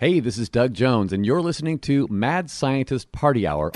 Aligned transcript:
Hey, 0.00 0.20
this 0.20 0.38
is 0.38 0.48
Doug 0.48 0.74
Jones, 0.74 1.12
and 1.12 1.26
you're 1.26 1.42
listening 1.42 1.80
to 1.80 2.06
Mad 2.08 2.50
Scientist 2.50 3.10
Party 3.10 3.48
Hour. 3.48 3.72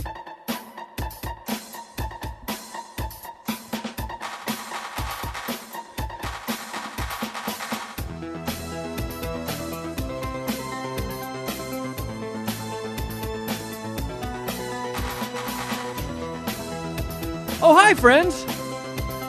Oh, 17.61 17.75
hi, 17.75 17.95
friends! 17.95 18.47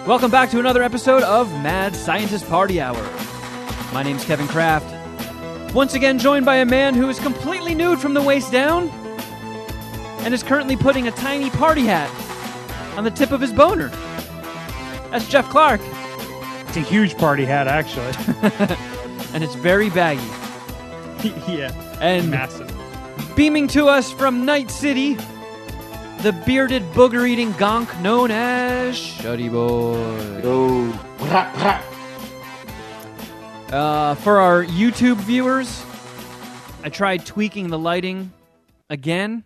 Welcome 0.05 0.29
back 0.29 0.51
to 0.51 0.59
another 0.59 0.83
episode 0.83 1.23
of 1.23 1.51
Mad 1.63 1.95
Scientist 1.95 2.47
Party 2.47 2.79
Hour. 2.79 3.03
My 3.91 4.03
name's 4.03 4.23
Kevin 4.25 4.47
Kraft. 4.47 5.02
Once 5.73 5.95
again, 5.95 6.19
joined 6.19 6.45
by 6.45 6.57
a 6.57 6.65
man 6.65 6.93
who 6.93 7.09
is 7.09 7.19
completely 7.19 7.73
nude 7.73 7.99
from 7.99 8.13
the 8.13 8.21
waist 8.21 8.51
down 8.51 8.89
and 10.19 10.33
is 10.33 10.43
currently 10.43 10.77
putting 10.77 11.07
a 11.07 11.11
tiny 11.11 11.49
party 11.49 11.81
hat 11.85 12.09
on 12.95 13.03
the 13.03 13.09
tip 13.11 13.31
of 13.31 13.41
his 13.41 13.51
boner. 13.51 13.87
That's 15.09 15.27
Jeff 15.27 15.49
Clark, 15.49 15.81
It's 16.67 16.77
a 16.77 16.81
huge 16.81 17.17
party 17.17 17.43
hat, 17.45 17.67
actually. 17.67 18.13
and 19.33 19.43
it's 19.43 19.55
very 19.55 19.89
baggy. 19.89 20.21
yeah, 21.51 21.71
And 21.99 22.29
massive. 22.29 22.71
beaming 23.35 23.67
to 23.69 23.87
us 23.87 24.11
from 24.11 24.45
Night 24.45 24.69
City, 24.69 25.15
the 26.21 26.39
bearded 26.45 26.83
booger 26.93 27.27
eating 27.27 27.51
gonk 27.53 27.99
known 28.01 28.29
as 28.31 28.95
Shuddy 28.95 29.51
Boy. 29.51 30.41
Oh, 30.43 31.15
rah, 31.19 31.51
rah. 31.63 31.81
Uh, 33.73 34.13
for 34.13 34.39
our 34.39 34.63
YouTube 34.63 35.17
viewers, 35.17 35.83
I 36.83 36.89
tried 36.89 37.25
tweaking 37.25 37.69
the 37.69 37.79
lighting 37.79 38.31
again, 38.87 39.45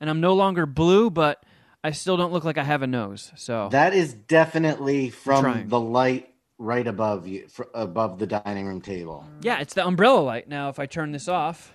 and 0.00 0.10
I'm 0.10 0.20
no 0.20 0.34
longer 0.34 0.66
blue, 0.66 1.10
but 1.10 1.44
I 1.84 1.92
still 1.92 2.16
don't 2.16 2.32
look 2.32 2.42
like 2.42 2.58
I 2.58 2.64
have 2.64 2.82
a 2.82 2.88
nose. 2.88 3.30
So 3.36 3.68
that 3.70 3.94
is 3.94 4.14
definitely 4.14 5.10
from 5.10 5.68
the 5.68 5.78
light 5.78 6.34
right 6.58 6.84
above 6.84 7.28
you, 7.28 7.46
fr- 7.46 7.70
above 7.72 8.18
the 8.18 8.26
dining 8.26 8.66
room 8.66 8.80
table. 8.80 9.24
yeah, 9.42 9.60
it's 9.60 9.74
the 9.74 9.86
umbrella 9.86 10.18
light. 10.18 10.48
Now, 10.48 10.68
if 10.68 10.80
I 10.80 10.86
turn 10.86 11.12
this 11.12 11.28
off, 11.28 11.72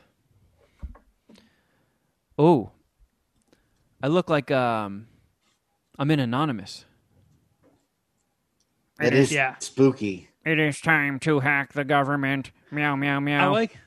oh, 2.37 2.71
I 4.03 4.07
look 4.07 4.29
like 4.29 4.51
um, 4.51 5.07
I'm 5.97 6.11
in 6.11 6.19
Anonymous. 6.19 6.83
It 8.99 9.13
is 9.13 9.31
yeah. 9.31 9.55
spooky. 9.59 10.26
It 10.47 10.59
is 10.59 10.79
time 10.79 11.19
to 11.19 11.41
hack 11.41 11.73
the 11.73 11.83
government. 11.83 12.51
Meow 12.71 12.95
meow 12.95 13.19
meow. 13.19 13.49
I 13.49 13.51
like. 13.51 13.77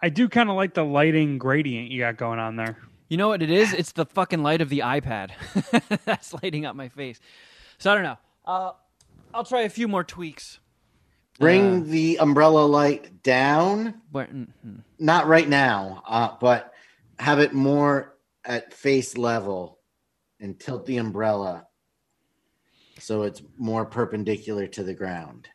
I 0.00 0.08
do 0.08 0.28
kind 0.28 0.48
of 0.48 0.54
like 0.54 0.72
the 0.74 0.84
lighting 0.84 1.36
gradient 1.36 1.90
you 1.90 1.98
got 1.98 2.16
going 2.16 2.38
on 2.38 2.54
there. 2.54 2.78
You 3.08 3.16
know 3.16 3.26
what 3.26 3.42
it 3.42 3.50
is? 3.50 3.72
It's 3.72 3.90
the 3.90 4.06
fucking 4.06 4.40
light 4.40 4.60
of 4.60 4.68
the 4.68 4.78
iPad 4.80 5.32
that's 6.04 6.32
lighting 6.32 6.64
up 6.64 6.76
my 6.76 6.90
face. 6.90 7.18
So 7.78 7.90
I 7.90 7.94
don't 7.94 8.04
know. 8.04 8.18
Uh, 8.46 8.70
I'll 9.34 9.42
try 9.42 9.62
a 9.62 9.68
few 9.68 9.88
more 9.88 10.04
tweaks. 10.04 10.60
Bring 11.40 11.90
the 11.90 12.20
umbrella 12.20 12.66
light 12.66 13.24
down, 13.24 13.94
Where, 14.12 14.26
mm, 14.26 14.46
mm. 14.64 14.82
not 15.00 15.26
right 15.26 15.48
now, 15.48 16.04
uh, 16.06 16.36
but 16.40 16.72
have 17.18 17.40
it 17.40 17.52
more 17.52 18.14
at 18.44 18.72
face 18.72 19.18
level 19.18 19.80
and 20.38 20.56
tilt 20.60 20.86
the 20.86 20.98
umbrella 20.98 21.66
so 23.00 23.22
it's 23.22 23.42
more 23.58 23.86
perpendicular 23.86 24.66
to 24.68 24.84
the 24.84 24.94
ground. 24.94 25.48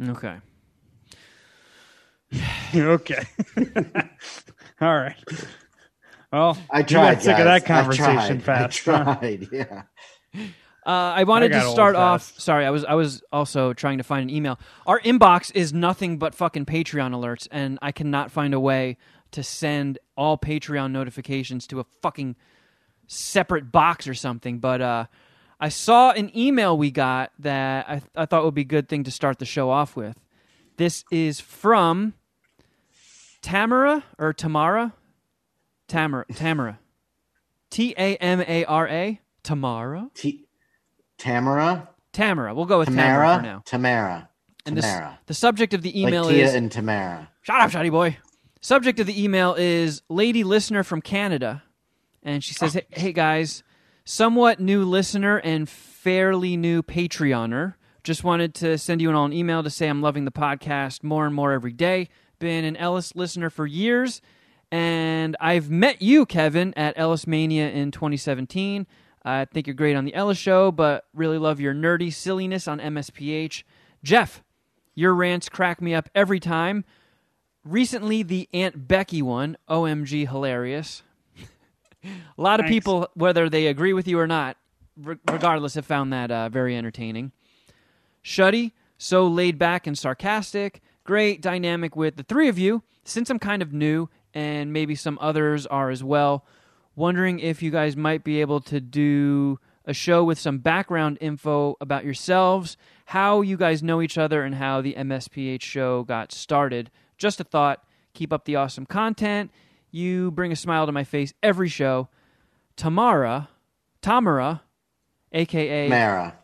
Okay. 0.00 0.36
okay. 2.74 3.24
All 4.80 4.96
right. 4.96 5.16
Well, 6.32 6.58
I 6.70 6.82
tried. 6.82 7.14
got 7.14 7.22
sick 7.22 7.38
of 7.38 7.44
guys. 7.44 7.62
that 7.62 7.64
conversation 7.64 8.08
I 8.08 8.26
tried. 8.28 8.42
fast. 8.42 8.88
I 8.88 8.92
huh? 9.02 9.14
tried. 9.16 9.48
Yeah. 9.50 9.82
Uh, 10.86 10.90
I 11.16 11.24
wanted 11.24 11.52
I 11.54 11.60
to 11.62 11.70
start 11.70 11.96
off. 11.96 12.22
fast. 12.22 12.40
Sorry, 12.40 12.64
I 12.66 12.70
was 12.70 12.84
I 12.84 12.94
was 12.94 13.22
also 13.32 13.72
trying 13.72 13.98
to 13.98 14.04
find 14.04 14.28
an 14.30 14.34
email. 14.34 14.58
Our 14.86 15.00
inbox 15.00 15.50
is 15.54 15.72
nothing 15.72 16.18
but 16.18 16.34
fucking 16.34 16.66
Patreon 16.66 17.12
alerts, 17.12 17.48
and 17.50 17.78
I 17.82 17.92
cannot 17.92 18.30
find 18.30 18.54
a 18.54 18.60
way 18.60 18.98
to 19.32 19.42
send 19.42 19.98
all 20.16 20.38
Patreon 20.38 20.92
notifications 20.92 21.66
to 21.68 21.80
a 21.80 21.84
fucking 22.02 22.36
separate 23.06 23.72
box 23.72 24.06
or 24.06 24.14
something. 24.14 24.58
But 24.58 24.80
uh, 24.80 25.06
I 25.60 25.68
saw 25.70 26.10
an 26.12 26.30
email 26.36 26.76
we 26.78 26.90
got 26.90 27.32
that 27.40 27.88
I, 27.88 28.02
I 28.14 28.26
thought 28.26 28.44
would 28.44 28.54
be 28.54 28.60
a 28.62 28.64
good 28.64 28.88
thing 28.88 29.04
to 29.04 29.10
start 29.10 29.38
the 29.38 29.44
show 29.44 29.70
off 29.70 29.96
with. 29.96 30.16
This 30.76 31.04
is 31.10 31.40
from 31.40 32.14
Tamara 33.42 34.04
or 34.18 34.32
Tamara, 34.32 34.94
Tamara, 35.88 36.24
Tamara, 36.34 36.78
T 37.70 37.94
A 37.98 38.16
M 38.16 38.40
A 38.46 38.64
R 38.64 38.88
A, 38.88 39.20
Tamara. 39.42 40.10
T- 40.14 40.46
Tamara, 41.18 41.88
Tamara. 42.12 42.54
We'll 42.54 42.66
go 42.66 42.78
with 42.78 42.88
Tamara, 42.88 43.04
Tamara, 43.08 43.36
for 43.38 43.42
now. 43.42 43.62
Tamara, 43.64 44.28
And 44.66 44.76
this, 44.76 44.84
Tamara. 44.84 45.18
the 45.26 45.34
subject 45.34 45.74
of 45.74 45.82
the 45.82 45.88
like 45.88 45.96
email 45.96 46.28
Tia 46.28 46.44
is 46.44 46.54
and 46.54 46.70
Tamara. 46.70 47.28
Shut 47.42 47.60
up, 47.60 47.70
Shotty 47.70 47.90
boy. 47.90 48.16
Subject 48.60 49.00
of 49.00 49.06
the 49.06 49.22
email 49.22 49.54
is 49.58 50.02
lady 50.08 50.44
listener 50.44 50.82
from 50.84 51.00
Canada, 51.00 51.62
and 52.22 52.42
she 52.44 52.54
says, 52.54 52.76
ah. 52.76 52.80
"Hey, 52.90 53.00
hey 53.00 53.12
guys, 53.12 53.62
somewhat 54.08 54.58
new 54.58 54.86
listener 54.86 55.36
and 55.36 55.68
fairly 55.68 56.56
new 56.56 56.82
Patreoner. 56.82 57.74
Just 58.02 58.24
wanted 58.24 58.54
to 58.54 58.78
send 58.78 59.02
you 59.02 59.14
an 59.14 59.32
email 59.34 59.62
to 59.62 59.68
say 59.68 59.86
I'm 59.86 60.00
loving 60.00 60.24
the 60.24 60.30
podcast 60.30 61.04
more 61.04 61.26
and 61.26 61.34
more 61.34 61.52
every 61.52 61.74
day. 61.74 62.08
Been 62.38 62.64
an 62.64 62.74
Ellis 62.78 63.14
listener 63.14 63.50
for 63.50 63.66
years, 63.66 64.22
and 64.72 65.36
I've 65.40 65.68
met 65.68 66.00
you, 66.00 66.24
Kevin, 66.24 66.72
at 66.74 66.98
Ellis 66.98 67.26
Mania 67.26 67.68
in 67.68 67.90
2017. 67.90 68.86
I 69.26 69.44
think 69.44 69.66
you're 69.66 69.74
great 69.74 69.94
on 69.94 70.06
the 70.06 70.14
Ellis 70.14 70.38
show, 70.38 70.72
but 70.72 71.04
really 71.12 71.36
love 71.36 71.60
your 71.60 71.74
nerdy 71.74 72.10
silliness 72.10 72.66
on 72.66 72.80
MSPH. 72.80 73.62
Jeff, 74.02 74.42
your 74.94 75.14
rants 75.14 75.50
crack 75.50 75.82
me 75.82 75.94
up 75.94 76.08
every 76.14 76.40
time. 76.40 76.86
Recently, 77.62 78.22
the 78.22 78.48
Aunt 78.54 78.88
Becky 78.88 79.20
one, 79.20 79.58
OMG 79.68 80.26
hilarious. 80.26 81.02
A 82.04 82.40
lot 82.40 82.60
of 82.60 82.64
Thanks. 82.64 82.74
people, 82.74 83.08
whether 83.14 83.48
they 83.48 83.66
agree 83.66 83.92
with 83.92 84.06
you 84.06 84.18
or 84.18 84.26
not, 84.26 84.56
re- 84.96 85.16
regardless, 85.30 85.74
have 85.74 85.86
found 85.86 86.12
that 86.12 86.30
uh, 86.30 86.48
very 86.48 86.76
entertaining. 86.76 87.32
Shuddy, 88.24 88.72
so 88.98 89.26
laid 89.26 89.58
back 89.58 89.86
and 89.86 89.96
sarcastic. 89.96 90.80
Great 91.04 91.40
dynamic 91.40 91.96
with 91.96 92.16
the 92.16 92.22
three 92.22 92.48
of 92.48 92.58
you. 92.58 92.82
Since 93.04 93.30
I'm 93.30 93.38
kind 93.38 93.62
of 93.62 93.72
new, 93.72 94.08
and 94.34 94.72
maybe 94.72 94.94
some 94.94 95.18
others 95.20 95.66
are 95.66 95.90
as 95.90 96.04
well, 96.04 96.44
wondering 96.94 97.40
if 97.40 97.62
you 97.62 97.70
guys 97.70 97.96
might 97.96 98.22
be 98.22 98.40
able 98.40 98.60
to 98.60 98.80
do 98.80 99.58
a 99.86 99.94
show 99.94 100.22
with 100.22 100.38
some 100.38 100.58
background 100.58 101.16
info 101.20 101.76
about 101.80 102.04
yourselves, 102.04 102.76
how 103.06 103.40
you 103.40 103.56
guys 103.56 103.82
know 103.82 104.02
each 104.02 104.18
other, 104.18 104.42
and 104.42 104.56
how 104.56 104.82
the 104.82 104.94
MSPH 104.94 105.62
show 105.62 106.04
got 106.04 106.30
started. 106.30 106.90
Just 107.16 107.40
a 107.40 107.44
thought. 107.44 107.82
Keep 108.12 108.32
up 108.32 108.44
the 108.44 108.56
awesome 108.56 108.84
content. 108.84 109.50
You 109.98 110.30
bring 110.30 110.52
a 110.52 110.56
smile 110.56 110.86
to 110.86 110.92
my 110.92 111.02
face 111.02 111.34
every 111.42 111.68
show. 111.68 112.08
Tamara, 112.76 113.48
Tamara, 114.00 114.62
aka 115.32 115.88
Mara. 115.88 116.36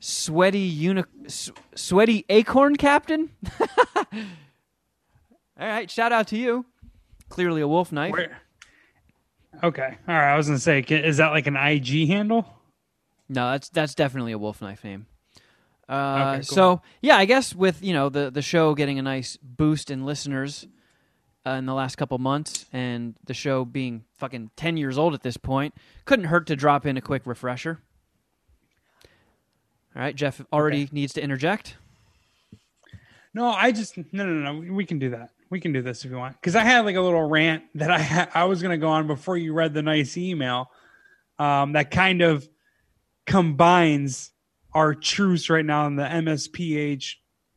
sweaty 0.00 0.60
uni- 0.60 1.04
s- 1.26 1.50
sweaty 1.74 2.24
acorn 2.30 2.76
captain. 2.76 3.28
All 5.60 5.68
right, 5.68 5.90
shout 5.90 6.12
out 6.12 6.28
to 6.28 6.38
you. 6.38 6.64
Clearly 7.28 7.60
a 7.60 7.68
wolf 7.68 7.92
knife. 7.92 8.12
Where? 8.12 8.40
Okay. 9.62 9.98
All 10.08 10.14
right. 10.14 10.32
I 10.32 10.36
was 10.36 10.46
gonna 10.46 10.58
say, 10.58 10.80
is 10.80 11.18
that 11.18 11.28
like 11.28 11.46
an 11.46 11.56
IG 11.56 12.08
handle? 12.08 12.46
No, 13.28 13.50
that's 13.52 13.68
that's 13.68 13.94
definitely 13.94 14.32
a 14.32 14.38
wolf 14.38 14.60
knife 14.62 14.82
name. 14.84 15.06
Uh, 15.88 15.92
Okay, 16.36 16.36
cool. 16.38 16.42
So 16.56 16.82
yeah, 17.02 17.16
I 17.16 17.26
guess 17.26 17.54
with 17.54 17.82
you 17.82 17.92
know 17.92 18.08
the 18.08 18.30
the 18.30 18.42
show 18.42 18.74
getting 18.74 18.98
a 18.98 19.02
nice 19.02 19.36
boost 19.42 19.90
in 19.90 20.04
listeners 20.06 20.66
uh, 21.46 21.50
in 21.50 21.66
the 21.66 21.74
last 21.74 21.96
couple 21.96 22.18
months, 22.18 22.66
and 22.72 23.14
the 23.26 23.34
show 23.34 23.64
being 23.64 24.04
fucking 24.18 24.50
ten 24.56 24.76
years 24.76 24.98
old 24.98 25.14
at 25.14 25.22
this 25.22 25.36
point, 25.36 25.74
couldn't 26.04 26.26
hurt 26.26 26.46
to 26.48 26.56
drop 26.56 26.86
in 26.86 26.96
a 26.96 27.00
quick 27.00 27.22
refresher. 27.26 27.80
All 29.94 30.02
right, 30.02 30.14
Jeff 30.14 30.40
already 30.52 30.88
needs 30.92 31.12
to 31.14 31.22
interject. 31.22 31.76
No, 33.34 33.48
I 33.48 33.72
just 33.72 33.96
no, 33.96 34.26
no, 34.26 34.52
no. 34.52 34.72
We 34.72 34.84
can 34.84 34.98
do 34.98 35.10
that. 35.10 35.30
We 35.50 35.60
can 35.60 35.72
do 35.72 35.82
this 35.82 36.04
if 36.04 36.10
you 36.10 36.16
want. 36.16 36.40
Because 36.40 36.56
I 36.56 36.64
had 36.64 36.84
like 36.84 36.96
a 36.96 37.00
little 37.00 37.28
rant 37.28 37.64
that 37.74 37.90
I 37.90 38.00
ha- 38.00 38.28
I 38.34 38.44
was 38.44 38.62
gonna 38.62 38.78
go 38.78 38.88
on 38.88 39.06
before 39.06 39.36
you 39.36 39.52
read 39.52 39.74
the 39.74 39.82
nice 39.82 40.16
email. 40.16 40.70
Um, 41.38 41.72
that 41.72 41.90
kind 41.90 42.22
of 42.22 42.48
combines 43.26 44.30
our 44.74 44.94
truths 44.94 45.50
right 45.50 45.64
now 45.64 45.86
in 45.86 45.96
the 45.96 46.04
MSPH, 46.04 47.16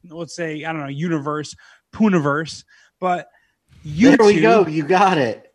let's 0.10 0.36
say 0.36 0.64
I 0.66 0.72
don't 0.72 0.82
know 0.82 0.88
universe, 0.88 1.56
Puniverse, 1.94 2.64
but 3.00 3.30
YouTube, 3.86 4.18
There 4.18 4.26
we 4.28 4.42
go. 4.42 4.68
You 4.68 4.84
got 4.84 5.18
it. 5.18 5.54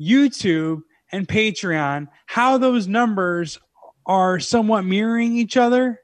YouTube 0.00 0.82
and 1.12 1.26
Patreon, 1.26 2.08
how 2.26 2.58
those 2.58 2.86
numbers 2.88 3.58
are 4.06 4.38
somewhat 4.40 4.84
mirroring 4.84 5.36
each 5.36 5.56
other 5.56 6.00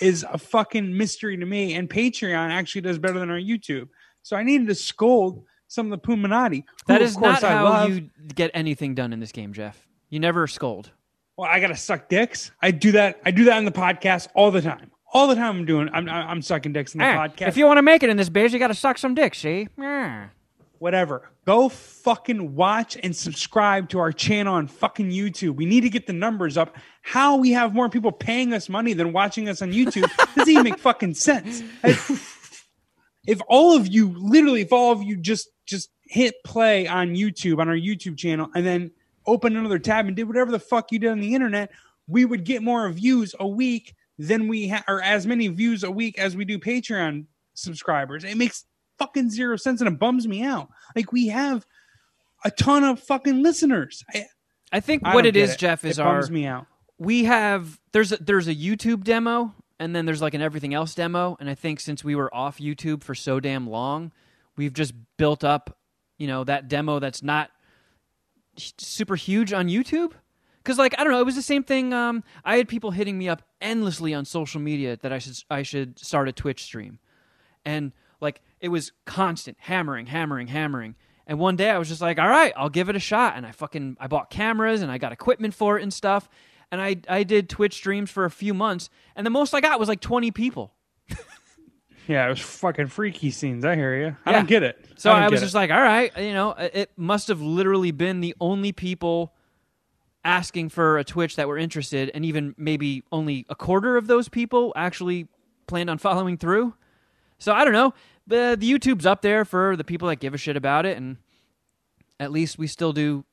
is 0.00 0.24
a 0.30 0.38
fucking 0.38 0.96
mystery 0.96 1.36
to 1.36 1.46
me. 1.46 1.74
And 1.74 1.88
Patreon 1.88 2.50
actually 2.50 2.82
does 2.82 2.98
better 2.98 3.18
than 3.18 3.30
our 3.30 3.38
YouTube. 3.38 3.88
So 4.22 4.36
I 4.36 4.42
needed 4.42 4.66
to 4.68 4.74
scold 4.74 5.44
some 5.68 5.90
of 5.90 6.00
the 6.00 6.06
Puminati. 6.06 6.64
That 6.86 7.00
is 7.00 7.00
That 7.00 7.02
of 7.02 7.08
is 7.08 7.16
course, 7.16 7.42
not 7.42 7.44
I 7.44 7.52
how 7.56 7.64
love. 7.64 7.90
you 7.90 8.10
get 8.34 8.50
anything 8.54 8.94
done 8.94 9.12
in 9.12 9.20
this 9.20 9.32
game, 9.32 9.52
Jeff. 9.52 9.86
You 10.10 10.20
never 10.20 10.46
scold. 10.46 10.90
Well, 11.36 11.48
I 11.50 11.60
gotta 11.60 11.76
suck 11.76 12.08
dicks. 12.08 12.50
I 12.62 12.70
do 12.70 12.92
that. 12.92 13.20
I 13.24 13.30
do 13.30 13.44
that 13.44 13.58
in 13.58 13.64
the 13.64 13.72
podcast 13.72 14.28
all 14.34 14.50
the 14.50 14.62
time. 14.62 14.90
All 15.12 15.28
the 15.28 15.34
time 15.34 15.56
I'm 15.56 15.64
doing. 15.64 15.88
I'm 15.92 16.08
I'm 16.08 16.42
sucking 16.42 16.72
dicks 16.72 16.94
in 16.94 16.98
the 16.98 17.06
eh, 17.06 17.16
podcast. 17.16 17.48
If 17.48 17.56
you 17.56 17.66
want 17.66 17.78
to 17.78 17.82
make 17.82 18.02
it 18.02 18.10
in 18.10 18.16
this 18.16 18.28
biz, 18.28 18.52
you 18.52 18.58
got 18.58 18.68
to 18.68 18.74
suck 18.74 18.98
some 18.98 19.14
dicks. 19.14 19.38
See? 19.38 19.68
Yeah. 19.78 20.28
Whatever. 20.78 21.30
Go 21.44 21.68
fucking 21.68 22.54
watch 22.54 22.96
and 23.02 23.14
subscribe 23.14 23.88
to 23.90 23.98
our 23.98 24.12
channel 24.12 24.54
on 24.54 24.66
fucking 24.66 25.10
YouTube. 25.10 25.56
We 25.56 25.66
need 25.66 25.82
to 25.82 25.90
get 25.90 26.06
the 26.06 26.12
numbers 26.12 26.56
up. 26.56 26.76
How 27.02 27.36
we 27.36 27.52
have 27.52 27.74
more 27.74 27.88
people 27.88 28.12
paying 28.12 28.52
us 28.52 28.68
money 28.68 28.92
than 28.92 29.12
watching 29.12 29.48
us 29.48 29.62
on 29.62 29.72
YouTube 29.72 30.08
doesn't 30.36 30.48
even 30.48 30.64
make 30.64 30.78
fucking 30.78 31.14
sense. 31.14 31.62
If, 33.26 33.40
all 33.48 33.76
of 33.76 33.88
you, 33.88 34.14
literally, 34.16 34.62
if 34.62 34.72
all 34.72 34.92
of 34.92 35.02
you 35.02 35.16
just 35.16 35.48
just 35.66 35.90
hit 36.04 36.36
play 36.44 36.86
on 36.86 37.16
YouTube 37.16 37.58
on 37.58 37.68
our 37.68 37.74
YouTube 37.74 38.16
channel 38.16 38.48
and 38.54 38.64
then 38.64 38.92
open 39.26 39.56
another 39.56 39.80
tab 39.80 40.06
and 40.06 40.14
did 40.14 40.24
whatever 40.24 40.52
the 40.52 40.60
fuck 40.60 40.92
you 40.92 41.00
did 41.00 41.10
on 41.10 41.18
the 41.18 41.34
internet, 41.34 41.70
we 42.06 42.24
would 42.24 42.44
get 42.44 42.62
more 42.62 42.88
views 42.90 43.34
a 43.40 43.46
week 43.46 43.94
than 44.18 44.46
we 44.48 44.68
ha- 44.68 44.84
or 44.86 45.02
as 45.02 45.26
many 45.26 45.48
views 45.48 45.82
a 45.82 45.90
week 45.90 46.18
as 46.18 46.36
we 46.36 46.44
do 46.44 46.58
Patreon 46.58 47.26
subscribers. 47.54 48.24
It 48.24 48.36
makes 48.36 48.64
fucking 48.98 49.30
zero 49.30 49.56
sense 49.56 49.80
and 49.80 49.88
it 49.88 49.98
bums 49.98 50.26
me 50.26 50.42
out. 50.42 50.68
Like 50.94 51.12
we 51.12 51.28
have 51.28 51.66
a 52.44 52.50
ton 52.50 52.84
of 52.84 53.00
fucking 53.00 53.42
listeners. 53.42 54.04
I, 54.14 54.26
I 54.72 54.80
think 54.80 55.02
I 55.04 55.14
what 55.14 55.22
don't 55.22 55.36
it 55.36 55.58
Jeff, 55.58 55.84
is 55.84 55.98
it 55.98 56.02
our 56.02 56.20
bums 56.20 56.30
me 56.30 56.46
out. 56.46 56.66
we 56.98 57.24
have 57.24 57.78
there's 57.92 58.12
a, 58.12 58.16
there's 58.18 58.48
a 58.48 58.54
YouTube 58.54 59.04
demo 59.04 59.54
and 59.78 59.94
then 59.94 60.06
there's 60.06 60.22
like 60.22 60.34
an 60.34 60.42
everything 60.42 60.74
else 60.74 60.94
demo 60.94 61.36
and 61.40 61.48
I 61.50 61.54
think 61.54 61.80
since 61.80 62.02
we 62.02 62.14
were 62.14 62.34
off 62.34 62.58
YouTube 62.58 63.02
for 63.02 63.14
so 63.14 63.40
damn 63.40 63.68
long, 63.68 64.12
we've 64.56 64.72
just 64.72 64.94
built 65.16 65.44
up, 65.44 65.76
you 66.18 66.26
know, 66.26 66.44
that 66.44 66.68
demo 66.68 66.98
that's 66.98 67.22
not 67.22 67.50
super 68.56 69.16
huge 69.16 69.52
on 69.52 69.68
YouTube. 69.68 70.12
Cuz 70.64 70.78
like 70.78 70.98
I 70.98 71.04
don't 71.04 71.12
know, 71.12 71.20
it 71.20 71.26
was 71.26 71.36
the 71.36 71.42
same 71.42 71.62
thing 71.62 71.92
um 71.92 72.24
I 72.44 72.56
had 72.56 72.68
people 72.68 72.90
hitting 72.90 73.18
me 73.18 73.28
up 73.28 73.42
endlessly 73.60 74.14
on 74.14 74.24
social 74.24 74.60
media 74.60 74.96
that 75.02 75.12
I 75.12 75.18
should 75.18 75.38
I 75.50 75.62
should 75.62 75.98
start 75.98 76.28
a 76.28 76.32
Twitch 76.32 76.64
stream. 76.64 76.98
And 77.64 77.92
like 78.20 78.40
it 78.60 78.68
was 78.68 78.92
constant 79.04 79.56
hammering, 79.60 80.06
hammering, 80.06 80.46
hammering. 80.48 80.94
And 81.26 81.38
one 81.38 81.56
day 81.56 81.70
I 81.70 81.78
was 81.78 81.88
just 81.88 82.00
like, 82.00 82.18
all 82.18 82.28
right, 82.28 82.52
I'll 82.56 82.68
give 82.68 82.88
it 82.88 82.96
a 82.96 83.00
shot. 83.00 83.34
And 83.36 83.44
I 83.44 83.52
fucking 83.52 83.96
I 84.00 84.06
bought 84.06 84.30
cameras 84.30 84.82
and 84.82 84.90
I 84.92 84.98
got 84.98 85.12
equipment 85.12 85.54
for 85.54 85.78
it 85.78 85.82
and 85.82 85.92
stuff. 85.92 86.28
And 86.70 86.80
I 86.80 86.96
I 87.08 87.22
did 87.22 87.48
Twitch 87.48 87.74
streams 87.74 88.10
for 88.10 88.24
a 88.24 88.30
few 88.30 88.52
months, 88.54 88.90
and 89.14 89.24
the 89.24 89.30
most 89.30 89.54
I 89.54 89.60
got 89.60 89.78
was 89.78 89.88
like 89.88 90.00
twenty 90.00 90.30
people. 90.30 90.72
Yeah, 92.08 92.26
it 92.26 92.28
was 92.30 92.40
fucking 92.40 92.86
freaky 92.86 93.32
scenes. 93.32 93.64
I 93.64 93.74
hear 93.74 93.98
you. 93.98 94.16
I 94.24 94.30
Yeah. 94.30 94.36
don't 94.36 94.46
get 94.48 94.62
it. 94.62 94.78
So 94.96 95.10
don't 95.10 95.22
I, 95.24 95.28
was 95.28 95.40
just 95.40 95.54
it. 95.56 95.58
like, 95.58 95.70
all 95.72 95.80
right, 95.80 96.16
you 96.16 96.32
know, 96.32 96.50
it 96.52 96.92
must 96.96 97.26
have 97.26 97.40
literally 97.40 97.90
been 97.90 98.20
the 98.20 98.32
only 98.40 98.70
people 98.70 99.34
asking 100.24 100.68
for 100.68 100.98
a 100.98 101.04
Twitch 101.04 101.34
that 101.34 101.48
were 101.48 101.58
interested, 101.58 102.12
and 102.14 102.24
even 102.24 102.54
maybe 102.56 103.02
only 103.10 103.44
a 103.48 103.56
quarter 103.56 103.96
of 103.96 104.06
those 104.06 104.28
people 104.28 104.72
actually 104.76 105.26
planned 105.66 105.90
on 105.90 105.98
following 105.98 106.36
through. 106.36 106.74
So 107.38 107.52
I 107.52 107.64
don't 107.64 107.72
know. 107.74 107.92
The 108.26 108.56
the 108.58 108.70
YouTube's 108.70 109.06
up 109.06 109.22
there 109.22 109.44
for 109.44 109.76
the 109.76 109.84
people 109.84 110.08
that 110.08 110.16
give 110.16 110.34
a 110.34 110.38
shit 110.38 110.56
about 110.56 110.84
it, 110.86 110.96
and 110.96 111.16
at 112.18 112.32
least 112.32 112.58
we 112.58 112.66
still 112.66 112.92
do 112.92 113.24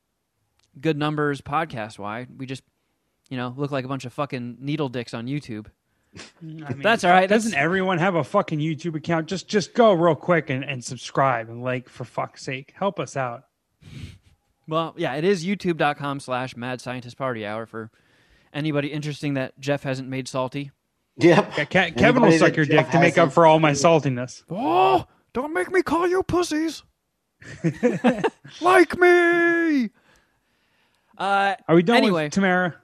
good 0.80 0.96
numbers 0.96 1.40
podcast 1.40 1.98
wide. 1.98 2.28
We 2.38 2.46
just 2.46 2.62
you 3.30 3.36
know 3.36 3.54
look 3.56 3.70
like 3.70 3.84
a 3.84 3.88
bunch 3.88 4.04
of 4.04 4.12
fucking 4.12 4.58
needle 4.60 4.88
dicks 4.88 5.14
on 5.14 5.26
YouTube. 5.26 5.66
Mm, 6.44 6.64
I 6.64 6.72
mean, 6.74 6.82
That's 6.82 7.02
all 7.02 7.10
right. 7.10 7.28
Doesn't 7.28 7.50
That's- 7.50 7.64
everyone 7.64 7.98
have 7.98 8.14
a 8.14 8.22
fucking 8.22 8.60
YouTube 8.60 8.94
account? 8.94 9.26
Just 9.26 9.48
just 9.48 9.74
go 9.74 9.92
real 9.92 10.14
quick 10.14 10.48
and, 10.48 10.64
and 10.64 10.84
subscribe 10.84 11.48
and 11.48 11.62
like 11.62 11.88
for 11.88 12.04
fuck's 12.04 12.42
sake. 12.42 12.72
Help 12.76 13.00
us 13.00 13.16
out. 13.16 13.44
Well, 14.66 14.94
yeah, 14.96 15.14
it 15.16 15.24
is 15.24 15.44
youtube.com 15.44 16.20
slash 16.20 16.56
mad 16.56 16.80
scientist 16.80 17.18
party 17.18 17.44
hour 17.44 17.66
for 17.66 17.90
anybody 18.50 18.88
interesting 18.88 19.34
that 19.34 19.60
Jeff 19.60 19.82
hasn't 19.82 20.08
made 20.08 20.26
salty. 20.26 20.70
Yep. 21.18 21.52
Yeah, 21.56 21.64
Ke- 21.64 21.96
Kevin 21.96 22.22
will 22.22 22.32
suck 22.32 22.56
your 22.56 22.64
Jeff 22.66 22.86
dick 22.86 22.92
to 22.92 23.00
make 23.00 23.18
up 23.18 23.32
for 23.32 23.46
all 23.46 23.60
my 23.60 23.70
saltiness. 23.72 24.42
Oh, 24.50 25.06
don't 25.32 25.52
make 25.52 25.70
me 25.70 25.82
call 25.82 26.08
you 26.08 26.22
pussies. 26.22 26.82
like 28.60 28.98
me. 28.98 29.90
Uh, 31.16 31.54
Are 31.68 31.74
we 31.74 31.82
done 31.82 31.98
Anyway. 31.98 32.24
with 32.24 32.32
Tamara? 32.32 32.74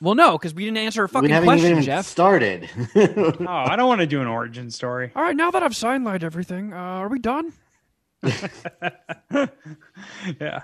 well, 0.00 0.14
no, 0.14 0.32
because 0.36 0.52
we 0.52 0.64
didn't 0.64 0.76
answer 0.78 1.04
a 1.04 1.06
We 1.06 1.12
fucking 1.12 1.30
haven't 1.30 1.46
question, 1.48 1.70
even 1.70 1.82
Jeff. 1.82 2.04
started. 2.06 2.68
Oh, 2.96 3.46
I 3.48 3.76
don't 3.76 3.88
want 3.88 4.00
to 4.02 4.06
do 4.06 4.20
an 4.20 4.26
origin 4.26 4.70
story. 4.70 5.10
All 5.16 5.22
right, 5.22 5.34
now 5.36 5.50
that 5.50 5.62
I've 5.62 5.74
sign 5.76 6.04
lined 6.04 6.22
everything, 6.24 6.72
uh, 6.74 6.76
are 6.76 7.08
we 7.08 7.18
done? 7.18 7.52
Yeah. 10.40 10.62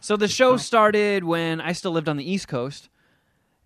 So 0.00 0.16
the 0.16 0.28
show 0.28 0.56
started 0.56 1.24
when 1.24 1.60
I 1.60 1.72
still 1.72 1.92
lived 1.92 2.08
on 2.08 2.16
the 2.16 2.30
East 2.30 2.46
Coast, 2.48 2.88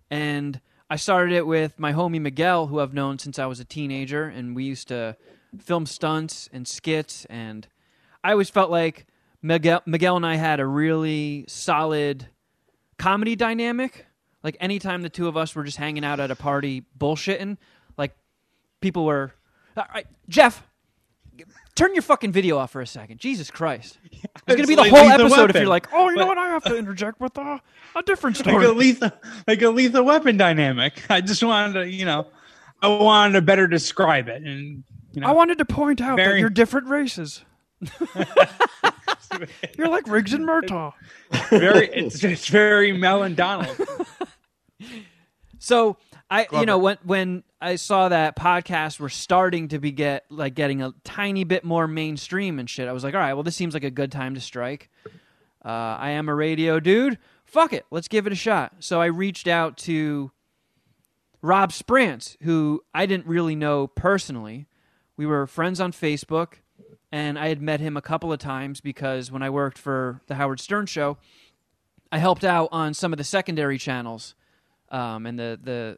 and 0.09 0.61
I 0.91 0.95
started 0.95 1.35
it 1.35 1.45
with 1.45 1.79
my 1.79 1.93
homie 1.93 2.19
Miguel, 2.19 2.65
who 2.67 2.79
I've 2.79 2.95
known 2.95 3.19
since 3.19 3.37
I 3.37 3.45
was 3.45 3.59
a 3.59 3.65
teenager, 3.65 4.23
and 4.23 4.55
we 4.55 4.63
used 4.63 4.87
to 4.87 5.15
film 5.59 5.85
stunts 5.85 6.49
and 6.51 6.67
skits, 6.67 7.25
and 7.25 7.67
I 8.23 8.31
always 8.31 8.49
felt 8.49 8.71
like 8.71 9.05
Miguel, 9.41 9.83
Miguel 9.85 10.15
and 10.15 10.25
I 10.25 10.35
had 10.35 10.59
a 10.59 10.65
really 10.65 11.45
solid 11.47 12.27
comedy 12.97 13.35
dynamic. 13.35 14.07
Like 14.43 14.57
anytime 14.59 15.03
the 15.03 15.09
two 15.09 15.27
of 15.27 15.37
us 15.37 15.53
were 15.53 15.63
just 15.63 15.77
hanging 15.77 16.03
out 16.03 16.19
at 16.19 16.31
a 16.31 16.35
party 16.35 16.83
bullshitting, 16.97 17.57
like 17.97 18.15
people 18.81 19.05
were, 19.05 19.33
all 19.77 19.85
right, 19.93 20.07
Jeff. 20.27 20.63
Turn 21.79 21.95
your 21.95 22.01
fucking 22.01 22.33
video 22.33 22.57
off 22.57 22.71
for 22.71 22.81
a 22.81 22.87
second. 22.87 23.19
Jesus 23.19 23.49
Christ. 23.49 23.99
It's 24.49 24.55
going 24.55 24.61
to 24.61 24.67
be 24.67 24.75
the 24.75 24.81
like 24.81 24.91
whole 24.91 25.11
episode 25.11 25.51
if 25.51 25.57
you're 25.57 25.67
like, 25.67 25.87
oh, 25.93 26.09
you 26.09 26.15
know 26.15 26.25
what? 26.25 26.39
I 26.39 26.47
have 26.47 26.63
to 26.63 26.75
interject 26.75 27.19
with 27.19 27.37
uh, 27.37 27.59
a 27.95 28.01
different 28.01 28.35
story. 28.35 28.55
Like 28.65 28.67
a 28.67 28.71
lethal 28.71 29.11
like 29.47 29.61
a 29.61 29.69
lethal 29.69 30.03
weapon 30.03 30.37
dynamic. 30.37 31.03
I 31.09 31.21
just 31.21 31.43
wanted 31.43 31.73
to, 31.73 31.87
you 31.87 32.03
know, 32.03 32.25
I 32.81 32.87
wanted 32.87 33.33
to 33.33 33.41
better 33.43 33.67
describe 33.67 34.27
it. 34.27 34.41
And 34.41 34.83
you 35.13 35.21
know 35.21 35.27
I 35.27 35.31
wanted 35.33 35.59
to 35.59 35.65
point 35.65 36.01
out 36.01 36.17
that 36.17 36.39
you're 36.39 36.49
different 36.49 36.87
races. 36.87 37.43
you're 39.77 39.87
like 39.87 40.07
Riggs 40.07 40.33
and 40.33 40.47
Murtaugh. 40.47 40.93
very 41.51 41.87
it's 41.89 42.23
it's 42.23 42.47
very 42.47 42.91
Mel 42.91 43.21
and 43.21 43.35
Donald. 43.35 43.77
So 45.59 45.97
I, 46.31 46.47
you 46.51 46.65
know, 46.65 46.77
when 46.77 46.97
when 47.03 47.43
I 47.59 47.75
saw 47.75 48.09
that 48.09 48.35
podcasts 48.35 48.99
were 48.99 49.09
starting 49.09 49.69
to 49.69 49.79
be 49.79 49.91
get 49.91 50.25
like 50.29 50.53
getting 50.53 50.81
a 50.81 50.93
tiny 51.03 51.43
bit 51.43 51.63
more 51.63 51.87
mainstream 51.87 52.59
and 52.59 52.69
shit, 52.69 52.87
I 52.87 52.91
was 52.91 53.03
like, 53.03 53.15
all 53.15 53.19
right, 53.19 53.33
well, 53.33 53.43
this 53.43 53.55
seems 53.55 53.73
like 53.73 53.83
a 53.83 53.89
good 53.89 54.11
time 54.11 54.35
to 54.35 54.41
strike. 54.41 54.89
Uh, 55.65 55.67
I 55.67 56.11
am 56.11 56.29
a 56.29 56.35
radio 56.35 56.79
dude. 56.79 57.17
Fuck 57.45 57.73
it, 57.73 57.85
let's 57.89 58.07
give 58.07 58.27
it 58.27 58.33
a 58.33 58.35
shot. 58.35 58.75
So 58.79 59.01
I 59.01 59.07
reached 59.07 59.47
out 59.47 59.75
to 59.79 60.31
Rob 61.41 61.71
Sprance, 61.71 62.37
who 62.43 62.83
I 62.93 63.07
didn't 63.07 63.25
really 63.25 63.55
know 63.55 63.87
personally. 63.87 64.67
We 65.17 65.25
were 65.25 65.47
friends 65.47 65.81
on 65.81 65.91
Facebook, 65.91 66.55
and 67.11 67.39
I 67.39 67.47
had 67.47 67.61
met 67.61 67.79
him 67.79 67.97
a 67.97 68.01
couple 68.01 68.31
of 68.31 68.39
times 68.39 68.81
because 68.81 69.31
when 69.31 69.41
I 69.41 69.49
worked 69.49 69.79
for 69.79 70.21
the 70.27 70.35
Howard 70.35 70.59
Stern 70.59 70.85
show, 70.85 71.17
I 72.11 72.19
helped 72.19 72.43
out 72.43 72.69
on 72.71 72.93
some 72.93 73.13
of 73.13 73.17
the 73.17 73.23
secondary 73.23 73.79
channels 73.79 74.35
um, 74.91 75.25
and 75.25 75.37
the 75.39 75.59
the 75.61 75.97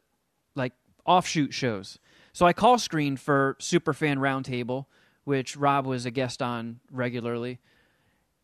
offshoot 1.06 1.52
shows. 1.52 1.98
So 2.32 2.46
I 2.46 2.52
call 2.52 2.78
screened 2.78 3.20
for 3.20 3.56
Superfan 3.60 4.18
Roundtable, 4.18 4.86
which 5.24 5.56
Rob 5.56 5.86
was 5.86 6.06
a 6.06 6.10
guest 6.10 6.42
on 6.42 6.80
regularly. 6.90 7.60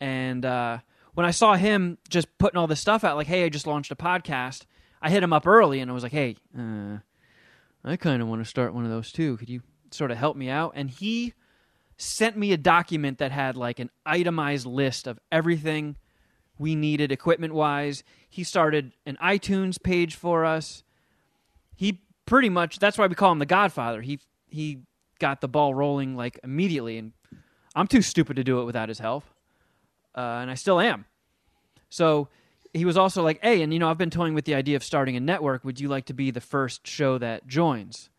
And 0.00 0.44
uh, 0.44 0.78
when 1.14 1.26
I 1.26 1.30
saw 1.30 1.54
him 1.54 1.98
just 2.08 2.26
putting 2.38 2.58
all 2.58 2.66
this 2.66 2.80
stuff 2.80 3.02
out, 3.04 3.16
like, 3.16 3.26
"Hey, 3.26 3.44
I 3.44 3.48
just 3.48 3.66
launched 3.66 3.90
a 3.90 3.96
podcast," 3.96 4.66
I 5.02 5.10
hit 5.10 5.22
him 5.22 5.32
up 5.32 5.46
early 5.46 5.80
and 5.80 5.90
I 5.90 5.94
was 5.94 6.02
like, 6.02 6.12
"Hey, 6.12 6.36
uh, 6.56 6.98
I 7.84 7.96
kind 7.96 8.22
of 8.22 8.28
want 8.28 8.42
to 8.42 8.48
start 8.48 8.74
one 8.74 8.84
of 8.84 8.90
those 8.90 9.10
too. 9.10 9.36
Could 9.36 9.48
you 9.48 9.62
sort 9.90 10.10
of 10.10 10.18
help 10.18 10.36
me 10.36 10.48
out?" 10.48 10.72
And 10.76 10.90
he 10.90 11.34
sent 11.96 12.36
me 12.36 12.52
a 12.52 12.56
document 12.56 13.18
that 13.18 13.32
had 13.32 13.56
like 13.56 13.80
an 13.80 13.90
itemized 14.06 14.66
list 14.66 15.06
of 15.06 15.18
everything 15.32 15.96
we 16.58 16.74
needed 16.74 17.10
equipment 17.10 17.54
wise. 17.54 18.04
He 18.28 18.44
started 18.44 18.92
an 19.06 19.16
iTunes 19.22 19.82
page 19.82 20.14
for 20.14 20.44
us. 20.44 20.82
He 21.74 22.02
pretty 22.28 22.50
much 22.50 22.78
that's 22.78 22.98
why 22.98 23.06
we 23.06 23.14
call 23.14 23.32
him 23.32 23.38
the 23.38 23.46
Godfather. 23.46 24.02
He 24.02 24.20
he 24.48 24.80
got 25.18 25.40
the 25.40 25.48
ball 25.48 25.74
rolling 25.74 26.14
like 26.14 26.38
immediately, 26.44 26.98
and 26.98 27.12
I'm 27.74 27.86
too 27.86 28.02
stupid 28.02 28.36
to 28.36 28.44
do 28.44 28.60
it 28.60 28.64
without 28.64 28.88
his 28.88 28.98
help, 28.98 29.24
uh, 30.14 30.38
and 30.42 30.50
I 30.50 30.54
still 30.54 30.78
am. 30.78 31.06
So 31.88 32.28
he 32.74 32.84
was 32.84 32.96
also 32.96 33.22
like, 33.22 33.40
"Hey, 33.42 33.62
and 33.62 33.72
you 33.72 33.78
know, 33.78 33.90
I've 33.90 33.98
been 33.98 34.10
toying 34.10 34.34
with 34.34 34.44
the 34.44 34.54
idea 34.54 34.76
of 34.76 34.84
starting 34.84 35.16
a 35.16 35.20
network. 35.20 35.64
Would 35.64 35.80
you 35.80 35.88
like 35.88 36.04
to 36.06 36.12
be 36.12 36.30
the 36.30 36.40
first 36.40 36.86
show 36.86 37.16
that 37.18 37.46
joins?" 37.46 38.10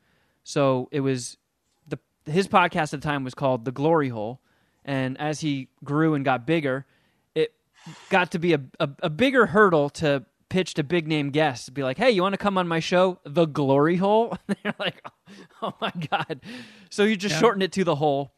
So 0.44 0.90
it 0.92 1.02
was 1.02 1.38
the 1.88 2.00
his 2.26 2.48
podcast 2.48 2.94
at 2.94 3.02
the 3.02 3.08
time 3.08 3.24
was 3.24 3.36
called 3.36 3.64
The 3.64 3.72
Glory 3.72 4.10
Hole, 4.10 4.42
and 4.84 5.20
as 5.20 5.42
he 5.42 5.70
grew 5.84 6.16
and 6.16 6.26
got 6.26 6.48
bigger, 6.48 6.88
it 7.36 7.54
got 8.10 8.32
to 8.32 8.40
be 8.40 8.54
a, 8.54 8.62
a, 8.80 8.90
a 9.04 9.10
bigger 9.10 9.46
hurdle 9.46 9.92
to 9.92 10.26
pitch 10.50 10.78
a 10.78 10.84
big 10.84 11.08
name 11.08 11.30
guests. 11.30 11.70
Be 11.70 11.84
like, 11.84 11.98
hey, 11.98 12.12
you 12.12 12.22
want 12.22 12.34
to 12.34 12.38
come 12.38 12.58
on 12.58 12.68
my 12.68 12.80
show, 12.80 13.20
The 13.24 13.46
Glory 13.46 13.96
Hole? 13.98 14.38
And 14.48 14.58
they're 14.64 14.74
like, 14.80 15.02
oh 15.62 15.74
my 15.80 15.92
god. 16.10 16.42
So 16.90 17.04
you 17.04 17.16
just 17.16 17.36
Yeah. 17.36 17.40
shortened 17.40 17.64
it 17.64 17.72
to 17.74 17.84
the 17.84 17.96
hole. 17.96 18.34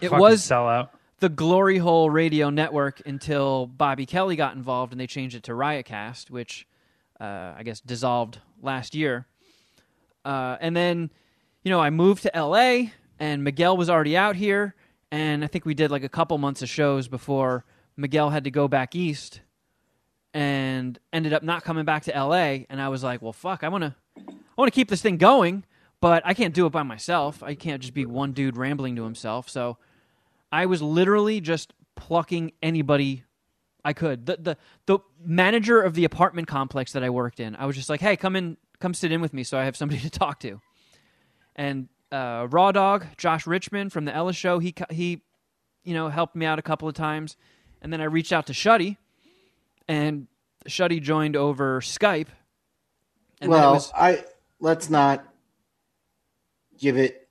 It 0.00 0.08
Fucking 0.08 0.18
was 0.18 0.44
sell 0.44 0.68
out. 0.68 0.90
the 1.20 1.28
Glory 1.28 1.78
Hole 1.78 2.10
Radio 2.10 2.50
Network 2.50 3.00
until 3.06 3.66
Bobby 3.66 4.06
Kelly 4.06 4.36
got 4.36 4.54
involved 4.56 4.92
and 4.92 5.00
they 5.00 5.06
changed 5.06 5.34
it 5.36 5.42
to 5.44 5.52
Riotcast, 5.52 6.30
which 6.30 6.66
uh, 7.20 7.54
I 7.56 7.62
guess 7.64 7.80
dissolved 7.80 8.38
last 8.60 8.94
year. 8.94 9.26
Uh, 10.24 10.56
and 10.60 10.76
then, 10.76 11.10
you 11.62 11.70
know, 11.70 11.80
I 11.80 11.90
moved 11.90 12.22
to 12.24 12.30
LA 12.34 12.90
and 13.18 13.44
Miguel 13.44 13.76
was 13.76 13.88
already 13.88 14.16
out 14.16 14.36
here. 14.36 14.74
And 15.10 15.44
I 15.44 15.46
think 15.46 15.64
we 15.64 15.74
did 15.74 15.90
like 15.90 16.02
a 16.02 16.08
couple 16.08 16.36
months 16.38 16.60
of 16.62 16.68
shows 16.68 17.06
before 17.08 17.64
Miguel 17.96 18.30
had 18.30 18.44
to 18.44 18.50
go 18.50 18.66
back 18.66 18.94
east 18.96 19.40
and 20.34 20.98
ended 21.12 21.32
up 21.32 21.44
not 21.44 21.64
coming 21.64 21.84
back 21.84 22.02
to 22.02 22.10
LA. 22.10 22.64
And 22.68 22.80
I 22.80 22.88
was 22.88 23.02
like, 23.04 23.22
well, 23.22 23.32
fuck, 23.32 23.62
I 23.62 23.68
want 23.68 23.84
to, 23.84 23.94
I 24.18 24.32
want 24.58 24.70
to 24.70 24.74
keep 24.74 24.90
this 24.90 25.00
thing 25.00 25.16
going, 25.16 25.64
but 26.00 26.22
I 26.26 26.34
can't 26.34 26.52
do 26.52 26.66
it 26.66 26.70
by 26.70 26.82
myself. 26.82 27.42
I 27.42 27.54
can't 27.54 27.80
just 27.80 27.94
be 27.94 28.04
one 28.04 28.32
dude 28.32 28.56
rambling 28.56 28.96
to 28.96 29.04
himself. 29.04 29.48
So 29.48 29.78
I 30.50 30.66
was 30.66 30.82
literally 30.82 31.40
just 31.40 31.72
plucking 31.94 32.52
anybody 32.60 33.24
I 33.84 33.92
could. 33.92 34.26
The 34.26 34.38
the 34.40 34.56
the 34.86 34.98
manager 35.24 35.80
of 35.80 35.94
the 35.94 36.04
apartment 36.04 36.48
complex 36.48 36.92
that 36.92 37.04
I 37.04 37.10
worked 37.10 37.38
in, 37.38 37.54
I 37.56 37.66
was 37.66 37.76
just 37.76 37.90
like, 37.90 38.00
"Hey, 38.00 38.16
come 38.16 38.34
in, 38.34 38.56
come 38.80 38.94
sit 38.94 39.12
in 39.12 39.20
with 39.20 39.34
me, 39.34 39.44
so 39.44 39.58
I 39.58 39.64
have 39.64 39.76
somebody 39.76 40.00
to 40.08 40.10
talk 40.10 40.40
to." 40.40 40.60
And 41.54 41.88
uh, 42.10 42.48
Raw 42.50 42.72
Dog, 42.72 43.06
Josh 43.18 43.46
Richmond 43.46 43.92
from 43.92 44.06
the 44.06 44.14
Ellis 44.14 44.36
Show, 44.36 44.58
he 44.58 44.74
he, 44.90 45.22
you 45.84 45.92
know, 45.92 46.08
helped 46.08 46.34
me 46.34 46.46
out 46.46 46.58
a 46.58 46.62
couple 46.62 46.88
of 46.88 46.94
times, 46.94 47.36
and 47.82 47.92
then 47.92 48.00
I 48.00 48.04
reached 48.04 48.32
out 48.32 48.46
to 48.46 48.52
Shuddy, 48.54 48.96
and 49.88 50.26
Shuddy 50.68 51.00
joined 51.00 51.36
over 51.36 51.80
Skype. 51.80 52.28
And 53.40 53.50
well, 53.50 53.74
was, 53.74 53.92
I 53.94 54.24
let's 54.60 54.88
not 54.88 55.24
give 56.78 56.96
it 56.96 57.28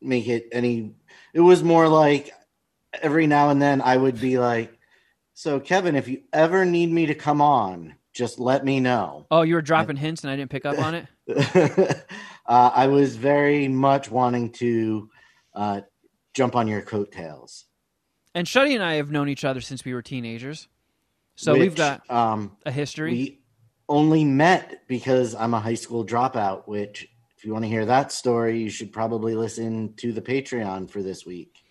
make 0.00 0.28
it 0.28 0.48
any 0.52 0.94
it 1.34 1.40
was 1.40 1.62
more 1.62 1.88
like 1.88 2.32
every 3.02 3.26
now 3.26 3.50
and 3.50 3.60
then 3.60 3.80
I 3.80 3.96
would 3.96 4.20
be 4.20 4.38
like, 4.38 4.78
So 5.34 5.60
Kevin, 5.60 5.96
if 5.96 6.08
you 6.08 6.22
ever 6.32 6.64
need 6.64 6.90
me 6.90 7.06
to 7.06 7.14
come 7.14 7.40
on, 7.40 7.94
just 8.12 8.38
let 8.38 8.64
me 8.64 8.80
know. 8.80 9.26
oh, 9.30 9.42
you 9.42 9.54
were 9.54 9.62
dropping 9.62 9.96
hints, 9.96 10.22
and 10.24 10.30
I 10.30 10.36
didn't 10.36 10.50
pick 10.50 10.66
up 10.66 10.78
on 10.78 10.94
it. 10.94 11.06
uh, 12.46 12.70
I 12.74 12.88
was 12.88 13.16
very 13.16 13.68
much 13.68 14.10
wanting 14.10 14.50
to 14.54 15.08
uh, 15.54 15.80
jump 16.34 16.56
on 16.56 16.66
your 16.66 16.82
coattails. 16.82 17.66
And 18.34 18.46
Shuddy 18.46 18.74
and 18.74 18.82
I 18.82 18.94
have 18.94 19.10
known 19.10 19.28
each 19.28 19.44
other 19.44 19.60
since 19.60 19.84
we 19.84 19.94
were 19.94 20.02
teenagers, 20.02 20.68
so 21.40 21.54
we've 21.54 21.74
got 21.74 22.08
um 22.10 22.56
a 22.66 22.70
history. 22.70 23.12
we 23.12 23.40
only 23.88 24.24
met 24.24 24.82
because 24.86 25.34
I'm 25.34 25.54
a 25.54 25.60
high 25.60 25.74
school 25.74 26.04
dropout, 26.04 26.68
which 26.68 27.08
if 27.36 27.44
you 27.44 27.52
want 27.52 27.64
to 27.64 27.68
hear 27.68 27.86
that 27.86 28.12
story, 28.12 28.60
you 28.60 28.70
should 28.70 28.92
probably 28.92 29.34
listen 29.34 29.94
to 29.96 30.12
the 30.12 30.20
Patreon 30.20 30.90
for 30.90 31.02
this 31.02 31.24
week. 31.24 31.64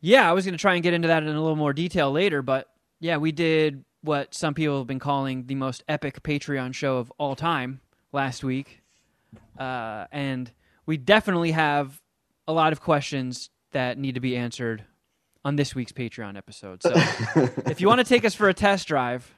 Yeah, 0.00 0.28
I 0.28 0.32
was 0.32 0.44
going 0.44 0.54
to 0.54 0.60
try 0.60 0.74
and 0.74 0.82
get 0.82 0.94
into 0.94 1.08
that 1.08 1.22
in 1.22 1.28
a 1.28 1.40
little 1.40 1.56
more 1.56 1.72
detail 1.72 2.10
later, 2.10 2.42
but 2.42 2.68
yeah, 3.00 3.18
we 3.18 3.32
did 3.32 3.84
what 4.02 4.34
some 4.34 4.54
people 4.54 4.78
have 4.78 4.86
been 4.86 4.98
calling 4.98 5.46
the 5.46 5.54
most 5.54 5.84
epic 5.88 6.22
Patreon 6.22 6.74
show 6.74 6.96
of 6.98 7.12
all 7.18 7.36
time 7.36 7.80
last 8.12 8.42
week. 8.42 8.82
Uh, 9.58 10.06
and 10.10 10.50
we 10.86 10.96
definitely 10.96 11.52
have 11.52 12.00
a 12.48 12.52
lot 12.52 12.72
of 12.72 12.80
questions 12.80 13.50
that 13.72 13.98
need 13.98 14.14
to 14.16 14.20
be 14.20 14.36
answered 14.36 14.84
on 15.44 15.56
this 15.56 15.74
week's 15.74 15.92
Patreon 15.92 16.36
episode. 16.36 16.82
So 16.82 16.92
if 17.66 17.80
you 17.80 17.88
want 17.88 17.98
to 17.98 18.04
take 18.04 18.24
us 18.24 18.34
for 18.34 18.48
a 18.48 18.54
test 18.54 18.88
drive, 18.88 19.34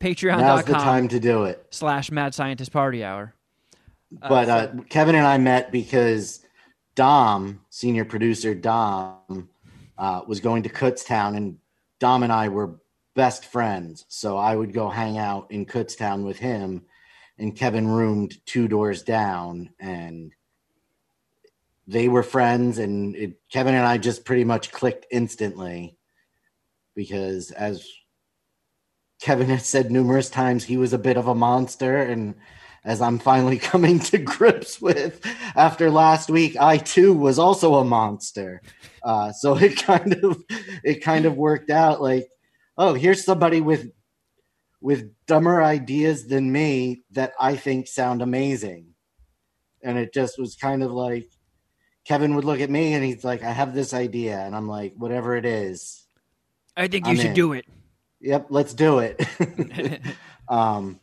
Now's 0.00 0.16
the 0.20 0.26
patreon.com 0.26 0.74
time 0.74 1.08
to 1.08 1.20
do 1.20 1.44
it. 1.44 1.66
slash 1.70 2.10
mad 2.10 2.34
scientist 2.34 2.72
party 2.72 3.02
hour. 3.02 3.34
But 4.10 4.48
uh, 4.48 4.68
Kevin 4.88 5.14
and 5.16 5.26
I 5.26 5.38
met 5.38 5.72
because 5.72 6.40
Dom, 6.94 7.60
senior 7.70 8.04
producer 8.04 8.54
Dom, 8.54 9.48
uh, 9.98 10.22
was 10.26 10.40
going 10.40 10.62
to 10.62 10.68
Kutztown, 10.68 11.36
and 11.36 11.58
Dom 11.98 12.22
and 12.22 12.32
I 12.32 12.48
were 12.48 12.78
best 13.14 13.44
friends. 13.46 14.04
So 14.08 14.38
I 14.38 14.54
would 14.54 14.72
go 14.72 14.88
hang 14.88 15.18
out 15.18 15.50
in 15.50 15.66
Kutztown 15.66 16.24
with 16.24 16.38
him, 16.38 16.82
and 17.38 17.56
Kevin 17.56 17.86
roomed 17.86 18.44
two 18.46 18.68
doors 18.68 19.02
down, 19.02 19.70
and 19.80 20.32
they 21.88 22.08
were 22.08 22.22
friends. 22.22 22.78
And 22.78 23.16
it, 23.16 23.40
Kevin 23.50 23.74
and 23.74 23.86
I 23.86 23.98
just 23.98 24.24
pretty 24.24 24.44
much 24.44 24.70
clicked 24.70 25.06
instantly 25.10 25.96
because, 26.94 27.50
as 27.50 27.88
Kevin 29.20 29.48
has 29.48 29.66
said 29.66 29.90
numerous 29.90 30.30
times, 30.30 30.64
he 30.64 30.76
was 30.76 30.92
a 30.92 30.98
bit 30.98 31.16
of 31.16 31.26
a 31.26 31.34
monster, 31.34 31.96
and 31.96 32.34
as 32.84 33.00
I'm 33.00 33.18
finally 33.18 33.58
coming 33.72 33.98
to 34.00 34.18
grips 34.18 34.80
with 34.80 35.24
after 35.56 35.90
last 35.90 36.30
week, 36.30 36.56
I 36.60 36.76
too 36.76 37.14
was 37.14 37.38
also 37.38 37.76
a 37.76 37.84
monster. 37.84 38.62
Uh, 39.02 39.32
so 39.32 39.56
it 39.56 39.76
kind 39.76 40.12
of 40.22 40.42
it 40.84 41.02
kind 41.02 41.24
of 41.24 41.36
worked 41.36 41.70
out 41.70 42.02
like, 42.02 42.28
oh, 42.76 42.94
here's 42.94 43.24
somebody 43.24 43.60
with 43.60 43.90
with 44.80 45.10
dumber 45.26 45.62
ideas 45.62 46.28
than 46.28 46.52
me 46.52 47.02
that 47.10 47.32
I 47.40 47.56
think 47.56 47.88
sound 47.88 48.22
amazing. 48.22 48.94
And 49.82 49.98
it 49.98 50.14
just 50.14 50.38
was 50.38 50.54
kind 50.54 50.82
of 50.82 50.92
like 50.92 51.28
Kevin 52.08 52.34
would 52.36 52.44
look 52.46 52.60
at 52.60 52.70
me 52.70 52.94
and 52.94 53.04
he's 53.04 53.22
like, 53.22 53.42
I 53.44 53.52
have 53.52 53.74
this 53.74 53.92
idea. 53.92 54.38
And 54.38 54.56
I'm 54.56 54.66
like, 54.66 54.94
whatever 54.96 55.36
it 55.36 55.44
is, 55.44 56.06
I 56.74 56.88
think 56.88 57.04
you 57.04 57.10
I'm 57.10 57.16
should 57.16 57.26
in. 57.26 57.34
do 57.34 57.52
it. 57.52 57.66
Yep, 58.22 58.46
let's 58.48 58.72
do 58.72 59.00
it. 59.00 59.20
um, 60.48 61.00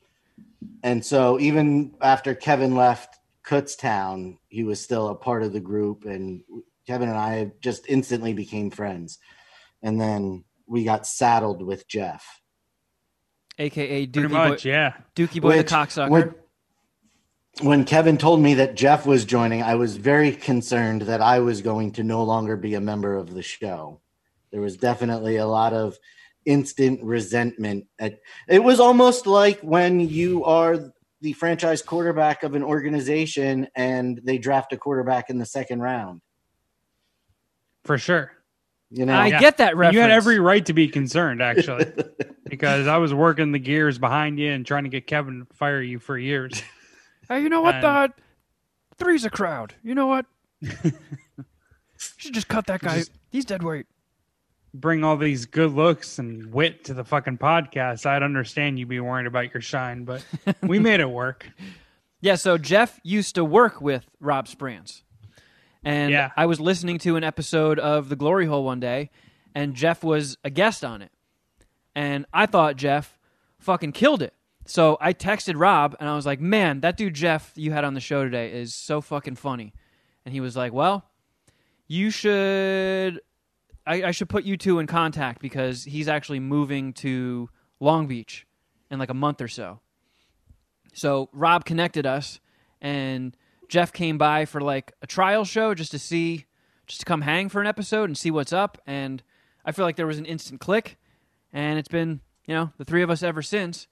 and 0.82 1.06
so 1.06 1.40
even 1.40 1.94
after 2.02 2.34
Kevin 2.34 2.74
left 2.76 3.20
Kutztown, 3.46 4.40
he 4.48 4.64
was 4.64 4.82
still 4.82 5.10
a 5.10 5.16
part 5.16 5.44
of 5.44 5.54
the 5.54 5.60
group, 5.60 6.06
and 6.06 6.42
Kevin 6.88 7.10
and 7.10 7.18
I 7.18 7.52
just 7.62 7.88
instantly 7.88 8.34
became 8.34 8.72
friends. 8.72 9.20
And 9.84 10.02
then 10.02 10.44
we 10.66 10.86
got 10.86 11.06
saddled 11.06 11.62
with 11.62 11.88
Jeff. 11.88 12.42
AKA 13.60 14.08
Pretty 14.08 14.28
Dookie 14.28 14.32
much, 14.32 14.64
Boy, 14.64 14.70
yeah. 14.70 14.94
Dookie 15.16 15.40
Boy 15.40 15.58
Which- 15.58 15.70
the 15.70 15.76
cocksucker. 15.76 16.10
When, 16.10 16.36
when 17.62 17.86
Kevin 17.86 18.18
told 18.18 18.42
me 18.42 18.56
that 18.56 18.76
Jeff 18.76 19.06
was 19.06 19.26
joining, 19.26 19.64
I 19.64 19.76
was 19.76 19.98
very 19.98 20.32
concerned 20.32 21.04
that 21.04 21.22
I 21.22 21.40
was 21.40 21.62
going 21.62 21.92
to 21.94 22.04
no 22.04 22.24
longer 22.24 22.58
be 22.58 22.74
a 22.74 22.82
member 22.82 23.16
of 23.16 23.34
the 23.34 23.42
show. 23.42 24.02
There 24.52 24.62
was 24.62 24.78
definitely 24.78 25.38
a 25.38 25.46
lot 25.48 25.74
of 25.74 25.98
instant 26.46 27.02
resentment. 27.04 27.86
At, 28.00 28.20
it 28.48 28.64
was 28.64 28.80
almost 28.80 29.26
like 29.26 29.60
when 29.62 30.00
you 30.00 30.44
are 30.44 30.94
the 31.22 31.34
franchise 31.34 31.82
quarterback 31.82 32.44
of 32.44 32.56
an 32.56 32.64
organization 32.64 33.68
and 33.76 34.20
they 34.24 34.38
draft 34.38 34.74
a 34.74 34.78
quarterback 34.78 35.30
in 35.30 35.40
the 35.40 35.46
second 35.46 35.82
round. 35.82 36.22
For 37.84 37.98
sure. 37.98 38.32
You 38.92 39.06
know, 39.06 39.14
I 39.14 39.28
Yeah. 39.28 39.40
get 39.40 39.58
that 39.58 39.76
reference. 39.76 39.96
You 39.96 40.02
had 40.02 40.12
every 40.12 40.40
right 40.40 40.66
to 40.66 40.74
be 40.74 40.88
concerned, 40.88 41.42
actually, 41.42 41.92
because 42.50 42.88
I 42.88 42.98
was 42.98 43.14
working 43.14 43.52
the 43.52 43.60
gears 43.60 43.98
behind 43.98 44.40
you 44.40 44.52
and 44.52 44.66
trying 44.66 44.84
to 44.84 44.90
get 44.90 45.08
Kevin 45.08 45.46
to 45.50 45.56
fire 45.56 45.82
you 45.82 46.00
for 46.00 46.18
years. 46.18 46.62
Hey, 47.28 47.42
you 47.42 47.50
know 47.50 47.62
what? 47.62 47.76
And- 47.76 47.86
Uh, 47.86 48.08
three's 48.98 49.26
a 49.26 49.30
crowd. 49.30 49.76
You 49.84 49.96
know 49.96 50.08
what? 50.08 50.26
you 50.62 50.72
should 52.18 52.34
just 52.34 52.48
cut 52.48 52.68
that 52.68 52.82
guy. 52.82 52.98
Just- 53.00 53.12
He's 53.32 53.46
dead 53.46 53.64
weight. 53.64 53.86
Bring 54.74 55.04
all 55.04 55.16
these 55.18 55.46
good 55.46 55.72
looks 55.72 56.20
and 56.20 56.52
wit 56.54 56.84
to 56.86 56.94
the 56.94 57.04
fucking 57.06 57.38
podcast. 57.38 58.06
I'd 58.06 58.24
understand 58.24 58.78
you'd 58.78 58.90
be 58.90 59.00
worried 59.00 59.26
about 59.28 59.54
your 59.54 59.62
shine, 59.62 60.04
but 60.04 60.24
we 60.62 60.80
made 60.80 61.00
it 61.00 61.10
work. 61.10 61.50
Yeah, 62.22 62.36
so 62.36 62.58
Jeff 62.58 63.00
used 63.04 63.36
to 63.36 63.46
work 63.46 63.82
with 63.82 64.10
Rob 64.20 64.48
Sprance. 64.48 65.04
And 65.84 66.12
Yeah. 66.12 66.32
I 66.36 66.48
was 66.48 66.60
listening 66.60 66.98
to 67.00 67.18
an 67.18 67.24
episode 67.24 67.78
of 67.78 68.10
The 68.10 68.16
Glory 68.16 68.48
Hole 68.48 68.64
one 68.64 68.80
day, 68.80 69.12
and 69.54 69.76
Jeff 69.76 70.04
was 70.04 70.36
a 70.44 70.50
guest 70.50 70.84
on 70.84 71.04
it. 71.04 71.12
And 71.94 72.26
I 72.34 72.48
thought 72.48 72.78
Jeff 72.78 73.20
fucking 73.60 73.92
killed 73.92 74.24
it. 74.24 74.34
So 74.66 74.98
I 75.00 75.14
texted 75.14 75.54
Rob, 75.58 75.96
and 76.00 76.10
I 76.10 76.16
was 76.16 76.26
like, 76.26 76.42
man, 76.42 76.82
that 76.82 76.98
dude 76.98 77.14
Jeff 77.14 77.52
you 77.56 77.72
had 77.72 77.84
on 77.84 77.94
the 77.94 78.00
show 78.00 78.24
today 78.24 78.52
is 78.52 78.74
so 78.74 79.00
fucking 79.00 79.36
funny. 79.36 79.74
And 80.26 80.34
he 80.34 80.40
was 80.40 80.58
like, 80.58 80.74
well, 80.74 81.06
you 81.88 82.10
should. 82.10 83.22
I, 83.88 84.04
I 84.06 84.12
should 84.12 84.30
put 84.30 84.44
you 84.44 84.58
two 84.58 84.80
in 84.80 84.88
contact 84.88 85.40
because 85.40 85.84
he's 85.84 86.08
actually 86.08 86.40
moving 86.40 86.94
to 86.94 87.50
Long 87.80 88.08
Beach 88.08 88.48
in 88.90 88.98
like 88.98 89.12
a 89.12 89.16
month 89.16 89.42
or 89.42 89.48
so. 89.48 89.80
So 90.94 91.30
Rob 91.32 91.66
connected 91.66 92.08
us, 92.08 92.40
and 92.82 93.38
Jeff 93.70 93.94
came 93.94 94.18
by 94.18 94.46
for 94.46 94.62
like 94.62 94.94
a 95.04 95.08
trial 95.08 95.46
show 95.46 95.76
just 95.76 95.92
to 95.92 96.00
see, 96.00 96.46
just 96.88 97.02
to 97.02 97.06
come 97.06 97.22
hang 97.22 97.50
for 97.50 97.62
an 97.62 97.68
episode 97.68 98.06
and 98.06 98.18
see 98.18 98.32
what's 98.32 98.54
up. 98.54 98.80
And 98.88 99.22
I 99.64 99.72
feel 99.72 99.86
like 99.86 99.96
there 99.96 100.08
was 100.08 100.18
an 100.18 100.26
instant 100.26 100.60
click, 100.60 100.98
and 101.54 101.78
it's 101.78 101.88
been 101.88 102.22
you 102.48 102.56
know 102.56 102.72
the 102.80 102.86
three 102.86 103.04
of 103.04 103.12
us 103.12 103.22
ever 103.22 103.44
since. 103.44 103.88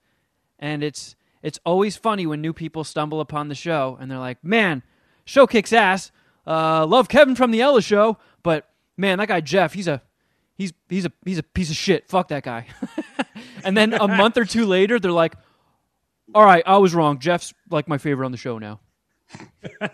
And 0.60 0.84
it's 0.84 1.16
it's 1.42 1.60
always 1.66 1.98
funny 1.98 2.26
when 2.26 2.42
new 2.42 2.54
people 2.54 2.84
stumble 2.84 3.20
upon 3.20 3.50
the 3.50 3.56
show 3.56 3.98
and 4.00 4.10
they're 4.10 4.20
like, 4.20 4.44
"Man, 4.44 4.84
show 5.26 5.46
kicks 5.46 5.74
ass. 5.74 6.12
Uh, 6.48 6.86
love 6.86 7.10
Kevin 7.10 7.36
from 7.36 7.52
the 7.52 7.62
Ellis 7.62 7.86
Show, 7.86 8.18
but 8.44 8.70
man, 8.98 9.18
that 9.20 9.28
guy 9.28 9.42
Jeff, 9.42 9.74
he's 9.74 9.88
a 9.88 10.02
he's 10.58 10.74
he's 10.90 11.06
a 11.06 11.12
he's 11.26 11.38
a 11.38 11.44
piece 11.44 11.70
of 11.70 11.76
shit. 11.76 12.08
Fuck 12.10 12.30
that 12.30 12.44
guy." 12.44 12.68
and 13.64 13.78
then 13.78 13.94
a 13.94 14.08
month 14.08 14.38
or 14.38 14.46
two 14.46 14.66
later, 14.66 15.00
they're 15.00 15.12
like, 15.12 15.36
"All 16.34 16.46
right, 16.46 16.64
I 16.66 16.78
was 16.78 16.96
wrong. 16.96 17.20
Jeff's 17.20 17.54
like 17.70 17.88
my 17.88 17.98
favorite 17.98 18.26
on 18.26 18.32
the 18.32 18.38
show 18.38 18.58
now. 18.58 18.80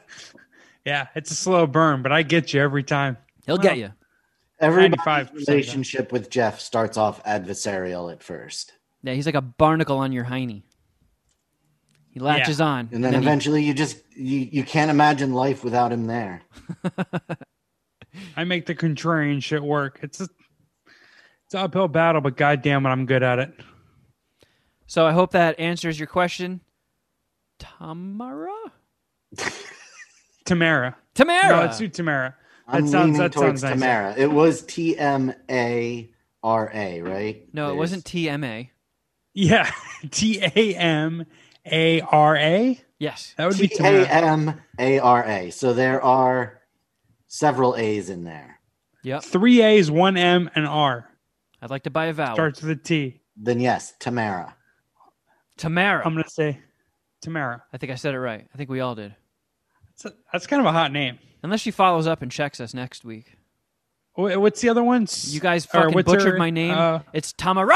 Yeah, 0.86 1.08
it's 1.14 1.30
a 1.30 1.36
slow 1.36 1.68
burn, 1.68 2.02
but 2.02 2.12
I 2.12 2.24
get 2.24 2.54
you 2.54 2.62
every 2.62 2.84
time. 2.84 3.18
He'll 3.46 3.58
get 3.58 3.78
you." 3.78 3.92
Everybody's 4.60 5.00
95% 5.06 5.48
relationship 5.48 6.12
with 6.12 6.30
Jeff 6.30 6.60
starts 6.60 6.98
off 6.98 7.24
adversarial 7.24 8.12
at 8.12 8.22
first. 8.24 8.74
Yeah, 9.04 9.14
he's 9.14 9.26
like 9.26 9.36
a 9.36 9.42
barnacle 9.42 9.98
on 9.98 10.12
your 10.12 10.26
hiney. 10.26 10.64
He 12.12 12.20
latches 12.20 12.60
on, 12.60 12.90
And 12.92 13.04
then, 13.04 13.14
he- 13.14 13.20
eventually 13.20 13.64
you 13.64 13.74
just 13.74 14.02
you, 14.16 14.40
you 14.52 14.64
can't 14.64 14.90
imagine 14.92 15.34
life 15.34 15.64
without 15.64 15.92
him 15.92 16.08
there. 16.08 16.42
I 18.36 18.44
make 18.44 18.66
the 18.66 18.76
contrarian 18.76 19.42
shit 19.44 19.64
work. 19.64 20.00
It's 20.02 20.20
a 20.20 20.24
it's 21.46 21.54
an 21.54 21.62
uphill 21.62 21.88
battle, 21.88 22.22
but 22.22 22.36
goddamn 22.36 22.86
it, 22.86 22.90
I'm 22.90 23.06
good 23.06 23.24
at 23.24 23.40
it. 23.40 23.54
so 24.88 25.06
I 25.06 25.12
hope 25.12 25.32
that 25.32 25.60
answers 25.60 26.00
your 26.00 26.08
question, 26.08 26.62
Tamara. 27.60 28.54
Tamara. 30.46 30.98
Tamara. 31.14 31.48
No, 31.50 31.62
let's 31.62 31.78
do 31.78 31.88
Tamara. 31.88 32.36
I'm 32.68 32.86
That 32.86 32.92
sounds 32.92 33.06
leaning 33.06 33.20
that 33.22 33.32
towards 33.32 33.62
sounds 33.62 33.80
nice. 33.80 33.90
Tamara. 33.90 34.16
It 34.18 34.32
was 34.32 34.64
T 34.64 34.98
M 34.98 35.34
A 35.50 36.10
R 36.44 36.72
A, 36.74 37.02
right? 37.02 37.44
no, 37.54 37.66
it 37.66 37.68
There's- 37.68 37.78
wasn't 37.78 38.04
TMA. 38.06 38.70
Yeah, 39.34 39.70
T 40.12 40.40
A 40.42 40.76
M 40.76 41.26
A 41.66 42.02
R 42.02 42.36
A. 42.38 42.80
Yes. 42.98 43.34
That 43.38 43.48
would 43.48 43.58
be 43.58 43.68
Tamara. 43.70 44.06
M 44.08 44.60
A 44.78 45.00
R 45.00 45.24
A. 45.26 45.50
So 45.52 45.74
there 45.74 46.02
are 46.02 46.60
several 47.28 47.76
A's 47.78 48.10
in 48.10 48.24
there. 48.24 48.60
Yep. 49.04 49.24
Three 49.24 49.62
A's, 49.62 49.90
one 49.90 50.18
M, 50.18 50.50
and 50.56 50.66
R. 50.68 51.10
I'd 51.62 51.70
like 51.70 51.84
to 51.84 51.90
buy 51.90 52.08
a 52.08 52.14
vowel. 52.14 52.36
Starts 52.36 52.62
with 52.62 52.72
a 52.72 52.76
T. 52.76 53.22
Then 53.38 53.60
yes, 53.62 53.94
Tamara. 54.00 54.56
Tamara. 55.58 56.06
I'm 56.06 56.14
gonna 56.14 56.28
say 56.30 56.60
Tamara. 57.22 57.64
I 57.72 57.78
think 57.78 57.92
I 57.92 57.96
said 57.96 58.14
it 58.14 58.20
right. 58.20 58.48
I 58.54 58.58
think 58.58 58.70
we 58.70 58.80
all 58.82 58.96
did. 58.96 59.16
That's, 59.90 60.06
a, 60.06 60.18
that's 60.32 60.48
kind 60.48 60.60
of 60.62 60.66
a 60.66 60.72
hot 60.72 60.92
name. 60.92 61.20
Unless 61.44 61.62
she 61.62 61.72
follows 61.72 62.08
up 62.08 62.22
and 62.22 62.32
checks 62.32 62.60
us 62.60 62.74
next 62.74 63.06
week. 63.06 63.36
What's 64.16 64.60
the 64.60 64.68
other 64.68 64.84
one? 64.84 65.04
S- 65.04 65.32
You 65.34 65.40
guys 65.40 65.66
fucking 65.66 65.94
butchered 66.04 66.34
her- 66.34 66.38
my 66.38 66.50
name. 66.50 66.72
uh, 66.78 67.00
it's 67.14 67.32
Tamara. 67.32 67.76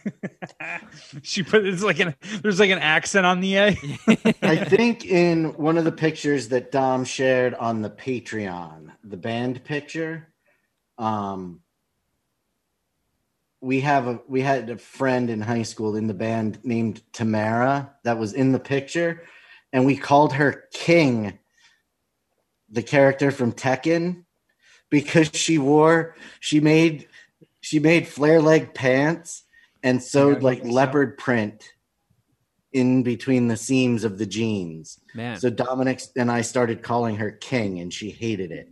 she 1.22 1.42
put 1.42 1.66
it's 1.66 1.82
like 1.82 2.00
an 2.00 2.14
there's 2.42 2.60
like 2.60 2.70
an 2.70 2.78
accent 2.78 3.26
on 3.26 3.40
the 3.40 3.56
A. 3.56 3.68
I 4.42 4.56
think 4.64 5.04
in 5.04 5.54
one 5.54 5.78
of 5.78 5.84
the 5.84 5.92
pictures 5.92 6.48
that 6.48 6.72
Dom 6.72 7.04
shared 7.04 7.54
on 7.54 7.82
the 7.82 7.90
Patreon, 7.90 8.92
the 9.04 9.16
band 9.16 9.64
picture, 9.64 10.28
um, 10.98 11.60
we 13.60 13.80
have 13.80 14.08
a 14.08 14.20
we 14.28 14.40
had 14.40 14.70
a 14.70 14.78
friend 14.78 15.30
in 15.30 15.40
high 15.40 15.62
school 15.62 15.96
in 15.96 16.06
the 16.06 16.14
band 16.14 16.58
named 16.64 17.02
Tamara 17.12 17.94
that 18.04 18.18
was 18.18 18.32
in 18.32 18.52
the 18.52 18.58
picture, 18.58 19.22
and 19.72 19.86
we 19.86 19.96
called 19.96 20.34
her 20.34 20.64
King, 20.72 21.38
the 22.68 22.82
character 22.82 23.30
from 23.30 23.52
Tekken, 23.52 24.24
because 24.90 25.30
she 25.32 25.58
wore 25.58 26.16
she 26.40 26.60
made 26.60 27.08
she 27.60 27.78
made 27.78 28.06
flare 28.08 28.42
leg 28.42 28.74
pants 28.74 29.44
and 29.82 30.02
sewed 30.02 30.34
gotta 30.34 30.44
like 30.44 30.58
look 30.58 30.64
this 30.64 30.72
leopard 30.72 31.18
print 31.18 31.64
in 32.72 33.02
between 33.02 33.48
the 33.48 33.56
seams 33.56 34.04
of 34.04 34.18
the 34.18 34.26
jeans. 34.26 34.98
Man. 35.14 35.38
So 35.38 35.50
Dominic 35.50 36.02
and 36.16 36.30
I 36.30 36.42
started 36.42 36.82
calling 36.82 37.16
her 37.16 37.30
King, 37.30 37.80
and 37.80 37.92
she 37.92 38.10
hated 38.10 38.50
it. 38.50 38.68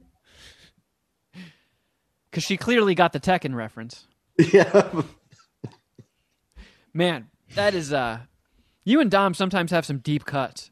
Because 2.31 2.45
she 2.45 2.57
clearly 2.57 2.95
got 2.95 3.13
the 3.13 3.21
Tekken 3.21 3.55
reference. 3.55 4.07
yeah, 4.53 4.91
Man, 6.95 7.29
that 7.55 7.75
is 7.75 7.93
uh 7.93 8.21
you 8.85 9.01
and 9.01 9.11
Dom 9.11 9.35
sometimes 9.35 9.71
have 9.71 9.85
some 9.85 9.99
deep 9.99 10.25
cuts. 10.25 10.71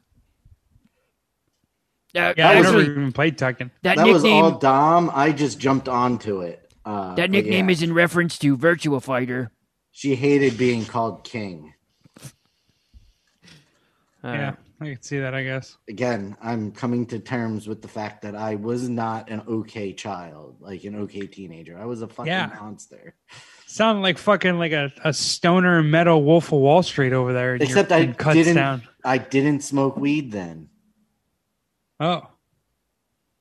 Yeah, 2.13 2.33
Yeah, 2.35 2.49
I 2.49 2.53
never 2.55 2.79
actually, 2.79 2.85
even 2.85 3.11
played 3.11 3.37
Tekken. 3.37 3.69
that, 3.83 3.97
that 3.97 4.07
was 4.07 4.23
nickname 4.23 4.43
all 4.43 4.57
Dom. 4.57 5.11
I 5.13 5.31
just 5.31 5.59
jumped 5.59 5.87
onto 5.87 6.41
it. 6.41 6.73
Uh, 6.83 7.13
that 7.15 7.29
nickname 7.29 7.69
yeah, 7.69 7.73
is 7.73 7.83
in 7.83 7.93
reference 7.93 8.39
to 8.39 8.57
Virtua 8.57 9.03
Fighter. 9.03 9.51
She 9.91 10.15
hated 10.15 10.57
being 10.57 10.85
called 10.85 11.23
King. 11.23 11.73
All 14.23 14.33
yeah. 14.33 14.55
I 14.81 14.85
can 14.85 15.01
see 15.01 15.19
that. 15.19 15.33
I 15.33 15.43
guess. 15.43 15.77
Again, 15.89 16.37
I'm 16.41 16.71
coming 16.71 17.05
to 17.07 17.19
terms 17.19 17.67
with 17.67 17.81
the 17.81 17.87
fact 17.87 18.21
that 18.21 18.35
I 18.35 18.55
was 18.55 18.87
not 18.87 19.29
an 19.29 19.41
okay 19.47 19.91
child, 19.93 20.57
like 20.59 20.83
an 20.85 20.95
okay 21.01 21.27
teenager. 21.27 21.77
I 21.77 21.85
was 21.85 22.01
a 22.01 22.07
fucking 22.07 22.27
Yeah. 22.31 22.47
monster. 22.59 23.15
Sound 23.67 24.01
like 24.01 24.17
fucking 24.17 24.57
like 24.57 24.71
a, 24.71 24.91
a 25.03 25.13
stoner 25.13 25.83
metal 25.83 26.23
Wolf 26.23 26.47
of 26.51 26.59
Wall 26.59 26.81
Street 26.81 27.13
over 27.13 27.33
there. 27.33 27.55
Except 27.55 27.91
I 27.91 28.07
cuts 28.07 28.35
didn't. 28.35 28.55
down. 28.55 28.83
I 29.03 29.17
didn't 29.17 29.61
smoke 29.61 29.95
weed 29.97 30.31
then. 30.31 30.69
Oh, 31.99 32.21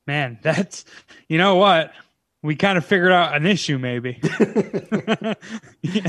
man, 0.06 0.38
that's 0.42 0.84
you 1.28 1.38
know 1.38 1.54
what 1.56 1.92
we 2.42 2.56
kind 2.56 2.78
of 2.78 2.84
figured 2.84 3.12
out 3.12 3.36
an 3.36 3.46
issue 3.46 3.78
maybe. 3.78 4.18
yeah, 4.22 5.34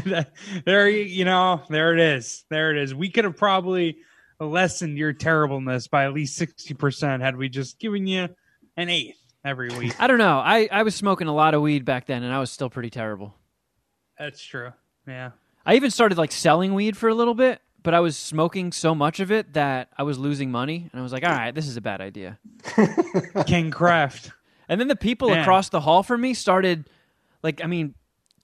that, 0.06 0.32
there, 0.66 0.90
you 0.90 1.04
you 1.04 1.26
know, 1.26 1.62
there 1.70 1.94
it 1.94 2.00
is. 2.00 2.46
There 2.50 2.72
it 2.72 2.78
is. 2.82 2.94
We 2.94 3.10
could 3.10 3.24
have 3.26 3.38
probably 3.38 3.98
lessened 4.40 4.98
your 4.98 5.14
terribleness 5.14 5.88
by 5.88 6.06
at 6.06 6.14
least 6.14 6.36
sixty 6.36 6.74
percent 6.74 7.22
had 7.24 7.36
we 7.36 7.50
just 7.50 7.80
given 7.80 8.08
you 8.08 8.30
an 8.78 8.90
eighth 8.90 9.20
every 9.44 9.70
week. 9.78 10.00
I 10.00 10.08
don't 10.08 10.18
know. 10.18 10.40
I, 10.40 10.68
I 10.72 10.84
was 10.84 10.96
smoking 10.96 11.28
a 11.28 11.34
lot 11.34 11.54
of 11.54 11.62
weed 11.62 11.86
back 11.86 12.06
then 12.06 12.24
and 12.24 12.34
I 12.34 12.40
was 12.40 12.52
still 12.52 12.70
pretty 12.70 12.90
terrible. 12.90 13.36
That's 14.18 14.44
true. 14.44 14.72
Yeah. 15.08 15.32
I 15.66 15.76
even 15.76 15.92
started 15.92 16.18
like 16.18 16.32
selling 16.32 16.74
weed 16.74 16.98
for 16.98 17.10
a 17.10 17.14
little 17.14 17.34
bit, 17.34 17.62
but 17.84 17.94
I 17.94 18.00
was 18.00 18.18
smoking 18.18 18.72
so 18.72 18.94
much 18.96 19.20
of 19.20 19.32
it 19.32 19.54
that 19.54 19.90
I 19.98 20.04
was 20.04 20.18
losing 20.18 20.52
money 20.52 20.90
and 20.92 21.00
I 21.00 21.04
was 21.04 21.14
like, 21.14 21.24
"All 21.24 21.32
right, 21.32 21.54
this 21.54 21.68
is 21.68 21.78
a 21.78 21.82
bad 21.82 22.02
idea." 22.02 22.40
King 23.46 23.72
Craft. 23.72 24.32
And 24.70 24.80
then 24.80 24.88
the 24.88 24.96
people 24.96 25.30
Man. 25.30 25.40
across 25.40 25.70
the 25.70 25.82
hall 25.82 26.04
from 26.04 26.22
me 26.22 26.36
started, 26.36 26.88
like, 27.42 27.62
I 27.64 27.68
mean, 27.68 27.96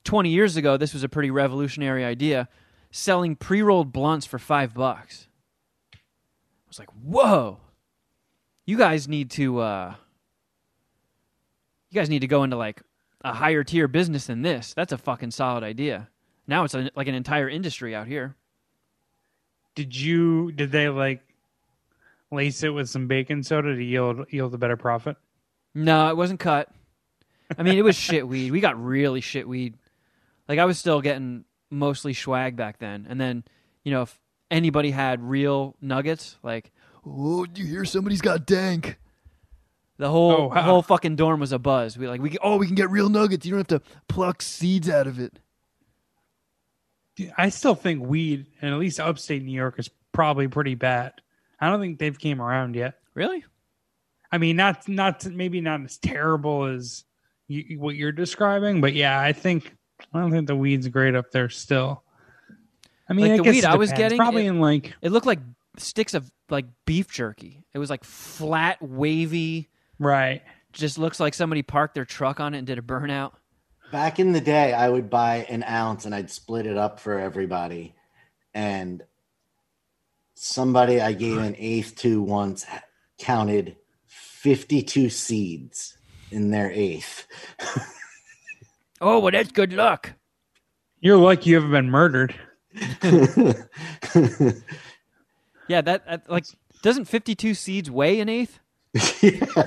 20 0.04 0.28
years 0.28 0.56
ago, 0.56 0.76
this 0.76 0.92
was 0.92 1.04
a 1.04 1.08
pretty 1.08 1.30
revolutionary 1.30 2.04
idea, 2.04 2.48
selling 2.90 3.36
pre 3.36 3.62
rolled 3.62 3.92
blunts 3.92 4.26
for 4.26 4.38
five 4.38 4.74
bucks. 4.74 5.28
I 5.94 5.98
was 6.68 6.80
like, 6.80 6.90
whoa, 7.02 7.60
you 8.66 8.76
guys 8.76 9.06
need 9.06 9.30
to, 9.32 9.60
uh, 9.60 9.94
you 11.90 12.00
guys 12.00 12.10
need 12.10 12.20
to 12.20 12.26
go 12.26 12.42
into 12.42 12.56
like 12.56 12.82
a 13.24 13.32
higher 13.32 13.62
tier 13.62 13.86
business 13.86 14.26
than 14.26 14.42
this. 14.42 14.74
That's 14.74 14.92
a 14.92 14.98
fucking 14.98 15.30
solid 15.30 15.62
idea. 15.62 16.08
Now 16.48 16.64
it's 16.64 16.74
a, 16.74 16.90
like 16.96 17.06
an 17.06 17.14
entire 17.14 17.48
industry 17.48 17.94
out 17.94 18.06
here. 18.08 18.34
Did 19.74 19.94
you? 19.94 20.52
Did 20.52 20.72
they 20.72 20.88
like 20.88 21.22
lace 22.32 22.62
it 22.62 22.70
with 22.70 22.88
some 22.88 23.06
baking 23.06 23.42
soda 23.42 23.74
to 23.74 23.82
yield 23.82 24.26
yield 24.30 24.54
a 24.54 24.58
better 24.58 24.76
profit? 24.76 25.16
No, 25.76 26.08
it 26.08 26.16
wasn't 26.16 26.40
cut. 26.40 26.70
I 27.58 27.62
mean, 27.62 27.76
it 27.76 27.84
was 27.84 27.94
shit 27.94 28.26
weed. 28.26 28.50
We 28.50 28.60
got 28.60 28.82
really 28.82 29.20
shit 29.20 29.46
weed. 29.46 29.76
Like 30.48 30.58
I 30.58 30.64
was 30.64 30.78
still 30.78 31.02
getting 31.02 31.44
mostly 31.70 32.14
swag 32.14 32.56
back 32.56 32.78
then. 32.78 33.06
And 33.10 33.20
then, 33.20 33.44
you 33.84 33.92
know, 33.92 34.02
if 34.02 34.18
anybody 34.50 34.90
had 34.90 35.22
real 35.22 35.76
nuggets, 35.82 36.38
like, 36.42 36.72
oh, 37.04 37.44
do 37.44 37.60
you 37.60 37.68
hear 37.68 37.84
somebody's 37.84 38.22
got 38.22 38.46
dank? 38.46 38.98
The 39.98 40.08
whole 40.08 40.50
Oh, 40.50 40.54
the 40.54 40.62
whole 40.62 40.80
fucking 40.80 41.16
dorm 41.16 41.40
was 41.40 41.52
a 41.52 41.58
buzz. 41.58 41.98
We 41.98 42.08
like 42.08 42.22
we 42.22 42.38
oh 42.42 42.56
we 42.56 42.66
can 42.66 42.74
get 42.74 42.90
real 42.90 43.10
nuggets. 43.10 43.44
You 43.44 43.52
don't 43.52 43.70
have 43.70 43.82
to 43.82 43.86
pluck 44.08 44.40
seeds 44.40 44.88
out 44.88 45.06
of 45.06 45.20
it. 45.20 45.38
Dude, 47.16 47.32
I 47.36 47.50
still 47.50 47.74
think 47.74 48.02
weed, 48.02 48.46
and 48.62 48.72
at 48.72 48.80
least 48.80 48.98
upstate 48.98 49.42
New 49.42 49.52
York, 49.52 49.78
is 49.78 49.90
probably 50.12 50.48
pretty 50.48 50.74
bad. 50.74 51.12
I 51.60 51.68
don't 51.68 51.80
think 51.80 51.98
they've 51.98 52.18
came 52.18 52.40
around 52.40 52.76
yet. 52.76 52.98
Really? 53.14 53.44
I 54.32 54.38
mean, 54.38 54.56
not 54.56 54.88
not 54.88 55.24
maybe 55.26 55.60
not 55.60 55.82
as 55.84 55.98
terrible 55.98 56.64
as 56.64 57.04
you, 57.48 57.78
what 57.78 57.94
you're 57.94 58.12
describing, 58.12 58.80
but 58.80 58.92
yeah, 58.94 59.20
I 59.20 59.32
think 59.32 59.74
I 60.12 60.20
don't 60.20 60.30
think 60.30 60.46
the 60.46 60.56
weed's 60.56 60.88
great 60.88 61.14
up 61.14 61.30
there 61.30 61.48
still. 61.48 62.02
I 63.08 63.12
mean, 63.12 63.26
Like 63.26 63.32
I 63.32 63.36
the 63.38 63.42
guess 63.44 63.52
weed 63.54 63.58
it 63.64 63.70
I 63.70 63.76
was 63.76 63.92
getting, 63.92 64.18
probably 64.18 64.46
it- 64.46 64.50
in 64.50 64.60
like 64.60 64.94
It 65.00 65.12
looked 65.12 65.26
like 65.26 65.38
sticks 65.78 66.14
of 66.14 66.30
like 66.50 66.66
beef 66.86 67.08
jerky. 67.10 67.64
It 67.72 67.78
was 67.78 67.88
like 67.90 68.02
flat, 68.04 68.78
wavy. 68.82 69.68
right. 69.98 70.42
Just 70.72 70.98
looks 70.98 71.18
like 71.20 71.32
somebody 71.32 71.62
parked 71.62 71.94
their 71.94 72.04
truck 72.04 72.38
on 72.40 72.52
it 72.54 72.58
and 72.58 72.66
did 72.66 72.78
a 72.78 72.82
burnout. 72.82 73.32
Back 73.92 74.18
in 74.18 74.32
the 74.32 74.40
day, 74.42 74.74
I 74.74 74.88
would 74.88 75.08
buy 75.08 75.46
an 75.48 75.62
ounce 75.62 76.04
and 76.04 76.14
I'd 76.14 76.30
split 76.30 76.66
it 76.66 76.76
up 76.76 76.98
for 77.00 77.18
everybody. 77.18 77.94
And 78.52 79.02
somebody 80.34 81.00
I 81.00 81.12
gave 81.12 81.38
an 81.38 81.54
eighth 81.58 81.96
to 81.96 82.20
once 82.20 82.66
counted 83.18 83.76
52 84.54 85.10
seeds 85.10 85.98
in 86.30 86.50
their 86.50 86.70
eighth. 86.70 87.26
Oh, 89.00 89.18
well, 89.18 89.32
that's 89.32 89.52
good 89.52 89.72
luck. 89.72 90.12
You're 91.00 91.18
lucky 91.18 91.50
you 91.50 91.56
haven't 91.56 91.72
been 91.72 91.90
murdered. 91.90 92.34
Yeah, 95.68 95.80
that, 95.80 96.06
that 96.06 96.30
like 96.30 96.44
doesn't 96.82 97.06
fifty 97.06 97.34
two 97.34 97.54
seeds 97.54 97.90
weigh 97.90 98.20
an 98.20 98.28
eighth? 98.28 98.60
yeah, 98.94 99.00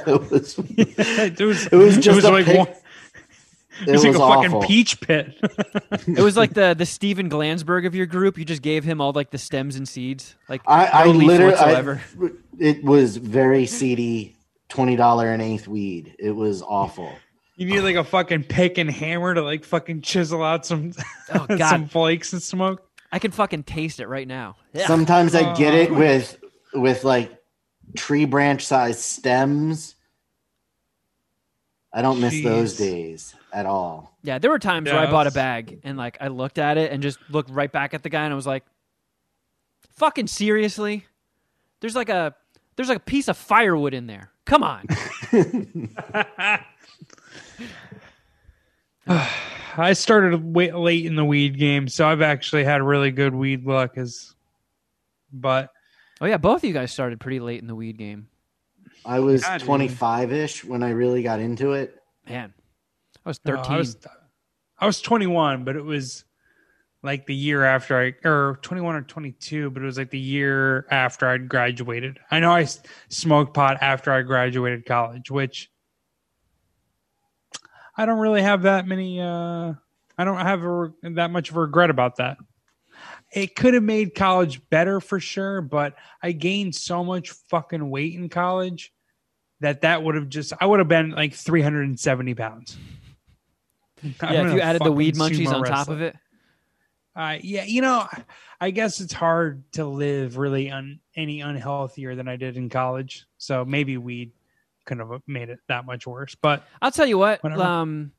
it 0.08 0.32
was, 0.32 0.58
it 0.78 1.40
was 1.42 1.68
it 1.68 1.76
was 1.76 1.98
just 1.98 2.26
a 2.26 2.30
like 2.32 2.46
pic- 2.46 2.58
one, 2.58 2.68
it 2.70 3.88
it 3.88 3.92
was 3.92 4.06
like 4.06 4.16
a 4.16 4.20
awful. 4.20 4.62
fucking 4.62 4.68
peach 4.68 5.02
pit. 5.02 5.38
It 6.08 6.22
was 6.22 6.38
like 6.38 6.54
the 6.54 6.74
the 6.74 6.86
Steven 6.86 7.30
Glansberg 7.30 7.86
of 7.86 7.94
your 7.96 8.06
group. 8.06 8.38
You 8.38 8.46
just 8.46 8.62
gave 8.62 8.84
him 8.84 9.02
all 9.02 9.12
like 9.12 9.32
the 9.32 9.38
stems 9.38 9.76
and 9.76 9.88
seeds, 9.88 10.36
like 10.48 10.62
I, 10.66 10.88
I 10.88 11.06
no 11.06 11.12
leaf 11.12 11.28
literally. 11.28 11.56
I, 11.56 12.00
it 12.58 12.84
was 12.84 13.18
very 13.18 13.66
seedy, 13.66 14.38
twenty 14.70 14.96
dollar 14.96 15.32
an 15.32 15.42
eighth 15.42 15.68
weed. 15.68 16.16
It 16.20 16.32
was 16.32 16.62
awful. 16.62 17.12
You 17.56 17.66
need 17.66 17.82
like 17.82 17.98
a 17.98 18.04
fucking 18.06 18.46
pick 18.46 18.78
and 18.78 18.90
hammer 18.90 19.34
to 19.34 19.42
like 19.42 19.66
fucking 19.66 20.02
chisel 20.02 20.42
out 20.44 20.66
some 20.66 20.94
Oh 21.34 21.46
some 21.58 21.88
flakes 21.90 22.32
and 22.32 22.42
smoke. 22.42 22.86
I 23.12 23.20
can 23.20 23.32
fucking 23.32 23.64
taste 23.64 24.00
it 24.00 24.08
right 24.08 24.28
now. 24.28 24.56
Yeah. 24.72 24.88
Sometimes 24.88 25.36
I 25.36 25.54
get 25.56 25.74
it 25.74 25.90
Oh. 25.92 25.96
with 25.96 26.38
with 26.74 27.04
like 27.04 27.38
tree 27.98 28.26
branch 28.26 28.66
sized 28.66 29.00
stems. 29.00 29.96
I 31.92 32.02
don't 32.04 32.22
miss 32.22 32.44
those 32.44 32.78
days 32.78 33.34
at 33.52 33.66
all. 33.66 34.16
Yeah, 34.22 34.38
there 34.38 34.52
were 34.52 34.60
times 34.60 34.88
Yeah, 34.88 34.94
where 34.98 35.08
I 35.08 35.12
bought 35.12 35.26
a 35.26 35.32
bag 35.32 35.80
and 35.84 35.98
like 35.98 36.18
I 36.22 36.28
looked 36.28 36.60
at 36.60 36.78
it 36.78 36.92
and 36.92 37.02
just 37.02 37.18
looked 37.30 37.50
right 37.50 37.72
back 37.72 37.94
at 37.96 38.04
the 38.04 38.10
guy 38.10 38.24
and 38.26 38.32
I 38.32 38.36
was 38.36 38.46
like, 38.46 38.64
"Fucking 39.96 40.28
seriously? 40.28 41.08
There's 41.80 41.96
like 41.96 42.10
a 42.10 42.36
there's 42.80 42.88
like 42.88 43.00
a 43.00 43.02
piece 43.02 43.28
of 43.28 43.36
firewood 43.36 43.94
in 43.94 44.08
there. 44.08 44.32
Come 44.46 44.64
on." 44.64 44.86
I 49.78 49.92
started 49.92 50.42
way, 50.42 50.72
late 50.72 51.06
in 51.06 51.18
the 51.18 51.26
weed 51.26 51.60
game, 51.60 51.90
so 51.90 52.08
I've 52.08 52.22
actually 52.22 52.64
had 52.64 52.82
really 52.82 53.12
good 53.12 53.36
weed 53.36 53.66
luck. 53.66 53.98
As, 53.98 54.34
but 55.34 55.74
oh 56.22 56.26
yeah, 56.26 56.38
both 56.38 56.60
of 56.60 56.64
you 56.64 56.72
guys 56.74 56.94
started 56.94 57.20
pretty 57.20 57.42
late 57.42 57.60
in 57.60 57.68
the 57.68 57.76
weed 57.76 57.98
game. 57.98 58.30
I 59.06 59.20
was 59.20 59.44
25 59.44 60.32
ish 60.32 60.64
when 60.64 60.82
I 60.82 60.92
really 60.92 61.22
got 61.22 61.42
into 61.42 61.74
it. 61.74 62.02
Man, 62.30 62.54
I 63.26 63.30
was 63.30 63.42
no, 63.44 63.58
13. 63.58 63.74
I 63.74 63.78
was 63.78 63.98
I 64.80 64.86
was 64.86 65.02
21, 65.02 65.66
but 65.66 65.76
it 65.76 65.84
was 65.84 66.24
like 67.02 67.26
the 67.26 67.36
year 67.36 67.64
after 67.64 68.00
I 68.00 68.28
or 68.28 68.60
21 68.62 68.96
or 68.96 69.02
22, 69.02 69.70
but 69.70 69.82
it 69.82 69.86
was 69.86 69.98
like 69.98 70.10
the 70.10 70.20
year 70.20 70.86
after 70.92 71.28
I'd 71.28 71.48
graduated. 71.48 72.20
I 72.30 72.40
know 72.40 72.52
I 72.52 72.68
smoked 73.10 73.54
pot 73.54 73.78
after 73.82 74.12
I 74.12 74.22
graduated 74.22 74.86
college, 74.86 75.32
which 75.32 75.72
I 77.96 78.06
don't 78.06 78.20
really 78.20 78.42
have 78.42 78.64
that 78.64 78.88
many. 78.88 79.22
uh 79.22 79.74
I 80.18 80.26
don't 80.26 80.38
have 80.38 80.64
a, 80.66 80.92
that 81.12 81.32
much 81.32 81.50
of 81.50 81.56
a 81.56 81.62
regret 81.62 81.90
about 81.90 82.18
that. 82.18 82.38
It 83.34 83.56
could 83.56 83.74
have 83.74 83.84
made 83.84 84.16
college 84.16 84.62
better 84.70 85.00
for 85.00 85.18
sure, 85.22 85.62
but 85.62 85.96
I 86.22 86.34
gained 86.34 86.76
so 86.76 87.06
much 87.06 87.30
fucking 87.30 87.90
weight 87.90 88.16
in 88.16 88.28
college 88.28 88.92
that 89.62 89.82
that 89.82 90.04
would 90.04 90.16
have 90.16 90.28
just 90.28 90.52
I 90.60 90.66
would 90.66 90.80
have 90.80 90.90
been 90.90 91.12
like 91.12 91.34
370 91.34 92.34
pounds. 92.36 92.78
yeah, 94.04 94.48
if 94.48 94.54
you 94.54 94.60
added 94.60 94.82
the 94.84 94.92
weed 94.92 95.16
munchies 95.16 95.52
on 95.52 95.64
top 95.64 95.88
of 95.88 96.02
it. 96.02 96.18
Uh, 97.20 97.38
yeah, 97.42 97.66
you 97.66 97.82
know, 97.82 98.08
I 98.62 98.72
guess 98.72 99.02
it's 99.02 99.12
hard 99.12 99.70
to 99.74 99.84
live 99.84 100.38
really 100.38 100.72
un, 100.72 101.02
any 101.18 101.40
unhealthier 101.40 102.16
than 102.16 102.30
I 102.30 102.38
did 102.38 102.56
in 102.56 102.70
college. 102.70 103.26
So 103.38 103.66
maybe 103.66 103.98
weed 103.98 104.32
could 104.86 105.00
have 105.00 105.10
made 105.28 105.50
it 105.50 105.60
that 105.68 105.86
much 105.86 106.08
worse. 106.08 106.36
But 106.42 106.66
I'll 106.82 106.92
tell 106.92 107.06
you 107.06 107.18
what. 107.18 107.44
Whatever. 107.44 107.62
Um, 107.62 108.14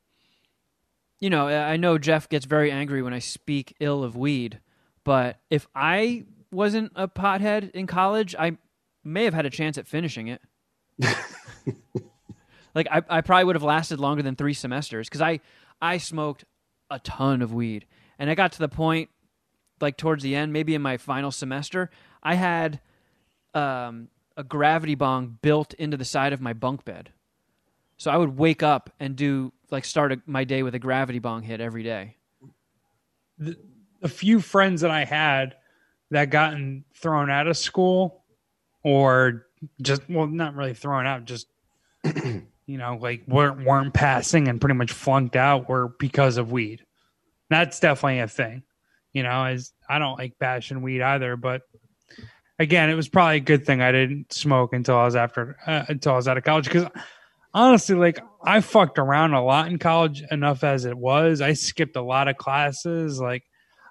you 1.19 1.31
know, 1.31 1.47
I 1.47 1.77
know 1.77 1.97
Jeff 1.97 2.29
gets 2.29 2.45
very 2.45 2.71
angry 2.71 3.01
when 3.01 3.11
I 3.11 3.17
speak 3.17 3.75
ill 3.79 4.03
of 4.03 4.15
weed, 4.15 4.59
but 5.03 5.39
if 5.49 5.67
I 5.73 6.25
wasn't 6.51 6.91
a 6.95 7.07
pothead 7.07 7.71
in 7.71 7.87
college, 7.87 8.35
I 8.37 8.57
may 9.03 9.23
have 9.23 9.33
had 9.33 9.47
a 9.47 9.49
chance 9.49 9.79
at 9.79 9.87
finishing 9.87 10.27
it. 10.27 10.41
like 12.75 12.87
I, 12.91 13.01
I 13.09 13.21
probably 13.21 13.45
would 13.45 13.55
have 13.55 13.63
lasted 13.63 13.99
longer 13.99 14.21
than 14.21 14.35
three 14.35 14.53
semesters 14.53 15.09
because 15.09 15.21
I, 15.21 15.39
I 15.81 15.97
smoked 15.97 16.45
a 16.91 16.99
ton 16.99 17.41
of 17.41 17.51
weed, 17.51 17.87
and 18.21 18.29
I 18.29 18.35
got 18.35 18.51
to 18.51 18.59
the 18.59 18.69
point, 18.69 19.09
like 19.81 19.97
towards 19.97 20.21
the 20.21 20.35
end, 20.35 20.53
maybe 20.53 20.75
in 20.75 20.81
my 20.83 20.97
final 20.97 21.31
semester, 21.31 21.89
I 22.21 22.35
had, 22.35 22.79
um, 23.55 24.09
a 24.37 24.43
gravity 24.43 24.93
bong 24.93 25.39
built 25.41 25.73
into 25.73 25.97
the 25.97 26.05
side 26.05 26.31
of 26.31 26.39
my 26.39 26.53
bunk 26.53 26.85
bed. 26.85 27.11
So 27.97 28.11
I 28.11 28.17
would 28.17 28.37
wake 28.37 28.61
up 28.61 28.91
and 28.99 29.15
do 29.15 29.53
like 29.71 29.85
start 29.85 30.11
a, 30.11 30.21
my 30.27 30.43
day 30.43 30.61
with 30.61 30.75
a 30.75 30.79
gravity 30.79 31.17
bong 31.17 31.41
hit 31.41 31.61
every 31.61 31.81
day. 31.81 32.17
a 34.03 34.07
few 34.07 34.39
friends 34.39 34.81
that 34.81 34.91
I 34.91 35.03
had 35.03 35.55
that 36.11 36.29
gotten 36.29 36.85
thrown 36.93 37.31
out 37.31 37.47
of 37.47 37.57
school 37.57 38.23
or 38.83 39.47
just 39.81 40.07
well, 40.07 40.27
not 40.27 40.55
really 40.55 40.75
thrown 40.75 41.07
out, 41.07 41.25
just 41.25 41.47
you 42.03 42.77
know, 42.77 42.99
like 43.01 43.23
weren't 43.27 43.65
weren't 43.65 43.95
passing 43.95 44.47
and 44.47 44.61
pretty 44.61 44.75
much 44.75 44.91
flunked 44.91 45.35
out 45.35 45.67
were 45.67 45.87
because 45.87 46.37
of 46.37 46.51
weed. 46.51 46.85
That's 47.51 47.81
definitely 47.81 48.19
a 48.19 48.29
thing. 48.29 48.63
You 49.11 49.23
know, 49.23 49.43
as 49.43 49.73
I 49.89 49.99
don't 49.99 50.17
like 50.17 50.39
bashing 50.39 50.81
weed 50.81 51.01
either, 51.01 51.35
but 51.35 51.63
again, 52.57 52.89
it 52.89 52.93
was 52.93 53.09
probably 53.09 53.37
a 53.37 53.41
good 53.41 53.65
thing 53.65 53.81
I 53.81 53.91
didn't 53.91 54.31
smoke 54.31 54.71
until 54.71 54.95
I 54.95 55.03
was 55.03 55.17
after 55.17 55.57
uh, 55.67 55.83
until 55.89 56.13
I 56.13 56.15
was 56.15 56.29
out 56.29 56.37
of 56.37 56.45
college 56.45 56.63
because 56.63 56.87
honestly, 57.53 57.95
like 57.95 58.19
I 58.41 58.61
fucked 58.61 58.99
around 58.99 59.33
a 59.33 59.43
lot 59.43 59.67
in 59.67 59.79
college 59.79 60.23
enough 60.31 60.63
as 60.63 60.85
it 60.85 60.97
was. 60.97 61.41
I 61.41 61.51
skipped 61.51 61.97
a 61.97 62.01
lot 62.01 62.29
of 62.29 62.37
classes. 62.37 63.19
Like 63.19 63.43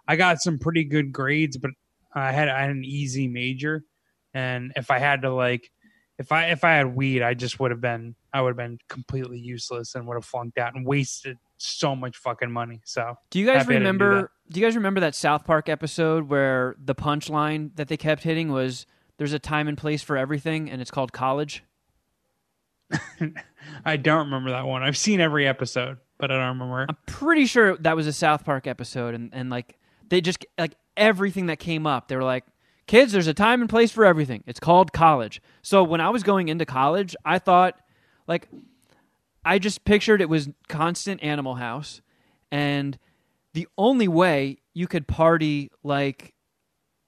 I 0.09 0.17
got 0.17 0.41
some 0.41 0.59
pretty 0.59 0.85
good 0.85 1.13
grades, 1.13 1.59
but 1.59 1.73
I 2.15 2.33
had 2.33 2.49
I 2.49 2.63
had 2.63 2.71
an 2.71 2.85
easy 2.85 3.29
major, 3.29 3.85
and 4.33 4.73
if 4.75 4.91
I 4.91 5.01
had 5.01 5.21
to 5.21 5.35
like, 5.35 5.71
if 6.19 6.33
I 6.33 6.47
if 6.47 6.65
I 6.65 6.77
had 6.77 6.97
weed, 6.97 7.21
I 7.21 7.35
just 7.35 7.61
would 7.61 7.73
have 7.73 7.83
been 7.83 8.15
I 8.33 8.41
would 8.41 8.51
have 8.51 8.57
been 8.57 8.79
completely 8.89 9.39
useless 9.39 9.95
and 9.95 10.07
would 10.07 10.17
have 10.17 10.25
flunked 10.25 10.57
out 10.57 10.75
and 10.75 10.87
wasted 10.87 11.37
so 11.63 11.95
much 11.95 12.17
fucking 12.17 12.51
money. 12.51 12.81
So 12.85 13.17
Do 13.31 13.39
you 13.39 13.47
guys 13.47 13.59
Happy 13.59 13.75
do 13.75 13.79
remember? 13.79 14.31
Do, 14.51 14.61
you 14.61 14.67
guys 14.67 14.77
remember 14.77 15.01
that 15.01 15.15
South 15.15 15.45
Park 15.45 15.69
episode 15.69 16.29
where 16.29 16.75
the 16.83 16.95
punchline 16.95 17.77
that 17.77 17.89
they 17.89 17.97
kept 17.97 18.23
hitting 18.23 18.51
was 18.51 18.87
"There's 19.19 19.33
a 19.33 19.39
time 19.39 19.69
and 19.69 19.77
place 19.77 20.03
for 20.03 20.17
everything," 20.17 20.71
and 20.71 20.81
it's 20.81 20.91
called 20.91 21.13
college. 21.13 21.65
I 23.85 23.97
don't 23.97 24.27
remember 24.27 24.51
that 24.51 24.67
one. 24.67 24.83
I've 24.83 24.97
seen 24.97 25.21
every 25.21 25.47
episode, 25.47 25.99
but 26.19 26.31
I 26.31 26.35
don't 26.35 26.59
remember. 26.59 26.87
I'm 26.89 26.97
pretty 27.07 27.47
sure 27.47 27.77
that 27.79 27.95
was 27.95 28.07
a 28.07 28.13
South 28.13 28.45
Park 28.45 28.67
episode, 28.67 29.15
and 29.15 29.31
and 29.33 29.51
like 29.51 29.79
they 30.09 30.21
just 30.21 30.45
like 30.59 30.75
everything 30.97 31.47
that 31.47 31.59
came 31.59 31.87
up, 31.87 32.09
they 32.09 32.17
were 32.17 32.25
like, 32.25 32.45
"Kids, 32.87 33.13
there's 33.13 33.27
a 33.27 33.35
time 33.35 33.61
and 33.61 33.71
place 33.71 33.93
for 33.93 34.05
everything. 34.05 34.43
It's 34.47 34.61
called 34.61 34.93
college." 34.93 35.41
So 35.63 35.85
when 35.85 36.01
I 36.01 36.11
was 36.11 36.23
going 36.23 36.49
into 36.49 36.65
college, 36.65 37.15
I 37.25 37.39
thought, 37.39 37.79
like, 38.27 38.49
I 39.45 39.59
just 39.59 39.85
pictured 39.85 40.21
it 40.21 40.29
was 40.29 40.49
constant 40.69 41.23
Animal 41.23 41.55
House, 41.55 42.03
and 42.51 42.99
the 43.55 43.67
only 43.79 44.09
way 44.09 44.59
you 44.75 44.87
could 44.87 45.07
party 45.07 45.71
like 45.83 46.35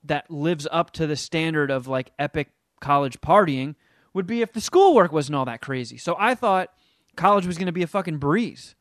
that 0.04 0.30
lives 0.30 0.66
up 0.70 0.90
to 0.92 1.06
the 1.06 1.16
standard 1.16 1.70
of 1.70 1.86
like 1.86 2.10
epic 2.18 2.50
college 2.80 3.20
partying 3.20 3.74
would 4.14 4.26
be 4.26 4.42
if 4.42 4.52
the 4.52 4.60
schoolwork 4.60 5.12
wasn't 5.12 5.36
all 5.36 5.44
that 5.44 5.60
crazy. 5.60 5.96
So 5.96 6.16
I 6.18 6.34
thought 6.34 6.70
college 7.16 7.46
was 7.46 7.56
going 7.56 7.66
to 7.66 7.72
be 7.72 7.82
a 7.82 7.86
fucking 7.86 8.18
breeze. 8.18 8.74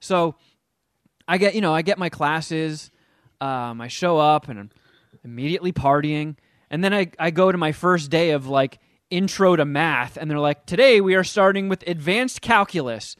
So 0.00 0.36
I 1.26 1.38
get, 1.38 1.54
you 1.54 1.60
know, 1.60 1.74
I 1.74 1.82
get 1.82 1.98
my 1.98 2.08
classes, 2.08 2.90
um, 3.40 3.80
I 3.80 3.88
show 3.88 4.18
up 4.18 4.48
and 4.48 4.58
I'm 4.58 4.70
immediately 5.24 5.72
partying. 5.72 6.36
And 6.70 6.84
then 6.84 6.92
I, 6.92 7.10
I 7.18 7.30
go 7.30 7.50
to 7.50 7.58
my 7.58 7.72
first 7.72 8.10
day 8.10 8.30
of 8.30 8.46
like 8.46 8.78
intro 9.10 9.56
to 9.56 9.64
math, 9.64 10.16
and 10.16 10.30
they're 10.30 10.38
like, 10.38 10.66
today 10.66 11.00
we 11.00 11.14
are 11.14 11.24
starting 11.24 11.68
with 11.68 11.82
advanced 11.86 12.40
calculus. 12.42 13.16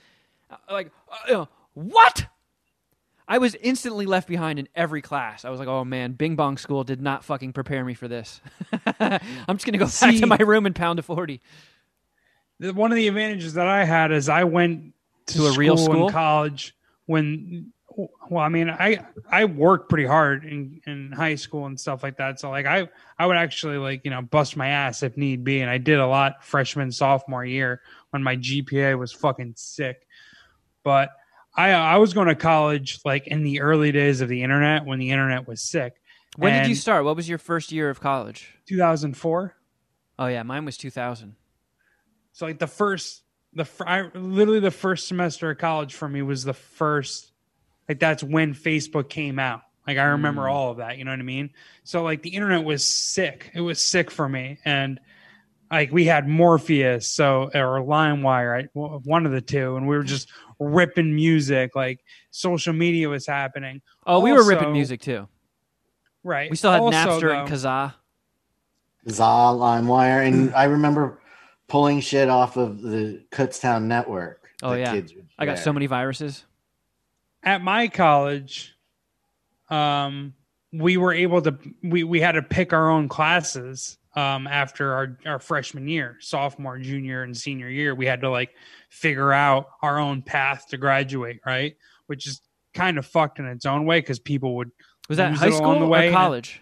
Uh, 0.51 0.57
Like, 0.70 0.90
uh, 1.31 1.46
what? 1.74 2.27
I 3.31 3.38
was 3.38 3.55
instantly 3.57 4.07
left 4.07 4.27
behind 4.27 4.59
in 4.59 4.68
every 4.74 5.03
class. 5.03 5.44
I 5.44 5.51
was 5.51 5.59
like, 5.59 5.68
oh 5.68 5.85
man, 5.85 6.12
Bing 6.12 6.35
Bong 6.35 6.57
School 6.57 6.83
did 6.85 7.01
not 7.03 7.24
fucking 7.24 7.53
prepare 7.53 7.85
me 7.85 7.92
for 7.94 8.09
this. 8.09 8.40
I'm 9.01 9.57
just 9.57 9.66
going 9.66 9.72
to 9.74 9.79
go 9.79 9.85
back 9.85 9.92
See- 9.92 10.20
to 10.20 10.27
my 10.27 10.38
room 10.38 10.64
and 10.66 10.74
pound 10.74 10.98
a 10.98 11.03
40. 11.03 11.40
One 12.61 12.90
of 12.90 12.96
the 12.96 13.07
advantages 13.07 13.55
that 13.55 13.68
I 13.68 13.85
had 13.85 14.11
is 14.12 14.29
I 14.29 14.44
went 14.44 14.94
to, 15.27 15.35
To 15.35 15.46
a 15.46 15.53
real 15.53 15.77
school 15.77 15.94
school? 15.94 16.07
in 16.09 16.12
college 16.12 16.74
when 17.07 17.72
well 18.30 18.44
I 18.44 18.48
mean 18.48 18.70
I 18.70 19.04
I 19.30 19.44
worked 19.44 19.88
pretty 19.88 20.06
hard 20.06 20.44
in 20.44 20.80
in 20.87 21.12
high 21.12 21.34
school 21.34 21.66
and 21.66 21.78
stuff 21.78 22.02
like 22.02 22.16
that 22.18 22.38
so 22.38 22.50
like 22.50 22.66
I 22.66 22.88
I 23.18 23.26
would 23.26 23.37
actually 23.37 23.78
like 23.78 24.02
you 24.04 24.11
know 24.11 24.22
bust 24.22 24.56
my 24.56 24.68
ass 24.68 25.02
if 25.02 25.16
need 25.16 25.44
be 25.44 25.61
and 25.61 25.70
I 25.70 25.78
did 25.78 25.98
a 25.98 26.06
lot 26.06 26.44
freshman 26.44 26.92
sophomore 26.92 27.44
year 27.44 27.82
when 28.11 28.22
my 28.22 28.37
GPA 28.37 28.98
was 28.98 29.12
fucking 29.12 29.54
sick 29.56 30.06
but 30.84 31.11
I 31.56 31.72
I 31.72 31.96
was 31.96 32.14
going 32.14 32.28
to 32.28 32.34
college 32.37 33.00
like 33.04 33.26
in 33.26 33.42
the 33.42 33.61
early 33.61 33.92
days 33.92 34.20
of 34.20 34.28
the 34.28 34.42
internet 34.42 34.87
when 34.87 34.98
the 34.98 35.11
internet 35.11 35.48
was 35.48 35.61
sick 35.61 35.94
When 36.37 36.52
did 36.52 36.68
you 36.68 36.76
start? 36.76 37.04
What 37.04 37.16
was 37.16 37.28
your 37.28 37.38
first 37.38 37.72
year 37.72 37.90
of 37.90 38.00
college? 38.00 38.54
2004 38.66 39.56
Oh 40.18 40.26
yeah, 40.26 40.42
mine 40.42 40.64
was 40.64 40.76
2000. 40.76 41.37
So 42.32 42.46
like 42.46 42.58
the 42.58 42.66
first, 42.66 43.22
the 43.52 43.66
I, 43.87 44.08
literally 44.14 44.61
the 44.61 44.70
first 44.70 45.08
semester 45.08 45.50
of 45.50 45.58
college 45.58 45.94
for 45.94 46.08
me 46.08 46.22
was 46.22 46.44
the 46.44 46.54
first, 46.54 47.32
like 47.88 47.98
that's 47.98 48.22
when 48.22 48.55
Facebook 48.55 49.09
came 49.09 49.38
out. 49.38 49.62
Like 49.87 49.98
I 49.98 50.05
remember 50.05 50.42
Mm. 50.42 50.51
all 50.53 50.70
of 50.72 50.77
that. 50.79 50.98
You 50.98 51.05
know 51.05 51.11
what 51.12 51.20
I 51.20 51.22
mean? 51.24 51.51
So 51.85 52.03
like 52.03 52.22
the 52.22 52.31
internet 52.31 52.64
was 52.64 52.85
sick. 52.85 53.51
It 53.55 53.61
was 53.61 53.83
sick 53.83 54.11
for 54.11 54.29
me, 54.29 54.59
and 54.64 55.01
like 55.70 55.90
we 55.92 56.05
had 56.05 56.29
Morpheus, 56.29 57.09
so 57.09 57.51
or 57.55 57.81
LimeWire, 57.81 58.53
right? 58.53 58.68
One 58.74 59.24
of 59.27 59.33
the 59.33 59.40
two, 59.40 59.77
and 59.77 59.87
we 59.88 59.96
were 59.96 60.03
just 60.05 60.29
ripping 60.59 61.14
music. 61.14 61.74
Like 61.74 62.01
social 62.31 62.72
media 62.74 63.09
was 63.09 63.27
happening. 63.27 63.81
Oh, 64.07 64.20
we 64.20 64.33
were 64.33 64.44
ripping 64.46 64.72
music 64.72 65.01
too. 65.01 65.29
Right. 66.24 66.51
We 66.51 66.57
still 66.57 66.72
had 66.72 66.81
Also, 66.83 66.96
Napster 66.98 67.38
and 67.38 67.48
though- 67.48 67.55
Kazaa. 67.55 67.94
Za, 69.09 69.22
LimeWire, 69.22 70.27
and 70.27 70.55
I 70.55 70.64
remember 70.64 71.18
pulling 71.66 72.01
shit 72.01 72.29
off 72.29 72.57
of 72.59 72.83
the 72.83 73.24
Kutztown 73.31 73.85
network. 73.85 74.48
Oh 74.62 74.74
yeah, 74.74 74.92
kids 74.92 75.14
I 75.38 75.46
got 75.46 75.59
so 75.59 75.72
many 75.72 75.87
viruses. 75.87 76.44
At 77.42 77.62
my 77.62 77.88
college, 77.88 78.74
um, 79.70 80.35
we 80.72 80.96
were 80.96 81.12
able 81.12 81.40
to 81.42 81.57
we 81.83 82.05
we 82.05 82.20
had 82.20 82.33
to 82.33 82.42
pick 82.42 82.72
our 82.72 82.90
own 82.90 83.09
classes 83.09 83.96
um 84.16 84.46
after 84.46 84.92
our 84.92 85.18
our 85.27 85.38
freshman 85.38 85.88
year, 85.88 86.16
sophomore, 86.20 86.79
junior, 86.79 87.22
and 87.22 87.37
senior 87.37 87.68
year. 87.68 87.94
We 87.94 88.07
had 88.07 88.20
to 88.22 88.31
like 88.31 88.51
figure 88.90 89.33
out 89.33 89.68
our 89.83 89.98
own 89.98 90.22
path 90.22 90.66
to 90.68 90.77
graduate, 90.77 91.40
right? 91.46 91.77
Which 92.07 92.27
is 92.27 92.40
kind 92.74 92.98
of 92.98 93.07
fucked 93.07 93.38
in 93.38 93.46
its 93.46 93.66
own 93.66 93.87
way 93.87 94.01
because 94.01 94.18
people 94.18 94.57
would 94.57 94.70
Was 95.09 95.16
that 95.18 95.35
high 95.35 95.51
school 95.51 95.79
the 95.79 95.87
way 95.87 96.09
or 96.09 96.12
college? 96.12 96.61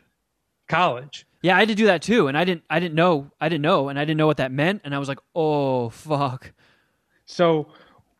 college. 0.69 1.27
Yeah, 1.43 1.57
I 1.57 1.61
had 1.61 1.69
to 1.69 1.75
do 1.75 1.87
that 1.87 2.03
too, 2.03 2.27
and 2.29 2.37
I 2.37 2.45
didn't. 2.45 2.65
I 2.71 2.81
didn't 2.81 2.95
know. 2.95 3.31
I 3.41 3.49
didn't 3.49 3.62
know, 3.62 3.89
and 3.89 3.99
I 3.99 4.05
didn't 4.05 4.19
know 4.19 4.27
what 4.27 4.39
that 4.39 4.51
meant, 4.51 4.83
and 4.85 4.95
I 4.95 4.99
was 4.99 5.09
like, 5.09 5.19
"Oh 5.35 5.91
fuck!" 5.91 6.53
So 7.27 7.69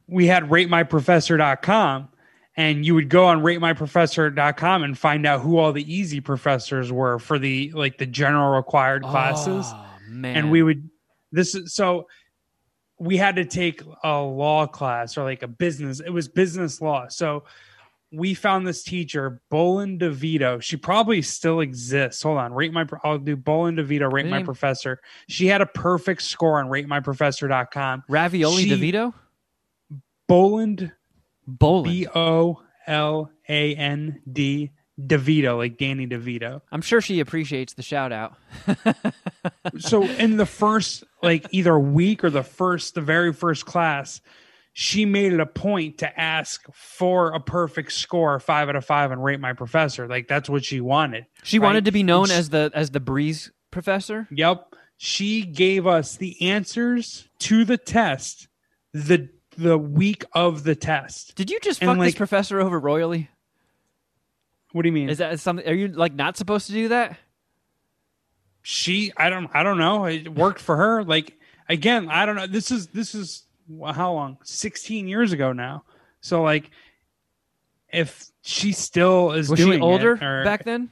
we 0.07 0.27
had 0.27 0.45
ratemyprofessor.com 0.45 2.09
and 2.57 2.87
you 2.87 2.95
would 2.95 3.09
go 3.09 3.27
on 3.27 3.43
ratemyprofessor.com 3.43 4.83
and 4.83 4.97
find 4.97 5.27
out 5.27 5.41
who 5.41 5.59
all 5.59 5.73
the 5.73 5.93
easy 5.93 6.21
professors 6.21 6.91
were 6.91 7.19
for 7.19 7.39
the 7.39 7.71
like 7.73 7.99
the 7.99 8.07
general 8.07 8.57
required 8.57 9.03
classes. 9.03 9.67
Oh, 9.69 9.87
man, 10.09 10.37
and 10.37 10.51
we 10.51 10.63
would 10.63 10.89
this 11.33 11.55
is 11.55 11.75
so 11.75 12.09
we 12.99 13.17
had 13.17 13.37
to 13.37 13.45
take 13.45 13.83
a 14.05 14.21
law 14.21 14.67
class 14.67 15.19
or 15.19 15.25
like 15.25 15.43
a 15.43 15.49
business 15.49 16.01
it 16.01 16.11
was 16.11 16.29
business 16.29 16.81
law. 16.81 17.09
So 17.09 17.45
we 18.13 18.35
found 18.35 18.67
this 18.67 18.83
teacher 18.83 19.43
bolin 19.53 20.01
devito. 20.01 20.63
She 20.63 20.77
probably 20.77 21.21
still 21.21 21.61
exists. 21.61 22.23
Hold 22.23 22.39
on 22.39 22.55
rate 22.55 22.73
my 22.73 22.87
i'll 23.05 23.19
do 23.19 23.37
bolin 23.37 23.79
devito 23.79 24.11
rate 24.11 24.27
my 24.27 24.43
professor. 24.43 25.01
She 25.29 25.47
had 25.47 25.61
a 25.61 25.67
perfect 25.67 26.23
score 26.23 26.59
on 26.59 26.69
ratemyprofessor.com 26.69 28.05
ravioli 28.09 28.65
she- 28.65 28.71
DeVito, 28.71 29.13
boland 31.47 32.07
Bolin. 32.07 32.57
b-o-l-a-n-d 33.49 34.71
devito 34.99 35.59
like 35.59 35.77
danny 35.77 36.07
devito 36.07 36.63
I'm 36.73 36.81
sure 36.81 37.03
she 37.03 37.21
appreciates 37.21 37.75
the 37.75 37.83
shout 37.83 38.13
out. 38.13 38.35
so 39.79 40.03
in 40.05 40.39
the 40.39 40.47
first 40.47 41.05
like 41.23 41.47
either 41.51 41.79
week 41.79 42.25
or 42.25 42.31
the 42.31 42.43
first 42.43 42.95
the 42.95 43.03
very 43.03 43.33
first 43.35 43.67
class 43.67 44.23
she 44.73 45.05
made 45.05 45.33
it 45.35 45.41
a 45.41 45.47
point 45.47 45.99
to 45.99 46.21
ask 46.21 46.63
for 46.73 47.33
a 47.35 47.41
perfect 47.41 47.93
score 47.93 48.41
five 48.41 48.69
out 48.71 48.77
of 48.77 48.85
five 48.87 49.11
and 49.11 49.23
rate 49.23 49.39
my 49.41 49.53
professor 49.53 50.09
like 50.09 50.29
that's 50.29 50.49
what 50.49 50.65
she 50.65 50.81
wanted 50.81 51.27
She 51.43 51.59
right? 51.59 51.67
wanted 51.67 51.85
to 51.87 51.93
be 51.93 52.03
known 52.03 52.27
She- 52.29 52.35
as 52.35 52.49
the 52.49 52.71
as 52.75 52.91
the 52.91 53.01
breeze 53.01 53.53
professor. 53.71 54.27
yep 54.31 54.75
she 54.97 55.43
gave 55.45 55.87
us 55.87 56.17
the 56.17 56.41
answers 56.41 57.29
to 57.41 57.67
the 57.67 57.77
test 57.77 58.49
the 58.95 59.29
the 59.57 59.77
week 59.79 60.25
of 60.33 60.63
the 60.65 60.75
test 60.75 61.35
Did 61.35 61.51
you 61.51 61.59
just 61.61 61.83
And, 61.83 61.91
fuck 61.91 61.99
this 62.05 62.15
professor 62.15 62.61
over 62.61 62.79
royally? 62.79 63.29
what 64.73 64.83
do 64.83 64.89
you 64.89 64.93
mean 64.93 65.09
Is 65.09 65.19
that 65.19 65.41
something? 65.41 65.67
Are 65.67 65.73
you 65.75 65.89
like 65.89 66.15
not 66.15 66.37
supposed 66.37 66.67
to 66.67 66.73
do 66.73 66.89
that? 66.89 67.17
she 68.69 69.13
i 69.17 69.31
don't 69.31 69.49
i 69.55 69.63
don't 69.63 69.79
know 69.79 70.07
it 70.07 70.29
worked 70.35 70.61
for 70.61 70.77
her 70.77 71.05
like 71.05 71.39
again 71.69 72.09
i 72.11 72.27
don't 72.27 72.35
know 72.35 72.49
this 72.49 72.73
is 72.73 72.89
this 72.89 73.15
is 73.15 73.45
how 73.95 74.13
long 74.13 74.39
16 74.43 75.07
years 75.07 75.33
ago 75.33 75.53
now 75.53 75.85
so 76.21 76.43
like 76.43 76.71
if 77.93 78.27
she 78.43 78.73
still 78.73 79.31
is 79.33 79.49
Was 79.49 79.59
doing 79.61 79.75
she 79.75 79.79
it, 79.79 79.83
older 79.83 80.13
or- 80.21 80.43
back 80.45 80.65
then? 80.65 80.91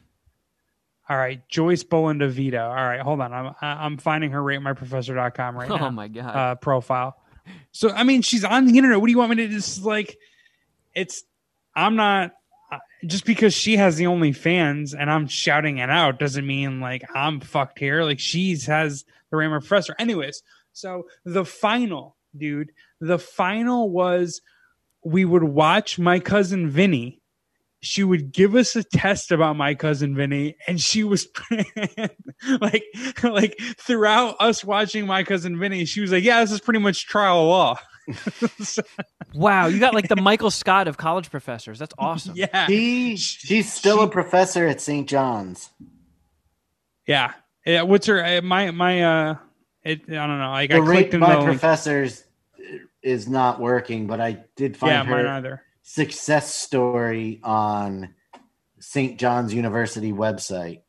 all 1.09 1.17
right 1.17 1.47
joyce 1.49 1.83
boland 1.83 2.21
devito 2.21 2.63
all 2.63 2.75
right 2.75 3.01
hold 3.01 3.21
on 3.21 3.33
i'm 3.33 3.53
i'm 3.61 3.97
finding 3.99 4.31
her 4.31 4.41
ratemyprofessor.com 4.41 5.57
right 5.57 5.69
oh 5.73 5.77
now 5.77 5.87
Oh 5.89 5.91
my 5.91 6.07
god! 6.07 6.37
uh 6.37 6.55
profile 6.55 7.17
so 7.73 7.91
i 7.91 8.03
mean 8.03 8.23
she's 8.23 8.45
on 8.45 8.67
the 8.67 8.77
internet. 8.77 9.01
What 9.01 9.07
do 9.07 9.13
you 9.13 9.19
want 9.19 9.31
me 9.31 9.37
to 9.37 9.49
just 9.49 9.83
like 9.83 10.19
it's 10.95 11.25
i'm 11.75 11.97
not 11.97 12.33
just 13.07 13.25
because 13.27 13.53
she 13.53 13.77
has 13.77 13.97
the 13.97 14.07
only 14.07 14.33
fans 14.33 14.95
and 14.95 15.11
i'm 15.11 15.27
shouting 15.27 15.79
it 15.79 15.91
out 15.91 16.19
doesn't 16.19 16.47
mean 16.47 16.81
like 16.81 17.03
i'm 17.15 17.41
fucked 17.41 17.79
here. 17.79 18.03
Like 18.03 18.21
she's 18.21 18.67
has 18.67 19.05
the 19.31 19.37
Rammer 19.37 19.61
professor 19.61 19.95
anyways 19.99 20.43
so 20.73 21.07
the 21.25 21.45
final 21.45 22.17
dude 22.37 22.73
the 23.01 23.19
final 23.19 23.91
was 23.91 24.41
we 25.05 25.25
would 25.25 25.45
watch 25.45 25.99
my 25.99 26.19
cousin 26.19 26.69
vinny 26.71 27.21
she 27.85 28.03
would 28.05 28.33
give 28.33 28.55
us 28.55 28.75
a 28.77 28.83
test 28.83 29.31
about 29.33 29.57
my 29.57 29.75
cousin 29.75 30.15
Vinny, 30.17 30.57
and 30.67 30.81
she 30.81 31.05
was 31.05 31.29
like, 32.61 32.85
like 33.23 33.59
throughout 33.79 34.37
us 34.41 34.65
watching 34.65 35.07
my 35.07 35.23
cousin 35.23 35.59
Vinny, 35.59 35.85
she 35.85 36.01
was 36.01 36.11
like, 36.13 36.25
"Yeah, 36.25 36.41
this 36.41 36.51
is 36.53 36.61
pretty 36.61 36.81
much 36.81 37.07
trial 37.07 37.47
law." 37.47 37.79
So, 38.61 38.83
wow, 39.35 39.67
you 39.67 39.79
got 39.81 39.95
like 39.95 40.09
the 40.09 40.17
Michael 40.17 40.51
Scott 40.51 40.89
of 40.89 40.99
college 40.99 41.31
professors. 41.31 41.79
That's 41.79 41.95
awesome. 41.99 42.35
yeah, 42.37 42.67
She, 42.67 43.17
she's 43.17 43.73
still 43.73 43.97
she- 43.99 44.05
a 44.05 44.09
professor 44.09 44.67
at 44.67 44.81
St. 44.83 45.09
John's. 45.09 45.71
yeah, 47.07 47.33
yeah. 47.65 47.83
What's 47.83 48.07
her? 48.07 48.23
uh, 48.25 48.43
My 48.43 48.71
my 48.73 49.03
uh, 49.03 49.35
it, 49.83 50.03
I 50.09 50.27
don't 50.27 50.39
know. 50.39 50.51
Like 50.51 50.71
I 50.73 50.81
The 50.81 50.85
clicked 50.87 51.15
in 51.15 51.21
my 51.21 51.31
the 51.33 51.37
link. 51.39 51.47
professors 51.51 52.25
is 53.03 53.27
not 53.29 53.59
working, 53.61 54.07
but 54.07 54.21
I 54.21 54.45
did 54.57 54.77
find 54.77 54.93
Yeah, 54.93 55.03
mine 55.15 55.27
either. 55.27 55.63
Success 55.85 56.53
story 56.53 57.41
on 57.45 58.15
St. 58.81 59.21
John's 59.21 59.55
University 59.55 60.13
website. 60.13 60.81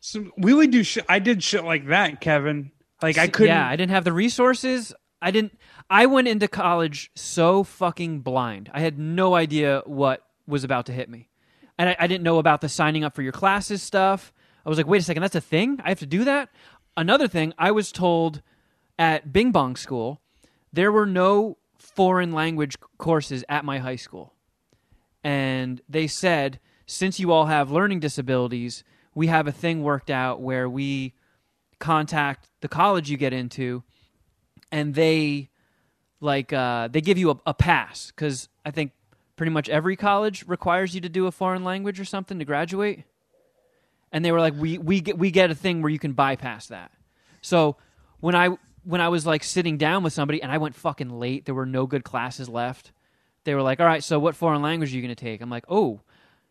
So 0.00 0.30
we 0.38 0.54
would 0.54 0.70
do 0.70 0.82
shit. 0.82 1.04
I 1.08 1.18
did 1.18 1.42
shit 1.42 1.64
like 1.64 1.88
that, 1.88 2.20
Kevin. 2.20 2.70
Like 3.02 3.18
I 3.18 3.26
couldn't. 3.26 3.54
Yeah, 3.54 3.68
I 3.68 3.76
didn't 3.76 3.90
have 3.90 4.04
the 4.04 4.12
resources. 4.12 4.94
I 5.20 5.30
didn't. 5.32 5.58
I 5.90 6.06
went 6.06 6.28
into 6.28 6.48
college 6.48 7.10
so 7.14 7.64
fucking 7.64 8.20
blind. 8.20 8.70
I 8.72 8.80
had 8.80 8.98
no 8.98 9.34
idea 9.34 9.82
what 9.84 10.22
was 10.46 10.64
about 10.64 10.86
to 10.86 10.92
hit 10.92 11.10
me, 11.10 11.28
and 11.76 11.90
I, 11.90 11.96
I 11.98 12.06
didn't 12.06 12.22
know 12.22 12.38
about 12.38 12.60
the 12.60 12.68
signing 12.68 13.04
up 13.04 13.14
for 13.14 13.22
your 13.22 13.32
classes 13.32 13.82
stuff. 13.82 14.32
I 14.64 14.68
was 14.68 14.78
like, 14.78 14.86
wait 14.86 15.00
a 15.00 15.04
second, 15.04 15.22
that's 15.22 15.34
a 15.34 15.40
thing. 15.40 15.80
I 15.84 15.88
have 15.90 15.98
to 15.98 16.06
do 16.06 16.24
that. 16.24 16.48
Another 16.96 17.28
thing, 17.28 17.52
I 17.58 17.72
was 17.72 17.92
told 17.92 18.42
at 18.98 19.32
Bing 19.32 19.52
Bong 19.52 19.76
School 19.76 20.20
there 20.72 20.92
were 20.92 21.06
no 21.06 21.58
foreign 21.96 22.32
language 22.32 22.76
courses 22.98 23.44
at 23.48 23.64
my 23.64 23.78
high 23.78 23.96
school, 23.96 24.34
and 25.24 25.80
they 25.88 26.06
said 26.06 26.60
since 26.86 27.18
you 27.18 27.32
all 27.32 27.46
have 27.46 27.70
learning 27.70 28.00
disabilities, 28.00 28.84
we 29.14 29.26
have 29.26 29.48
a 29.48 29.52
thing 29.52 29.82
worked 29.82 30.10
out 30.10 30.40
where 30.40 30.68
we 30.68 31.14
contact 31.78 32.48
the 32.60 32.68
college 32.68 33.10
you 33.10 33.16
get 33.16 33.32
into 33.32 33.82
and 34.72 34.94
they 34.94 35.50
like 36.20 36.52
uh, 36.52 36.88
they 36.88 37.00
give 37.00 37.18
you 37.18 37.30
a, 37.30 37.40
a 37.46 37.54
pass. 37.54 38.06
Because 38.06 38.48
i 38.64 38.70
think 38.70 38.92
pretty 39.36 39.50
much 39.50 39.68
every 39.68 39.96
college 39.96 40.44
requires 40.46 40.94
you 40.94 41.00
to 41.00 41.08
do 41.08 41.26
a 41.26 41.32
foreign 41.32 41.64
language 41.64 42.00
or 42.00 42.04
something 42.04 42.38
to 42.38 42.44
graduate. 42.44 43.04
And 44.12 44.24
they 44.24 44.32
were 44.32 44.40
like 44.40 44.54
we, 44.54 44.78
we 44.78 45.00
get 45.00 45.18
we 45.18 45.30
get 45.30 45.50
a 45.50 45.54
thing 45.54 45.82
where 45.82 45.90
you 45.90 45.98
can 45.98 46.12
bypass 46.12 46.68
that. 46.68 46.92
So 47.42 47.76
when 48.20 48.34
i 48.34 48.56
when 48.86 49.00
i 49.00 49.08
was 49.08 49.26
like 49.26 49.42
sitting 49.42 49.76
down 49.76 50.02
with 50.02 50.12
somebody 50.12 50.42
and 50.42 50.50
i 50.50 50.58
went 50.58 50.74
fucking 50.74 51.10
late 51.10 51.44
there 51.44 51.54
were 51.54 51.66
no 51.66 51.86
good 51.86 52.04
classes 52.04 52.48
left 52.48 52.92
they 53.44 53.54
were 53.54 53.62
like 53.62 53.80
all 53.80 53.86
right 53.86 54.04
so 54.04 54.18
what 54.18 54.36
foreign 54.36 54.62
language 54.62 54.92
are 54.92 54.96
you 54.96 55.02
going 55.02 55.14
to 55.14 55.24
take 55.24 55.40
i'm 55.40 55.50
like 55.50 55.64
oh 55.68 56.00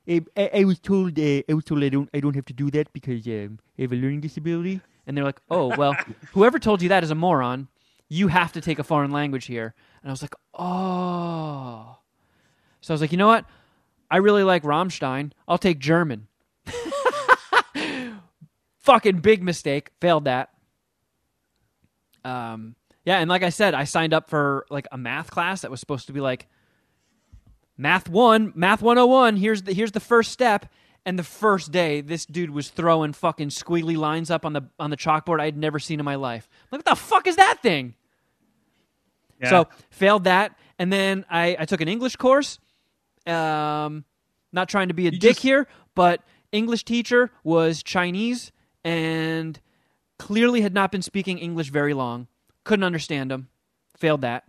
I, 0.08 0.22
I, 0.54 0.64
was 0.66 0.80
told 0.80 1.18
uh, 1.18 1.42
I 1.50 1.54
was 1.54 1.64
told 1.66 1.84
I 1.84 1.90
don't 1.90 2.10
I 2.14 2.20
don't 2.20 2.36
have 2.36 2.46
to 2.46 2.54
do 2.54 2.70
that 2.72 2.94
because 2.94 3.26
um, 3.28 3.60
I 3.78 3.82
have 3.82 3.92
a 3.92 3.96
learning 3.96 4.22
disability. 4.22 4.82
And 5.08 5.16
they're 5.16 5.24
like, 5.24 5.42
oh 5.50 5.76
well, 5.76 5.96
whoever 6.34 6.60
told 6.60 6.82
you 6.82 6.90
that 6.90 7.04
is 7.04 7.12
a 7.12 7.16
moron. 7.16 7.68
You 8.08 8.28
have 8.28 8.52
to 8.54 8.62
take 8.62 8.78
a 8.78 8.84
foreign 8.84 9.12
language 9.12 9.46
here. 9.46 9.74
And 10.04 10.10
I 10.10 10.14
was 10.14 10.22
like, 10.22 10.36
oh. 10.54 11.98
So 12.82 12.94
I 12.94 12.96
was 12.96 13.02
like, 13.02 13.12
you 13.12 13.18
know 13.18 13.28
what? 13.28 13.46
I 14.12 14.18
really 14.18 14.44
like 14.44 14.62
Rammstein. 14.62 15.32
I'll 15.48 15.58
take 15.58 15.80
German. 15.80 16.28
Fucking 18.78 19.20
big 19.20 19.42
mistake. 19.42 19.90
Failed 20.00 20.26
that. 20.26 20.50
Um, 22.26 22.76
yeah, 23.06 23.20
and 23.20 23.30
like 23.30 23.44
I 23.44 23.50
said, 23.50 23.74
I 23.74 23.84
signed 23.84 24.14
up 24.14 24.30
for 24.30 24.66
like 24.70 24.88
a 24.92 24.98
math 24.98 25.30
class 25.32 25.62
that 25.62 25.70
was 25.72 25.80
supposed 25.80 26.08
to 26.08 26.14
be 26.14 26.20
like 26.22 26.48
math 27.78 28.10
one, 28.10 28.52
math 28.56 28.82
101. 28.82 29.36
Here's 29.38 29.62
the 29.64 29.74
here's 29.74 29.92
the 29.92 30.00
first 30.00 30.32
step. 30.32 30.66
And 31.08 31.20
the 31.20 31.24
first 31.24 31.72
day, 31.72 32.02
this 32.02 32.26
dude 32.26 32.50
was 32.50 32.70
throwing 32.70 33.14
fucking 33.14 33.50
squiggly 33.50 33.96
lines 33.96 34.32
up 34.32 34.44
on 34.44 34.54
the 34.54 34.64
on 34.80 34.90
the 34.90 34.98
chalkboard 34.98 35.40
I 35.40 35.46
had 35.46 35.56
never 35.56 35.78
seen 35.78 36.00
in 36.00 36.06
my 36.06 36.16
life. 36.16 36.50
I'm 36.52 36.78
like, 36.80 36.86
what 36.88 36.96
the 36.96 37.00
fuck 37.00 37.28
is 37.28 37.36
that 37.36 37.62
thing? 37.62 37.94
Yeah. 39.40 39.50
So 39.50 39.68
failed 39.92 40.24
that, 40.24 40.58
and 40.80 40.92
then 40.92 41.26
I, 41.30 41.58
I 41.60 41.66
took 41.66 41.82
an 41.82 41.88
English 41.88 42.16
course. 42.16 42.58
Um, 43.28 44.04
not 44.52 44.68
trying 44.70 44.88
to 44.88 44.94
be 44.96 45.08
a 45.08 45.12
You 45.12 45.20
dick 45.20 45.32
just- 45.34 45.42
here, 45.42 45.68
but 45.94 46.22
English 46.52 46.86
teacher 46.86 47.30
was 47.44 47.84
Chinese 47.84 48.52
and 48.84 49.60
clearly 50.20 50.62
had 50.62 50.74
not 50.74 50.92
been 50.92 51.02
speaking 51.02 51.38
English 51.38 51.70
very 51.70 51.94
long. 51.94 52.28
Couldn't 52.64 52.84
understand 52.84 53.32
him. 53.32 53.50
Failed 53.98 54.22
that. 54.22 54.46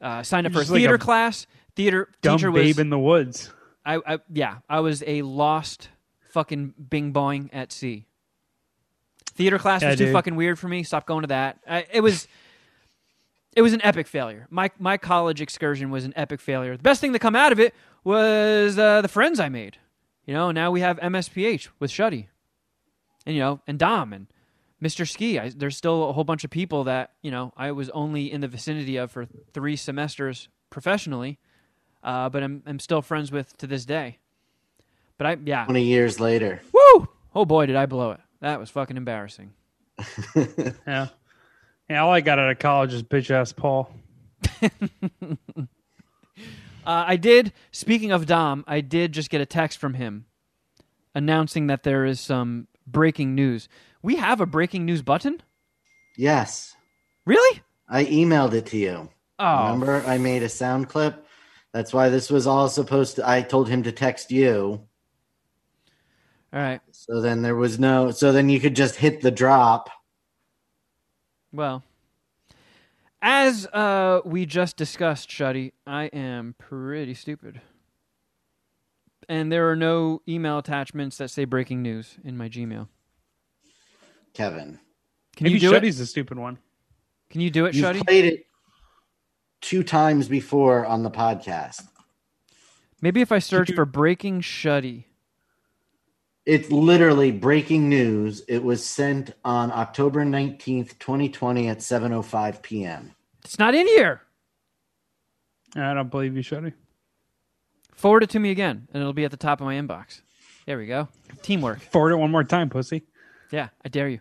Uh, 0.00 0.22
signed 0.22 0.46
up 0.46 0.52
You're 0.52 0.58
for 0.58 0.60
a 0.60 0.64
just 0.64 0.72
like 0.72 0.78
theater 0.80 0.94
a 0.94 0.98
class. 0.98 1.46
Theater 1.76 2.08
dumb 2.22 2.38
teacher 2.38 2.50
babe 2.50 2.66
was 2.76 2.78
in 2.78 2.90
the 2.90 2.98
woods. 2.98 3.50
I, 3.84 4.00
I 4.06 4.18
yeah, 4.32 4.58
I 4.68 4.80
was 4.80 5.02
a 5.06 5.22
lost 5.22 5.88
fucking 6.30 6.74
bing 6.90 7.12
boing 7.12 7.50
at 7.52 7.72
sea. 7.72 8.06
Theater 9.34 9.58
class 9.58 9.82
Yeah, 9.82 9.90
was 9.90 9.98
too 9.98 10.06
dude. 10.06 10.12
fucking 10.12 10.36
weird 10.36 10.58
for 10.58 10.68
me. 10.68 10.82
Stop 10.82 11.06
going 11.06 11.22
to 11.22 11.28
that. 11.28 11.60
I, 11.68 11.86
it 11.92 12.00
was 12.00 12.26
it 13.56 13.62
was 13.62 13.72
an 13.72 13.80
epic 13.84 14.06
failure. 14.06 14.46
My 14.50 14.70
my 14.78 14.96
college 14.96 15.40
excursion 15.40 15.90
was 15.90 16.04
an 16.04 16.12
epic 16.16 16.40
failure. 16.40 16.76
The 16.76 16.82
best 16.82 17.00
thing 17.00 17.12
to 17.12 17.18
come 17.18 17.36
out 17.36 17.52
of 17.52 17.60
it 17.60 17.74
was 18.04 18.78
uh, 18.78 19.02
the 19.02 19.08
friends 19.08 19.38
I 19.40 19.48
made. 19.48 19.76
You 20.26 20.34
know, 20.34 20.50
now 20.50 20.70
we 20.70 20.80
have 20.80 20.98
MSPH 21.00 21.68
with 21.78 21.90
Shuddy, 21.90 22.26
and 23.26 23.34
you 23.34 23.40
know, 23.40 23.60
and 23.66 23.78
Dom 23.78 24.12
and 24.12 24.26
Mr. 24.82 25.08
Ski. 25.08 25.38
I, 25.38 25.50
there's 25.50 25.76
still 25.76 26.08
a 26.08 26.12
whole 26.12 26.24
bunch 26.24 26.44
of 26.44 26.50
people 26.50 26.84
that 26.84 27.12
you 27.22 27.30
know 27.30 27.52
I 27.56 27.72
was 27.72 27.90
only 27.90 28.30
in 28.32 28.40
the 28.40 28.48
vicinity 28.48 28.96
of 28.96 29.10
for 29.10 29.26
three 29.52 29.76
semesters 29.76 30.48
professionally, 30.70 31.38
uh, 32.02 32.28
but 32.28 32.42
I'm 32.42 32.62
I'm 32.66 32.78
still 32.78 33.02
friends 33.02 33.30
with 33.30 33.56
to 33.58 33.66
this 33.66 33.84
day. 33.84 34.18
But 35.18 35.26
I 35.26 35.36
yeah, 35.44 35.64
20 35.66 35.82
years 35.82 36.18
later. 36.20 36.60
woo! 36.72 37.08
Oh 37.34 37.44
boy, 37.44 37.66
did 37.66 37.76
I 37.76 37.86
blow 37.86 38.12
it. 38.12 38.20
That 38.40 38.58
was 38.58 38.70
fucking 38.70 38.96
embarrassing. 38.96 39.52
Yeah. 40.86 41.08
Yeah, 41.88 42.04
all 42.04 42.12
I 42.12 42.20
got 42.20 42.38
out 42.38 42.50
of 42.50 42.58
college 42.60 42.94
is 42.94 43.02
bitch 43.02 43.30
ass 43.30 43.52
Paul. 43.52 43.92
Uh, 46.86 47.04
I 47.08 47.16
did. 47.16 47.52
Speaking 47.72 48.10
of 48.10 48.24
Dom, 48.26 48.64
I 48.66 48.80
did 48.80 49.12
just 49.12 49.28
get 49.28 49.40
a 49.42 49.46
text 49.46 49.78
from 49.78 49.94
him 49.94 50.24
announcing 51.14 51.66
that 51.66 51.82
there 51.82 52.06
is 52.06 52.20
some 52.20 52.68
breaking 52.92 53.34
news. 53.34 53.68
We 54.02 54.16
have 54.16 54.40
a 54.40 54.46
breaking 54.46 54.84
news 54.86 55.02
button. 55.02 55.42
Yes. 56.16 56.76
Really? 57.24 57.60
I 57.88 58.04
emailed 58.04 58.52
it 58.54 58.66
to 58.66 58.76
you. 58.76 59.08
Oh, 59.38 59.64
Remember, 59.72 60.02
I 60.06 60.18
made 60.18 60.42
a 60.42 60.48
sound 60.48 60.88
clip. 60.88 61.26
That's 61.72 61.92
why 61.92 62.08
this 62.08 62.30
was 62.30 62.46
all 62.46 62.68
supposed 62.68 63.16
to. 63.16 63.28
I 63.28 63.42
told 63.42 63.68
him 63.68 63.82
to 63.84 63.92
text 63.92 64.30
you. 64.30 64.80
all 66.52 66.60
right. 66.60 66.80
So 66.90 67.20
then 67.20 67.42
there 67.42 67.56
was 67.56 67.78
no. 67.78 68.10
So 68.10 68.32
then 68.32 68.48
you 68.48 68.60
could 68.60 68.76
just 68.76 68.96
hit 68.96 69.20
the 69.20 69.30
drop. 69.30 69.88
Well, 71.52 71.82
as 73.22 73.66
uh, 73.66 74.20
we 74.24 74.46
just 74.46 74.76
discussed, 74.76 75.28
Shuddy, 75.28 75.72
I 75.86 76.04
am 76.06 76.54
pretty 76.58 77.14
stupid. 77.14 77.60
And 79.30 79.52
there 79.52 79.70
are 79.70 79.76
no 79.76 80.22
email 80.28 80.58
attachments 80.58 81.18
that 81.18 81.30
say 81.30 81.44
breaking 81.44 81.82
news 81.82 82.16
in 82.24 82.36
my 82.36 82.48
Gmail. 82.48 82.88
Kevin, 84.34 84.80
Can 85.36 85.44
Maybe 85.44 85.54
you 85.54 85.60
do 85.60 85.72
it? 85.72 85.84
Shuddy's 85.84 85.98
the 85.98 86.06
stupid 86.06 86.36
one. 86.36 86.58
Can 87.30 87.40
you 87.40 87.48
do 87.48 87.66
it, 87.66 87.76
you've 87.76 87.84
Shuddy? 87.84 88.04
played 88.04 88.24
it 88.24 88.46
two 89.60 89.84
times 89.84 90.26
before 90.26 90.84
on 90.84 91.04
the 91.04 91.12
podcast. 91.12 91.86
Maybe 93.00 93.20
if 93.20 93.30
I 93.30 93.38
search 93.38 93.72
for 93.72 93.84
breaking 93.84 94.40
Shuddy. 94.40 95.04
It's 96.44 96.68
literally 96.72 97.30
breaking 97.30 97.88
news. 97.88 98.42
It 98.48 98.64
was 98.64 98.84
sent 98.84 99.34
on 99.44 99.70
October 99.70 100.24
19th, 100.24 100.98
2020 100.98 101.68
at 101.68 101.78
7:05 101.78 102.62
p.m. 102.62 103.14
It's 103.44 103.60
not 103.60 103.76
in 103.76 103.86
here. 103.86 104.22
I 105.76 105.94
don't 105.94 106.10
believe 106.10 106.34
you, 106.36 106.42
Shuddy. 106.42 106.72
Forward 108.00 108.22
it 108.22 108.30
to 108.30 108.38
me 108.38 108.50
again, 108.50 108.88
and 108.94 109.02
it'll 109.02 109.12
be 109.12 109.26
at 109.26 109.30
the 109.30 109.36
top 109.36 109.60
of 109.60 109.66
my 109.66 109.74
inbox. 109.74 110.22
There 110.64 110.78
we 110.78 110.86
go. 110.86 111.08
Teamwork. 111.42 111.82
Forward 111.82 112.12
it 112.12 112.16
one 112.16 112.30
more 112.30 112.44
time, 112.44 112.70
pussy. 112.70 113.02
Yeah, 113.52 113.68
I 113.84 113.90
dare 113.90 114.08
you. 114.08 114.20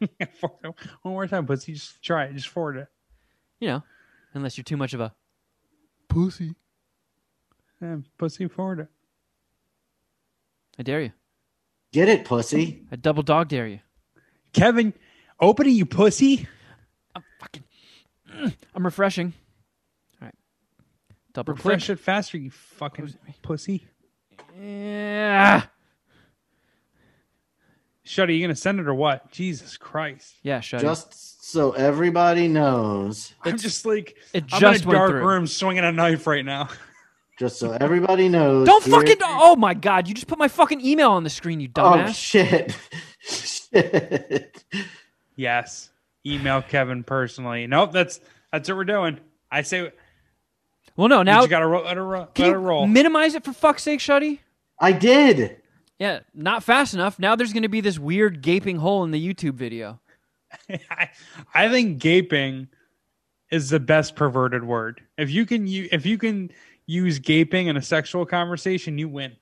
forward 0.40 0.64
it 0.64 0.74
one 1.02 1.12
more 1.12 1.26
time, 1.26 1.44
pussy. 1.44 1.74
Just 1.74 2.02
try 2.02 2.24
it. 2.24 2.34
Just 2.34 2.48
forward 2.48 2.78
it. 2.78 2.88
You 3.60 3.68
know, 3.68 3.82
unless 4.32 4.56
you're 4.56 4.64
too 4.64 4.78
much 4.78 4.94
of 4.94 5.00
a 5.02 5.12
pussy. 6.08 6.54
Yeah, 7.82 7.98
pussy, 8.16 8.48
forward 8.48 8.80
it. 8.80 8.88
I 10.78 10.82
dare 10.82 11.02
you. 11.02 11.12
Get 11.92 12.08
it, 12.08 12.24
pussy. 12.24 12.86
I 12.90 12.96
double 12.96 13.22
dog 13.22 13.48
dare 13.48 13.66
you. 13.66 13.80
Kevin, 14.54 14.94
open 15.38 15.66
it, 15.66 15.72
you 15.72 15.84
pussy. 15.84 16.48
I'm 17.14 17.24
fucking. 17.40 17.64
I'm 18.74 18.86
refreshing. 18.86 19.34
All 21.30 21.42
right. 21.42 21.46
Double 21.46 21.54
Refresh 21.54 21.86
click. 21.86 21.98
it 21.98 22.02
faster, 22.02 22.38
you 22.38 22.50
fucking 22.50 23.14
pussy. 23.42 23.86
Yeah. 24.60 25.62
Shuddy, 28.04 28.36
you 28.36 28.42
gonna 28.44 28.56
send 28.56 28.80
it 28.80 28.88
or 28.88 28.94
what? 28.94 29.30
Jesus 29.30 29.76
Christ. 29.76 30.34
Yeah, 30.42 30.60
shut 30.60 30.80
Just 30.80 31.44
so 31.44 31.72
everybody 31.72 32.48
knows, 32.48 33.32
I'm 33.44 33.56
just 33.58 33.86
like 33.86 34.16
It 34.32 34.44
I'm 34.52 34.60
just 34.60 34.82
in 34.82 34.88
a 34.88 34.88
went 34.88 34.98
dark 34.98 35.10
through. 35.10 35.26
room 35.26 35.46
swinging 35.46 35.84
a 35.84 35.92
knife 35.92 36.26
right 36.26 36.44
now. 36.44 36.68
just 37.38 37.58
so 37.60 37.70
everybody 37.72 38.28
knows. 38.28 38.66
Don't 38.66 38.82
here- 38.82 38.94
fucking. 38.94 39.16
Oh 39.22 39.54
my 39.54 39.74
god! 39.74 40.08
You 40.08 40.14
just 40.14 40.26
put 40.26 40.38
my 40.38 40.48
fucking 40.48 40.80
email 40.84 41.12
on 41.12 41.22
the 41.22 41.30
screen, 41.30 41.60
you 41.60 41.68
Oh 41.76 41.80
dumbass. 41.82 42.14
shit! 42.16 42.76
shit. 43.20 44.64
Yes. 45.36 45.90
Email 46.26 46.62
Kevin 46.62 47.04
personally. 47.04 47.66
Nope, 47.68 47.92
that's 47.92 48.20
that's 48.50 48.68
what 48.68 48.76
we're 48.76 48.84
doing. 48.84 49.20
I 49.52 49.62
say 49.62 49.92
well, 51.00 51.08
no. 51.08 51.22
now 51.22 51.32
Now 51.38 51.42
you 51.42 51.48
gotta 51.48 51.66
roll 51.66 51.84
let 51.84 51.96
it 51.96 52.02
roll. 52.02 52.26
can 52.26 52.44
Let 52.46 52.52
you 52.52 52.58
roll. 52.58 52.86
minimize 52.86 53.34
it 53.34 53.44
for 53.44 53.52
fuck's 53.52 53.82
sake, 53.82 54.00
Shuddy? 54.00 54.38
I 54.78 54.92
did. 54.92 55.56
Yeah, 55.98 56.20
not 56.34 56.62
fast 56.64 56.94
enough. 56.94 57.18
Now 57.18 57.36
there's 57.36 57.52
going 57.52 57.62
to 57.64 57.68
be 57.68 57.80
this 57.82 57.98
weird 57.98 58.40
gaping 58.40 58.76
hole 58.76 59.04
in 59.04 59.10
the 59.10 59.34
YouTube 59.34 59.54
video. 59.54 60.00
I, 60.90 61.10
I 61.54 61.68
think 61.68 61.98
gaping 61.98 62.68
is 63.50 63.68
the 63.70 63.80
best 63.80 64.16
perverted 64.16 64.64
word. 64.64 65.02
If 65.18 65.30
you 65.30 65.44
can 65.44 65.66
you 65.66 65.88
if 65.92 66.06
you 66.06 66.16
can 66.16 66.50
use 66.86 67.18
gaping 67.18 67.66
in 67.66 67.76
a 67.76 67.82
sexual 67.82 68.24
conversation, 68.24 68.96
you 68.98 69.08
win. 69.08 69.36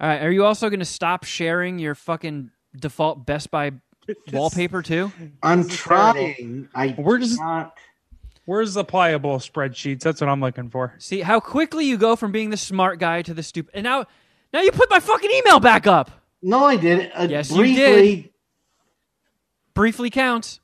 All 0.00 0.08
right. 0.08 0.22
Are 0.22 0.30
you 0.30 0.44
also 0.44 0.68
going 0.70 0.78
to 0.80 0.84
stop 0.86 1.24
sharing 1.24 1.78
your 1.78 1.94
fucking 1.94 2.50
default 2.74 3.26
Best 3.26 3.50
Buy 3.50 3.72
wallpaper 4.32 4.80
too? 4.82 5.12
I'm 5.42 5.62
This 5.64 5.72
is 5.74 5.82
terrible. 5.82 6.12
trying. 6.14 6.68
I 6.74 6.94
We're 6.96 7.18
just- 7.18 7.38
not. 7.40 7.76
Where's 8.48 8.72
the 8.72 8.82
pliable 8.82 9.36
spreadsheets? 9.40 10.00
That's 10.00 10.22
what 10.22 10.30
I'm 10.30 10.40
looking 10.40 10.70
for. 10.70 10.94
See 10.96 11.20
how 11.20 11.38
quickly 11.38 11.84
you 11.84 11.98
go 11.98 12.16
from 12.16 12.32
being 12.32 12.48
the 12.48 12.56
smart 12.56 12.98
guy 12.98 13.20
to 13.20 13.34
the 13.34 13.42
stupid. 13.42 13.72
And 13.74 13.84
now, 13.84 14.06
now 14.54 14.62
you 14.62 14.72
put 14.72 14.88
my 14.88 15.00
fucking 15.00 15.30
email 15.30 15.60
back 15.60 15.86
up. 15.86 16.10
No, 16.40 16.64
I 16.64 16.76
did. 16.76 17.12
Uh, 17.14 17.26
Yes, 17.28 17.50
you 17.50 17.58
briefly, 17.58 18.32
Briefly 19.74 20.08
counts. 20.08 20.60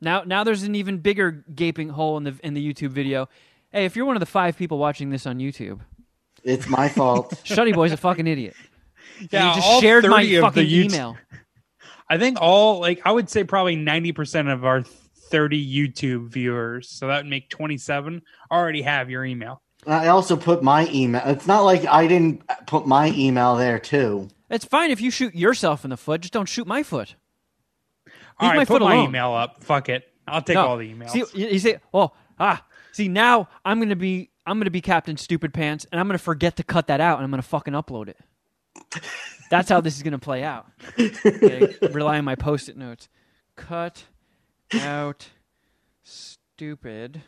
Now, 0.00 0.24
now 0.24 0.42
there's 0.42 0.64
an 0.64 0.74
even 0.74 0.98
bigger 0.98 1.44
gaping 1.54 1.90
hole 1.90 2.16
in 2.16 2.24
the 2.24 2.34
in 2.42 2.54
the 2.54 2.72
YouTube 2.74 2.90
video. 2.90 3.28
Hey, 3.70 3.84
if 3.84 3.94
you're 3.94 4.04
one 4.04 4.16
of 4.16 4.20
the 4.20 4.26
five 4.26 4.58
people 4.58 4.78
watching 4.78 5.10
this 5.10 5.24
on 5.24 5.38
YouTube, 5.38 5.78
It's 6.42 6.68
my 6.68 6.88
fault. 6.88 7.30
Shuddy 7.44 7.72
Boy's 7.72 7.92
a 7.92 7.96
fucking 7.96 8.26
idiot. 8.26 8.56
Yeah, 9.30 9.50
he 9.50 9.60
just 9.60 9.66
all 9.68 9.80
shared 9.80 10.04
my 10.06 10.22
30 10.24 10.34
of 10.36 10.40
the 10.42 10.46
fucking 10.48 10.66
YouTube- 10.66 10.84
email. 10.92 11.16
I 12.10 12.18
think 12.18 12.38
all 12.40 12.80
like 12.80 13.00
I 13.04 13.12
would 13.12 13.30
say 13.30 13.44
probably 13.44 13.76
90% 13.76 14.52
of 14.52 14.64
our 14.64 14.82
30 15.30 15.64
YouTube 15.88 16.28
viewers, 16.28 16.88
so 16.88 17.06
that 17.08 17.18
would 17.18 17.30
make 17.30 17.48
27 17.50 18.22
already 18.50 18.82
have 18.82 19.10
your 19.10 19.24
email. 19.24 19.62
I 19.86 20.08
also 20.08 20.36
put 20.36 20.62
my 20.62 20.88
email. 20.88 21.22
It's 21.26 21.46
not 21.46 21.60
like 21.62 21.86
I 21.86 22.06
didn't 22.06 22.42
put 22.66 22.86
my 22.86 23.10
email 23.12 23.56
there 23.56 23.78
too. 23.78 24.28
It's 24.50 24.64
fine 24.64 24.90
if 24.90 25.00
you 25.00 25.10
shoot 25.10 25.34
yourself 25.34 25.84
in 25.84 25.90
the 25.90 25.96
foot. 25.96 26.22
Just 26.22 26.32
don't 26.34 26.48
shoot 26.48 26.66
my 26.66 26.82
foot. 26.82 27.14
All 28.40 28.48
Leave 28.48 28.50
right, 28.50 28.56
my 28.56 28.64
put 28.64 28.80
foot 28.80 28.82
my 28.82 28.94
alone. 28.94 29.08
email 29.08 29.32
up. 29.32 29.62
Fuck 29.64 29.88
it. 29.88 30.04
I'll 30.26 30.42
take 30.42 30.54
No. 30.54 30.66
all 30.66 30.76
the 30.76 30.92
emails. 30.92 31.10
See, 31.10 31.24
you, 31.34 31.48
you 31.48 31.58
say, 31.58 31.78
"Oh, 31.94 32.12
ah, 32.38 32.64
see 32.92 33.08
now 33.08 33.48
I'm 33.64 33.78
gonna 33.80 33.96
be 33.96 34.30
I'm 34.46 34.58
gonna 34.58 34.70
be 34.70 34.80
Captain 34.80 35.16
Stupid 35.16 35.52
Pants, 35.54 35.86
and 35.90 36.00
I'm 36.00 36.06
gonna 36.06 36.18
forget 36.18 36.56
to 36.56 36.62
cut 36.62 36.86
that 36.88 37.00
out, 37.00 37.18
and 37.18 37.24
I'm 37.24 37.30
gonna 37.30 37.42
fucking 37.42 37.74
upload 37.74 38.08
it." 38.08 38.18
That's 39.50 39.68
how 39.70 39.80
this 39.80 39.96
is 39.96 40.02
gonna 40.02 40.18
play 40.18 40.42
out. 40.42 40.66
Okay, 40.98 41.74
rely 41.92 42.18
on 42.18 42.24
my 42.24 42.34
post-it 42.34 42.76
notes. 42.76 43.08
Cut 43.56 44.04
out 44.74 45.28
stupid. 46.04 47.22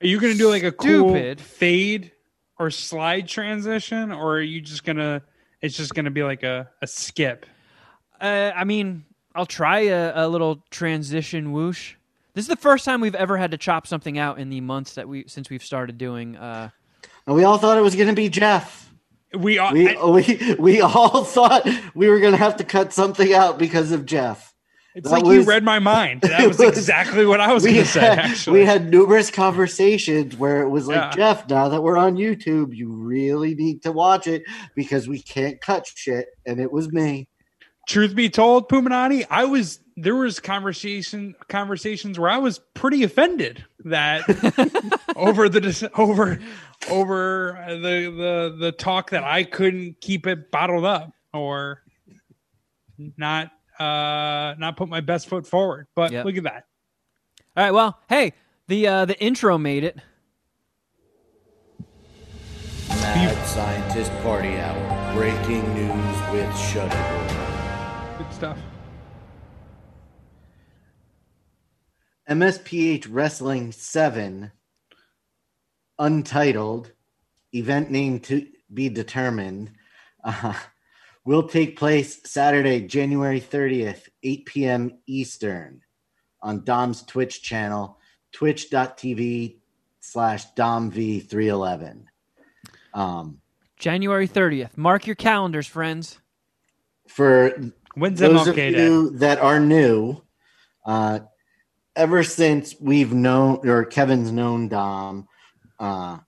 Are 0.00 0.06
you 0.06 0.18
going 0.20 0.32
to 0.32 0.38
do 0.38 0.48
like 0.48 0.64
a 0.64 0.72
cool 0.72 1.10
Stupid. 1.10 1.40
fade 1.40 2.12
or 2.58 2.70
slide 2.70 3.28
transition, 3.28 4.10
or 4.12 4.36
are 4.36 4.40
you 4.42 4.60
just 4.60 4.84
gonna? 4.84 5.22
It's 5.60 5.76
just 5.76 5.94
gonna 5.94 6.10
be 6.10 6.22
like 6.24 6.42
a, 6.42 6.68
a 6.80 6.86
skip. 6.86 7.46
Uh, 8.20 8.50
I 8.54 8.64
mean, 8.64 9.04
I'll 9.34 9.46
try 9.46 9.80
a, 9.80 10.26
a 10.26 10.28
little 10.28 10.64
transition 10.70 11.52
whoosh. 11.52 11.94
This 12.34 12.44
is 12.44 12.48
the 12.48 12.56
first 12.56 12.84
time 12.84 13.00
we've 13.00 13.14
ever 13.14 13.36
had 13.36 13.50
to 13.52 13.58
chop 13.58 13.86
something 13.86 14.18
out 14.18 14.38
in 14.38 14.48
the 14.48 14.60
months 14.60 14.94
that 14.94 15.08
we 15.08 15.24
since 15.28 15.50
we've 15.50 15.62
started 15.62 15.98
doing. 15.98 16.36
Uh, 16.36 16.70
And 17.26 17.36
we 17.36 17.44
all 17.44 17.58
thought 17.58 17.78
it 17.78 17.82
was 17.82 17.94
going 17.94 18.08
to 18.08 18.14
be 18.14 18.28
Jeff. 18.28 18.90
We 19.34 19.58
are. 19.58 19.72
We 19.72 19.96
I- 19.96 20.04
we 20.04 20.54
we 20.58 20.80
all 20.80 21.24
thought 21.36 21.68
we 21.94 22.08
were 22.08 22.18
going 22.20 22.32
to 22.32 22.38
have 22.38 22.56
to 22.56 22.64
cut 22.64 22.92
something 22.92 23.32
out 23.32 23.58
because 23.58 23.92
of 23.92 24.04
Jeff. 24.04 24.51
It's 24.94 25.08
that 25.10 25.22
like 25.22 25.24
you 25.26 25.42
read 25.42 25.64
my 25.64 25.78
mind. 25.78 26.20
That 26.28 26.46
was 26.46 26.58
was- 26.58 26.76
exactly 26.76 27.24
what 27.26 27.40
I 27.40 27.52
was 27.52 27.64
going 27.64 27.76
to 27.76 27.84
say. 27.86 28.00
Actually, 28.06 28.60
we 28.60 28.66
had 28.66 28.90
numerous 28.90 29.30
conversations 29.30 30.36
where 30.36 30.62
it 30.62 30.68
was 30.68 30.86
like, 30.86 30.96
Yeah. 30.96 31.10
Jeff, 31.14 31.48
now 31.48 31.68
that 31.68 31.82
we're 31.82 31.96
on 31.96 32.16
YouTube, 32.16 32.74
you 32.74 32.92
really 32.92 33.54
need 33.54 33.82
to 33.82 33.92
watch 33.92 34.26
it 34.26 34.42
because 34.74 35.08
we 35.08 35.20
can't 35.20 35.60
cut 35.60 35.86
shit. 35.86 36.26
And 36.46 36.60
it 36.60 36.70
was 36.72 36.90
me. 36.92 37.28
truth 37.88 38.14
be 38.14 38.28
told, 38.30 38.68
Puminati, 38.68 39.24
I 39.30 39.44
was 39.44 39.78
there 39.96 40.16
was 40.16 40.40
conversation 40.40 41.34
conversations 41.48 42.18
where 42.18 42.30
I 42.30 42.38
was 42.38 42.60
pretty 42.74 43.02
offended 43.02 43.62
that 43.84 44.22
over 45.16 45.48
the 45.50 45.90
over 45.96 46.38
over 46.90 47.64
the 47.68 47.76
the 47.76 48.56
the 48.58 48.72
talk 48.72 49.10
that 49.10 49.22
I 49.24 49.44
couldn't 49.44 50.00
keep 50.00 50.26
it 50.26 50.50
bottled 50.50 50.86
up 50.86 51.12
or 51.34 51.82
not 53.18 53.50
uh 53.82 54.54
not 54.58 54.76
put 54.76 54.88
my 54.88 55.00
best 55.00 55.28
foot 55.28 55.46
forward. 55.46 55.86
But 55.94 56.12
Yep. 56.12 56.24
look 56.24 56.36
at 56.36 56.44
that. 56.44 56.64
All 57.56 57.64
right. 57.64 57.70
Well, 57.72 57.98
hey, 58.08 58.32
the 58.68 58.86
uh, 58.86 59.04
the 59.04 59.20
intro 59.22 59.58
made 59.58 59.84
it. 59.84 59.96
Mad 62.88 63.46
Scientist 63.46 64.12
Party 64.22 64.56
Hour. 64.56 65.14
Breaking 65.14 65.74
news 65.74 66.16
with 66.32 66.48
Shuddy 66.54 66.88
Boy. 66.90 68.24
Good 68.24 68.32
stuff. 68.34 68.58
MSPH 72.28 73.06
Wrestling 73.10 73.72
7, 73.72 74.52
untitled, 75.98 76.92
event 77.52 77.90
name 77.90 78.20
to 78.20 78.46
be 78.72 78.88
determined, 78.88 79.72
uh, 80.24 80.54
will 81.24 81.44
take 81.44 81.78
place 81.78 82.20
Saturday, 82.24 82.80
January 82.80 83.40
30th, 83.40 84.08
8 84.22 84.46
p.m. 84.46 84.98
Eastern 85.06 85.82
on 86.40 86.64
Dom's 86.64 87.02
Twitch 87.02 87.42
channel, 87.42 87.98
twitch.tv 88.32 89.56
slash 90.00 90.52
domv311. 90.54 92.04
Um, 92.94 93.40
January 93.78 94.28
30th. 94.28 94.76
Mark 94.76 95.06
your 95.06 95.16
calendars, 95.16 95.66
friends. 95.66 96.18
for 97.08 97.52
When's 97.94 98.20
those 98.20 98.46
of 98.46 98.54
MLK 98.54 98.72
Day? 98.72 98.84
you 98.84 99.10
that 99.18 99.38
are 99.38 99.60
new, 99.60 100.22
uh, 100.84 101.20
ever 101.94 102.22
since 102.22 102.74
we've 102.80 103.12
known 103.12 103.68
or 103.68 103.84
Kevin's 103.84 104.32
known 104.32 104.68
Dom, 104.68 105.28
uh, 105.78 106.18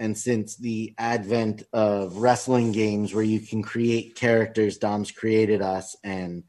and 0.00 0.16
since 0.16 0.56
the 0.56 0.94
advent 0.96 1.62
of 1.74 2.16
wrestling 2.16 2.72
games 2.72 3.14
where 3.14 3.22
you 3.22 3.38
can 3.38 3.62
create 3.62 4.16
characters, 4.16 4.78
Dom's 4.78 5.12
created 5.12 5.60
us 5.60 5.94
and 6.02 6.42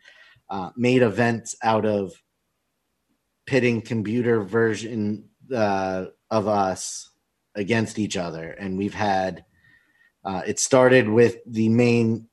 uh, 0.49 0.70
made 0.78 1.02
events 1.02 1.56
out 1.62 1.86
of 1.86 2.14
pitting 3.45 3.82
computer 3.82 4.41
version 4.41 5.26
uh, 5.54 6.06
of 6.30 6.47
us 6.47 7.12
against 7.54 7.99
each 7.99 8.16
other, 8.16 8.52
and 8.52 8.78
we've 8.78 8.93
had. 8.93 9.45
Uh, 10.24 10.43
it 10.45 10.60
started 10.60 11.10
with 11.10 11.38
the 11.47 11.68
main 11.68 12.28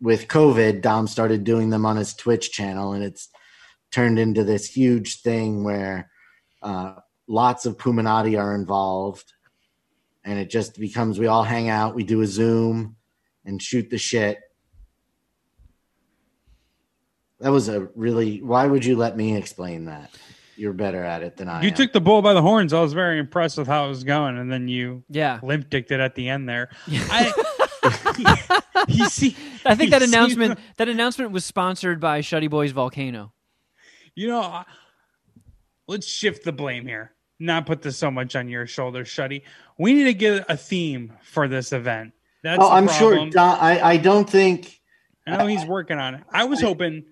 with 0.00 0.28
COVID, 0.28 0.80
Dom 0.80 1.06
started 1.06 1.44
doing 1.44 1.70
them 1.70 1.86
on 1.86 1.96
his 1.96 2.14
Twitch 2.14 2.50
channel, 2.50 2.94
and 2.94 3.04
it's 3.04 3.28
turned 3.92 4.18
into 4.18 4.42
this 4.42 4.66
huge 4.66 5.22
thing 5.22 5.62
where 5.62 6.10
uh, 6.62 6.94
lots 7.28 7.64
of 7.64 7.76
Puminati 7.76 8.38
are 8.38 8.54
involved, 8.54 9.32
and 10.24 10.38
it 10.38 10.50
just 10.50 10.78
becomes 10.78 11.18
we 11.18 11.26
all 11.26 11.42
hang 11.44 11.68
out, 11.68 11.94
we 11.94 12.04
do 12.04 12.20
a 12.22 12.26
Zoom, 12.26 12.96
and 13.44 13.60
shoot 13.62 13.90
the 13.90 13.98
shit. 13.98 14.38
That 17.40 17.50
was 17.50 17.68
a 17.68 17.88
really. 17.94 18.40
Why 18.40 18.66
would 18.66 18.84
you 18.84 18.96
let 18.96 19.16
me 19.16 19.36
explain 19.36 19.86
that? 19.86 20.10
You're 20.56 20.72
better 20.72 21.02
at 21.02 21.22
it 21.22 21.36
than 21.36 21.48
I. 21.48 21.62
You 21.62 21.68
am. 21.70 21.74
took 21.74 21.92
the 21.92 22.00
bull 22.00 22.22
by 22.22 22.32
the 22.32 22.40
horns. 22.42 22.72
I 22.72 22.80
was 22.80 22.92
very 22.92 23.18
impressed 23.18 23.58
with 23.58 23.66
how 23.66 23.86
it 23.86 23.88
was 23.88 24.04
going, 24.04 24.38
and 24.38 24.50
then 24.50 24.68
you 24.68 25.02
Yeah. 25.10 25.40
limp 25.42 25.68
dicked 25.68 25.90
it 25.90 25.98
at 26.00 26.14
the 26.14 26.28
end 26.28 26.48
there. 26.48 26.70
I, 26.88 27.32
you 28.88 29.06
see, 29.06 29.36
I 29.66 29.74
think 29.74 29.90
that 29.90 30.00
you 30.00 30.06
see- 30.06 30.14
announcement 30.14 30.60
that 30.76 30.88
announcement 30.88 31.32
was 31.32 31.44
sponsored 31.44 32.00
by 32.00 32.20
Shuddy 32.20 32.48
Boys 32.48 32.70
Volcano. 32.70 33.32
You 34.14 34.28
know, 34.28 34.40
I- 34.42 34.64
let's 35.88 36.06
shift 36.06 36.44
the 36.44 36.52
blame 36.52 36.86
here. 36.86 37.13
Not 37.40 37.66
put 37.66 37.82
this 37.82 37.96
so 37.96 38.10
much 38.10 38.36
on 38.36 38.48
your 38.48 38.66
shoulders, 38.66 39.08
Shuddy. 39.08 39.42
We 39.76 39.92
need 39.92 40.04
to 40.04 40.14
get 40.14 40.46
a 40.48 40.56
theme 40.56 41.12
for 41.22 41.48
this 41.48 41.72
event. 41.72 42.12
That's 42.42 42.62
oh, 42.62 42.70
I'm 42.70 42.88
sure. 42.88 43.28
Dom, 43.28 43.58
I 43.60 43.80
I 43.80 43.96
don't 43.96 44.28
think. 44.28 44.80
I 45.26 45.38
know 45.38 45.46
he's 45.46 45.64
working 45.64 45.98
on 45.98 46.16
it. 46.16 46.22
I 46.30 46.44
was 46.44 46.60
hoping 46.60 47.04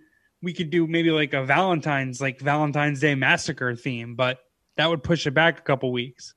we 0.43 0.53
could 0.53 0.71
do 0.71 0.87
maybe 0.87 1.11
like 1.11 1.33
a 1.33 1.45
Valentine's, 1.45 2.21
like 2.21 2.41
Valentine's 2.41 3.01
Day 3.01 3.15
massacre 3.15 3.75
theme, 3.75 4.17
but 4.17 4.41
that 4.77 4.91
would 4.91 5.03
push 5.03 5.27
it 5.27 5.31
back 5.31 5.59
a 5.59 5.63
couple 5.63 5.93
weeks. 5.93 6.35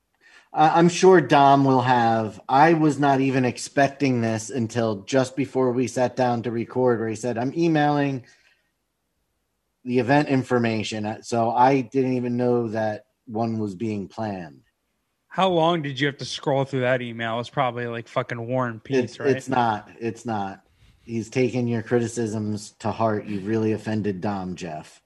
I'm 0.52 0.88
sure 0.88 1.20
Dom 1.20 1.64
will 1.66 1.82
have. 1.82 2.40
I 2.48 2.72
was 2.72 2.98
not 2.98 3.20
even 3.20 3.44
expecting 3.44 4.22
this 4.22 4.48
until 4.48 5.02
just 5.02 5.36
before 5.36 5.70
we 5.72 5.86
sat 5.86 6.16
down 6.16 6.42
to 6.44 6.50
record, 6.50 6.98
where 6.98 7.08
he 7.08 7.16
said, 7.16 7.36
I'm 7.36 7.52
emailing 7.54 8.24
the 9.84 9.98
event 9.98 10.28
information. 10.28 11.22
So 11.22 11.50
I 11.50 11.82
didn't 11.82 12.14
even 12.14 12.38
know 12.38 12.68
that 12.68 13.05
one 13.26 13.58
was 13.58 13.74
being 13.74 14.08
planned. 14.08 14.62
How 15.28 15.48
long 15.50 15.82
did 15.82 16.00
you 16.00 16.06
have 16.06 16.16
to 16.18 16.24
scroll 16.24 16.64
through 16.64 16.80
that 16.80 17.02
email? 17.02 17.38
It's 17.40 17.50
probably 17.50 17.86
like 17.86 18.08
fucking 18.08 18.46
War 18.46 18.68
and 18.68 18.82
Peace, 18.82 18.98
It's, 18.98 19.20
right? 19.20 19.28
it's 19.30 19.48
not. 19.48 19.88
It's 20.00 20.24
not. 20.24 20.62
He's 21.02 21.28
taken 21.28 21.68
your 21.68 21.82
criticisms 21.82 22.72
to 22.80 22.90
heart. 22.90 23.26
You've 23.26 23.46
really 23.46 23.72
offended 23.72 24.20
Dom, 24.20 24.56
Jeff. 24.56 25.02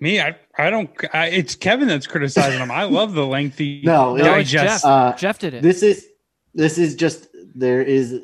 Me, 0.00 0.20
I, 0.20 0.36
I 0.58 0.70
don't. 0.70 0.90
I, 1.14 1.26
it's 1.28 1.54
Kevin 1.54 1.86
that's 1.86 2.06
criticizing 2.08 2.58
him. 2.58 2.70
I 2.70 2.84
love 2.84 3.12
the 3.12 3.26
lengthy. 3.26 3.82
No, 3.84 4.16
No, 4.16 4.34
it's. 4.34 4.50
Jeff. 4.50 4.84
Uh, 4.84 5.14
Jeff 5.14 5.38
did 5.38 5.54
it. 5.54 5.62
This 5.62 5.82
is 5.82 6.08
this 6.54 6.76
is 6.78 6.96
just 6.96 7.28
there 7.54 7.82
is. 7.82 8.20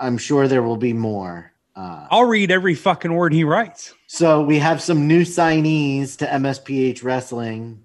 I'm 0.00 0.18
sure 0.18 0.48
there 0.48 0.62
will 0.62 0.76
be 0.76 0.92
more. 0.92 1.52
Uh, 1.74 2.08
I'll 2.10 2.24
read 2.24 2.50
every 2.50 2.74
fucking 2.74 3.12
word 3.12 3.32
he 3.32 3.44
writes. 3.44 3.94
So 4.06 4.42
we 4.42 4.58
have 4.58 4.82
some 4.82 5.06
new 5.06 5.22
signees 5.22 6.18
to 6.18 6.26
MSPH 6.26 7.02
Wrestling. 7.04 7.84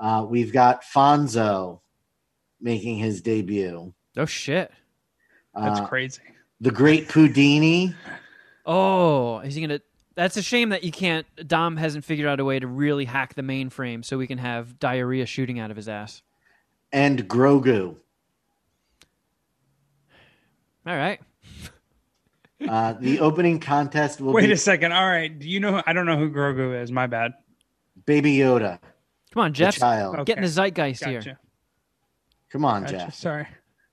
Uh, 0.00 0.24
we've 0.28 0.52
got 0.52 0.82
Fonzo 0.82 1.80
making 2.60 2.96
his 2.96 3.20
debut. 3.20 3.92
oh 4.16 4.24
shit. 4.24 4.72
That's 5.54 5.80
Uh, 5.80 5.86
crazy. 5.86 6.22
the 6.60 6.70
Great 6.70 7.08
Pudini. 7.08 7.94
Oh, 8.64 9.40
is 9.40 9.54
he 9.54 9.60
gonna? 9.60 9.80
That's 10.14 10.36
a 10.36 10.42
shame 10.42 10.70
that 10.70 10.84
you 10.84 10.90
can't. 10.92 11.26
Dom 11.46 11.76
hasn't 11.76 12.04
figured 12.04 12.26
out 12.28 12.40
a 12.40 12.44
way 12.44 12.58
to 12.58 12.66
really 12.66 13.04
hack 13.04 13.34
the 13.34 13.42
mainframe 13.42 14.04
so 14.04 14.16
we 14.18 14.26
can 14.26 14.38
have 14.38 14.78
diarrhea 14.78 15.26
shooting 15.26 15.58
out 15.58 15.70
of 15.70 15.76
his 15.76 15.88
ass. 15.88 16.22
and 16.92 17.28
Grogu. 17.28 17.96
All 20.86 20.96
right. 20.96 21.20
Uh, 22.68 22.92
the 22.94 23.20
opening 23.20 23.58
contest 23.60 24.20
will 24.20 24.32
Wait 24.32 24.46
be 24.46 24.52
a 24.52 24.56
second. 24.56 24.92
All 24.92 25.06
right. 25.06 25.36
Do 25.38 25.48
you 25.48 25.60
know? 25.60 25.82
I 25.86 25.92
don't 25.92 26.06
know 26.06 26.16
who 26.18 26.30
Grogu 26.30 26.80
is. 26.82 26.90
My 26.92 27.06
bad. 27.06 27.32
Baby 28.06 28.36
Yoda, 28.36 28.78
Come 29.32 29.44
on, 29.44 29.52
Jeff. 29.52 29.76
child. 29.76 30.14
Okay. 30.16 30.24
Getting 30.24 30.42
the 30.42 30.48
zeitgeist 30.48 31.00
Gotcha. 31.00 31.20
here. 31.22 31.38
Come 32.50 32.64
on, 32.64 32.82
Gotcha. 32.82 32.96
Jeff. 32.96 33.14
Sorry. 33.14 33.46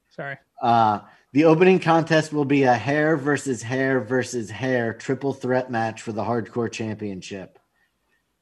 Sorry. 0.10 0.38
Uh, 0.62 1.02
the 1.34 1.46
opening 1.46 1.80
contest 1.80 2.34
will 2.34 2.46
be 2.46 2.64
a 2.64 2.74
hair 2.74 3.18
versus 3.18 3.62
hair 3.62 4.00
versus 4.00 4.50
hair 4.50 4.94
triple 4.94 5.34
threat 5.34 5.70
match 5.70 6.02
for 6.02 6.12
the 6.12 6.24
Hardcore 6.24 6.72
Championship, 6.72 7.60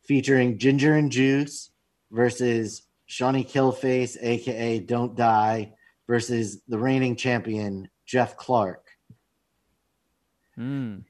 featuring 0.03 0.57
Ginger 0.57 0.95
and 0.95 1.11
Juice 1.11 1.71
versus 2.11 2.83
Shawnee 3.07 3.43
Killface, 3.43 4.15
aka 4.21 4.79
Don't 4.79 5.15
Die, 5.15 5.73
versus 6.07 6.61
the 6.67 6.77
reigning 6.79 7.17
champion 7.17 7.89
Jeff 8.05 8.37
Clark. 8.37 8.87
Mm. 10.57 11.03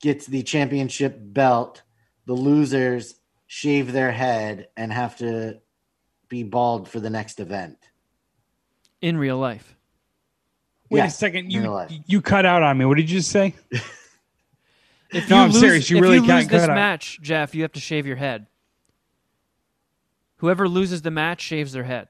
Gets 0.00 0.26
the 0.26 0.42
championship 0.42 1.16
belt. 1.20 1.82
The 2.26 2.32
losers 2.32 3.19
shave 3.52 3.92
their 3.92 4.12
head 4.12 4.68
and 4.76 4.92
have 4.92 5.16
to 5.16 5.58
be 6.28 6.44
bald 6.44 6.88
for 6.88 7.00
the 7.00 7.10
next 7.10 7.40
event. 7.40 7.76
In 9.00 9.18
real 9.18 9.38
life. 9.38 9.74
Wait 10.88 10.98
Yeah, 10.98 11.06
a 11.06 11.10
second. 11.10 11.50
You 11.50 11.84
you 12.06 12.20
cut 12.22 12.46
out 12.46 12.62
on 12.62 12.78
me. 12.78 12.84
What 12.84 12.96
did 12.96 13.10
you 13.10 13.18
just 13.18 13.30
say? 13.32 13.54
If 15.12 15.28
No, 15.28 15.38
you 15.38 15.42
I'm 15.42 15.50
lose, 15.50 15.60
serious. 15.60 15.90
You 15.90 15.96
if 15.96 16.02
really 16.04 16.14
you 16.18 16.22
can't 16.22 16.42
lose 16.44 16.48
this 16.48 16.68
out. 16.68 16.76
match, 16.76 17.18
Jeff, 17.20 17.52
you 17.52 17.62
have 17.62 17.72
to 17.72 17.80
shave 17.80 18.06
your 18.06 18.14
head. 18.14 18.46
Whoever 20.36 20.68
loses 20.68 21.02
the 21.02 21.10
match 21.10 21.40
shaves 21.40 21.72
their 21.72 21.82
head. 21.82 22.06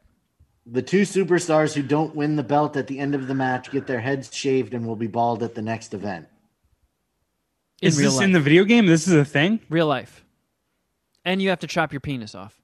The 0.67 0.83
two 0.83 1.03
superstars 1.03 1.73
who 1.73 1.83
don't 1.83 2.15
win 2.15 2.37
the 2.37 2.43
belt 2.43 2.77
at 2.77 2.87
the 2.89 2.99
end 2.99 3.15
of 3.15 3.27
the 3.27 3.35
match 3.35 3.71
get 3.71 3.87
their 3.87 4.01
heads 4.03 4.29
shaved 4.35 4.75
and 4.75 4.87
will 4.87 4.97
be 4.97 5.07
bald 5.07 5.43
at 5.43 5.55
the 5.55 5.63
next 5.63 5.95
event. 5.95 6.29
In 7.81 7.89
is 7.89 7.97
real 7.99 8.11
this 8.11 8.19
life. 8.19 8.25
in 8.27 8.33
the 8.33 8.41
video 8.41 8.65
game? 8.65 8.85
This 8.85 9.09
is 9.09 9.15
a 9.15 9.25
thing. 9.25 9.61
real 9.71 9.87
life. 9.87 10.23
And 11.25 11.43
you 11.43 11.51
have 11.51 11.61
to 11.61 11.67
chop 11.67 11.93
your 11.93 12.01
penis 12.01 12.35
off. 12.35 12.61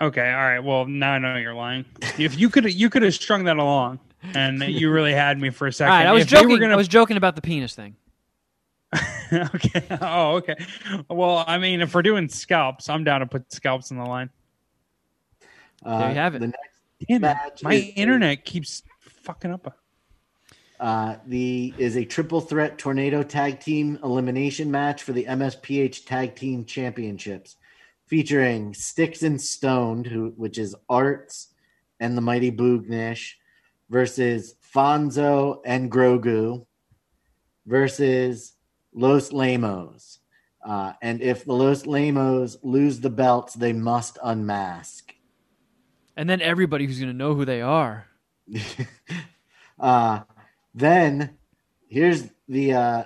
Okay. 0.00 0.28
All 0.30 0.36
right. 0.36 0.60
Well, 0.60 0.86
now 0.86 1.12
I 1.12 1.18
know 1.18 1.36
you're 1.36 1.54
lying. 1.54 1.84
If 2.18 2.38
you 2.38 2.48
could, 2.50 2.72
you 2.72 2.90
could 2.90 3.02
have 3.02 3.14
strung 3.14 3.44
that 3.44 3.56
along, 3.56 4.00
and 4.34 4.62
you 4.62 4.90
really 4.90 5.12
had 5.12 5.38
me 5.38 5.50
for 5.50 5.66
a 5.66 5.72
second. 5.72 5.92
right, 5.92 6.06
I 6.06 6.12
was 6.12 6.24
If 6.24 6.30
joking. 6.30 6.58
Gonna... 6.58 6.72
I 6.72 6.76
was 6.76 6.88
joking 6.88 7.16
about 7.16 7.36
the 7.36 7.42
penis 7.42 7.74
thing. 7.74 7.96
okay. 9.32 9.84
Oh, 10.00 10.36
okay. 10.36 10.54
Well, 11.08 11.44
I 11.46 11.58
mean, 11.58 11.80
if 11.80 11.94
we're 11.94 12.02
doing 12.02 12.28
scalps, 12.28 12.88
I'm 12.88 13.04
down 13.04 13.20
to 13.20 13.26
put 13.26 13.52
scalps 13.52 13.90
on 13.90 13.98
the 13.98 14.04
line. 14.04 14.30
Uh, 15.84 15.98
There 15.98 16.08
you 16.10 16.14
have 16.14 16.34
it. 16.34 16.40
The 16.40 16.46
next, 16.48 16.58
Damn 17.08 17.24
it. 17.24 17.62
My 17.62 17.74
internet 17.96 18.44
keeps 18.44 18.82
fucking 19.00 19.50
up. 19.50 19.76
Uh, 20.84 21.16
the 21.26 21.72
is 21.78 21.96
a 21.96 22.04
triple 22.04 22.42
threat 22.42 22.76
tornado 22.76 23.22
tag 23.22 23.58
team 23.58 23.98
elimination 24.04 24.70
match 24.70 25.02
for 25.02 25.14
the 25.14 25.24
MSPH 25.24 26.04
Tag 26.04 26.36
Team 26.36 26.66
Championships, 26.66 27.56
featuring 28.06 28.74
Sticks 28.74 29.22
and 29.22 29.40
Stoned, 29.40 30.06
who 30.06 30.34
which 30.36 30.58
is 30.58 30.76
Arts 30.90 31.54
and 32.00 32.14
the 32.14 32.20
Mighty 32.20 32.52
Boognish, 32.52 33.32
versus 33.88 34.56
Fonzo 34.74 35.62
and 35.64 35.90
Grogu, 35.90 36.66
versus 37.64 38.52
Los 38.92 39.32
Lamos. 39.32 40.18
Uh, 40.62 40.92
and 41.00 41.22
if 41.22 41.46
the 41.46 41.54
Los 41.54 41.86
Lamos 41.86 42.58
lose 42.62 43.00
the 43.00 43.08
belts, 43.08 43.54
they 43.54 43.72
must 43.72 44.18
unmask. 44.22 45.14
And 46.14 46.28
then 46.28 46.42
everybody 46.42 46.84
who's 46.84 46.98
going 46.98 47.10
to 47.10 47.16
know 47.16 47.34
who 47.34 47.46
they 47.46 47.62
are. 47.62 48.06
uh, 49.78 50.20
then 50.74 51.38
here's 51.88 52.24
the 52.48 52.74
uh, 52.74 53.04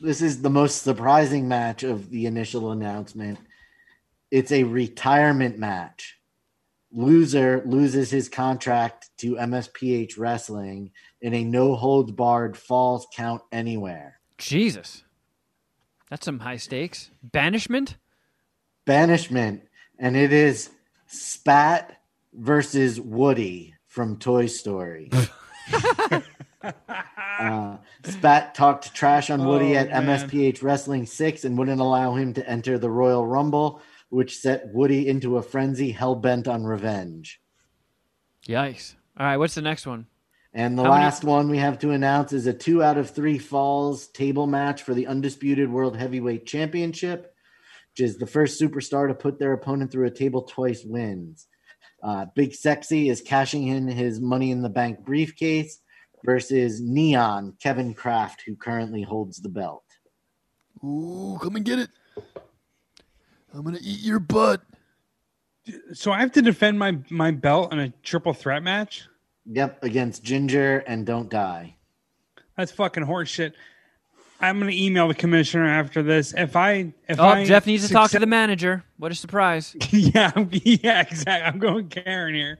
this 0.00 0.20
is 0.20 0.42
the 0.42 0.50
most 0.50 0.82
surprising 0.82 1.48
match 1.48 1.82
of 1.82 2.10
the 2.10 2.26
initial 2.26 2.72
announcement. 2.72 3.38
It's 4.30 4.52
a 4.52 4.64
retirement 4.64 5.58
match. 5.58 6.18
Loser 6.92 7.62
loses 7.64 8.10
his 8.10 8.28
contract 8.28 9.10
to 9.18 9.34
MSPH 9.36 10.18
Wrestling 10.18 10.90
in 11.20 11.34
a 11.34 11.44
no 11.44 11.74
holds 11.74 12.12
barred 12.12 12.56
falls 12.56 13.06
count 13.14 13.42
anywhere. 13.50 14.20
Jesus. 14.38 15.04
That's 16.10 16.26
some 16.26 16.40
high 16.40 16.56
stakes. 16.56 17.10
Banishment? 17.22 17.96
Banishment. 18.84 19.62
And 19.98 20.16
it 20.16 20.32
is 20.32 20.70
Spat 21.06 22.00
versus 22.32 23.00
Woody 23.00 23.74
from 23.86 24.18
Toy 24.18 24.46
Story. 24.46 25.10
uh, 26.88 27.76
Spat 28.04 28.54
talked 28.54 28.94
trash 28.94 29.30
on 29.30 29.44
Woody 29.44 29.76
Oh, 29.76 29.80
at 29.80 29.90
man. 29.90 30.06
MSPH 30.06 30.62
Wrestling 30.62 31.06
6 31.06 31.44
and 31.44 31.58
wouldn't 31.58 31.80
allow 31.80 32.14
him 32.14 32.32
to 32.34 32.48
enter 32.48 32.78
the 32.78 32.90
Royal 32.90 33.26
Rumble, 33.26 33.80
which 34.10 34.38
set 34.38 34.68
Woody 34.72 35.08
into 35.08 35.36
a 35.36 35.42
frenzy 35.42 35.90
hell 35.90 36.14
bent 36.14 36.46
on 36.48 36.64
revenge. 36.64 37.40
Yikes. 38.46 38.94
All 39.18 39.26
right, 39.26 39.36
what's 39.36 39.54
the 39.54 39.62
next 39.62 39.86
one? 39.86 40.06
And 40.52 40.78
the 40.78 40.84
How 40.84 40.90
many- 40.92 41.04
last 41.04 41.24
one 41.24 41.48
we 41.50 41.58
have 41.58 41.78
to 41.80 41.90
announce 41.90 42.32
is 42.32 42.46
a 42.46 42.52
two 42.52 42.82
out 42.82 42.96
of 42.98 43.10
three 43.10 43.38
falls 43.38 44.06
table 44.08 44.46
match 44.46 44.82
for 44.82 44.94
the 44.94 45.06
Undisputed 45.08 45.70
World 45.70 45.96
Heavyweight 45.96 46.46
Championship, 46.46 47.34
which 47.92 48.00
is 48.06 48.18
the 48.18 48.26
first 48.26 48.60
superstar 48.60 49.08
to 49.08 49.14
put 49.14 49.38
their 49.40 49.52
opponent 49.52 49.90
through 49.90 50.06
a 50.06 50.10
table 50.12 50.42
twice 50.42 50.84
wins. 50.84 51.48
Uh, 52.02 52.26
Big 52.36 52.54
Sexy 52.54 53.08
is 53.08 53.20
cashing 53.22 53.66
in 53.66 53.88
his 53.88 54.20
Money 54.20 54.50
in 54.52 54.62
the 54.62 54.68
Bank 54.68 55.00
briefcase 55.04 55.80
versus 56.24 56.80
Neon 56.80 57.54
Kevin 57.62 57.94
Kraft, 57.94 58.42
who 58.46 58.56
currently 58.56 59.02
holds 59.02 59.40
the 59.40 59.48
belt. 59.48 59.84
Ooh, 60.82 61.38
come 61.40 61.56
and 61.56 61.64
get 61.64 61.78
it. 61.78 61.90
I'm 63.52 63.62
gonna 63.62 63.78
eat 63.80 64.00
your 64.00 64.18
butt. 64.18 64.62
So 65.92 66.10
I 66.10 66.20
have 66.20 66.32
to 66.32 66.42
defend 66.42 66.78
my 66.78 66.98
my 67.10 67.30
belt 67.30 67.72
in 67.72 67.78
a 67.78 67.90
triple 68.02 68.34
threat 68.34 68.62
match. 68.62 69.06
Yep, 69.46 69.84
against 69.84 70.24
Ginger 70.24 70.78
and 70.86 71.06
Don't 71.06 71.28
Die. 71.28 71.76
That's 72.56 72.72
fucking 72.72 73.04
horseshit. 73.04 73.52
I'm 74.44 74.58
gonna 74.58 74.72
email 74.72 75.08
the 75.08 75.14
commissioner 75.14 75.66
after 75.66 76.02
this. 76.02 76.34
If 76.36 76.54
I 76.56 76.92
if 77.08 77.18
Oh, 77.18 77.24
I 77.24 77.44
Jeff 77.44 77.66
needs 77.66 77.86
to 77.86 77.92
talk 77.92 78.10
to 78.10 78.18
the 78.18 78.26
manager. 78.26 78.84
What 78.98 79.10
a 79.10 79.14
surprise. 79.14 79.74
yeah, 79.90 80.32
I'm- 80.36 80.48
yeah, 80.52 81.00
exactly. 81.00 81.46
I'm 81.46 81.58
going 81.58 81.88
Karen 81.88 82.34
here. 82.34 82.58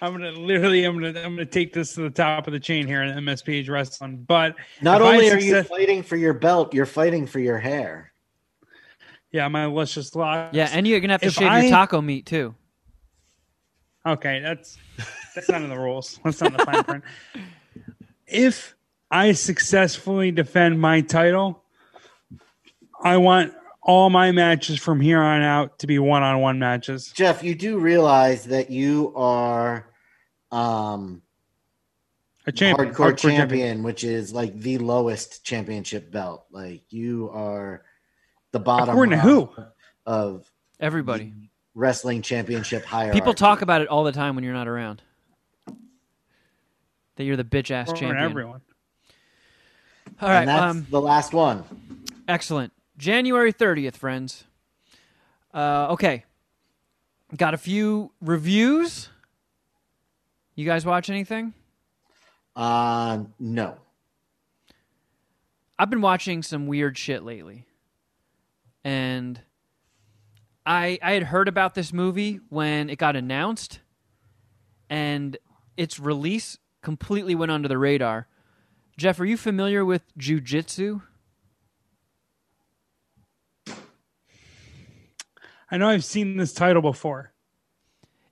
I'm 0.00 0.12
gonna 0.12 0.30
literally, 0.32 0.84
I'm 0.84 0.94
gonna, 0.94 1.18
I'm 1.20 1.34
gonna 1.34 1.44
take 1.46 1.72
this 1.72 1.94
to 1.94 2.02
the 2.02 2.10
top 2.10 2.46
of 2.46 2.52
the 2.52 2.60
chain 2.60 2.86
here 2.86 3.02
in 3.02 3.14
MSPH 3.24 3.68
Wrestling. 3.68 4.24
But 4.26 4.54
Not 4.80 5.00
if 5.00 5.06
I 5.06 5.12
only 5.12 5.30
are 5.30 5.38
you 5.38 5.62
fighting 5.64 6.02
for 6.02 6.16
your 6.16 6.34
belt, 6.34 6.72
you're 6.72 6.86
fighting 6.86 7.26
for 7.26 7.40
your 7.40 7.58
hair. 7.58 8.12
yeah, 9.32 9.48
my 9.48 9.66
luscious 9.66 10.14
locks. 10.14 10.54
Yeah, 10.54 10.68
and 10.72 10.86
you're 10.86 11.00
going 11.00 11.08
to 11.08 11.14
have 11.14 11.20
to 11.22 11.26
If 11.28 11.34
shave 11.34 11.48
I- 11.48 11.62
your 11.62 11.70
taco 11.70 12.00
meat 12.00 12.26
too. 12.26 12.54
Okay, 14.06 14.40
that's 14.40 14.76
that's 15.34 15.48
not 15.48 15.62
in 15.62 15.68
the 15.70 15.78
rules. 15.78 16.20
That's 16.24 16.40
not 16.40 16.52
in 16.52 16.56
the 16.58 16.64
fine 16.64 16.84
print. 16.84 17.04
If 18.26 18.74
I 19.10 19.32
successfully 19.32 20.30
defend 20.30 20.80
my 20.80 21.00
title, 21.00 21.62
I 23.02 23.18
want 23.18 23.52
all 23.82 24.08
my 24.10 24.32
matches 24.32 24.78
from 24.78 25.00
here 25.00 25.20
on 25.20 25.42
out 25.42 25.78
to 25.80 25.86
be 25.86 25.98
one-on-one 25.98 26.58
matches. 26.58 27.12
Jeff, 27.14 27.42
you 27.42 27.54
do 27.54 27.78
realize 27.78 28.44
that 28.46 28.70
you 28.70 29.12
are 29.14 29.86
um 30.50 31.22
A 32.46 32.52
champion, 32.52 32.94
hardcore, 32.94 33.16
champion, 33.16 33.82
which 33.82 34.04
is 34.04 34.32
like 34.32 34.58
the 34.58 34.78
lowest 34.78 35.44
championship 35.44 36.10
belt. 36.10 36.46
Like 36.50 36.82
you 36.90 37.30
are 37.32 37.82
the 38.52 38.60
bottom 38.60 38.88
According 38.90 39.18
to 39.18 39.18
who? 39.18 39.50
of 40.06 40.50
Everybody. 40.80 41.32
wrestling 41.74 42.22
championship 42.22 42.84
hierarchy. 42.84 43.20
People 43.20 43.34
talk 43.34 43.62
about 43.62 43.82
it 43.82 43.88
all 43.88 44.04
the 44.04 44.12
time 44.12 44.34
when 44.34 44.44
you're 44.44 44.54
not 44.54 44.68
around. 44.68 45.02
That 47.16 47.24
you're 47.24 47.36
the 47.36 47.44
bitch 47.44 47.70
ass 47.70 47.92
champion. 47.92 48.16
everyone. 48.16 48.60
All 50.20 50.28
right, 50.28 50.40
and 50.40 50.48
that's 50.48 50.70
um, 50.70 50.86
the 50.90 51.00
last 51.00 51.32
one. 51.32 51.64
excellent. 52.28 52.72
January 52.96 53.52
30th, 53.52 53.96
friends. 53.96 54.44
Uh, 55.52 55.88
okay. 55.90 56.24
Got 57.36 57.54
a 57.54 57.58
few 57.58 58.12
reviews. 58.20 59.08
You 60.54 60.64
guys 60.64 60.86
watch 60.86 61.10
anything? 61.10 61.52
Uh 62.54 63.24
no. 63.40 63.76
I've 65.76 65.90
been 65.90 66.00
watching 66.00 66.42
some 66.44 66.68
weird 66.68 66.96
shit 66.96 67.24
lately. 67.24 67.66
And 68.84 69.40
I 70.64 70.98
I 71.02 71.12
had 71.14 71.24
heard 71.24 71.48
about 71.48 71.74
this 71.74 71.92
movie 71.92 72.38
when 72.50 72.88
it 72.90 72.96
got 72.96 73.16
announced 73.16 73.80
and 74.88 75.36
its 75.76 75.98
release 75.98 76.58
completely 76.82 77.34
went 77.34 77.50
under 77.50 77.66
the 77.66 77.78
radar. 77.78 78.28
Jeff, 78.96 79.18
are 79.18 79.24
you 79.24 79.36
familiar 79.36 79.84
with 79.84 80.02
jujitsu? 80.16 81.02
I 85.70 85.76
know 85.76 85.88
I've 85.88 86.04
seen 86.04 86.36
this 86.36 86.52
title 86.52 86.82
before. 86.82 87.32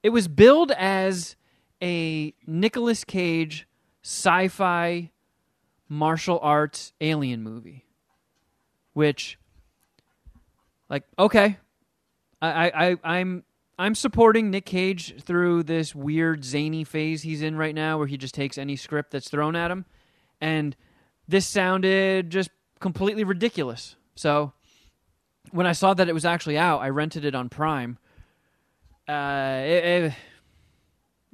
It 0.03 0.11
was 0.11 0.29
billed 0.29 0.71
as 0.73 1.35
a 1.83 2.35
Nicolas 2.47 3.03
Cage 3.03 3.67
sci-fi 4.05 5.11
martial 5.89 6.39
arts 6.41 6.93
alien 7.01 7.43
movie, 7.43 7.85
which, 8.93 9.39
like, 10.89 11.05
okay, 11.19 11.59
I, 12.41 12.71
I, 12.71 12.91
I 12.91 12.99
I'm 13.03 13.43
I'm 13.79 13.95
supporting 13.97 14.51
Nick 14.51 14.67
Cage 14.67 15.21
through 15.21 15.65
this 15.65 15.95
weird 15.95 16.45
zany 16.45 16.85
phase 16.85 17.23
he's 17.23 17.43
in 17.43 17.57
right 17.57 17.75
now, 17.75 17.99
where 17.99 18.07
he 18.07 18.17
just 18.17 18.35
takes 18.35 18.59
any 18.59 18.77
script 18.77 19.11
that's 19.11 19.29
thrown 19.29 19.57
at 19.57 19.71
him, 19.71 19.85
and 20.43 20.75
this 21.29 21.47
sounded 21.47 22.29
just 22.29 22.51
completely 22.81 23.23
ridiculous. 23.23 23.95
So 24.17 24.53
when 25.53 25.67
I 25.67 25.73
saw 25.73 25.95
that 25.95 26.09
it 26.09 26.13
was 26.13 26.25
actually 26.25 26.59
out, 26.59 26.81
I 26.81 26.89
rented 26.89 27.25
it 27.25 27.35
on 27.35 27.49
Prime. 27.49 27.97
Uh, 29.09 29.61
it, 29.65 29.85
it, 29.85 30.13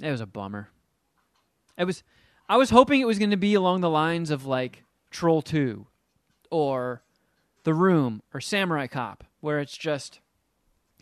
it 0.03 0.11
was 0.11 0.21
a 0.21 0.27
bummer. 0.27 0.69
It 1.77 1.87
was. 1.87 2.05
I 2.51 2.57
was 2.57 2.71
hoping 2.71 3.01
it 3.01 3.07
was 3.07 3.19
going 3.19 3.31
to 3.31 3.37
be 3.37 3.55
along 3.55 3.81
the 3.81 3.91
lines 3.91 4.31
of 4.31 4.47
like 4.47 4.85
Troll 5.11 5.43
Two, 5.43 5.87
or 6.51 7.03
The 7.65 7.75
Room, 7.75 8.23
or 8.35 8.41
Samurai 8.41 8.87
Cop, 8.87 9.25
where 9.41 9.59
it's 9.59 9.77
just 9.77 10.21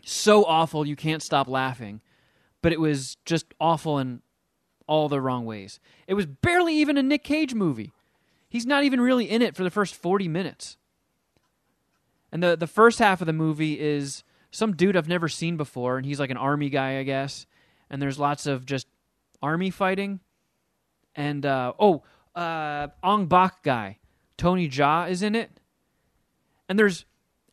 so 0.03 0.45
awful 0.45 0.87
you 0.87 0.95
can't 0.95 1.21
stop 1.21 1.47
laughing. 1.47 2.01
But 2.61 2.71
it 2.71 2.79
was 2.79 3.17
just 3.25 3.53
awful 3.59 3.99
in 3.99 4.21
all 4.87 5.09
the 5.09 5.21
wrong 5.21 5.45
ways. 5.45 5.79
It 6.07 6.13
was 6.13 6.25
barely 6.25 6.75
even 6.75 6.97
a 6.97 7.03
Nick 7.03 7.23
Cage 7.23 7.53
movie. 7.53 7.91
He's 8.49 8.65
not 8.65 8.83
even 8.83 9.01
really 9.01 9.29
in 9.29 9.41
it 9.41 9.55
for 9.55 9.63
the 9.63 9.71
first 9.71 9.95
forty 9.95 10.27
minutes. 10.27 10.77
And 12.31 12.41
the 12.41 12.55
the 12.55 12.67
first 12.67 12.99
half 12.99 13.21
of 13.21 13.27
the 13.27 13.33
movie 13.33 13.79
is 13.79 14.23
some 14.51 14.75
dude 14.75 14.95
I've 14.95 15.07
never 15.07 15.27
seen 15.27 15.57
before, 15.57 15.97
and 15.97 16.05
he's 16.05 16.19
like 16.19 16.29
an 16.29 16.37
army 16.37 16.69
guy, 16.69 16.99
I 16.99 17.03
guess. 17.03 17.45
And 17.89 18.01
there's 18.01 18.19
lots 18.19 18.47
of 18.47 18.65
just 18.65 18.87
army 19.41 19.69
fighting. 19.69 20.19
And 21.15 21.45
uh, 21.45 21.73
oh, 21.79 22.03
uh, 22.35 22.87
Ong 23.03 23.27
Bak 23.27 23.63
guy, 23.63 23.97
Tony 24.37 24.69
Jaa 24.69 25.09
is 25.09 25.21
in 25.21 25.35
it. 25.35 25.59
And 26.69 26.77
there's 26.77 27.05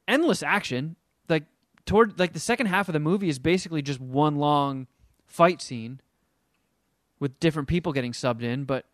endless 0.06 0.42
action. 0.42 0.96
Like 1.28 1.44
toward 1.86 2.18
like 2.18 2.32
the 2.32 2.40
second 2.40 2.66
half 2.66 2.88
of 2.88 2.92
the 2.92 3.00
movie 3.00 3.28
is 3.28 3.38
basically 3.38 3.82
just 3.82 4.00
one 4.00 4.36
long 4.36 4.86
fight 5.26 5.62
scene 5.62 6.00
with 7.18 7.38
different 7.40 7.68
people 7.68 7.92
getting 7.92 8.12
subbed 8.12 8.42
in, 8.42 8.64
but 8.64 8.84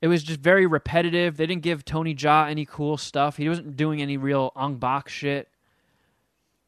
it 0.00 0.08
was 0.08 0.22
just 0.22 0.40
very 0.40 0.66
repetitive. 0.66 1.36
They 1.36 1.46
didn't 1.46 1.62
give 1.62 1.84
Tony 1.84 2.14
Jaa 2.14 2.48
any 2.48 2.64
cool 2.64 2.96
stuff. 2.96 3.36
He 3.36 3.48
wasn't 3.48 3.76
doing 3.76 4.00
any 4.00 4.16
real 4.16 4.52
Ong 4.54 4.76
Bak 4.76 5.08
shit. 5.08 5.48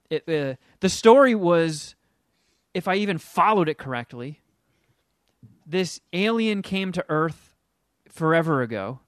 It, 0.08 0.28
uh, 0.28 0.56
the 0.80 0.88
story 0.88 1.34
was, 1.34 1.94
if 2.74 2.88
I 2.88 2.96
even 2.96 3.18
followed 3.18 3.68
it 3.68 3.78
correctly, 3.78 4.40
this 5.64 6.00
alien 6.12 6.62
came 6.62 6.90
to 6.92 7.04
Earth 7.08 7.54
forever 8.08 8.62
ago 8.62 8.98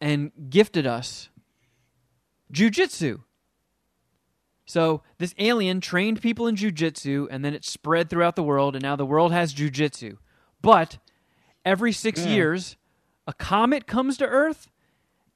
and 0.00 0.30
gifted 0.50 0.86
us 0.86 1.30
jujitsu. 2.52 3.20
So 4.66 5.02
this 5.18 5.34
alien 5.38 5.80
trained 5.80 6.20
people 6.20 6.46
in 6.46 6.56
jujitsu, 6.56 7.28
and 7.30 7.44
then 7.44 7.54
it 7.54 7.64
spread 7.64 8.10
throughout 8.10 8.36
the 8.36 8.42
world, 8.42 8.74
and 8.74 8.82
now 8.82 8.96
the 8.96 9.06
world 9.06 9.32
has 9.32 9.54
jujitsu. 9.54 10.18
But 10.60 10.98
every 11.64 11.92
six 11.92 12.26
years, 12.26 12.76
a 13.26 13.32
comet 13.32 13.86
comes 13.86 14.16
to 14.18 14.26
Earth, 14.26 14.70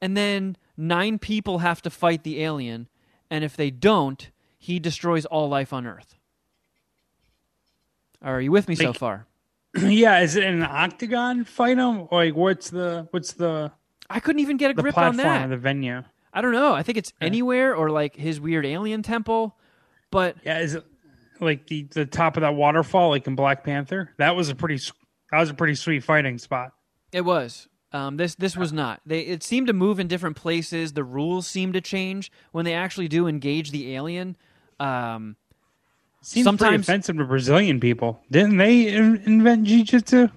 and 0.01 0.15
then 0.17 0.55
nine 0.77 1.19
people 1.19 1.59
have 1.59 1.81
to 1.83 1.89
fight 1.89 2.23
the 2.23 2.41
alien, 2.43 2.87
and 3.29 3.43
if 3.43 3.55
they 3.55 3.69
don't, 3.71 4.29
he 4.57 4.79
destroys 4.79 5.25
all 5.25 5.49
life 5.49 5.73
on 5.73 5.85
Earth. 5.85 6.15
Are 8.21 8.41
you 8.41 8.51
with 8.51 8.67
me 8.67 8.75
so 8.75 8.87
Like- 8.87 8.97
far? 8.97 9.27
yeah, 9.77 10.19
is 10.19 10.35
it 10.35 10.43
an 10.43 10.63
octagon 10.63 11.43
fight 11.45 11.77
him? 11.77 12.07
Like 12.11 12.35
what's 12.35 12.69
the 12.69 13.07
what's 13.11 13.33
the 13.33 13.71
I 14.09 14.19
couldn't 14.19 14.41
even 14.41 14.57
get 14.57 14.69
a 14.71 14.73
the 14.73 14.81
grip 14.81 14.97
on 14.97 15.13
platform 15.15 15.33
that. 15.33 15.43
of 15.45 15.49
the 15.49 15.57
venue? 15.57 16.03
I 16.33 16.41
don't 16.41 16.51
know. 16.51 16.73
I 16.73 16.83
think 16.83 16.97
it's 16.97 17.13
anywhere 17.21 17.73
or 17.75 17.89
like 17.89 18.15
his 18.15 18.39
weird 18.39 18.65
alien 18.65 19.01
temple, 19.01 19.57
but 20.11 20.35
Yeah, 20.43 20.59
is 20.59 20.75
it 20.75 20.83
like 21.39 21.67
the 21.67 21.83
the 21.83 22.05
top 22.05 22.35
of 22.37 22.41
that 22.41 22.53
waterfall 22.53 23.09
like 23.11 23.25
in 23.27 23.35
Black 23.35 23.63
Panther? 23.63 24.13
That 24.17 24.35
was 24.35 24.49
a 24.49 24.55
pretty 24.55 24.75
s- 24.75 24.91
that 25.31 25.39
was 25.39 25.49
a 25.49 25.53
pretty 25.53 25.75
sweet 25.75 26.03
fighting 26.03 26.37
spot. 26.37 26.73
It 27.13 27.21
was. 27.21 27.67
Um, 27.93 28.15
this 28.17 28.35
this 28.35 28.55
was 28.55 28.71
not. 28.71 29.01
They 29.05 29.19
it 29.21 29.43
seemed 29.43 29.67
to 29.67 29.73
move 29.73 29.99
in 29.99 30.07
different 30.07 30.37
places. 30.37 30.93
The 30.93 31.03
rules 31.03 31.45
seemed 31.47 31.73
to 31.73 31.81
change 31.81 32.31
when 32.53 32.63
they 32.65 32.73
actually 32.73 33.07
do 33.09 33.27
engage 33.27 33.71
the 33.71 33.95
alien. 33.95 34.37
Um, 34.79 35.35
Seems 36.23 36.43
Sometimes- 36.45 36.87
offensive 36.87 37.17
to 37.17 37.25
Brazilian 37.25 37.79
people. 37.79 38.21
Didn't 38.29 38.57
they 38.57 38.87
in- 38.87 39.23
invent 39.25 39.65
jiu-jitsu? 39.65 40.27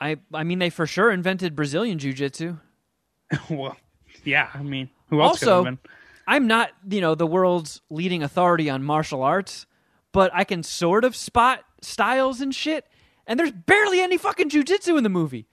I 0.00 0.16
I 0.32 0.42
mean 0.42 0.58
they 0.58 0.70
for 0.70 0.86
sure 0.86 1.10
invented 1.10 1.54
Brazilian 1.54 1.98
jiu 1.98 2.12
jitsu. 2.14 2.56
well, 3.50 3.76
yeah. 4.24 4.48
I 4.54 4.62
mean, 4.62 4.88
who 5.10 5.20
else 5.20 5.38
could 5.40 5.48
Also- 5.48 5.64
have 5.64 5.82
been? 5.82 5.90
I'm 6.26 6.46
not 6.46 6.70
you 6.88 7.00
know 7.02 7.14
the 7.14 7.26
world's 7.26 7.80
leading 7.90 8.22
authority 8.22 8.70
on 8.70 8.82
martial 8.82 9.22
arts, 9.22 9.66
but 10.12 10.30
I 10.34 10.44
can 10.44 10.62
sort 10.62 11.04
of 11.04 11.14
spot 11.14 11.60
styles 11.82 12.40
and 12.40 12.54
shit. 12.54 12.86
And 13.26 13.38
there's 13.38 13.52
barely 13.52 14.00
any 14.00 14.16
fucking 14.18 14.48
jujitsu 14.50 14.96
in 14.96 15.04
the 15.04 15.08
movie. 15.10 15.46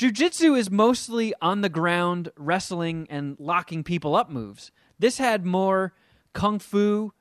Jujitsu 0.00 0.56
is 0.58 0.70
mostly 0.70 1.34
on 1.42 1.60
the 1.60 1.68
ground 1.68 2.30
wrestling 2.38 3.06
and 3.10 3.36
locking 3.38 3.84
people 3.84 4.16
up 4.16 4.30
moves. 4.30 4.72
This 4.98 5.18
had 5.18 5.44
more 5.44 5.92
kung 6.32 6.58
fu, 6.58 7.12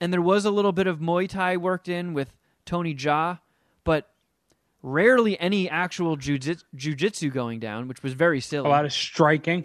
and 0.00 0.12
there 0.12 0.20
was 0.20 0.44
a 0.44 0.50
little 0.50 0.72
bit 0.72 0.88
of 0.88 0.98
Muay 0.98 1.28
Thai 1.28 1.56
worked 1.56 1.86
in 1.86 2.14
with 2.14 2.34
Tony 2.64 2.96
Jaa, 2.96 3.38
but 3.84 4.10
rarely 4.82 5.38
any 5.38 5.70
actual 5.70 6.16
jujitsu 6.16 7.32
going 7.32 7.60
down, 7.60 7.86
which 7.86 8.02
was 8.02 8.14
very 8.14 8.40
silly 8.40 8.66
A 8.66 8.72
lot 8.72 8.84
of 8.84 8.92
striking. 8.92 9.64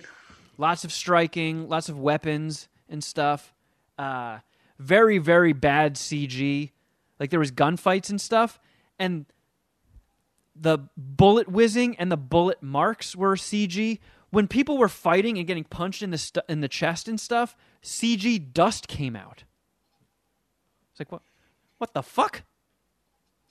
lots 0.59 0.84
of 0.84 0.91
striking, 0.91 1.68
lots 1.68 1.89
of 1.89 1.97
weapons 1.97 2.70
and 2.88 3.03
stuff. 3.03 3.55
Uh, 3.97 4.38
very 4.78 5.18
very 5.18 5.53
bad 5.53 5.95
CG. 5.95 6.70
Like 7.20 7.32
there 7.32 7.39
was 7.39 7.51
gunfights 7.51 8.12
and 8.12 8.22
stuff, 8.22 8.59
and 8.99 9.26
the 10.55 10.79
bullet 10.97 11.47
whizzing 11.47 11.95
and 11.97 12.11
the 12.11 12.17
bullet 12.17 12.61
marks 12.61 13.15
were 13.15 13.35
CG. 13.35 13.99
When 14.29 14.47
people 14.47 14.77
were 14.77 14.89
fighting 14.89 15.37
and 15.37 15.45
getting 15.45 15.63
punched 15.63 16.01
in 16.01 16.11
the 16.11 16.17
stu- 16.17 16.41
in 16.47 16.61
the 16.61 16.67
chest 16.67 17.07
and 17.07 17.19
stuff, 17.19 17.55
CG 17.83 18.53
dust 18.53 18.87
came 18.87 19.15
out. 19.15 19.43
It's 20.91 20.99
like 20.99 21.11
what? 21.11 21.21
What 21.77 21.93
the 21.93 22.03
fuck? 22.03 22.43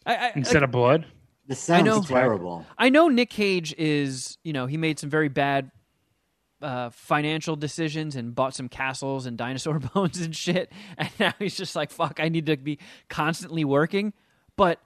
I, 0.07 0.15
I, 0.17 0.33
instead 0.35 0.63
of 0.63 0.71
blood. 0.71 1.07
This 1.47 1.69
I 1.69 1.79
sounds 1.79 1.87
know. 1.87 2.03
terrible. 2.03 2.65
I 2.79 2.91
know 2.91 3.09
Nick 3.09 3.31
Cage 3.31 3.75
is, 3.77 4.39
you 4.45 4.53
know, 4.53 4.67
he 4.67 4.77
made 4.77 4.99
some 4.99 5.11
very 5.11 5.29
bad 5.29 5.73
uh, 6.63 6.91
financial 6.91 7.57
decisions 7.57 8.17
and 8.17 8.35
bought 8.35 8.55
some 8.55 8.69
castles 8.69 9.27
and 9.27 9.37
dinosaur 9.37 9.79
bones 9.79 10.21
and 10.21 10.35
shit. 10.35 10.71
And 10.97 11.11
now 11.19 11.33
he's 11.39 11.57
just 11.57 11.75
like, 11.75 11.91
fuck, 11.91 12.21
I 12.21 12.29
need 12.29 12.47
to 12.47 12.57
be 12.57 12.79
constantly 13.09 13.65
working. 13.65 14.13
But 14.57 14.79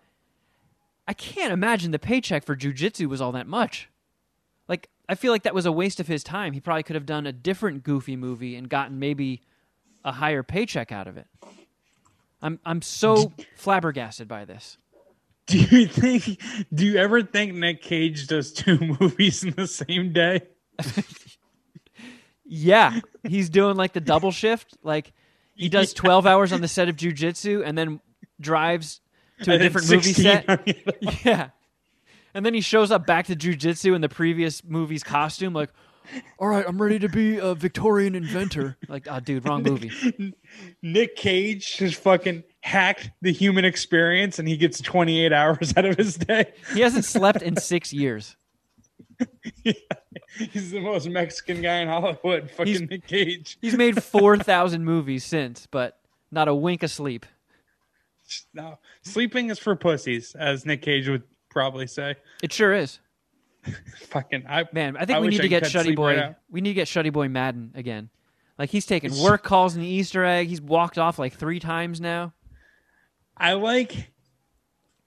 I 1.06 1.12
can't 1.12 1.52
imagine 1.52 1.90
the 1.90 1.98
paycheck 1.98 2.44
for 2.44 2.56
jujitsu 2.56 3.06
was 3.06 3.20
all 3.20 3.32
that 3.32 3.46
much. 3.46 3.88
Like, 4.68 4.88
I 5.08 5.14
feel 5.14 5.32
like 5.32 5.42
that 5.42 5.54
was 5.54 5.66
a 5.66 5.72
waste 5.72 6.00
of 6.00 6.06
his 6.06 6.24
time. 6.24 6.54
He 6.54 6.60
probably 6.60 6.82
could 6.82 6.94
have 6.96 7.04
done 7.06 7.26
a 7.26 7.32
different 7.32 7.82
goofy 7.82 8.16
movie 8.16 8.56
and 8.56 8.68
gotten 8.68 8.98
maybe 8.98 9.42
a 10.04 10.12
higher 10.12 10.42
paycheck 10.42 10.90
out 10.92 11.06
of 11.06 11.16
it. 11.18 11.26
I'm 12.40 12.58
I'm 12.64 12.80
so 12.82 13.32
flabbergasted 13.56 14.28
by 14.28 14.44
this. 14.46 14.78
Do 15.46 15.58
you 15.58 15.86
think? 15.86 16.40
Do 16.72 16.86
you 16.86 16.96
ever 16.96 17.22
think 17.22 17.52
Nick 17.54 17.82
Cage 17.82 18.26
does 18.26 18.50
two 18.52 18.78
movies 19.00 19.44
in 19.44 19.50
the 19.50 19.66
same 19.66 20.12
day? 20.12 20.40
Yeah, 22.46 23.00
he's 23.26 23.48
doing 23.48 23.76
like 23.76 23.94
the 23.94 24.00
double 24.00 24.30
shift. 24.30 24.76
Like 24.82 25.12
he 25.54 25.68
does 25.68 25.92
Yeah. 25.92 26.00
twelve 26.00 26.26
hours 26.26 26.52
on 26.52 26.60
the 26.60 26.68
set 26.68 26.88
of 26.90 26.96
jujitsu 26.96 27.62
and 27.64 27.76
then 27.76 28.00
drives 28.40 29.00
to 29.42 29.52
a 29.54 29.58
different 29.58 29.90
movie 29.90 30.12
set. 30.12 30.46
Yeah, 31.24 31.50
and 32.34 32.44
then 32.44 32.54
he 32.54 32.60
shows 32.60 32.90
up 32.90 33.06
back 33.06 33.26
to 33.26 33.36
jujitsu 33.36 33.94
in 33.94 34.00
the 34.00 34.08
previous 34.08 34.62
movie's 34.64 35.02
costume. 35.02 35.52
Like, 35.54 35.70
all 36.38 36.48
right, 36.48 36.64
I'm 36.66 36.80
ready 36.80 36.98
to 36.98 37.08
be 37.08 37.38
a 37.38 37.54
Victorian 37.54 38.14
inventor. 38.14 38.76
Like, 38.88 39.06
oh, 39.10 39.20
dude, 39.20 39.46
wrong 39.48 39.62
movie. 39.64 40.34
Nick 40.82 41.16
Cage 41.16 41.76
just 41.78 41.96
fucking 41.96 42.42
hacked 42.60 43.10
the 43.22 43.32
human 43.32 43.64
experience, 43.64 44.38
and 44.38 44.46
he 44.48 44.56
gets 44.56 44.80
28 44.80 45.32
hours 45.32 45.72
out 45.76 45.84
of 45.84 45.96
his 45.96 46.16
day. 46.16 46.52
He 46.74 46.80
hasn't 46.80 47.04
slept 47.04 47.40
in 47.42 47.56
six 47.56 47.92
years. 47.92 48.36
He's 50.36 50.72
the 50.72 50.80
most 50.80 51.08
Mexican 51.08 51.62
guy 51.62 51.76
in 51.78 51.88
Hollywood. 51.88 52.50
Fucking 52.50 52.66
He's- 52.66 52.80
Nick 52.90 53.06
Cage. 53.06 53.56
He's 53.62 53.76
made 53.76 54.02
four 54.02 54.36
thousand 54.36 54.84
movies 54.84 55.24
since, 55.24 55.66
but 55.70 55.98
not 56.30 56.48
a 56.48 56.54
wink 56.54 56.82
of 56.82 56.90
sleep. 56.90 57.24
No, 58.52 58.78
sleeping 59.02 59.50
is 59.50 59.58
for 59.58 59.76
pussies, 59.76 60.34
as 60.34 60.66
Nick 60.66 60.82
Cage 60.82 61.08
would 61.08 61.22
probably 61.50 61.86
say. 61.86 62.16
It 62.42 62.52
sure 62.52 62.72
is. 62.72 62.98
Fucking, 64.08 64.44
I 64.48 64.64
Man, 64.72 64.96
I 64.96 65.06
think 65.06 65.16
I 65.16 65.20
we 65.20 65.28
need 65.28 65.40
to 65.40 65.48
get 65.48 65.62
Shuddy 65.64 65.96
Boy. 65.96 66.16
right 66.16 66.34
we 66.50 66.60
need 66.60 66.70
to 66.70 66.74
get 66.74 66.88
Shuddy 66.88 67.12
Boy 67.12 67.28
Madden 67.28 67.72
again. 67.74 68.10
Like 68.58 68.70
he's 68.70 68.86
taking 68.86 69.16
work 69.22 69.42
calls 69.42 69.74
in 69.74 69.80
the 69.80 69.88
Easter 69.88 70.24
egg. 70.24 70.48
He's 70.48 70.60
walked 70.60 70.98
off 70.98 71.18
like 71.18 71.34
three 71.34 71.60
times 71.60 72.00
now. 72.00 72.34
I 73.36 73.54
like 73.54 74.12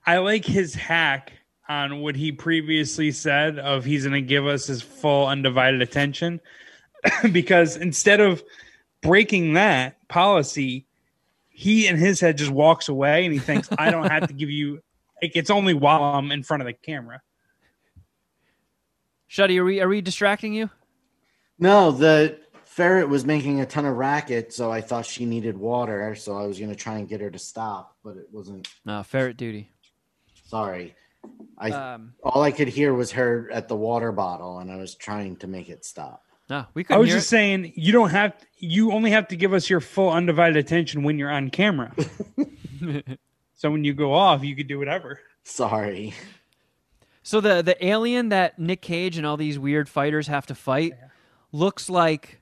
I 0.05 0.17
like 0.17 0.45
his 0.45 0.73
hack 0.73 1.34
on 1.69 1.99
what 1.99 2.15
he 2.15 2.32
previously 2.32 3.11
said 3.11 3.59
of 3.59 3.84
he's 3.84 4.03
going 4.03 4.13
to 4.13 4.28
give 4.28 4.47
us 4.47 4.67
his 4.67 4.82
full 4.82 5.28
undivided 5.28 5.82
attention 5.82 6.39
because 7.32 7.75
instead 7.75 8.21
of 8.21 8.41
breaking 9.01 9.53
that 9.53 9.97
policy 10.07 10.86
he 11.57 11.87
in 11.87 11.97
his 11.97 12.19
head 12.19 12.37
just 12.37 12.51
walks 12.51 12.87
away 12.87 13.25
and 13.25 13.33
he 13.33 13.39
thinks 13.39 13.67
I 13.79 13.89
don't 13.89 14.11
have 14.11 14.27
to 14.27 14.33
give 14.33 14.51
you 14.51 14.79
like 15.19 15.31
it's 15.33 15.49
only 15.49 15.73
while 15.73 16.03
I'm 16.03 16.31
in 16.31 16.43
front 16.43 16.61
of 16.61 16.67
the 16.67 16.73
camera. 16.73 17.19
Shuddy, 19.27 19.57
are 19.57 19.63
we 19.63 19.81
are 19.81 19.87
we 19.87 20.01
distracting 20.01 20.53
you? 20.53 20.69
No, 21.57 21.89
the 21.89 22.39
ferret 22.63 23.09
was 23.09 23.25
making 23.25 23.59
a 23.59 23.65
ton 23.65 23.85
of 23.85 23.95
racket, 23.95 24.53
so 24.53 24.71
I 24.71 24.81
thought 24.81 25.07
she 25.07 25.25
needed 25.25 25.57
water, 25.57 26.13
so 26.13 26.37
I 26.37 26.45
was 26.45 26.59
going 26.59 26.69
to 26.69 26.75
try 26.75 26.99
and 26.99 27.09
get 27.09 27.21
her 27.21 27.31
to 27.31 27.39
stop, 27.39 27.97
but 28.03 28.17
it 28.17 28.27
wasn't. 28.31 28.67
No, 28.85 29.01
ferret 29.01 29.35
duty. 29.35 29.71
Sorry. 30.43 30.93
I 31.57 31.71
Um, 31.71 32.13
all 32.23 32.43
I 32.43 32.51
could 32.51 32.67
hear 32.67 32.93
was 32.93 33.11
her 33.13 33.49
at 33.51 33.67
the 33.67 33.75
water 33.75 34.11
bottle, 34.11 34.59
and 34.59 34.71
I 34.71 34.75
was 34.75 34.93
trying 34.93 35.37
to 35.37 35.47
make 35.47 35.69
it 35.69 35.83
stop. 35.83 36.26
No, 36.49 36.65
we 36.73 36.81
I 36.81 36.83
couldn't 36.83 37.01
was 37.01 37.09
just 37.09 37.27
it. 37.27 37.29
saying 37.29 37.73
you 37.75 37.91
don't 37.91 38.09
have 38.11 38.33
you 38.57 38.91
only 38.91 39.11
have 39.11 39.27
to 39.29 39.35
give 39.35 39.53
us 39.53 39.69
your 39.69 39.79
full 39.81 40.11
undivided 40.11 40.57
attention 40.57 41.03
when 41.03 41.19
you're 41.19 41.29
on 41.31 41.49
camera. 41.49 41.93
so 43.55 43.71
when 43.71 43.83
you 43.83 43.93
go 43.93 44.13
off, 44.13 44.43
you 44.43 44.55
could 44.55 44.67
do 44.67 44.79
whatever. 44.79 45.19
Sorry. 45.43 46.13
So 47.23 47.41
the 47.41 47.61
the 47.61 47.85
alien 47.85 48.29
that 48.29 48.57
Nick 48.59 48.81
Cage 48.81 49.17
and 49.17 49.25
all 49.25 49.37
these 49.37 49.59
weird 49.59 49.89
fighters 49.89 50.27
have 50.27 50.45
to 50.47 50.55
fight 50.55 50.93
looks 51.51 51.89
like 51.89 52.41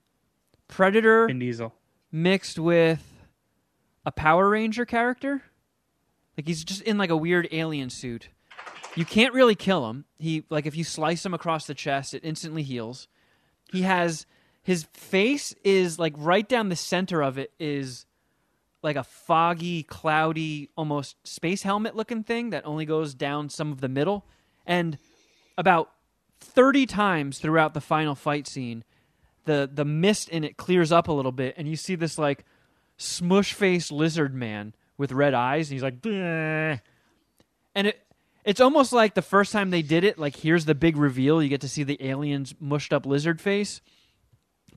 Predator 0.67 1.25
and 1.25 1.39
Diesel. 1.39 1.73
mixed 2.11 2.59
with 2.59 3.03
a 4.05 4.11
Power 4.11 4.49
Ranger 4.49 4.85
character. 4.85 5.41
Like 6.37 6.47
he's 6.47 6.63
just 6.63 6.81
in 6.81 6.97
like 6.97 7.09
a 7.09 7.17
weird 7.17 7.47
alien 7.51 7.89
suit. 7.89 8.29
You 8.95 9.05
can't 9.05 9.33
really 9.33 9.55
kill 9.55 9.89
him. 9.89 10.05
He 10.19 10.43
like 10.49 10.65
if 10.65 10.75
you 10.75 10.83
slice 10.83 11.25
him 11.25 11.33
across 11.33 11.65
the 11.65 11.73
chest, 11.73 12.13
it 12.13 12.21
instantly 12.23 12.61
heals. 12.63 13.07
He 13.71 13.81
has 13.83 14.25
his 14.63 14.83
face 14.93 15.53
is 15.63 15.99
like 15.99 16.13
right 16.17 16.47
down 16.47 16.69
the 16.69 16.75
center 16.75 17.21
of 17.21 17.37
it 17.37 17.51
is 17.59 18.05
like 18.81 18.95
a 18.95 19.03
foggy, 19.03 19.83
cloudy, 19.83 20.69
almost 20.75 21.15
space 21.27 21.63
helmet 21.63 21.95
looking 21.95 22.23
thing 22.23 22.51
that 22.51 22.65
only 22.65 22.85
goes 22.85 23.13
down 23.13 23.49
some 23.49 23.71
of 23.71 23.81
the 23.81 23.89
middle. 23.89 24.25
And 24.65 24.97
about 25.57 25.91
30 26.39 26.85
times 26.85 27.39
throughout 27.39 27.73
the 27.73 27.81
final 27.81 28.15
fight 28.15 28.47
scene, 28.47 28.83
the 29.45 29.69
the 29.71 29.85
mist 29.85 30.29
in 30.29 30.43
it 30.43 30.57
clears 30.57 30.91
up 30.91 31.07
a 31.07 31.11
little 31.11 31.31
bit 31.31 31.55
and 31.57 31.67
you 31.67 31.75
see 31.75 31.95
this 31.95 32.17
like 32.17 32.45
smush 32.97 33.53
faced 33.53 33.91
lizard 33.91 34.33
man 34.33 34.73
with 34.97 35.11
red 35.11 35.33
eyes 35.33 35.69
and 35.69 35.73
he's 35.73 35.83
like 35.83 36.01
"Bleh." 36.01 36.79
and 37.75 37.87
it 37.87 38.04
it's 38.45 38.61
almost 38.61 38.93
like 38.93 39.15
the 39.15 39.21
first 39.21 39.51
time 39.51 39.71
they 39.71 39.81
did 39.81 40.03
it 40.03 40.19
like 40.19 40.35
here's 40.37 40.65
the 40.65 40.75
big 40.75 40.97
reveal. 40.97 41.41
You 41.41 41.49
get 41.49 41.61
to 41.61 41.69
see 41.69 41.83
the 41.83 41.97
alien's 42.05 42.53
mushed 42.59 42.93
up 42.93 43.05
lizard 43.05 43.41
face. 43.41 43.81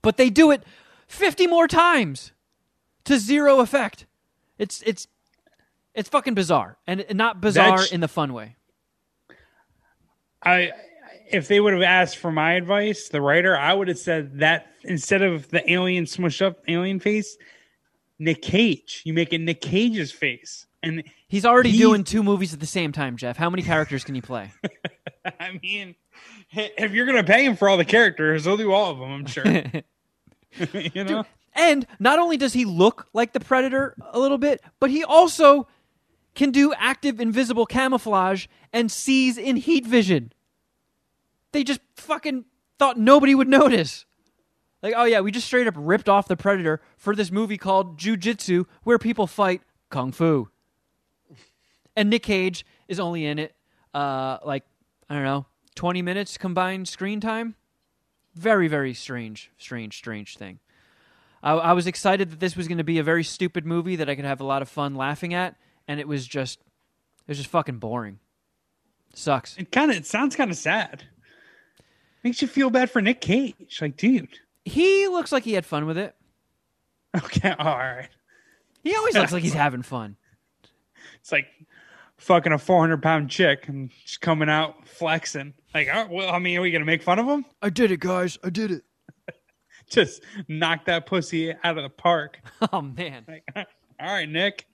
But 0.00 0.16
they 0.16 0.30
do 0.30 0.50
it 0.50 0.64
50 1.06 1.46
more 1.46 1.68
times 1.68 2.32
to 3.04 3.18
zero 3.18 3.60
effect. 3.60 4.06
It's 4.58 4.82
it's 4.82 5.06
it's 5.94 6.08
fucking 6.08 6.34
bizarre. 6.34 6.78
And 6.86 7.04
not 7.12 7.40
bizarre 7.40 7.76
That's- 7.76 7.92
in 7.92 8.00
the 8.00 8.08
fun 8.08 8.32
way. 8.32 8.56
I 10.42 10.72
if 11.30 11.48
they 11.48 11.60
would 11.60 11.74
have 11.74 11.82
asked 11.82 12.16
for 12.16 12.32
my 12.32 12.54
advice, 12.54 13.10
the 13.10 13.20
writer, 13.20 13.54
I 13.56 13.74
would 13.74 13.88
have 13.88 13.98
said 13.98 14.38
that 14.38 14.68
instead 14.82 15.20
of 15.20 15.48
the 15.50 15.70
alien 15.70 16.04
smushed 16.04 16.40
up 16.40 16.60
alien 16.68 17.00
face, 17.00 17.36
Nick 18.18 18.40
Cage. 18.40 19.02
You 19.04 19.12
make 19.12 19.32
it 19.34 19.40
Nick 19.40 19.60
Cage's 19.60 20.10
face, 20.10 20.66
and 20.82 21.02
He's 21.28 21.44
already 21.44 21.70
He's- 21.70 21.80
doing 21.82 22.04
two 22.04 22.22
movies 22.22 22.54
at 22.54 22.60
the 22.60 22.66
same 22.66 22.90
time, 22.92 23.16
Jeff. 23.16 23.36
How 23.36 23.50
many 23.50 23.62
characters 23.62 24.02
can 24.04 24.14
he 24.14 24.20
play? 24.20 24.50
I 25.40 25.58
mean, 25.62 25.94
if 26.52 26.92
you're 26.92 27.06
gonna 27.06 27.24
pay 27.24 27.44
him 27.44 27.56
for 27.56 27.68
all 27.68 27.76
the 27.76 27.84
characters, 27.84 28.44
he'll 28.44 28.56
do 28.56 28.72
all 28.72 28.90
of 28.92 28.98
them. 28.98 29.10
I'm 29.12 29.26
sure. 29.26 29.44
you 30.94 31.04
know, 31.04 31.24
and 31.54 31.86
not 31.98 32.18
only 32.18 32.36
does 32.38 32.54
he 32.54 32.64
look 32.64 33.06
like 33.12 33.32
the 33.32 33.40
Predator 33.40 33.94
a 34.12 34.18
little 34.18 34.38
bit, 34.38 34.62
but 34.80 34.90
he 34.90 35.04
also 35.04 35.68
can 36.34 36.50
do 36.50 36.72
active 36.74 37.20
invisible 37.20 37.66
camouflage 37.66 38.46
and 38.72 38.90
sees 38.90 39.36
in 39.36 39.56
heat 39.56 39.86
vision. 39.86 40.32
They 41.52 41.64
just 41.64 41.80
fucking 41.96 42.44
thought 42.78 42.98
nobody 42.98 43.34
would 43.34 43.48
notice. 43.48 44.06
Like, 44.82 44.94
oh 44.96 45.04
yeah, 45.04 45.20
we 45.20 45.30
just 45.32 45.46
straight 45.46 45.66
up 45.66 45.74
ripped 45.76 46.08
off 46.08 46.28
the 46.28 46.36
Predator 46.36 46.80
for 46.96 47.14
this 47.14 47.30
movie 47.30 47.58
called 47.58 47.98
Jujitsu, 47.98 48.64
where 48.84 48.98
people 48.98 49.26
fight 49.26 49.60
kung 49.90 50.12
fu. 50.12 50.48
And 51.98 52.10
Nick 52.10 52.22
Cage 52.22 52.64
is 52.86 53.00
only 53.00 53.26
in 53.26 53.40
it, 53.40 53.56
uh, 53.92 54.38
like 54.44 54.62
I 55.10 55.14
don't 55.14 55.24
know, 55.24 55.46
twenty 55.74 56.00
minutes 56.00 56.38
combined 56.38 56.86
screen 56.86 57.20
time. 57.20 57.56
Very, 58.36 58.68
very 58.68 58.94
strange, 58.94 59.50
strange, 59.58 59.96
strange 59.96 60.36
thing. 60.36 60.60
I, 61.42 61.54
I 61.54 61.72
was 61.72 61.88
excited 61.88 62.30
that 62.30 62.38
this 62.38 62.56
was 62.56 62.68
going 62.68 62.78
to 62.78 62.84
be 62.84 63.00
a 63.00 63.02
very 63.02 63.24
stupid 63.24 63.66
movie 63.66 63.96
that 63.96 64.08
I 64.08 64.14
could 64.14 64.24
have 64.24 64.40
a 64.40 64.44
lot 64.44 64.62
of 64.62 64.68
fun 64.68 64.94
laughing 64.94 65.34
at, 65.34 65.56
and 65.88 65.98
it 65.98 66.06
was 66.06 66.24
just, 66.24 66.60
it 66.60 67.28
was 67.28 67.38
just 67.38 67.50
fucking 67.50 67.78
boring. 67.78 68.20
Sucks. 69.12 69.56
it 69.56 69.72
kind 69.72 69.90
of 69.90 69.96
it 69.96 70.06
sounds 70.06 70.36
kind 70.36 70.52
of 70.52 70.56
sad. 70.56 71.02
Makes 72.22 72.42
you 72.42 72.46
feel 72.46 72.70
bad 72.70 72.92
for 72.92 73.02
Nick 73.02 73.20
Cage. 73.20 73.78
Like, 73.80 73.96
dude. 73.96 74.28
He 74.64 75.08
looks 75.08 75.32
like 75.32 75.42
he 75.42 75.54
had 75.54 75.66
fun 75.66 75.84
with 75.86 75.98
it. 75.98 76.14
Okay, 77.16 77.50
all 77.58 77.76
right. 77.76 78.08
He 78.84 78.94
always 78.94 79.16
looks 79.16 79.32
like 79.32 79.42
he's 79.42 79.52
having 79.52 79.82
fun. 79.82 80.16
It's 81.20 81.32
like 81.32 81.46
fucking 82.18 82.52
a 82.52 82.58
400 82.58 83.02
pound 83.02 83.30
chick 83.30 83.68
and 83.68 83.90
just 84.04 84.20
coming 84.20 84.48
out 84.48 84.86
flexing. 84.86 85.54
Like, 85.74 85.88
oh, 85.92 86.06
well, 86.10 86.30
I 86.34 86.38
mean, 86.38 86.58
are 86.58 86.60
we 86.62 86.70
gonna 86.70 86.84
make 86.84 87.02
fun 87.02 87.18
of 87.18 87.26
him? 87.26 87.44
I 87.62 87.70
did 87.70 87.90
it, 87.90 88.00
guys. 88.00 88.38
I 88.44 88.50
did 88.50 88.70
it. 88.70 88.84
Just 89.88 90.22
knock 90.48 90.84
that 90.84 91.06
pussy 91.06 91.52
out 91.64 91.78
of 91.78 91.82
the 91.82 91.88
park. 91.90 92.38
Oh 92.72 92.82
man. 92.82 93.24
Like, 93.26 93.44
all 93.56 93.66
right, 94.00 94.28
Nick. 94.28 94.66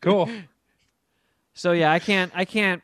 Cool. 0.00 0.28
So 1.54 1.72
yeah, 1.72 1.92
I 1.92 1.98
can't, 1.98 2.32
I 2.34 2.44
can't, 2.44 2.82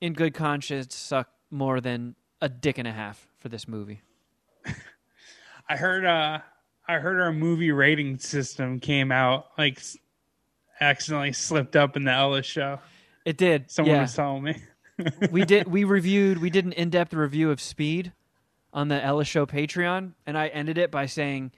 in 0.00 0.12
good 0.12 0.34
conscience, 0.34 0.94
suck 0.94 1.28
more 1.50 1.80
than 1.80 2.14
a 2.40 2.48
dick 2.48 2.78
and 2.78 2.86
a 2.86 2.92
half 2.92 3.26
for 3.38 3.48
this 3.48 3.66
movie. 3.66 4.02
I 5.68 5.76
heard 5.76 6.04
uh 6.04 6.40
I 6.86 6.98
heard 6.98 7.20
our 7.20 7.32
movie 7.32 7.72
rating 7.72 8.18
system 8.18 8.78
came 8.80 9.10
out 9.10 9.46
like 9.56 9.78
s- 9.78 9.96
accidentally 10.80 11.32
slipped 11.32 11.76
up 11.76 11.96
in 11.96 12.04
the 12.04 12.12
Ellis 12.12 12.46
show. 12.46 12.80
It 13.24 13.36
did. 13.36 13.70
Someone 13.70 13.94
yeah. 13.94 14.02
was 14.02 14.14
telling 14.14 14.42
me. 14.42 14.56
we 15.30 15.44
did 15.44 15.68
we 15.68 15.84
reviewed 15.84 16.38
we 16.38 16.50
did 16.50 16.64
an 16.64 16.72
in-depth 16.72 17.14
review 17.14 17.50
of 17.50 17.60
speed 17.60 18.12
on 18.72 18.88
the 18.88 19.02
Ellis 19.02 19.28
show 19.28 19.46
patreon 19.46 20.12
and 20.26 20.38
i 20.38 20.48
ended 20.48 20.78
it 20.78 20.90
by 20.90 21.06
saying 21.06 21.50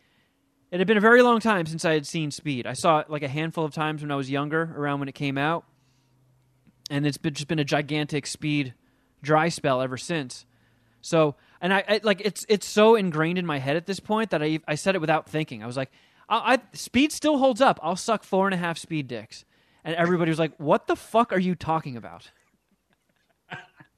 it 0.71 0.79
had 0.79 0.87
been 0.87 0.97
a 0.97 1.03
very 1.03 1.23
long 1.23 1.41
time 1.41 1.67
since 1.67 1.85
i 1.85 1.93
had 1.93 2.07
seen 2.07 2.31
speed 2.31 2.67
i 2.67 2.73
saw 2.73 3.01
it 3.01 3.11
like 3.11 3.23
a 3.23 3.29
handful 3.29 3.65
of 3.65 3.75
times 3.75 4.03
when 4.03 4.11
i 4.11 4.17
was 4.17 4.31
younger 4.31 4.75
around 4.77 5.01
when 5.01 5.09
it 5.09 5.15
came 5.15 5.37
out 5.39 5.65
and 6.89 7.07
it's 7.07 7.19
been, 7.19 7.35
just 7.35 7.49
been 7.49 7.59
a 7.59 7.65
gigantic 7.65 8.27
speed 8.27 8.75
dry 9.23 9.49
spell 9.49 9.81
ever 9.81 9.97
since 9.97 10.47
so 11.01 11.35
and 11.61 11.73
I, 11.73 11.85
I 11.89 12.01
like 12.03 12.23
it's 12.25 12.47
it's 12.49 12.67
so 12.67 12.95
ingrained 12.95 13.39
in 13.39 13.47
my 13.47 13.59
head 13.59 13.77
at 13.77 13.87
this 13.87 14.01
point 14.01 14.31
that 14.31 14.43
i 14.43 14.61
i 14.67 14.77
said 14.77 14.95
it 14.95 15.01
without 15.01 15.29
thinking 15.29 15.63
i 15.63 15.67
was 15.67 15.77
like 15.77 15.91
I, 16.29 16.55
I 16.55 16.59
speed 16.73 17.13
still 17.13 17.39
holds 17.39 17.61
up 17.61 17.79
i'll 17.83 17.97
suck 17.97 18.25
four 18.25 18.47
and 18.47 18.55
a 18.55 18.59
half 18.59 18.79
speed 18.79 19.09
dicks 19.09 19.45
and 19.85 19.95
everybody 19.95 20.31
was 20.31 20.39
like 20.39 20.57
what 20.59 20.87
the 20.87 20.97
fuck 20.97 21.33
are 21.33 21.39
you 21.39 21.55
talking 21.55 21.97
about 21.97 22.31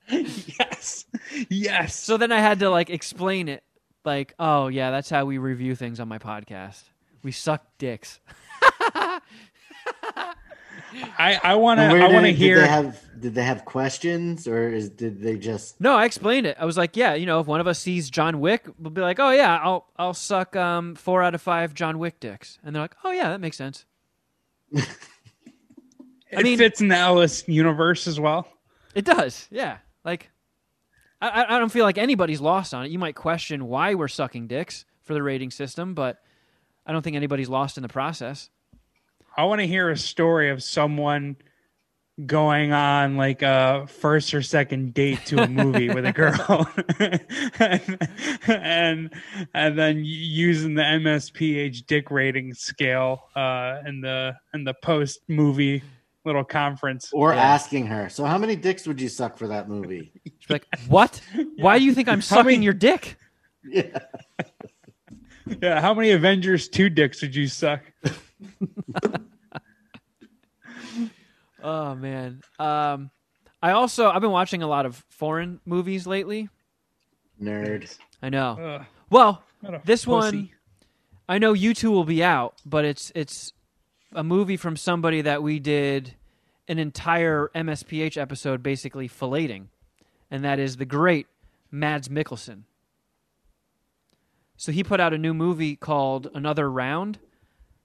yes. 0.11 1.05
Yes. 1.51 1.95
So 1.95 2.16
then 2.16 2.33
I 2.33 2.41
had 2.41 2.61
to 2.61 2.70
like 2.70 2.91
explain 2.91 3.49
it, 3.49 3.62
like, 4.05 4.35
oh 4.39 4.68
yeah, 4.68 4.91
that's 4.91 5.11
how 5.11 5.24
we 5.24 5.39
review 5.39 5.74
things 5.74 6.01
on 6.01 6.09
my 6.09 6.18
podcast. 6.18 6.83
We 7.22 7.33
suck 7.33 7.66
dicks. 7.79 8.20
I 11.18 11.39
I 11.43 11.55
want 11.57 11.78
to 11.78 11.84
I 11.86 12.09
want 12.12 12.24
to 12.26 12.32
did 12.32 12.36
hear 12.36 12.61
they 12.61 12.66
have 12.66 13.01
did 13.20 13.34
they 13.34 13.43
have 13.45 13.64
questions 13.64 14.47
or 14.49 14.68
is 14.68 14.89
did 14.91 15.20
they 15.20 15.36
just 15.36 15.80
No, 15.80 15.95
I 15.97 16.05
explained 16.05 16.47
it. 16.47 16.57
I 16.59 16.64
was 16.64 16.76
like, 16.76 16.97
yeah, 16.97 17.14
you 17.14 17.26
know, 17.26 17.41
if 17.41 17.47
one 17.47 17.61
of 17.61 17.66
us 17.66 17.78
sees 17.78 18.11
John 18.11 18.41
Wick, 18.41 18.66
we'll 18.78 18.91
be 18.91 19.01
like, 19.01 19.18
oh 19.20 19.30
yeah, 19.30 19.59
I'll 19.62 19.86
I'll 19.97 20.14
suck 20.14 20.57
um 20.57 20.95
four 20.95 21.22
out 21.22 21.34
of 21.34 21.43
five 21.43 21.74
John 21.74 21.99
Wick 21.99 22.20
dicks, 22.20 22.59
and 22.64 22.74
they're 22.74 22.82
like, 22.82 22.97
oh 23.05 23.11
yeah, 23.11 23.30
that 23.30 23.41
makes 23.41 23.57
sense. 23.57 23.84
it 24.72 26.43
mean- 26.43 26.59
fits 26.59 26.80
in 26.80 26.89
the 26.89 26.97
Ellis 26.97 27.47
universe 27.49 28.07
as 28.07 28.18
well. 28.20 28.49
It 28.95 29.05
does, 29.05 29.47
yeah. 29.51 29.78
Like, 30.05 30.30
I 31.20 31.28
I- 31.28 31.57
I 31.57 31.59
don't 31.59 31.70
feel 31.72 31.84
like 31.84 31.99
anybody's 31.99 32.41
lost 32.41 32.74
on 32.74 32.84
it. 32.84 32.91
You 32.91 32.99
might 32.99 33.14
question 33.14 33.66
why 33.66 33.95
we're 33.95 34.09
sucking 34.09 34.47
dicks 34.49 34.84
for 35.03 35.14
the 35.14 35.22
rating 35.22 35.51
system, 35.51 35.95
but 35.95 36.22
I 36.86 36.93
don't 36.93 37.03
think 37.03 37.16
anybody's 37.16 37.49
lost 37.49 37.76
in 37.76 37.82
the 37.82 37.89
process. 37.89 38.51
I 39.39 39.45
want 39.45 39.61
to 39.61 39.66
hear 39.68 39.89
a 39.89 39.97
story 39.97 40.51
of 40.51 40.64
someone 40.64 41.36
going 42.26 42.72
on 42.72 43.16
like 43.16 43.43
a 43.43 43.86
first 43.89 44.34
or 44.34 44.43
second 44.43 44.93
date 44.95 45.24
to 45.26 45.41
a 45.41 45.47
movie 45.47 45.89
with 45.89 46.05
a 46.05 46.12
girl 46.12 46.68
and, 47.61 47.99
and 48.49 49.14
and 49.55 49.78
then 49.78 50.03
using 50.05 50.74
the 50.74 50.82
MSPH 50.82 51.86
dick 51.86 52.11
rating 52.11 52.53
scale 52.55 53.28
uh 53.36 53.76
in 53.86 54.01
the 54.01 54.34
in 54.53 54.64
the 54.64 54.74
post 54.82 55.20
movie 55.28 55.80
little 56.24 56.43
conference 56.43 57.09
or 57.12 57.32
Yeah. 57.32 57.41
asking 57.41 57.86
her, 57.86 58.09
so 58.09 58.24
how 58.24 58.36
many 58.36 58.57
dicks 58.57 58.84
would 58.89 59.01
you 59.01 59.09
suck 59.09 59.39
for 59.39 59.47
that 59.47 59.68
movie? 59.68 60.11
She's 60.41 60.51
like, 60.51 60.66
what? 60.89 61.20
Why 61.59 61.78
do 61.78 61.84
you 61.84 61.95
think 61.95 62.09
I'm 62.09 62.20
How 62.28 62.39
many- 62.43 62.55
sucking 62.55 62.62
your 62.64 62.74
dick? 62.74 63.16
yeah. 63.64 63.99
yeah 65.62 65.80
how 65.80 65.95
many 65.95 66.11
Avengers 66.11 66.68
2 66.68 66.91
dicks 66.91 67.22
would 67.22 67.36
you 67.36 67.47
suck 67.47 67.80
Oh 71.62 71.94
man. 71.94 72.42
Um, 72.59 73.11
I 73.62 73.72
also 73.72 74.09
I've 74.11 74.20
been 74.20 74.30
watching 74.30 74.62
a 74.62 74.66
lot 74.68 74.86
of 74.86 75.04
foreign 75.09 75.61
movies 75.66 76.06
lately. 76.06 76.48
Nerd. 77.42 77.96
I 78.22 78.28
know. 78.30 78.59
Ugh, 78.61 78.86
Well, 79.11 79.42
this 79.84 80.04
pussy. 80.04 80.36
one 80.36 80.50
I 81.28 81.38
know 81.38 81.52
you 81.52 81.74
two 81.74 81.90
will 81.90 82.04
be 82.04 82.22
out, 82.24 82.54
but 82.64 82.84
it's 82.84 83.12
it's 83.14 83.52
a 84.12 84.24
movie 84.24 84.56
from 84.56 84.76
somebody 84.76 85.20
that 85.22 85.42
we 85.42 85.59
did 85.59 86.14
an 86.68 86.78
entire 86.78 87.50
MSPH 87.54 88.16
episode 88.16 88.62
basically 88.62 89.09
filleting, 89.09 89.66
and 90.30 90.44
that 90.44 90.59
is 90.59 90.76
the 90.76 90.84
great 90.86 91.26
Mads 91.70 92.09
Mikkelsen. 92.09 92.62
So 94.56 94.72
he 94.72 94.82
put 94.82 95.00
out 95.00 95.12
a 95.14 95.18
new 95.18 95.34
movie 95.34 95.76
called 95.76 96.28
Another 96.34 96.70
Round 96.70 97.18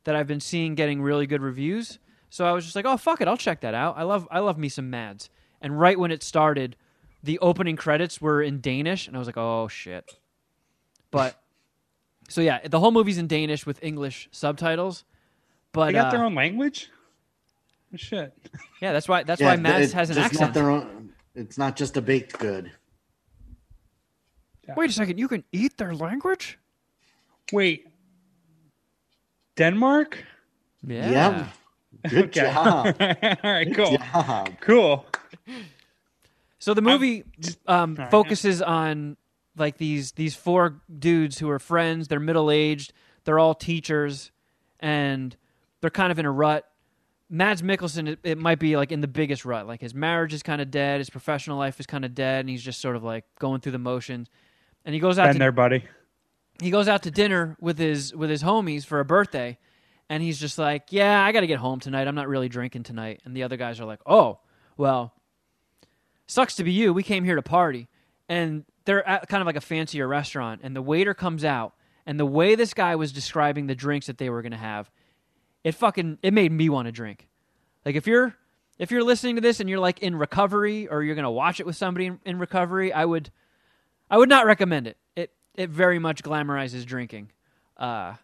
that 0.06 0.16
I've 0.16 0.28
been 0.28 0.40
seeing 0.40 0.76
getting 0.76 1.02
really 1.02 1.28
good 1.28 1.42
reviews. 1.42 2.00
So 2.34 2.46
I 2.46 2.52
was 2.52 2.64
just 2.64 2.76
like, 2.76 2.86
"Oh 2.86 2.98
fuck 2.98 3.22
it, 3.22 3.28
I'll 3.28 3.38
check 3.38 3.62
that 3.62 3.76
out." 3.76 3.96
I 3.96 4.02
love 4.02 4.28
I 4.32 4.40
love 4.40 4.58
me 4.58 4.68
some 4.68 4.90
Mads. 4.90 5.30
And 5.62 5.80
right 5.80 6.00
when 6.00 6.10
it 6.10 6.24
started, 6.24 6.76
the 7.22 7.38
opening 7.38 7.76
credits 7.76 8.20
were 8.20 8.42
in 8.42 8.60
Danish, 8.60 9.08
and 9.08 9.16
I 9.16 9.20
was 9.20 9.28
like, 9.28 9.38
"Oh 9.38 9.68
shit." 9.68 10.18
But 11.12 11.40
so 12.30 12.42
yeah, 12.42 12.68
the 12.68 12.80
whole 12.80 12.90
movie's 12.90 13.20
in 13.20 13.28
Danish 13.28 13.68
with 13.68 13.78
English 13.84 14.30
subtitles. 14.32 15.04
But 15.74 15.86
they 15.88 15.92
got 15.94 16.08
uh, 16.08 16.12
their 16.12 16.24
own 16.26 16.34
language 16.34 16.90
Oh, 17.94 17.98
shit 17.98 18.34
yeah, 18.82 18.94
that's 18.94 19.08
why 19.08 19.22
that's 19.22 19.40
Yeah, 19.40 19.50
why 19.50 19.56
Mads 19.58 19.92
it- 19.92 19.94
has 19.94 20.10
an 20.10 20.18
accent. 20.18 20.42
Not 20.42 20.54
their 20.56 20.72
own, 20.72 21.14
it's 21.36 21.60
not 21.60 21.76
just 21.76 21.98
a 21.98 22.02
baked 22.02 22.40
good. 22.40 22.72
Wait 24.76 24.90
a 24.90 24.94
second, 24.94 25.20
you 25.20 25.28
can 25.28 25.44
eat 25.52 25.78
their 25.78 25.94
language? 25.94 26.58
wait 27.52 27.86
Denmark 29.56 30.24
Yeah. 30.82 31.10
Yep. 31.12 31.48
Good 32.10 32.26
Okay. 32.26 32.42
job. 32.42 32.96
all 33.00 33.52
right 33.52 33.66
Good 33.68 33.76
cool 33.76 33.98
job. 33.98 34.60
cool 34.62 35.06
So 36.60 36.74
the 36.74 36.82
movie 36.82 37.24
um, 37.68 37.96
right, 37.96 38.10
focuses 38.10 38.62
on 38.62 39.18
like 39.58 39.78
these 39.78 40.14
these 40.14 40.36
four 40.36 40.82
dudes 40.98 41.40
who 41.40 41.50
are 41.50 41.60
friends. 41.60 42.08
They're 42.08 42.20
middle 42.20 42.50
aged. 42.50 42.94
They're 43.26 43.40
all 43.40 43.54
teachers, 43.54 44.32
and 44.80 45.36
they're 45.82 45.90
kind 45.90 46.12
of 46.12 46.20
in 46.20 46.26
a 46.26 46.32
rut. 46.32 46.66
Mads 47.30 47.62
Mikkelsen, 47.62 48.08
it, 48.08 48.20
it 48.24 48.38
might 48.38 48.60
be 48.60 48.78
like 48.78 48.92
in 48.92 49.02
the 49.02 49.08
biggest 49.08 49.44
rut. 49.44 49.68
Like 49.68 49.82
his 49.82 49.94
marriage 49.94 50.34
is 50.34 50.44
kind 50.44 50.62
of 50.62 50.72
dead. 50.72 51.00
His 51.00 51.10
professional 51.10 51.58
life 51.58 51.80
is 51.80 51.86
kind 51.86 52.06
of 52.06 52.14
dead, 52.16 52.42
and 52.42 52.50
he's 52.50 52.64
just 52.64 52.80
sort 52.80 52.96
of 52.96 53.04
like 53.04 53.26
going 53.40 53.60
through 53.60 53.72
the 53.74 53.80
motions. 53.80 54.30
And 54.86 54.94
he 54.94 55.00
goes 55.00 55.18
out 55.20 55.26
been 55.28 55.34
to 55.34 55.40
there 55.40 55.52
buddy 55.52 55.84
he 56.62 56.70
goes 56.70 56.88
out 56.88 57.04
to 57.04 57.12
dinner 57.12 57.58
with 57.60 57.78
his 57.78 58.14
with 58.16 58.30
his 58.30 58.44
homies 58.44 58.86
for 58.86 59.00
a 59.00 59.06
birthday 59.06 59.58
and 60.10 60.22
he's 60.24 60.40
just 60.40 60.58
like 60.58 60.84
yeah 60.90 61.24
i 61.24 61.32
gotta 61.32 61.48
get 61.48 61.60
home 61.60 61.80
tonight 61.80 62.08
i'm 62.08 62.16
not 62.16 62.28
really 62.28 62.50
drinking 62.50 62.84
tonight 62.84 63.22
and 63.26 63.36
the 63.36 63.44
other 63.44 63.58
guys 63.58 63.80
are 63.80 63.86
like 63.86 64.02
oh 64.06 64.40
well 64.78 65.14
sucks 66.28 66.56
to 66.56 66.64
be 66.64 66.72
you 66.72 66.94
we 66.94 67.04
came 67.04 67.24
here 67.24 67.36
to 67.36 67.42
party 67.42 67.88
and 68.30 68.66
they're 68.86 69.08
at 69.08 69.28
kind 69.30 69.42
of 69.42 69.46
like 69.46 69.56
a 69.56 69.62
fancier 69.62 70.08
restaurant 70.08 70.62
and 70.64 70.76
the 70.76 70.82
waiter 70.82 71.14
comes 71.14 71.44
out 71.46 71.74
And 72.06 72.20
the 72.20 72.26
way 72.26 72.56
this 72.56 72.74
guy 72.74 72.96
was 72.96 73.12
describing 73.14 73.68
the 73.68 73.76
drinks 73.76 74.08
that 74.08 74.18
they 74.18 74.30
were 74.30 74.42
going 74.42 74.52
to 74.52 74.58
have, 74.58 74.92
it 75.64 75.74
fucking 75.74 76.20
it 76.22 76.34
made 76.34 76.52
me 76.52 76.70
want 76.70 76.88
to 76.88 76.92
drink. 76.92 77.28
Like 77.86 77.96
if 77.96 78.08
you're 78.08 78.36
if 78.78 78.92
you're 78.92 79.04
listening 79.04 79.36
to 79.36 79.42
this 79.42 79.60
and 79.60 79.70
you're 79.70 79.80
like 79.80 80.00
in 80.00 80.16
recovery 80.16 80.88
or 80.88 81.04
you're 81.04 81.16
going 81.16 81.24
to 81.24 81.32
watch 81.32 81.60
it 81.60 81.66
with 81.66 81.78
somebody 81.78 82.08
in, 82.08 82.20
in 82.26 82.40
recovery, 82.40 82.92
I 82.92 83.06
would 83.06 83.32
I 84.10 84.18
would 84.18 84.30
not 84.30 84.46
recommend 84.46 84.88
it. 84.88 84.98
It 85.16 85.32
it 85.56 85.70
very 85.70 86.00
much 86.00 86.24
glamorizes 86.24 86.86
drinking. 86.86 87.32
Uh, 87.78 88.16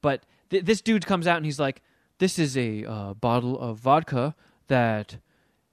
but 0.00 0.22
th- 0.54 0.64
this 0.64 0.80
dude 0.80 1.06
comes 1.06 1.26
out 1.26 1.36
and 1.36 1.44
he's 1.44 1.58
like, 1.58 1.82
"This 2.18 2.38
is 2.38 2.56
a 2.56 2.84
uh, 2.84 3.14
bottle 3.14 3.58
of 3.58 3.78
vodka 3.78 4.34
that 4.68 5.18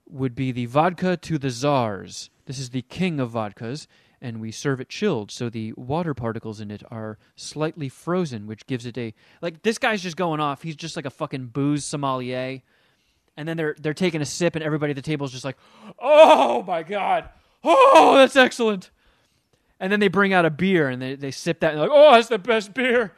would 0.10 0.36
be 0.36 0.52
the 0.52 0.66
vodka 0.66 1.16
to 1.18 1.38
the 1.38 1.50
czars. 1.52 2.30
This 2.46 2.60
is 2.60 2.72
the 2.72 2.82
king 2.82 3.20
of 3.20 3.32
vodkas." 3.32 3.88
And 4.24 4.40
we 4.40 4.52
serve 4.52 4.80
it 4.80 4.88
chilled, 4.88 5.32
so 5.32 5.50
the 5.50 5.74
water 5.74 6.14
particles 6.14 6.62
in 6.62 6.70
it 6.70 6.84
are 6.92 7.18
slightly 7.36 7.90
frozen, 7.90 8.46
which 8.46 8.68
gives 8.68 8.86
it 8.86 8.98
a 8.98 9.16
like. 9.42 9.64
This 9.64 9.78
guy's 9.78 10.04
just 10.04 10.18
going 10.18 10.40
off. 10.40 10.62
He's 10.62 10.76
just 10.76 10.96
like 10.96 11.06
a 11.06 11.10
fucking 11.10 11.48
booze 11.48 11.86
sommelier. 11.86 12.62
And 13.38 13.48
then 13.48 13.58
they're 13.58 13.76
they're 13.80 13.96
taking 13.96 14.22
a 14.22 14.26
sip, 14.26 14.56
and 14.56 14.64
everybody 14.64 14.92
at 14.92 14.96
the 14.96 15.02
table 15.02 15.26
is 15.26 15.32
just 15.32 15.46
like, 15.46 15.58
"Oh 15.98 16.62
my 16.64 16.84
god, 16.84 17.30
oh 17.64 18.16
that's 18.16 18.36
excellent." 18.36 18.92
And 19.80 19.92
then 19.92 20.00
they 20.00 20.10
bring 20.10 20.32
out 20.32 20.46
a 20.46 20.52
beer 20.52 20.90
and 20.90 21.02
they, 21.02 21.16
they 21.16 21.32
sip 21.32 21.60
that 21.62 21.72
and 21.72 21.80
they're 21.80 21.88
like, 21.90 21.98
oh, 21.98 22.12
that's 22.12 22.28
the 22.28 22.38
best 22.38 22.76
beer. 22.76 23.14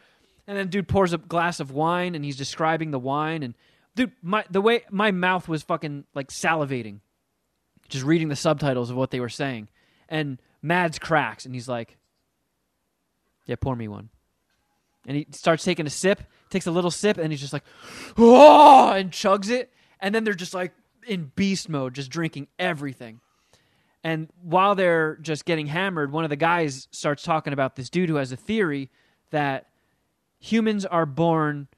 And 0.48 0.58
then 0.58 0.68
dude 0.68 0.88
pours 0.88 1.14
a 1.14 1.18
glass 1.18 1.60
of 1.60 1.72
wine 1.72 2.16
and 2.16 2.26
he's 2.26 2.36
describing 2.36 2.92
the 2.92 3.00
wine 3.00 3.44
and 3.44 3.54
dude, 3.96 4.12
my 4.22 4.44
the 4.50 4.62
way 4.62 4.84
my 4.90 5.12
mouth 5.12 5.48
was 5.48 5.64
fucking 5.64 6.06
like 6.14 6.30
salivating, 6.30 7.00
just 7.90 8.04
reading 8.06 8.30
the 8.30 8.36
subtitles 8.36 8.90
of 8.90 8.96
what 8.96 9.12
they 9.12 9.20
were 9.20 9.30
saying. 9.30 9.70
And 10.10 10.42
Mads 10.62 11.00
cracks 11.00 11.46
and 11.46 11.54
he's 11.54 11.68
like, 11.68 11.98
"Yeah, 13.46 13.56
pour 13.56 13.76
me 13.76 13.88
one." 13.88 14.10
And 15.06 15.18
he 15.18 15.28
starts 15.32 15.64
taking 15.64 15.86
a 15.86 15.90
sip, 15.90 16.22
takes 16.50 16.68
a 16.68 16.72
little 16.72 16.92
sip, 16.92 17.18
and 17.18 17.32
he's 17.32 17.42
just 17.42 17.54
like, 17.54 17.66
"Oh!" 18.18 18.92
and 18.92 19.12
chugs 19.12 19.50
it. 19.50 19.72
And 20.00 20.14
then 20.14 20.24
they're 20.24 20.34
just 20.34 20.54
like 20.54 20.74
in 21.08 21.32
beast 21.36 21.70
mode, 21.70 21.94
just 21.94 22.10
drinking 22.10 22.48
everything. 22.60 23.20
And 24.04 24.30
while 24.42 24.76
they're 24.76 25.16
just 25.22 25.46
getting 25.46 25.68
hammered, 25.68 26.12
one 26.12 26.26
of 26.26 26.30
the 26.30 26.36
guys 26.36 26.90
starts 26.92 27.24
talking 27.24 27.54
about 27.54 27.76
this 27.76 27.90
dude 27.90 28.10
who 28.10 28.16
has 28.16 28.32
a 28.34 28.38
theory 28.38 28.90
that 29.32 29.68
humans 30.44 30.86
are 30.86 31.06
born 31.06 31.70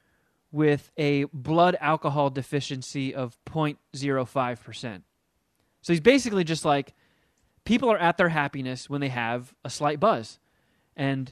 with 0.51 0.91
a 0.97 1.26
blood 1.26 1.78
alcohol 1.80 2.32
deficiency 2.32 3.13
of 3.13 3.38
0.05%. 3.45 5.01
So 5.82 5.93
he's 5.93 5.99
basically 5.99 6.43
just 6.43 6.66
like 6.66 6.95
people 7.63 7.91
are 7.91 7.97
at 7.97 8.18
their 8.18 8.30
happiness 8.30 8.89
when 8.89 9.01
they 9.01 9.09
have 9.09 9.53
a 9.63 9.70
slight 9.70 9.99
buzz. 9.99 10.39
And 10.95 11.32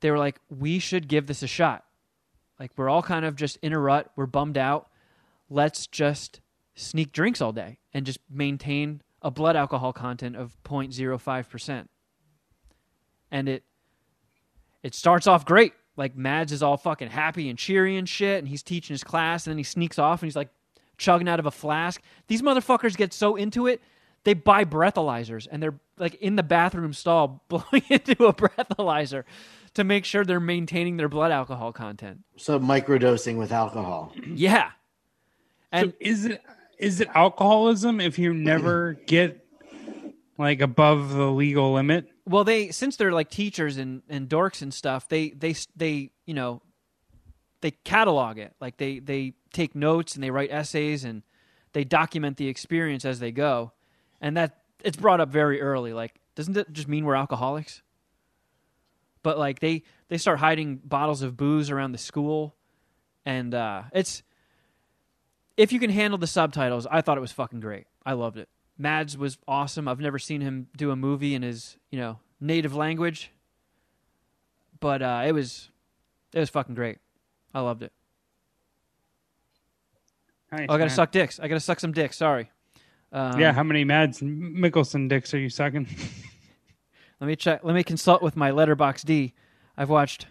they 0.00 0.10
were 0.10 0.18
like, 0.18 0.40
we 0.48 0.78
should 0.78 1.08
give 1.08 1.26
this 1.26 1.42
a 1.42 1.46
shot. 1.46 1.84
Like, 2.58 2.70
we're 2.76 2.88
all 2.88 3.02
kind 3.02 3.26
of 3.26 3.36
just 3.36 3.58
in 3.60 3.74
a 3.74 3.78
rut. 3.78 4.10
We're 4.16 4.26
bummed 4.26 4.56
out. 4.56 4.88
Let's 5.50 5.86
just 5.86 6.40
sneak 6.74 7.12
drinks 7.12 7.42
all 7.42 7.52
day 7.52 7.78
and 7.92 8.06
just 8.06 8.20
maintain 8.30 9.02
a 9.20 9.30
blood 9.30 9.56
alcohol 9.56 9.92
content 9.92 10.36
of 10.36 10.56
0.05%. 10.64 11.88
And 13.30 13.48
it 13.48 13.62
it 14.82 14.94
starts 14.94 15.26
off 15.26 15.44
great. 15.44 15.72
Like 15.96 16.16
Mads 16.16 16.52
is 16.52 16.62
all 16.62 16.76
fucking 16.76 17.08
happy 17.08 17.48
and 17.48 17.58
cheery 17.58 17.96
and 17.96 18.08
shit, 18.08 18.38
and 18.38 18.48
he's 18.48 18.62
teaching 18.62 18.94
his 18.94 19.04
class, 19.04 19.46
and 19.46 19.52
then 19.52 19.58
he 19.58 19.64
sneaks 19.64 19.98
off 19.98 20.22
and 20.22 20.26
he's 20.26 20.36
like 20.36 20.50
chugging 20.98 21.28
out 21.28 21.38
of 21.38 21.46
a 21.46 21.50
flask. 21.50 22.00
These 22.26 22.42
motherfuckers 22.42 22.96
get 22.96 23.12
so 23.12 23.36
into 23.36 23.66
it, 23.66 23.80
they 24.24 24.34
buy 24.34 24.64
breathalyzers 24.64 25.46
and 25.50 25.62
they're 25.62 25.78
like 25.98 26.14
in 26.16 26.36
the 26.36 26.42
bathroom 26.42 26.92
stall 26.92 27.44
blowing 27.48 27.82
into 27.88 28.26
a 28.26 28.32
breathalyzer 28.32 29.24
to 29.74 29.84
make 29.84 30.04
sure 30.04 30.24
they're 30.24 30.40
maintaining 30.40 30.96
their 30.96 31.08
blood 31.08 31.30
alcohol 31.30 31.72
content. 31.72 32.20
So 32.36 32.58
microdosing 32.58 33.38
with 33.38 33.52
alcohol. 33.52 34.12
Yeah. 34.34 34.70
And 35.72 35.90
so 35.90 35.96
is 35.98 36.24
it 36.24 36.42
is 36.78 37.00
it 37.00 37.08
alcoholism 37.14 38.00
if 38.00 38.18
you 38.18 38.32
never 38.32 38.94
get 39.06 39.44
like 40.38 40.60
above 40.60 41.12
the 41.12 41.30
legal 41.30 41.72
limit? 41.72 42.08
Well 42.26 42.44
they 42.44 42.70
since 42.70 42.96
they're 42.96 43.12
like 43.12 43.30
teachers 43.30 43.76
and, 43.76 44.02
and 44.08 44.28
dorks 44.28 44.62
and 44.62 44.72
stuff 44.72 45.08
they 45.08 45.30
they 45.30 45.54
they 45.76 46.10
you 46.26 46.34
know 46.34 46.62
they 47.64 47.70
catalog 47.70 48.36
it. 48.36 48.52
Like 48.60 48.76
they 48.76 48.98
they 48.98 49.32
take 49.54 49.74
notes 49.74 50.16
and 50.16 50.22
they 50.22 50.30
write 50.30 50.50
essays 50.52 51.02
and 51.02 51.22
they 51.72 51.82
document 51.82 52.36
the 52.36 52.46
experience 52.46 53.06
as 53.06 53.20
they 53.20 53.32
go. 53.32 53.72
And 54.20 54.36
that 54.36 54.64
it's 54.80 54.98
brought 54.98 55.18
up 55.18 55.30
very 55.30 55.62
early. 55.62 55.94
Like 55.94 56.20
doesn't 56.34 56.52
that 56.52 56.70
just 56.74 56.88
mean 56.88 57.06
we're 57.06 57.14
alcoholics? 57.14 57.80
But 59.22 59.38
like 59.38 59.60
they 59.60 59.82
they 60.08 60.18
start 60.18 60.40
hiding 60.40 60.76
bottles 60.76 61.22
of 61.22 61.38
booze 61.38 61.70
around 61.70 61.92
the 61.92 61.98
school. 61.98 62.54
And 63.24 63.54
uh 63.54 63.84
it's 63.94 64.22
if 65.56 65.72
you 65.72 65.80
can 65.80 65.88
handle 65.88 66.18
the 66.18 66.26
subtitles 66.26 66.86
i 66.90 67.00
thought 67.00 67.16
it 67.16 67.22
was 67.22 67.32
fucking 67.32 67.60
great. 67.60 67.86
I 68.04 68.12
loved 68.12 68.36
it 68.36 68.50
Mads 68.76 69.16
was 69.16 69.38
awesome. 69.46 69.86
I've 69.88 70.00
never 70.00 70.18
seen 70.18 70.40
him 70.40 70.68
do 70.76 70.90
a 70.90 70.96
movie 70.96 71.34
in 71.34 71.42
his, 71.42 71.76
you 71.90 71.98
know, 71.98 72.18
native 72.40 72.74
language. 72.74 73.30
But 74.80 75.00
uh, 75.02 75.22
it 75.26 75.32
was 75.32 75.70
it 76.32 76.40
was 76.40 76.50
fucking 76.50 76.74
great. 76.74 76.98
I 77.54 77.60
loved 77.60 77.82
it. 77.82 77.92
Nice, 80.52 80.66
Oh, 80.68 80.74
I 80.74 80.78
gotta 80.78 80.86
man. 80.86 80.90
suck 80.90 81.10
dicks. 81.12 81.40
I 81.40 81.48
gotta 81.48 81.60
suck 81.60 81.80
some 81.80 81.92
dicks. 81.92 82.16
Sorry. 82.16 82.50
Um, 83.12 83.38
yeah, 83.38 83.52
how 83.52 83.62
many 83.62 83.84
Mads 83.84 84.20
Mikkelsen 84.20 85.08
dicks 85.08 85.32
are 85.34 85.38
you 85.38 85.48
sucking? 85.48 85.86
Let 87.20 87.26
me 87.28 87.36
check. 87.36 87.62
Let 87.62 87.74
me 87.74 87.84
consult 87.84 88.22
with 88.22 88.36
my 88.36 88.50
letterbox 88.50 89.02
D. 89.04 89.34
I've 89.76 89.88
watched. 89.90 90.26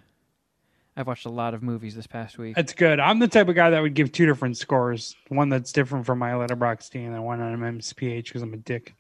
I've 0.95 1.07
watched 1.07 1.25
a 1.25 1.29
lot 1.29 1.53
of 1.53 1.63
movies 1.63 1.95
this 1.95 2.05
past 2.05 2.37
week. 2.37 2.55
That's 2.55 2.73
good. 2.73 2.99
I'm 2.99 3.19
the 3.19 3.27
type 3.27 3.47
of 3.47 3.55
guy 3.55 3.71
that 3.71 3.81
would 3.81 3.95
give 3.95 4.11
two 4.11 4.25
different 4.25 4.57
scores. 4.57 5.15
One 5.29 5.49
that's 5.49 5.71
different 5.71 6.05
from 6.05 6.19
my 6.19 6.35
letterbox 6.35 6.89
D 6.89 7.03
and 7.03 7.13
then 7.13 7.23
one 7.23 7.41
on 7.41 7.57
MSPH 7.57 8.25
because 8.25 8.41
I'm 8.41 8.53
a 8.53 8.57
dick. 8.57 8.93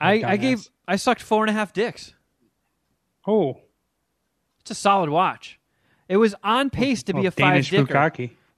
I, 0.00 0.22
I 0.24 0.36
gave. 0.36 0.68
I 0.86 0.96
sucked 0.96 1.22
four 1.22 1.42
and 1.42 1.50
a 1.50 1.52
half 1.52 1.72
dicks. 1.72 2.14
Oh, 3.26 3.58
It's 4.60 4.70
a 4.70 4.74
solid 4.74 5.10
watch. 5.10 5.58
It 6.08 6.18
was 6.18 6.34
on 6.44 6.70
pace 6.70 7.02
to 7.04 7.12
be 7.12 7.20
well, 7.20 7.28
a 7.28 7.30
five 7.32 7.52
Danish 7.52 7.70
dicker. 7.70 7.86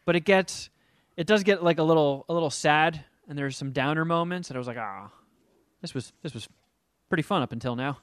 but 0.04 0.16
it 0.16 0.24
gets 0.24 0.68
it 1.16 1.26
does 1.26 1.42
get 1.42 1.62
like 1.62 1.78
a 1.78 1.82
little 1.82 2.26
a 2.28 2.34
little 2.34 2.50
sad 2.50 3.04
and 3.28 3.38
there's 3.38 3.56
some 3.56 3.72
downer 3.72 4.04
moments 4.04 4.50
and 4.50 4.56
I 4.56 4.58
was 4.58 4.66
like 4.66 4.76
ah 4.78 5.10
this 5.80 5.94
was 5.94 6.12
this 6.22 6.34
was 6.34 6.48
pretty 7.08 7.22
fun 7.22 7.40
up 7.40 7.52
until 7.52 7.76
now 7.76 7.98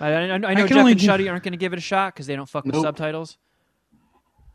I, 0.00 0.12
I, 0.12 0.32
I 0.34 0.38
know 0.38 0.66
can 0.66 0.68
Jeff 0.68 0.86
and 0.86 1.00
do- 1.00 1.06
Shuddy 1.06 1.30
aren't 1.30 1.44
going 1.44 1.52
to 1.52 1.58
give 1.58 1.72
it 1.72 1.78
a 1.78 1.82
shot 1.82 2.14
because 2.14 2.26
they 2.26 2.36
don't 2.36 2.48
fuck 2.48 2.64
with 2.64 2.76
subtitles 2.76 3.38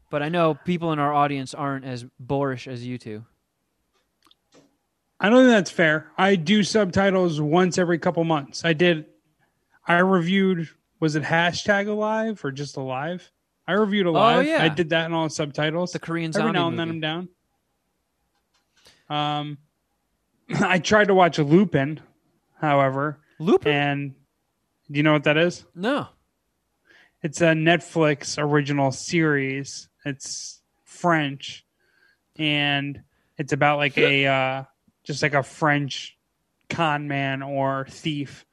but 0.09 0.23
I 0.23 0.29
know 0.29 0.55
people 0.55 0.91
in 0.91 0.99
our 0.99 1.13
audience 1.13 1.53
aren't 1.53 1.85
as 1.85 2.05
boorish 2.19 2.67
as 2.67 2.85
you 2.85 2.97
two 2.97 3.25
I 5.19 5.29
don't 5.29 5.39
think 5.39 5.49
that's 5.49 5.71
fair. 5.71 6.11
I 6.17 6.35
do 6.35 6.63
subtitles 6.63 7.41
once 7.41 7.77
every 7.77 7.99
couple 7.99 8.23
months. 8.23 8.63
I 8.63 8.73
did. 8.73 9.05
I 9.85 9.97
reviewed. 9.99 10.69
Was 11.01 11.15
it 11.15 11.23
hashtag 11.23 11.87
alive 11.87 12.43
or 12.43 12.51
just 12.51 12.77
alive? 12.77 13.29
I 13.67 13.73
reviewed 13.73 14.05
alive. 14.05 14.37
Oh, 14.37 14.41
yeah. 14.41 14.63
I 14.63 14.69
did 14.69 14.89
that 14.89 15.05
in 15.05 15.13
all 15.13 15.29
subtitles. 15.29 15.91
the 15.91 15.99
Korean 15.99 16.29
every 16.29 16.41
zombie 16.41 16.57
now 16.57 16.67
and 16.69 16.79
then. 16.79 16.89
I'm 16.89 16.99
down. 16.99 17.29
Um, 19.09 19.57
I 20.61 20.79
tried 20.79 21.09
to 21.09 21.13
watch 21.13 21.37
Lupin, 21.37 21.99
however, 22.59 23.19
Lupin 23.39 23.71
and 23.73 24.15
do 24.89 24.97
you 24.97 25.03
know 25.03 25.13
what 25.13 25.23
that 25.23 25.37
is? 25.37 25.65
no 25.75 26.07
It's 27.21 27.41
a 27.41 27.53
Netflix 27.53 28.41
original 28.41 28.91
series. 28.91 29.89
It's 30.05 30.61
French, 30.85 31.65
and 32.37 33.03
it's 33.37 33.53
about 33.53 33.77
like 33.77 33.97
a 33.97 34.25
uh, 34.25 34.63
just 35.03 35.21
like 35.21 35.33
a 35.33 35.43
French 35.43 36.17
con 36.69 37.07
man 37.07 37.41
or 37.41 37.85
thief, 37.89 38.45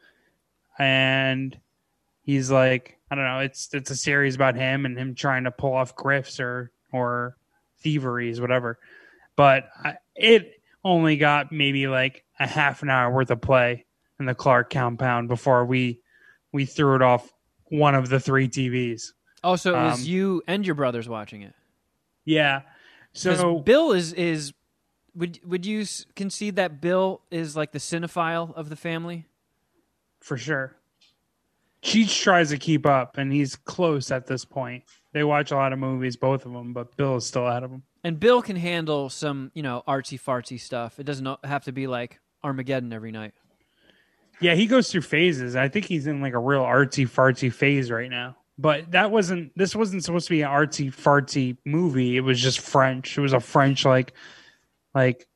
and 0.78 1.58
he's 2.22 2.50
like 2.50 2.98
I 3.10 3.14
don't 3.14 3.24
know. 3.24 3.38
It's 3.38 3.72
it's 3.72 3.90
a 3.90 3.96
series 3.96 4.34
about 4.34 4.56
him 4.56 4.84
and 4.84 4.98
him 4.98 5.14
trying 5.14 5.44
to 5.44 5.50
pull 5.50 5.74
off 5.74 5.94
grifts 5.94 6.40
or 6.40 6.72
or 6.92 7.36
thieveries, 7.78 8.40
whatever. 8.40 8.78
But 9.36 9.68
I, 9.82 9.98
it 10.14 10.60
only 10.82 11.16
got 11.16 11.52
maybe 11.52 11.86
like 11.86 12.24
a 12.38 12.46
half 12.46 12.82
an 12.82 12.90
hour 12.90 13.10
worth 13.12 13.30
of 13.30 13.40
play 13.40 13.84
in 14.18 14.26
the 14.26 14.34
Clark 14.34 14.70
compound 14.70 15.28
before 15.28 15.64
we 15.64 16.00
we 16.56 16.64
threw 16.64 16.96
it 16.96 17.02
off 17.02 17.32
one 17.66 17.94
of 17.94 18.08
the 18.08 18.18
three 18.18 18.48
TVs. 18.48 19.12
oh 19.44 19.54
so 19.56 19.70
it 19.70 19.82
was 19.82 20.00
Um, 20.00 20.06
you 20.06 20.42
and 20.48 20.66
your 20.66 20.74
brothers 20.74 21.08
watching 21.08 21.42
it 21.42 21.54
Yeah. 22.24 22.62
So 23.12 23.60
Bill 23.60 23.92
is 23.92 24.12
is 24.12 24.52
would 25.14 25.40
would 25.44 25.64
you 25.64 25.84
concede 26.14 26.56
that 26.56 26.80
Bill 26.80 27.22
is 27.30 27.56
like 27.56 27.72
the 27.72 27.78
cinephile 27.78 28.54
of 28.54 28.68
the 28.68 28.76
family 28.76 29.26
for 30.20 30.36
sure. 30.36 30.76
Cheech 31.82 32.20
tries 32.22 32.48
to 32.50 32.58
keep 32.58 32.84
up, 32.84 33.16
and 33.16 33.32
he's 33.32 33.54
close 33.54 34.10
at 34.10 34.26
this 34.26 34.44
point. 34.44 34.82
They 35.12 35.22
watch 35.22 35.52
a 35.52 35.54
lot 35.56 35.72
of 35.72 35.78
movies, 35.78 36.16
both 36.16 36.44
of 36.44 36.52
them, 36.52 36.72
but 36.72 36.96
Bill 36.96 37.16
is 37.16 37.26
still 37.26 37.46
out 37.46 37.62
of 37.62 37.70
them. 37.70 37.84
And 38.02 38.18
Bill 38.18 38.42
can 38.42 38.56
handle 38.56 39.08
some, 39.08 39.52
you 39.54 39.62
know, 39.62 39.84
artsy 39.86 40.20
fartsy 40.20 40.60
stuff. 40.60 40.98
It 40.98 41.04
doesn't 41.04 41.28
have 41.44 41.64
to 41.64 41.72
be 41.72 41.86
like 41.86 42.18
Armageddon 42.42 42.92
every 42.92 43.12
night. 43.12 43.34
Yeah, 44.40 44.54
he 44.54 44.66
goes 44.66 44.90
through 44.90 45.02
phases. 45.02 45.56
I 45.56 45.68
think 45.68 45.86
he's 45.86 46.06
in 46.06 46.20
like 46.20 46.34
a 46.34 46.38
real 46.38 46.62
artsy 46.62 47.08
fartsy 47.08 47.52
phase 47.52 47.90
right 47.90 48.10
now. 48.10 48.36
But 48.58 48.90
that 48.92 49.10
wasn't. 49.10 49.52
This 49.56 49.74
wasn't 49.76 50.04
supposed 50.04 50.26
to 50.28 50.30
be 50.30 50.42
an 50.42 50.48
artsy 50.50 50.92
fartsy 50.94 51.56
movie. 51.64 52.16
It 52.16 52.20
was 52.20 52.40
just 52.40 52.60
French. 52.60 53.16
It 53.16 53.20
was 53.20 53.32
a 53.34 53.40
French 53.40 53.84
like, 53.84 54.12
like 54.94 55.26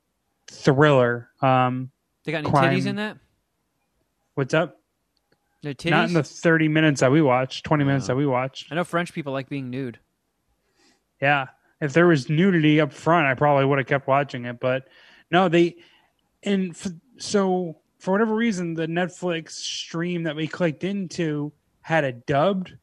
thriller. 0.51 1.29
Um, 1.43 1.91
They 2.25 2.33
got 2.33 2.39
any 2.39 2.51
Crime. 2.51 2.75
titties 2.79 2.87
in 2.87 2.97
that? 2.97 3.19
what's 4.35 4.55
up? 4.55 4.79
No 5.63 5.73
titties. 5.75 5.91
Not 5.91 6.09
in 6.09 6.15
the 6.15 6.23
thirty 6.23 6.69
minutes 6.69 7.01
that 7.01 7.13
we 7.13 7.21
watched. 7.21 7.65
Twenty 7.65 7.85
minutes 7.85 8.05
Oh. 8.07 8.09
that 8.09 8.17
we 8.17 8.27
watched. 8.27 8.69
I 8.71 8.75
know 8.75 8.85
French 8.85 9.13
people 9.13 9.33
like 9.35 9.49
being 9.51 9.69
nude. 9.71 9.99
Yeah. 11.21 11.49
If 11.81 11.93
there 11.95 12.07
was 12.07 12.29
nudity 12.31 12.81
up 12.81 12.93
front, 12.93 13.27
I 13.27 13.35
probably 13.35 13.65
would 13.67 13.79
have 13.79 13.87
kept 13.87 14.07
watching 14.07 14.45
it. 14.47 14.61
But 14.61 14.89
no, 15.31 15.49
they, 15.49 15.77
and 16.43 16.71
f- 16.71 16.89
so 17.19 17.80
for 18.01 18.13
whatever 18.13 18.35
reason, 18.35 18.75
the 18.75 18.87
Netflix 18.87 19.53
stream 19.53 20.25
that 20.25 20.37
we 20.37 20.47
clicked 20.47 20.85
into 20.85 21.53
had 21.83 22.05
it 22.05 22.27
dubbed 22.27 22.75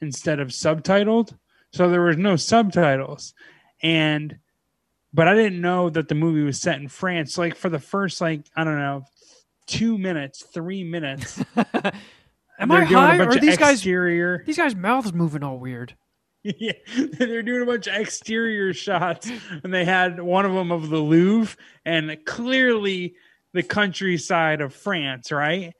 instead 0.00 0.40
of 0.40 0.48
subtitled. 0.48 1.36
So 1.72 1.88
there 1.88 2.02
was 2.02 2.16
no 2.16 2.36
subtitles. 2.36 3.34
And, 3.82 4.38
but 5.12 5.26
I 5.26 5.34
didn't 5.34 5.60
know 5.60 5.90
that 5.90 6.08
the 6.08 6.14
movie 6.14 6.42
was 6.42 6.60
set 6.60 6.80
in 6.80 6.88
France. 6.88 7.38
Like 7.38 7.56
for 7.56 7.68
the 7.68 7.78
first, 7.78 8.20
like, 8.20 8.42
I 8.54 8.64
don't 8.64 8.78
know, 8.78 9.04
two 9.66 9.98
minutes, 9.98 10.42
three 10.42 10.84
minutes. 10.84 11.42
Am 12.58 12.72
I 12.72 12.84
high? 12.84 13.18
Or 13.18 13.34
these 13.36 13.56
guys? 13.56 13.76
exterior. 13.76 14.42
These 14.44 14.56
guys' 14.56 14.74
mouths 14.74 15.12
moving 15.12 15.42
all 15.42 15.58
weird. 15.58 15.94
yeah, 16.42 16.72
they're 17.18 17.42
doing 17.42 17.62
a 17.62 17.66
bunch 17.66 17.86
of 17.86 17.94
exterior 17.94 18.72
shots, 18.72 19.30
and 19.62 19.74
they 19.74 19.84
had 19.84 20.20
one 20.20 20.44
of 20.44 20.54
them 20.54 20.70
of 20.70 20.88
the 20.88 20.98
Louvre, 20.98 21.56
and 21.84 22.16
clearly 22.24 23.14
the 23.52 23.62
countryside 23.62 24.60
of 24.60 24.74
France, 24.74 25.32
right? 25.32 25.72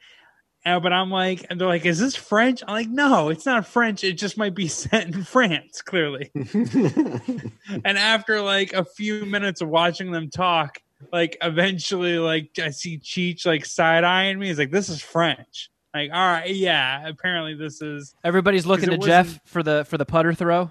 Uh, 0.67 0.81
but 0.81 0.93
I'm 0.93 1.11
like, 1.11 1.47
and 1.49 1.61
they're 1.61 1.69
like, 1.69 1.87
"Is 1.87 1.99
this 1.99 2.17
French?" 2.17 2.63
I'm 2.67 2.75
like, 2.75 2.89
"No, 2.89 3.29
it's 3.29 3.47
not 3.47 3.67
French. 3.67 4.05
It 4.05 4.15
just 4.15 4.37
might 4.37 4.55
be 4.55 4.69
set 4.69 5.07
in 5.07 5.23
France, 5.23 5.81
clearly." 5.83 6.31
and 6.35 7.99
after 7.99 8.41
like 8.43 8.73
a 8.73 8.85
few 8.85 9.25
minutes 9.25 9.61
of 9.61 9.69
watching 9.69 10.11
them 10.11 10.31
talk, 10.31 10.79
like 11.13 11.37
eventually, 11.43 12.19
like 12.19 12.59
I 12.59 12.71
see 12.71 12.99
Cheech 12.99 13.47
like 13.47 13.65
side 13.65 14.05
eyeing 14.05 14.39
me. 14.39 14.49
He's 14.49 14.59
like, 14.59 14.71
"This 14.73 14.89
is 14.89 15.01
French." 15.01 15.71
Like, 15.95 16.11
all 16.13 16.19
right, 16.27 16.55
yeah. 16.55 17.09
Apparently, 17.09 17.55
this 17.55 17.81
is 17.81 18.15
Everybody's 18.25 18.67
looking 18.67 18.91
to 18.91 18.99
Jeff 18.99 19.27
wasn't- 19.27 19.49
for 19.49 19.63
the 19.63 19.85
for 19.85 19.97
the 19.97 20.05
putter 20.05 20.35
throw. 20.35 20.71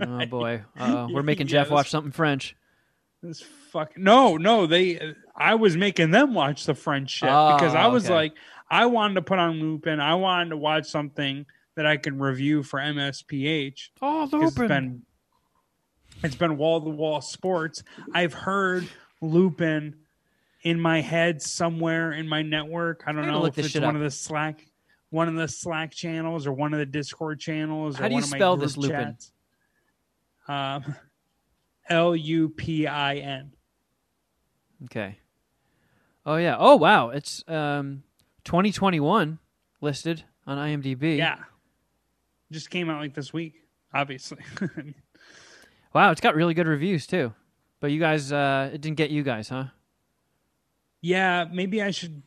Oh 0.00 0.26
boy, 0.26 0.62
uh 0.78 1.06
we're 1.12 1.22
making 1.22 1.48
Yeah, 1.48 1.62
Jeff 1.64 1.70
watch 1.70 1.90
something 1.90 2.12
French. 2.12 2.56
This 3.22 3.40
fuck 3.40 3.96
no, 3.96 4.36
no. 4.36 4.66
They, 4.66 5.14
I 5.36 5.54
was 5.54 5.76
making 5.76 6.10
them 6.10 6.34
watch 6.34 6.64
the 6.64 6.74
French 6.74 7.10
shit 7.10 7.28
Oh, 7.30 7.54
because 7.54 7.74
I 7.74 7.86
was 7.86 8.06
okay. 8.06 8.14
like, 8.14 8.32
I 8.70 8.86
wanted 8.86 9.14
to 9.14 9.22
put 9.22 9.38
on 9.38 9.60
Lupin. 9.60 10.00
I 10.00 10.14
wanted 10.16 10.50
to 10.50 10.56
watch 10.56 10.86
something 10.86 11.46
that 11.76 11.86
I 11.86 11.96
can 11.98 12.18
review 12.18 12.62
for 12.62 12.80
MSPH. 12.80 13.90
Oh, 14.00 14.28
'cause 14.30 14.42
It's 14.42 14.58
been, 14.58 15.02
it's 16.24 16.34
been 16.34 16.56
wall 16.56 16.80
to 16.82 16.90
wall 16.90 17.20
sports. 17.20 17.82
I've 18.12 18.34
heard 18.34 18.88
Lupin 19.20 19.96
in 20.62 20.80
my 20.80 21.00
head 21.00 21.40
somewhere 21.42 22.12
in 22.12 22.28
my 22.28 22.42
network. 22.42 23.04
I 23.06 23.12
don't 23.12 23.26
know 23.26 23.44
if 23.46 23.56
it's 23.58 23.74
one 23.74 23.84
up. 23.90 23.94
of 23.96 24.00
the 24.00 24.10
Slack, 24.10 24.66
one 25.10 25.28
of 25.28 25.34
the 25.36 25.48
Slack 25.48 25.92
channels 25.92 26.46
or 26.46 26.52
one 26.52 26.72
of 26.72 26.78
the 26.80 26.86
Discord 26.86 27.38
channels. 27.40 27.98
Or 27.98 28.02
How 28.02 28.08
do 28.08 28.14
you 28.16 28.22
spell 28.22 28.56
this 28.56 28.76
Lupin? 28.76 29.16
Um, 30.48 30.94
L 31.88 32.14
U 32.16 32.48
P 32.48 32.86
I 32.86 33.16
N. 33.16 33.52
Okay. 34.84 35.18
Oh 36.24 36.36
yeah. 36.36 36.56
Oh 36.58 36.76
wow. 36.76 37.10
It's 37.10 37.42
um 37.48 38.02
2021 38.44 39.38
listed 39.80 40.24
on 40.46 40.58
IMDb. 40.58 41.16
Yeah. 41.18 41.38
Just 42.50 42.70
came 42.70 42.90
out 42.90 43.00
like 43.00 43.14
this 43.14 43.32
week, 43.32 43.54
obviously. 43.94 44.38
Wow, 45.94 46.10
it's 46.10 46.22
got 46.22 46.34
really 46.34 46.54
good 46.54 46.66
reviews 46.66 47.06
too. 47.06 47.34
But 47.78 47.90
you 47.90 48.00
guys, 48.00 48.32
uh 48.32 48.70
it 48.72 48.80
didn't 48.80 48.96
get 48.96 49.10
you 49.10 49.22
guys, 49.22 49.50
huh? 49.50 49.64
yeah, 51.02 51.44
maybe 51.52 51.82
I 51.82 51.90
should 51.90 52.22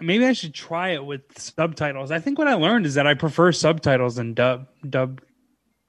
maybe 0.00 0.26
I 0.26 0.34
should 0.34 0.52
try 0.52 0.90
it 0.90 1.04
with 1.04 1.22
subtitles. 1.38 2.10
I 2.10 2.18
think 2.18 2.38
what 2.38 2.46
I 2.48 2.54
learned 2.54 2.84
is 2.84 2.94
that 2.94 3.06
I 3.06 3.14
prefer 3.14 3.52
subtitles 3.52 4.16
than 4.16 4.34
dub 4.34 4.66
dub 4.88 5.22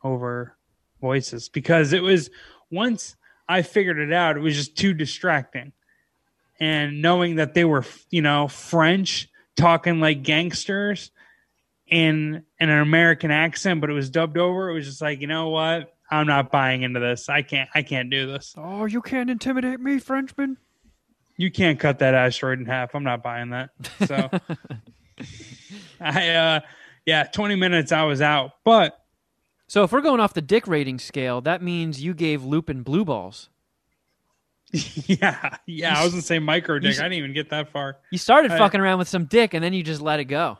over 0.04 0.56
voices 1.02 1.50
because 1.50 1.92
it 1.92 2.02
was 2.02 2.30
once 2.72 3.16
I 3.48 3.62
figured 3.62 3.98
it 4.00 4.12
out, 4.14 4.38
it 4.38 4.42
was 4.42 4.56
just 4.56 4.76
too 4.78 4.94
distracting. 4.94 5.72
And 6.60 7.02
knowing 7.02 7.36
that 7.36 7.54
they 7.54 7.66
were, 7.66 7.86
you 8.10 8.22
know, 8.22 8.48
French 8.48 9.30
talking 9.56 10.00
like 10.00 10.24
gangsters 10.24 11.12
in 11.88 12.44
in 12.60 12.70
an 12.70 12.80
American 12.80 13.32
accent, 13.32 13.80
but 13.82 13.90
it 13.90 13.94
was 13.94 14.10
dubbed 14.10 14.38
over, 14.38 14.70
it 14.70 14.74
was 14.74 14.86
just 14.86 15.02
like, 15.02 15.22
you 15.22 15.28
know 15.28 15.50
what? 15.50 15.94
I'm 16.10 16.26
not 16.28 16.52
buying 16.52 16.84
into 16.84 17.00
this. 17.00 17.30
I 17.30 17.42
can't 17.42 17.70
I 17.76 17.84
can't 17.84 18.10
do 18.10 18.26
this. 18.28 18.56
Oh, 18.58 18.86
you 18.86 19.02
can't 19.02 19.30
intimidate 19.30 19.80
me, 19.80 20.00
Frenchman. 20.00 20.58
you 21.38 21.52
can't 21.52 21.80
cut 21.80 22.00
that 22.00 22.14
asteroid 22.16 22.60
in 22.60 22.66
half. 22.66 22.96
I'm 22.96 23.04
not 23.04 23.22
buying 23.22 23.52
that. 23.52 23.70
So 24.06 24.30
I 26.02 26.30
uh 26.30 26.60
yeah, 27.06 27.24
20 27.24 27.56
minutes 27.56 27.92
I 27.92 28.04
was 28.04 28.22
out. 28.22 28.52
But 28.66 29.00
So 29.68 29.84
if 29.84 29.92
we're 29.92 30.02
going 30.02 30.20
off 30.20 30.34
the 30.34 30.42
dick 30.42 30.66
rating 30.68 30.98
scale, 30.98 31.42
that 31.42 31.62
means 31.62 32.02
you 32.02 32.14
gave 32.14 32.44
Lupin 32.44 32.84
blue 32.84 33.04
balls. 33.04 33.50
yeah, 34.72 35.58
yeah, 35.66 35.98
I 36.00 36.04
was 36.04 36.12
gonna 36.12 36.22
say 36.22 36.40
micro 36.40 36.78
dick. 36.80 36.92
s- 36.92 37.00
I 37.00 37.04
didn't 37.04 37.20
even 37.20 37.34
get 37.34 37.50
that 37.52 37.70
far. 37.70 37.98
You 38.12 38.18
started 38.18 38.52
I- 38.52 38.58
fucking 38.58 38.80
around 38.80 38.98
with 39.00 39.08
some 39.08 39.26
dick 39.26 39.54
and 39.54 39.64
then 39.64 39.74
you 39.74 39.84
just 39.84 40.02
let 40.02 40.20
it 40.20 40.26
go. 40.26 40.58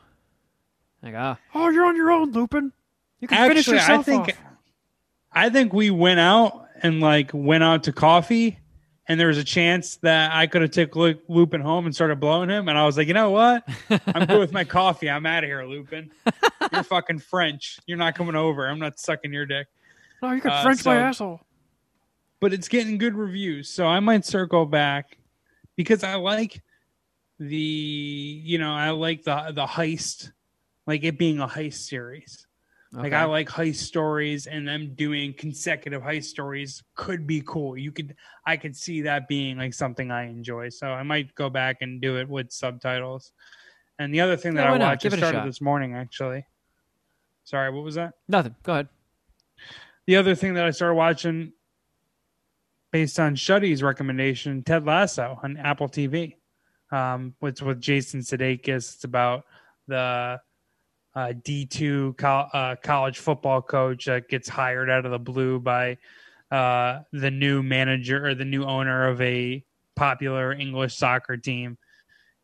Like, 1.02 1.14
ah, 1.16 1.38
oh, 1.54 1.68
you're 1.68 1.84
on 1.84 1.94
your 1.94 2.10
own, 2.10 2.32
Lupin. 2.32 2.72
You 3.20 3.28
can 3.28 3.48
finish 3.48 3.68
Actually, 3.68 3.94
I 3.94 4.02
think 4.02 4.28
off. 4.28 4.36
I 5.32 5.50
think 5.50 5.72
we 5.72 5.90
went 5.90 6.20
out 6.20 6.66
and 6.82 7.00
like 7.00 7.30
went 7.34 7.62
out 7.64 7.84
to 7.84 7.92
coffee 7.92 8.58
and 9.08 9.18
there 9.18 9.28
was 9.28 9.38
a 9.38 9.44
chance 9.44 9.96
that 9.98 10.32
I 10.34 10.46
could 10.46 10.62
have 10.62 10.70
took 10.70 10.94
Lu- 10.94 11.18
Lupin 11.28 11.60
home 11.60 11.86
and 11.86 11.94
started 11.94 12.20
blowing 12.20 12.50
him. 12.50 12.68
And 12.68 12.76
I 12.76 12.84
was 12.84 12.96
like, 12.98 13.08
you 13.08 13.14
know 13.14 13.30
what? 13.30 13.66
I'm 13.90 14.26
good 14.26 14.38
with 14.38 14.52
my 14.52 14.64
coffee. 14.78 15.08
I'm 15.08 15.24
out 15.24 15.44
of 15.44 15.48
here, 15.48 15.64
Lupin. 15.64 16.10
You're 16.72 16.82
fucking 16.82 17.20
French. 17.20 17.78
You're 17.86 17.98
not 17.98 18.14
coming 18.14 18.34
over. 18.36 18.68
I'm 18.68 18.78
not 18.78 18.98
sucking 19.00 19.32
your 19.32 19.46
dick. 19.46 19.66
No, 20.22 20.32
you 20.32 20.40
can 20.40 20.50
uh, 20.50 20.62
French 20.62 20.84
my 20.84 20.94
so- 20.96 21.00
asshole. 21.00 21.40
but 22.40 22.52
it's 22.52 22.68
getting 22.68 22.98
good 22.98 23.14
reviews. 23.14 23.70
So 23.70 23.86
I 23.86 24.00
might 24.00 24.24
circle 24.26 24.66
back 24.66 25.16
because 25.76 26.04
I 26.04 26.16
like 26.16 26.60
the 27.40 27.56
you 27.56 28.58
know 28.58 28.72
I 28.74 28.90
like 28.90 29.22
the 29.22 29.52
the 29.54 29.64
heist, 29.64 30.32
like 30.88 31.04
it 31.04 31.16
being 31.18 31.38
a 31.38 31.46
heist 31.46 31.86
series. 31.88 32.47
Like 32.92 33.12
I 33.12 33.24
like 33.24 33.48
heist 33.48 33.76
stories, 33.76 34.46
and 34.46 34.66
them 34.66 34.94
doing 34.94 35.34
consecutive 35.34 36.02
heist 36.02 36.24
stories 36.24 36.82
could 36.94 37.26
be 37.26 37.42
cool. 37.46 37.76
You 37.76 37.92
could 37.92 38.16
I 38.46 38.56
could 38.56 38.74
see 38.74 39.02
that 39.02 39.28
being 39.28 39.58
like 39.58 39.74
something 39.74 40.10
I 40.10 40.28
enjoy. 40.28 40.70
So 40.70 40.88
I 40.88 41.02
might 41.02 41.34
go 41.34 41.50
back 41.50 41.82
and 41.82 42.00
do 42.00 42.16
it 42.16 42.28
with 42.28 42.50
subtitles. 42.50 43.32
And 43.98 44.14
the 44.14 44.20
other 44.22 44.36
thing 44.36 44.54
that 44.54 44.66
I 44.66 44.70
watched, 44.78 45.04
I 45.04 45.08
Give 45.10 45.12
it 45.12 45.18
started 45.18 45.44
this 45.46 45.60
morning 45.60 45.94
actually. 45.94 46.46
Sorry, 47.44 47.70
what 47.70 47.84
was 47.84 47.96
that? 47.96 48.14
Nothing. 48.26 48.54
Go 48.62 48.72
ahead. 48.72 48.88
the 50.06 50.16
other 50.16 50.34
thing 50.34 50.54
that 50.54 50.64
I 50.64 50.70
started 50.70 50.94
watching 50.94 51.52
based 52.90 53.20
on 53.20 53.34
Shuddy's 53.34 53.82
recommendation, 53.82 54.62
Ted 54.62 54.86
Lasso 54.86 55.38
on 55.42 55.58
Apple 55.58 55.88
TV. 55.88 56.36
Um, 56.90 57.34
it's 57.42 57.60
with 57.60 57.80
Jason 57.80 58.20
Sudeikis. 58.20 58.94
It's 58.94 59.04
about 59.04 59.44
the 59.88 60.40
uh, 61.18 61.32
D2 61.32 62.16
col- 62.16 62.48
uh, 62.52 62.76
college 62.80 63.18
football 63.18 63.60
coach 63.60 64.04
that 64.04 64.28
gets 64.28 64.48
hired 64.48 64.88
out 64.88 65.04
of 65.04 65.10
the 65.10 65.18
blue 65.18 65.58
by 65.58 65.96
uh, 66.52 67.00
the 67.12 67.30
new 67.30 67.60
manager 67.60 68.24
or 68.24 68.36
the 68.36 68.44
new 68.44 68.62
owner 68.62 69.08
of 69.08 69.20
a 69.20 69.64
popular 69.96 70.52
English 70.52 70.94
soccer 70.94 71.36
team. 71.36 71.76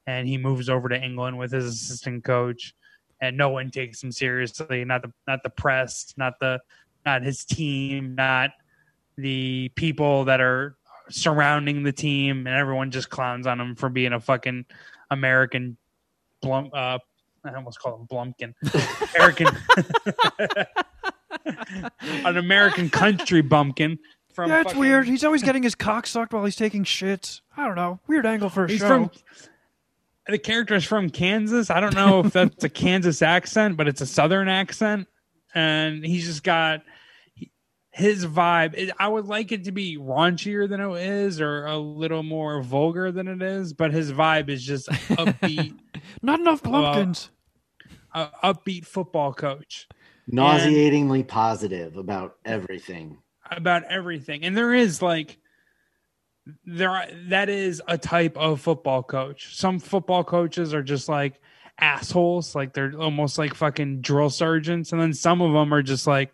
And 0.09 0.27
he 0.27 0.39
moves 0.39 0.69
over 0.69 0.89
to 0.89 1.01
England 1.01 1.39
with 1.39 1.53
his 1.53 1.67
assistant 1.67 2.25
coach, 2.25 2.75
and 3.21 3.37
no 3.37 3.49
one 3.49 3.71
takes 3.71 4.03
him 4.03 4.11
seriously. 4.11 4.85
Not 4.85 5.03
the 5.03 5.13
not 5.29 5.45
the 5.45 5.51
press, 5.51 6.13
not 6.17 6.41
the 6.41 6.61
not 7.07 7.23
his 7.23 7.45
team, 7.45 8.17
not 8.17 8.51
the 9.17 9.71
people 9.77 10.25
that 10.25 10.41
are 10.41 10.77
surrounding 11.11 11.85
the 11.85 11.93
team, 11.93 12.49
and 12.49 12.57
everyone 12.57 12.91
just 12.91 13.09
clowns 13.09 13.47
on 13.47 13.61
him 13.61 13.77
for 13.77 13.89
being 13.89 14.15
a 14.15 14.21
fucking 14.21 14.67
American. 15.13 15.77
Uh, 16.43 16.99
I 17.45 17.55
almost 17.55 17.79
call 17.79 17.97
him 18.01 18.07
Blumpkin. 18.07 18.55
American, 19.17 19.49
an 22.25 22.37
American 22.37 22.91
country 22.91 23.43
bumpkin. 23.43 23.99
From 24.33 24.51
it's 24.51 24.65
fucking- 24.65 24.81
weird. 24.81 25.07
He's 25.07 25.23
always 25.25 25.43
getting 25.43 25.63
his 25.63 25.75
cock 25.75 26.07
sucked 26.07 26.33
while 26.33 26.45
he's 26.45 26.57
taking 26.57 26.85
shits. 26.85 27.41
I 27.57 27.67
don't 27.67 27.77
know. 27.77 28.01
Weird 28.09 28.27
angle 28.27 28.49
for 28.51 28.65
a 28.65 28.69
He's 28.69 28.81
show. 28.81 28.89
from 28.89 29.11
the 30.27 30.39
character 30.39 30.75
is 30.75 30.85
from 30.85 31.11
Kansas. 31.11 31.71
I 31.71 31.81
don't 31.81 31.95
know 31.95 32.21
if 32.21 32.33
that's 32.33 32.65
a 32.65 32.69
Kansas 32.69 33.23
accent, 33.23 33.77
but 33.77 33.87
it's 33.87 34.01
a 34.01 34.07
Southern 34.07 34.49
accent, 34.49 35.07
and 35.55 36.05
he's 36.05 36.27
just 36.27 36.43
got 36.43 36.83
his 37.93 38.27
vibe. 38.27 38.91
I 38.99 39.07
would 39.07 39.27
like 39.27 39.53
it 39.53 39.65
to 39.65 39.73
be 39.73 39.99
raunchier 39.99 40.69
than 40.69 40.81
it 40.81 40.97
is, 41.07 41.41
or 41.41 41.67
a 41.67 41.77
little 41.79 42.25
more 42.25 42.61
vulgar 42.61 43.13
than 43.13 43.29
it 43.29 43.41
is. 43.41 43.73
But 43.73 43.93
his 43.93 44.11
vibe 44.13 44.49
is 44.49 44.65
just 44.65 44.89
upbeat, 44.91 45.77
Not 46.23 46.41
enough 46.41 46.61
pumpkins. 46.63 47.31
Uh, 48.15 48.29
upbeat 48.43 48.87
football 48.87 49.35
coach 49.35 49.89
Nauseatingly 50.27 51.23
positive 51.23 51.97
about 51.97 52.37
everything. 52.45 53.19
about 53.51 53.85
everything. 53.85 54.45
And 54.45 54.57
there 54.57 54.73
is 54.73 55.03
like 55.03 55.39
there 56.65 56.91
are, 56.91 57.07
that 57.29 57.49
is 57.49 57.83
a 57.89 57.99
type 57.99 58.37
of 58.37 58.61
football 58.61 59.03
coach. 59.03 59.57
Some 59.57 59.79
football 59.79 60.25
coaches 60.25 60.73
are 60.75 60.83
just 60.83 61.09
like 61.09 61.41
assholes, 61.79 62.55
like 62.55 62.73
they're 62.73 62.93
almost 62.99 63.39
like 63.39 63.55
fucking 63.55 64.01
drill 64.01 64.31
sergeants, 64.31 64.93
and 64.93 65.01
then 65.01 65.13
some 65.13 65.41
of 65.41 65.53
them 65.53 65.73
are 65.73 65.83
just 65.83 66.07
like 66.07 66.33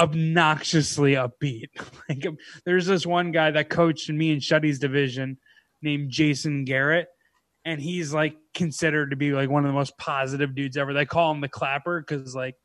obnoxiously 0.00 1.12
upbeat. 1.12 1.68
like 2.08 2.26
there's 2.64 2.86
this 2.86 3.06
one 3.06 3.32
guy 3.32 3.50
that 3.50 3.70
coached 3.70 4.08
in 4.08 4.18
me 4.18 4.32
and 4.32 4.42
Shuddy's 4.42 4.78
division 4.78 5.38
named 5.82 6.10
Jason 6.10 6.64
Garrett, 6.64 7.08
and 7.64 7.80
he's 7.80 8.12
like 8.12 8.36
considered 8.54 9.10
to 9.10 9.16
be 9.16 9.32
like 9.32 9.48
one 9.50 9.64
of 9.64 9.68
the 9.68 9.74
most 9.74 9.96
positive 9.98 10.54
dudes 10.54 10.76
ever. 10.76 10.92
They 10.92 11.06
call 11.06 11.32
him 11.32 11.40
the 11.40 11.48
clapper 11.48 12.00
because 12.00 12.34
like 12.34 12.56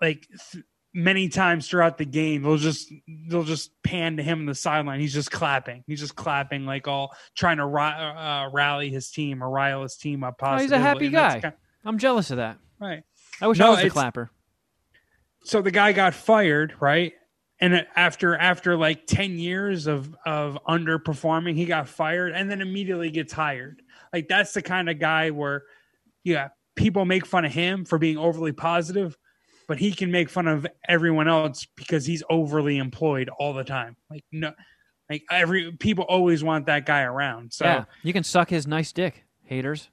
like 0.00 0.26
th- 0.52 0.64
many 0.92 1.28
times 1.28 1.68
throughout 1.68 1.98
the 1.98 2.04
game 2.04 2.42
they'll 2.42 2.56
just 2.56 2.92
they'll 3.28 3.44
just 3.44 3.70
pan 3.84 4.16
to 4.16 4.22
him 4.24 4.40
in 4.40 4.46
the 4.46 4.54
sideline 4.54 4.98
he's 4.98 5.14
just 5.14 5.30
clapping 5.30 5.84
he's 5.86 6.00
just 6.00 6.16
clapping 6.16 6.66
like 6.66 6.88
all 6.88 7.14
trying 7.36 7.58
to 7.58 7.66
ri- 7.66 7.80
uh, 7.80 8.48
rally 8.52 8.90
his 8.90 9.08
team 9.08 9.40
or 9.42 9.48
rile 9.48 9.82
his 9.82 9.94
team 9.96 10.24
up 10.24 10.34
Oh, 10.42 10.56
he's 10.58 10.72
a 10.72 10.78
happy 10.80 11.06
and 11.06 11.14
guy. 11.14 11.40
kind- 11.40 11.54
I'm 11.84 11.96
jealous 11.98 12.30
of 12.32 12.38
that. 12.38 12.58
right 12.80 13.04
I 13.40 13.46
wish 13.46 13.58
No, 13.58 13.68
I 13.68 13.70
was 13.70 13.82
the 13.82 13.90
clapper. 13.90 14.30
so 15.44 15.62
the 15.62 15.70
guy 15.70 15.92
got 15.92 16.12
fired 16.12 16.74
right 16.80 17.12
and 17.60 17.86
after 17.96 18.36
after 18.36 18.76
like 18.76 19.06
10 19.06 19.38
years 19.38 19.86
of 19.86 20.14
of 20.26 20.58
underperforming 20.68 21.56
he 21.56 21.66
got 21.66 21.88
fired 21.88 22.32
and 22.32 22.50
then 22.50 22.60
immediately 22.60 23.10
gets 23.10 23.32
hired. 23.32 23.82
Like 24.12 24.28
that's 24.28 24.52
the 24.52 24.62
kind 24.62 24.88
of 24.88 24.98
guy 24.98 25.30
where 25.30 25.64
yeah 26.24 26.48
people 26.76 27.04
make 27.04 27.26
fun 27.26 27.44
of 27.44 27.52
him 27.52 27.84
for 27.84 27.98
being 27.98 28.16
overly 28.16 28.52
positive 28.52 29.16
but 29.68 29.78
he 29.78 29.92
can 29.92 30.10
make 30.10 30.28
fun 30.28 30.48
of 30.48 30.66
everyone 30.88 31.28
else 31.28 31.64
because 31.76 32.04
he's 32.04 32.24
overly 32.28 32.78
employed 32.78 33.28
all 33.38 33.52
the 33.52 33.62
time. 33.62 33.96
Like 34.10 34.24
no 34.32 34.52
like 35.08 35.22
every 35.30 35.72
people 35.72 36.04
always 36.04 36.42
want 36.42 36.66
that 36.66 36.86
guy 36.86 37.02
around. 37.02 37.52
So 37.52 37.64
yeah, 37.64 37.84
you 38.02 38.12
can 38.12 38.24
suck 38.24 38.50
his 38.50 38.66
nice 38.66 38.92
dick, 38.92 39.24
haters. 39.44 39.88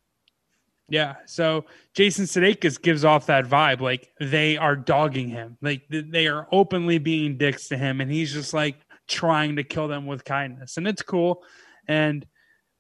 Yeah. 0.90 1.16
So 1.26 1.66
Jason 1.94 2.26
Sudeikis 2.26 2.82
gives 2.82 3.04
off 3.04 3.26
that 3.26 3.46
vibe, 3.46 3.82
like 3.82 4.10
they 4.20 4.58
are 4.58 4.76
dogging 4.76 5.30
him, 5.30 5.58
like 5.62 5.84
they 5.90 6.28
are 6.28 6.48
openly 6.52 6.98
being 6.98 7.38
dicks 7.38 7.68
to 7.70 7.78
him, 7.78 8.00
and 8.00 8.10
he's 8.10 8.32
just 8.32 8.54
like 8.54 8.78
trying 9.08 9.58
to 9.58 9.64
kill 9.64 9.88
them 9.88 10.06
with 10.06 10.24
kindness, 10.24 10.78
and 10.78 10.88
it's 10.88 11.02
cool. 11.02 11.44
And 11.88 12.26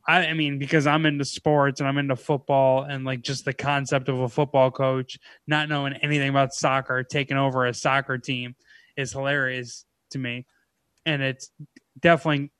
I, 0.08 0.28
I 0.28 0.34
mean, 0.34 0.58
because 0.58 0.88
I'm 0.88 1.05
into 1.05 1.26
sports 1.26 1.82
and 1.82 1.88
I'm 1.88 1.97
into 1.97 2.16
football, 2.16 2.84
and 2.84 3.03
like 3.03 3.22
just 3.22 3.43
the 3.43 3.53
concept 3.53 4.08
of 4.08 4.20
a 4.20 4.30
football 4.30 4.72
coach 4.72 5.20
not 5.45 5.68
knowing 5.68 5.93
anything 5.93 6.30
about 6.30 6.53
soccer, 6.53 7.03
taking 7.03 7.38
over 7.38 7.66
a 7.66 7.74
soccer 7.74 8.18
team 8.18 8.55
is 8.95 9.12
hilarious 9.12 9.86
to 10.12 10.18
me, 10.18 10.45
and 11.05 11.22
it's 11.22 11.51
definitely 11.99 12.51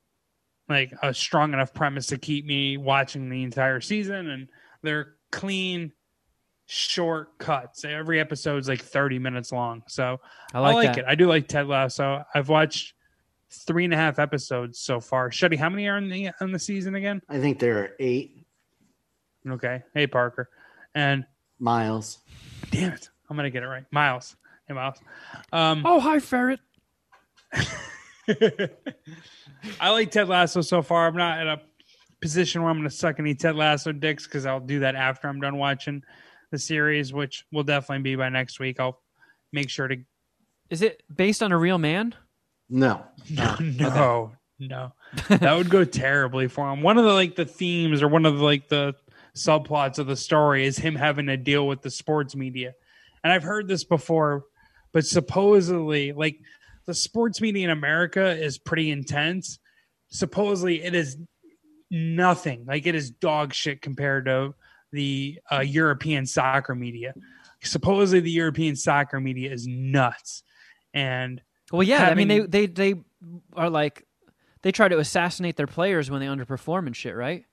like 0.68 0.92
a 1.02 1.14
strong 1.14 1.54
enough 1.54 1.74
premise 1.74 2.08
to 2.08 2.18
keep 2.18 2.46
me 2.46 2.76
watching 2.76 3.30
the 3.30 3.44
entire 3.44 3.80
season 3.80 4.30
and 4.30 4.50
they're 4.84 5.17
clean 5.32 5.92
short 6.68 7.38
cuts. 7.38 7.86
Every 7.86 8.20
episode's 8.20 8.68
like 8.68 8.82
30 8.82 9.20
minutes 9.20 9.52
long 9.52 9.84
so 9.88 10.20
I 10.54 10.58
i 10.58 10.62
like, 10.62 10.88
like, 10.88 10.98
it. 10.98 11.06
I 11.08 11.16
do 11.16 11.28
like 11.28 11.48
ted 11.48 11.68
lasso. 11.68 12.24
I've 12.34 12.50
watched 12.50 12.94
three 13.50 13.86
and 13.86 13.94
a 13.94 13.98
half 13.98 14.20
episodes 14.20 14.80
so 14.80 15.00
far. 15.00 15.30
Shuddy 15.30 15.58
how 15.58 15.70
many 15.70 15.88
are 15.88 15.98
in 15.98 16.10
the 16.10 16.32
on 16.42 16.52
the 16.52 16.60
season 16.60 16.96
again? 16.96 17.22
I 17.30 17.40
think 17.40 17.60
there 17.60 17.78
are 17.80 17.90
eight. 18.00 18.46
Okay. 19.48 19.82
Hey 19.94 20.08
parker. 20.08 20.50
And 20.94 21.26
miles. 21.60 22.20
damn 22.72 22.94
it. 22.94 23.10
I'm 23.30 23.38
gonna 23.38 23.50
get 23.50 23.64
it 23.64 23.68
right. 23.68 23.86
Miles. 23.92 24.36
Hey 24.68 24.74
miles. 24.74 24.98
Um 25.54 25.84
Oh, 25.86 26.00
hi, 26.00 26.20
ferret. 26.20 26.60
I 29.80 29.90
like 29.90 30.12
Ted 30.12 30.28
Lasso 30.28 30.62
so 30.62 30.82
far. 30.82 31.08
I'm 31.08 31.16
not 31.16 31.40
in 31.42 31.48
a 31.48 31.62
position 32.22 32.62
where 32.62 32.72
I'm 32.72 32.78
going 32.78 32.90
to 32.90 32.96
suck 32.96 33.20
any 33.20 33.36
Ted 33.36 33.56
Lasso 33.56 33.92
dicks 33.92 34.26
because 34.26 34.46
I'll 34.46 34.60
do 34.60 34.80
that 34.80 34.96
after 34.96 35.28
I'm 35.28 35.40
done 35.40 35.58
watching 35.58 36.04
the 36.52 36.60
series, 36.60 37.14
which 37.14 37.46
will 37.52 37.64
definitely 37.64 38.04
be 38.04 38.16
by 38.16 38.30
next 38.30 38.60
week. 38.60 38.80
I'll 38.80 39.00
make 39.52 39.70
sure 39.70 39.88
to. 39.88 39.98
Is 40.70 40.82
it 40.82 41.04
based 41.14 41.44
on 41.44 41.52
a 41.52 41.58
real 41.58 41.78
man? 41.78 42.14
No. 42.70 43.04
No, 43.30 43.56
no, 43.62 44.32
no. 44.60 44.94
that 45.30 45.56
would 45.56 45.70
go 45.70 45.84
terribly 45.84 46.48
for 46.48 46.72
him. 46.72 46.82
One 46.82 46.98
of 46.98 47.06
the 47.06 47.14
like 47.14 47.36
the 47.36 47.46
themes 47.46 48.02
or 48.02 48.08
one 48.08 48.26
of 48.26 48.38
the 48.38 48.44
like 48.44 48.68
the 48.70 48.96
subplots 49.36 50.00
of 50.00 50.08
the 50.08 50.16
story 50.16 50.66
is 50.66 50.78
him 50.78 50.96
having 50.96 51.28
to 51.28 51.38
deal 51.38 51.68
with 51.68 51.82
the 51.82 51.92
sports 51.92 52.36
media. 52.36 52.74
And 53.24 53.32
I've 53.32 53.44
heard 53.44 53.68
this 53.68 53.84
before, 53.84 54.46
but 54.92 55.06
supposedly 55.06 56.12
like 56.12 56.40
the 56.86 56.94
sports 56.94 57.40
media 57.40 57.66
in 57.66 57.70
America 57.70 58.30
is 58.32 58.58
pretty 58.58 58.90
intense. 58.90 59.60
Supposedly 60.10 60.84
it 60.84 60.96
is 60.96 61.18
nothing. 61.90 62.66
Like 62.66 62.86
it 62.86 62.96
is 62.96 63.12
dog 63.12 63.54
shit 63.54 63.82
compared 63.82 64.26
to 64.26 64.56
the 64.92 65.40
uh, 65.52 65.60
European 65.60 66.26
soccer 66.26 66.76
media. 66.76 67.14
Supposedly 67.62 68.20
the 68.20 68.32
European 68.32 68.76
soccer 68.76 69.20
media 69.20 69.52
is 69.52 69.68
nuts. 69.68 70.44
And 70.94 71.42
Well, 71.72 71.84
yeah. 71.84 72.08
I 72.08 72.14
mean, 72.14 72.28
they 72.28 72.42
they 72.42 72.66
they 72.68 72.96
are 73.54 73.70
like 73.70 74.06
they 74.62 74.72
try 74.72 74.88
to 74.88 75.00
assassinate 75.00 75.56
their 75.56 75.68
players 75.68 76.10
when 76.10 76.20
they 76.20 76.28
underperform 76.28 76.88
and 76.88 76.96
shit, 76.96 77.16
right? 77.16 77.46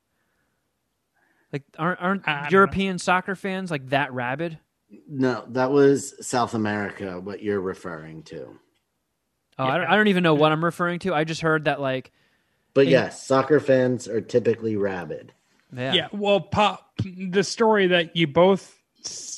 Like, 1.52 1.62
aren't 1.78 2.00
aren't 2.00 2.28
I 2.28 2.34
don't 2.34 2.42
know. 2.44 2.48
European 2.50 2.98
soccer 2.98 3.36
fans 3.36 3.70
like 3.70 3.90
that 3.90 4.12
rabid? 4.12 4.58
No, 5.08 5.44
that 5.48 5.70
was 5.70 6.14
South 6.26 6.54
America, 6.54 7.20
what 7.20 7.42
you're 7.42 7.60
referring 7.60 8.22
to. 8.24 8.58
Oh, 9.58 9.64
I, 9.64 9.78
don't, 9.78 9.86
I 9.86 9.96
don't 9.96 10.08
even 10.08 10.22
know 10.22 10.34
what 10.34 10.50
I'm 10.52 10.64
referring 10.64 10.98
to. 11.00 11.14
I 11.14 11.24
just 11.24 11.40
heard 11.40 11.64
that 11.64 11.80
like, 11.80 12.12
But 12.74 12.86
Hey. 12.86 12.92
yes, 12.92 13.24
soccer 13.26 13.60
fans 13.60 14.08
are 14.08 14.20
typically 14.20 14.76
rabid. 14.76 15.32
yeah, 15.72 15.92
Yeah, 15.94 16.08
well, 16.12 16.40
pop 16.40 16.90
the 17.04 17.42
story 17.44 17.86
that 17.88 18.16
you 18.16 18.26
both 18.26 18.76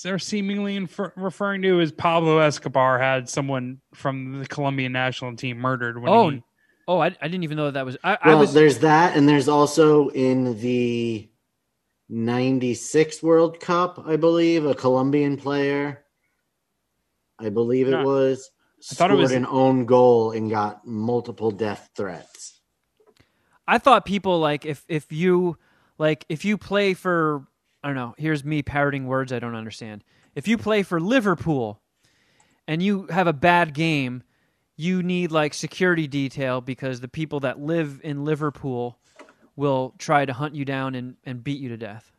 are 0.06 0.18
seemingly 0.18 0.76
infer- 0.76 1.12
referring 1.16 1.62
to 1.62 1.80
is 1.80 1.92
Pablo 1.92 2.38
Escobar 2.38 2.98
had 2.98 3.28
someone 3.28 3.80
from 3.94 4.38
the 4.40 4.46
Colombian 4.46 4.92
national 4.92 5.34
team 5.36 5.58
murdered. 5.58 6.00
When 6.00 6.12
Oh, 6.12 6.30
he, 6.30 6.42
Oh, 6.88 7.00
I, 7.00 7.06
I 7.06 7.26
didn't 7.28 7.42
even 7.44 7.56
know 7.56 7.64
that, 7.64 7.72
that 7.74 7.84
was. 7.84 7.96
I, 8.04 8.16
I 8.22 8.34
was. 8.36 8.54
there's 8.54 8.78
that, 8.78 9.16
and 9.16 9.28
there's 9.28 9.48
also 9.48 10.08
in 10.10 10.56
the 10.60 11.28
'96 12.08 13.22
World 13.24 13.58
Cup, 13.58 14.04
I 14.06 14.14
believe, 14.16 14.64
a 14.64 14.74
Colombian 14.74 15.36
player, 15.36 16.04
I 17.40 17.48
believe 17.48 17.88
it 17.88 17.92
Not- 17.92 18.04
was, 18.06 18.50
I 18.90 18.94
thought 18.94 19.10
it 19.10 19.14
scored 19.14 19.20
was- 19.20 19.32
an 19.32 19.46
own 19.46 19.84
goal 19.86 20.30
and 20.30 20.48
got 20.48 20.86
multiple 20.86 21.50
death 21.50 21.90
threats. 21.96 22.55
I 23.68 23.78
thought 23.78 24.04
people 24.04 24.38
like 24.38 24.64
if 24.64 24.84
if 24.88 25.12
you 25.12 25.58
like 25.98 26.24
if 26.28 26.44
you 26.44 26.56
play 26.58 26.94
for 26.94 27.46
I 27.82 27.88
don't 27.88 27.96
know. 27.96 28.14
Here's 28.18 28.44
me 28.44 28.62
parroting 28.62 29.06
words 29.06 29.32
I 29.32 29.38
don't 29.38 29.54
understand. 29.54 30.02
If 30.34 30.48
you 30.48 30.58
play 30.58 30.82
for 30.82 31.00
Liverpool 31.00 31.80
and 32.66 32.82
you 32.82 33.06
have 33.10 33.26
a 33.26 33.32
bad 33.32 33.74
game, 33.74 34.22
you 34.76 35.02
need 35.02 35.30
like 35.30 35.54
security 35.54 36.06
detail 36.06 36.60
because 36.60 37.00
the 37.00 37.08
people 37.08 37.40
that 37.40 37.60
live 37.60 38.00
in 38.02 38.24
Liverpool 38.24 38.98
will 39.54 39.94
try 39.98 40.24
to 40.26 40.32
hunt 40.32 40.54
you 40.54 40.64
down 40.64 40.94
and, 40.94 41.16
and 41.24 41.42
beat 41.42 41.60
you 41.60 41.68
to 41.70 41.76
death. 41.76 42.12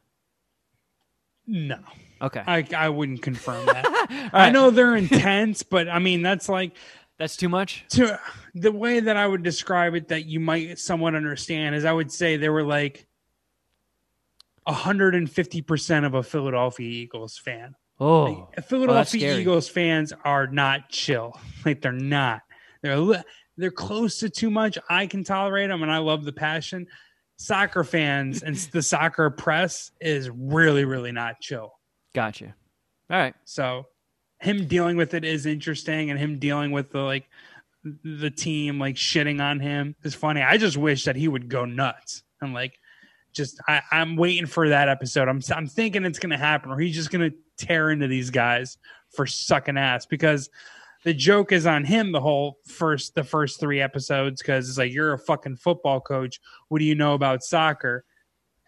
no, 1.45 1.80
Okay. 2.22 2.41
I 2.48 2.65
I 2.76 2.90
wouldn't 2.90 3.22
confirm 3.22 3.65
that. 3.68 3.86
All 4.34 4.41
I 4.41 4.49
know 4.49 4.72
they're 4.72 4.95
intense, 4.95 5.64
but 5.64 5.88
I 5.88 5.99
mean 5.99 6.22
that's 6.22 6.49
like 6.49 6.72
That's 7.19 7.35
too 7.35 7.49
much? 7.49 7.85
to 7.89 8.19
the 8.53 8.72
way 8.72 8.99
that 8.99 9.18
I 9.18 9.27
would 9.27 9.44
describe 9.44 9.95
it 9.95 10.10
that 10.10 10.26
you 10.26 10.39
might 10.39 10.77
somewhat 10.80 11.15
understand 11.15 11.76
is 11.76 11.85
I 11.85 11.91
would 11.91 12.11
say 12.11 12.38
they 12.38 12.49
were 12.49 12.64
like 12.64 13.07
150% 14.68 16.06
of 16.06 16.14
a 16.14 16.23
Philadelphia 16.23 16.88
Eagles 16.88 17.38
fan. 17.38 17.76
Oh. 17.99 18.23
Like, 18.23 18.38
oh, 18.38 18.61
Philadelphia 18.61 19.22
scary. 19.22 19.41
Eagles 19.41 19.69
fans 19.69 20.14
are 20.23 20.48
not 20.48 20.89
chill. 20.89 21.39
Like 21.65 21.81
they're 21.81 21.91
not. 21.91 22.44
They're 22.81 23.23
they're 23.57 23.72
close 23.72 24.19
to 24.19 24.30
too 24.30 24.49
much. 24.49 24.77
I 24.89 25.06
can 25.07 25.26
tolerate 25.26 25.69
them, 25.69 25.81
and 25.84 25.91
I 25.91 25.98
love 25.98 26.23
the 26.23 26.31
passion. 26.31 26.88
Soccer 27.35 27.84
fans 27.84 28.41
and 28.41 28.56
the 28.56 28.81
soccer 28.81 29.30
press 29.30 29.91
is 29.99 30.30
really, 30.30 30.85
really 30.85 31.11
not 31.11 31.41
chill. 31.41 31.73
Gotcha. 32.15 32.56
All 33.10 33.18
right. 33.18 33.34
So 33.44 33.85
him 34.40 34.68
dealing 34.68 34.98
with 34.98 35.14
it 35.14 35.24
is 35.24 35.46
interesting, 35.46 36.10
and 36.10 36.20
him 36.20 36.40
dealing 36.40 36.72
with 36.72 36.92
the 36.92 37.00
like 37.00 37.30
the 38.04 38.30
team 38.30 38.80
like 38.80 38.96
shitting 38.96 39.42
on 39.42 39.60
him 39.60 39.96
is 40.04 40.16
funny. 40.16 40.42
I 40.42 40.58
just 40.58 40.78
wish 40.78 41.06
that 41.06 41.16
he 41.16 41.28
would 41.28 41.50
go 41.50 41.66
nuts 41.66 42.24
and 42.42 42.54
like 42.54 42.80
just 43.34 43.62
I, 43.68 43.82
I'm 43.92 44.16
waiting 44.16 44.46
for 44.46 44.70
that 44.70 44.90
episode. 44.90 45.28
I'm 45.28 45.42
I'm 45.52 45.68
thinking 45.68 46.06
it's 46.06 46.20
gonna 46.20 46.38
happen, 46.38 46.72
or 46.72 46.80
he's 46.80 46.96
just 46.96 47.12
gonna 47.12 47.32
tear 47.58 47.90
into 47.90 48.08
these 48.08 48.30
guys 48.30 48.78
for 49.16 49.26
sucking 49.26 49.78
ass 49.78 50.06
because 50.06 50.50
the 51.04 51.14
joke 51.14 51.52
is 51.52 51.66
on 51.66 51.86
him 51.86 52.12
the 52.12 52.20
whole 52.20 52.58
first 52.66 53.16
the 53.16 53.24
first 53.24 53.60
three 53.60 53.80
episodes 53.80 54.42
because 54.42 54.68
it's 54.68 54.78
like 54.78 54.92
you're 54.92 55.14
a 55.14 55.20
fucking 55.20 55.56
football 55.56 56.02
coach. 56.02 56.42
What 56.68 56.80
do 56.80 56.86
you 56.86 56.96
know 56.96 57.14
about 57.14 57.44
soccer? 57.44 58.04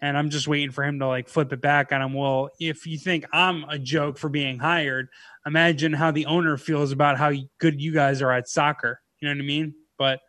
And 0.01 0.17
I'm 0.17 0.30
just 0.30 0.47
waiting 0.47 0.71
for 0.71 0.84
him 0.84 0.99
to 0.99 1.07
like 1.07 1.27
flip 1.27 1.51
it 1.51 1.61
back 1.61 1.91
on 1.91 2.01
him. 2.01 2.13
Well, 2.13 2.49
if 2.59 2.88
you 2.88 2.97
think 2.97 3.26
I'm 3.34 3.65
a 3.65 3.77
joke 3.77 4.17
for 4.17 4.30
being 4.30 4.57
hired, 4.57 5.09
imagine 5.45 5.91
how 5.91 6.11
the 6.11 6.26
owner 6.26 6.55
feels 6.57 6.91
about 6.93 7.17
how 7.17 7.34
good 7.57 7.81
you 7.81 7.91
guys 7.93 8.21
are 8.21 8.31
at 8.31 8.47
soccer. 8.47 9.01
You 9.19 9.27
know 9.27 9.35
what 9.35 9.43
I 9.43 9.45
mean? 9.47 9.73
But 9.97 10.19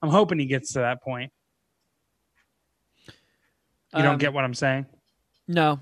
I'm 0.00 0.10
hoping 0.10 0.38
he 0.38 0.46
gets 0.46 0.74
to 0.74 0.80
that 0.80 1.02
point. 1.02 1.32
You 3.92 4.00
Um, 4.00 4.02
don't 4.02 4.18
get 4.18 4.32
what 4.32 4.44
I'm 4.44 4.54
saying? 4.54 4.86
No. 5.48 5.80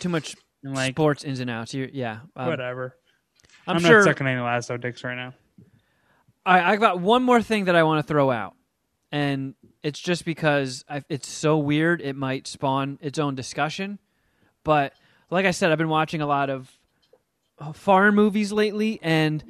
Too 0.00 0.08
much 0.08 0.34
And 0.64 0.74
like 0.74 0.94
sports 0.94 1.22
ins 1.22 1.38
and 1.38 1.48
outs. 1.50 1.74
You're, 1.74 1.88
yeah. 1.92 2.20
um, 2.34 2.48
whatever. 2.48 2.96
I'm, 3.68 3.76
I'm, 3.76 3.82
sure. 3.82 3.98
not 3.98 4.04
sucking 4.04 4.26
any 4.26 4.40
lasso 4.40 4.76
dicks 4.76 5.04
right 5.04 5.14
now. 5.16 5.34
I, 6.44 6.72
I 6.72 6.76
got 6.76 7.00
one 7.00 7.22
more 7.22 7.42
thing 7.42 7.64
that 7.66 7.76
I 7.76 7.82
want 7.82 8.04
to 8.04 8.08
throw 8.12 8.30
out, 8.30 8.54
and 9.10 9.54
it's 9.86 10.00
just 10.00 10.24
because 10.24 10.84
I, 10.88 11.04
it's 11.08 11.28
so 11.28 11.58
weird. 11.58 12.02
It 12.02 12.16
might 12.16 12.48
spawn 12.48 12.98
its 13.00 13.20
own 13.20 13.36
discussion, 13.36 14.00
but 14.64 14.94
like 15.30 15.46
I 15.46 15.52
said, 15.52 15.70
I've 15.70 15.78
been 15.78 15.88
watching 15.88 16.20
a 16.20 16.26
lot 16.26 16.50
of 16.50 16.76
uh, 17.60 17.70
foreign 17.70 18.16
movies 18.16 18.50
lately, 18.50 18.98
and 19.00 19.44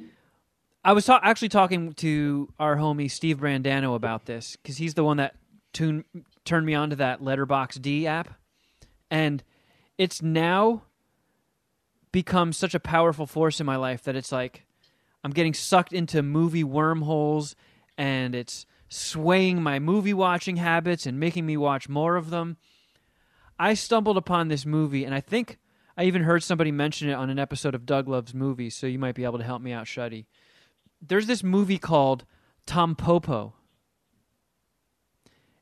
I 0.85 0.93
was 0.93 1.07
ta- 1.07 1.21
actually 1.23 1.49
talking 1.49 1.93
to 1.93 2.53
our 2.59 2.75
homie 2.75 3.09
Steve 3.09 3.39
Brandano 3.39 3.95
about 3.95 4.25
this 4.25 4.55
because 4.57 4.77
he's 4.77 4.93
the 4.93 5.03
one 5.03 5.17
that 5.17 5.33
turned 5.73 6.05
me 6.67 6.75
on 6.75 6.91
to 6.91 6.95
that 6.97 7.19
Letterboxd 7.19 8.05
app, 8.05 8.35
and 9.09 9.43
it's 9.97 10.21
now 10.21 10.83
become 12.11 12.53
such 12.53 12.75
a 12.75 12.79
powerful 12.79 13.25
force 13.25 13.59
in 13.59 13.65
my 13.65 13.75
life 13.75 14.03
that 14.03 14.15
it's 14.15 14.31
like 14.31 14.67
I'm 15.23 15.31
getting 15.31 15.55
sucked 15.55 15.93
into 15.93 16.21
movie 16.21 16.63
wormholes 16.63 17.55
and 17.97 18.35
it's 18.35 18.67
swaying 18.89 19.61
my 19.61 19.79
movie 19.79 20.13
watching 20.13 20.57
habits 20.57 21.05
and 21.05 21.19
making 21.19 21.45
me 21.45 21.57
watch 21.57 21.89
more 21.89 22.15
of 22.15 22.29
them. 22.29 22.57
I 23.59 23.73
stumbled 23.73 24.17
upon 24.17 24.47
this 24.47 24.65
movie 24.65 25.03
and 25.03 25.13
I 25.13 25.21
think 25.21 25.57
I 25.97 26.03
even 26.03 26.23
heard 26.23 26.43
somebody 26.43 26.71
mention 26.71 27.09
it 27.09 27.13
on 27.13 27.29
an 27.29 27.39
episode 27.39 27.73
of 27.73 27.85
Doug 27.85 28.07
Loves 28.07 28.33
Movies, 28.33 28.75
so 28.75 28.85
you 28.85 28.99
might 28.99 29.15
be 29.15 29.23
able 29.23 29.39
to 29.39 29.43
help 29.43 29.63
me 29.63 29.71
out, 29.71 29.85
Shuddy. 29.85 30.25
There's 31.01 31.25
this 31.25 31.43
movie 31.43 31.79
called 31.79 32.23
Tampopo. 32.67 33.53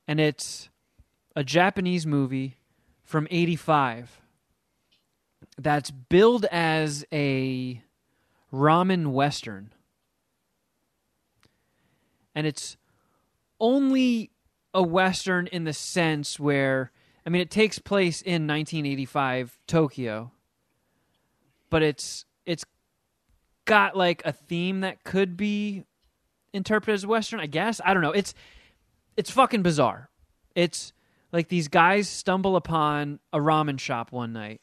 And 0.08 0.20
it's 0.20 0.70
a 1.38 1.44
Japanese 1.44 2.06
movie 2.06 2.58
from 3.04 3.28
85 3.32 4.22
that's 5.58 5.92
billed 5.92 6.46
as 6.46 7.06
a 7.14 7.82
ramen 8.52 9.08
western. 9.08 9.74
And 12.34 12.46
it's 12.46 12.76
only 13.60 14.32
a 14.74 14.84
western 14.84 15.48
in 15.48 15.64
the 15.64 15.74
sense 15.74 16.40
where 16.40 16.92
I 17.26 17.30
mean 17.30 17.42
it 17.42 17.50
takes 17.50 17.80
place 17.80 18.22
in 18.22 18.48
1985 18.48 19.58
Tokyo. 19.68 20.32
But 21.70 21.84
it's 21.84 22.26
it's 22.46 22.66
got 23.66 23.96
like 23.96 24.22
a 24.26 24.32
theme 24.32 24.82
that 24.82 25.04
could 25.04 25.36
be 25.36 25.84
interpreted 26.54 26.96
as 26.96 27.06
western, 27.06 27.40
I 27.40 27.48
guess. 27.48 27.82
I 27.84 27.94
don't 27.94 28.04
know. 28.04 28.12
It's 28.12 28.34
it's 29.18 29.32
fucking 29.32 29.64
bizarre. 29.64 30.10
It's 30.56 30.94
like 31.32 31.50
these 31.50 31.68
guys 31.68 32.08
stumble 32.08 32.56
upon 32.56 33.20
a 33.34 33.40
ramen 33.40 33.80
shop 33.80 34.12
one 34.12 34.32
night 34.34 34.62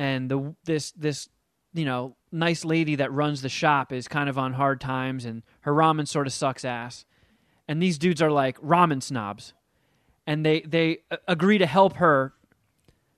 and 0.00 0.30
the 0.30 0.54
this 0.64 0.92
this 0.92 1.28
you 1.74 1.84
know 1.84 2.16
nice 2.32 2.64
lady 2.64 2.96
that 2.96 3.12
runs 3.12 3.42
the 3.42 3.48
shop 3.48 3.92
is 3.92 4.08
kind 4.08 4.28
of 4.28 4.38
on 4.38 4.54
hard 4.54 4.80
times 4.80 5.24
and 5.26 5.42
her 5.60 5.72
ramen 5.72 6.08
sort 6.08 6.26
of 6.26 6.32
sucks 6.32 6.64
ass 6.64 7.04
and 7.70 7.80
these 7.80 7.98
dudes 7.98 8.20
are 8.20 8.32
like 8.32 8.60
ramen 8.60 9.00
snobs. 9.00 9.54
And 10.26 10.44
they 10.44 10.62
they 10.62 10.98
uh, 11.08 11.18
agree 11.28 11.56
to 11.56 11.66
help 11.66 11.94
her 11.98 12.34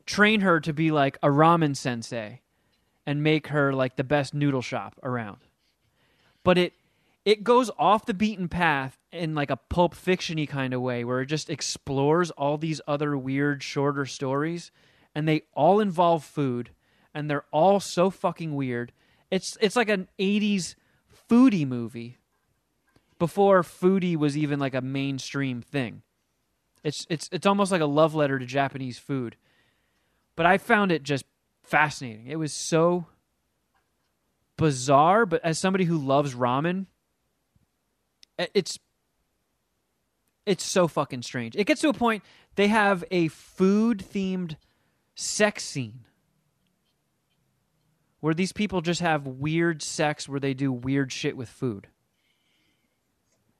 train 0.05 0.43
her 0.43 0.61
to 0.61 0.75
be 0.75 0.91
like 0.91 1.17
a 1.23 1.29
ramen 1.29 1.75
sensei 1.75 2.43
and 3.07 3.23
make 3.23 3.47
her 3.47 3.73
like 3.73 3.97
the 3.97 4.05
best 4.05 4.35
noodle 4.35 4.61
shop 4.61 5.01
around. 5.03 5.39
But 6.45 6.59
it 6.59 6.75
it 7.25 7.45
goes 7.45 7.71
off 7.79 8.05
the 8.05 8.13
beaten 8.13 8.47
path 8.47 8.99
in 9.11 9.35
like 9.35 9.51
a 9.51 9.57
pulp 9.57 9.95
fictiony 9.95 10.47
kind 10.47 10.75
of 10.75 10.83
way 10.83 11.03
where 11.03 11.23
it 11.23 11.27
just 11.27 11.49
explores 11.49 12.31
all 12.33 12.59
these 12.59 12.83
other 12.87 13.17
weird 13.17 13.63
shorter 13.63 14.05
stories. 14.05 14.71
And 15.15 15.27
they 15.27 15.45
all 15.55 15.81
involve 15.81 16.25
food. 16.25 16.71
And 17.15 17.31
they're 17.31 17.47
all 17.53 17.81
so 17.81 18.11
fucking 18.11 18.55
weird. 18.55 18.93
It's 19.31 19.57
it's 19.63 19.77
like 19.77 19.89
an 19.89 20.09
80s 20.19 20.75
foodie 21.31 21.67
movie 21.67 22.19
before 23.23 23.63
foodie 23.63 24.17
was 24.17 24.37
even 24.37 24.59
like 24.59 24.75
a 24.75 24.81
mainstream 24.81 25.63
thing 25.63 26.03
it's 26.83 27.07
it's 27.09 27.29
it's 27.31 27.47
almost 27.47 27.71
like 27.71 27.81
a 27.81 27.87
love 27.87 28.17
letter 28.17 28.37
to 28.37 28.45
japanese 28.45 28.99
food 28.99 29.37
but 30.35 30.45
i 30.45 30.59
found 30.59 30.91
it 30.91 31.05
just 31.05 31.25
fascinating 31.63 32.27
it 32.27 32.35
was 32.35 32.53
so 32.53 33.07
bizarre 34.57 35.25
but 35.25 35.41
as 35.45 35.57
somebody 35.57 35.85
who 35.85 35.97
loves 35.97 36.35
ramen 36.35 36.87
it's 38.55 38.79
it's 40.47 40.65
so 40.65 40.89
fucking 40.89 41.23
strange. 41.23 41.55
It 41.57 41.67
gets 41.67 41.81
to 41.83 41.89
a 41.89 41.93
point 41.93 42.25
they 42.57 42.69
have 42.69 43.05
a 43.11 43.29
food 43.29 44.05
themed 44.13 44.57
sex 45.15 45.65
scene 45.65 46.01
where 48.21 48.35
these 48.35 48.53
people 48.53 48.81
just 48.81 49.01
have 49.01 49.27
weird 49.27 49.83
sex 49.83 50.29
where 50.29 50.41
they 50.41 50.55
do 50.55 50.73
weird 50.73 51.13
shit 51.13 51.37
with 51.37 51.49
food. 51.49 51.89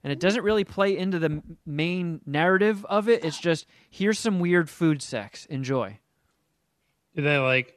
And 0.05 0.13
it 0.13 0.19
doesn't 0.19 0.43
really 0.43 0.65
play 0.65 0.97
into 0.97 1.19
the 1.19 1.43
main 1.65 2.21
narrative 2.27 2.85
of 2.87 3.09
it. 3.09 3.25
It's 3.25 3.39
just 3.39 3.67
here's 3.89 4.19
some 4.19 4.41
weird 4.41 4.69
food 4.69 5.01
sex. 5.01 5.47
Enjoy. 5.47 5.99
Do 7.15 7.23
they 7.23 7.39
like? 7.39 7.77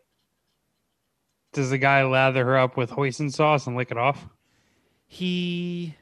Does 1.53 1.69
the 1.69 1.77
guy 1.77 2.03
lather 2.03 2.43
her 2.45 2.57
up 2.57 2.77
with 2.77 2.89
hoisin 2.91 3.31
sauce 3.31 3.67
and 3.67 3.75
lick 3.75 3.91
it 3.91 3.97
off? 3.97 4.27
he 5.07 5.95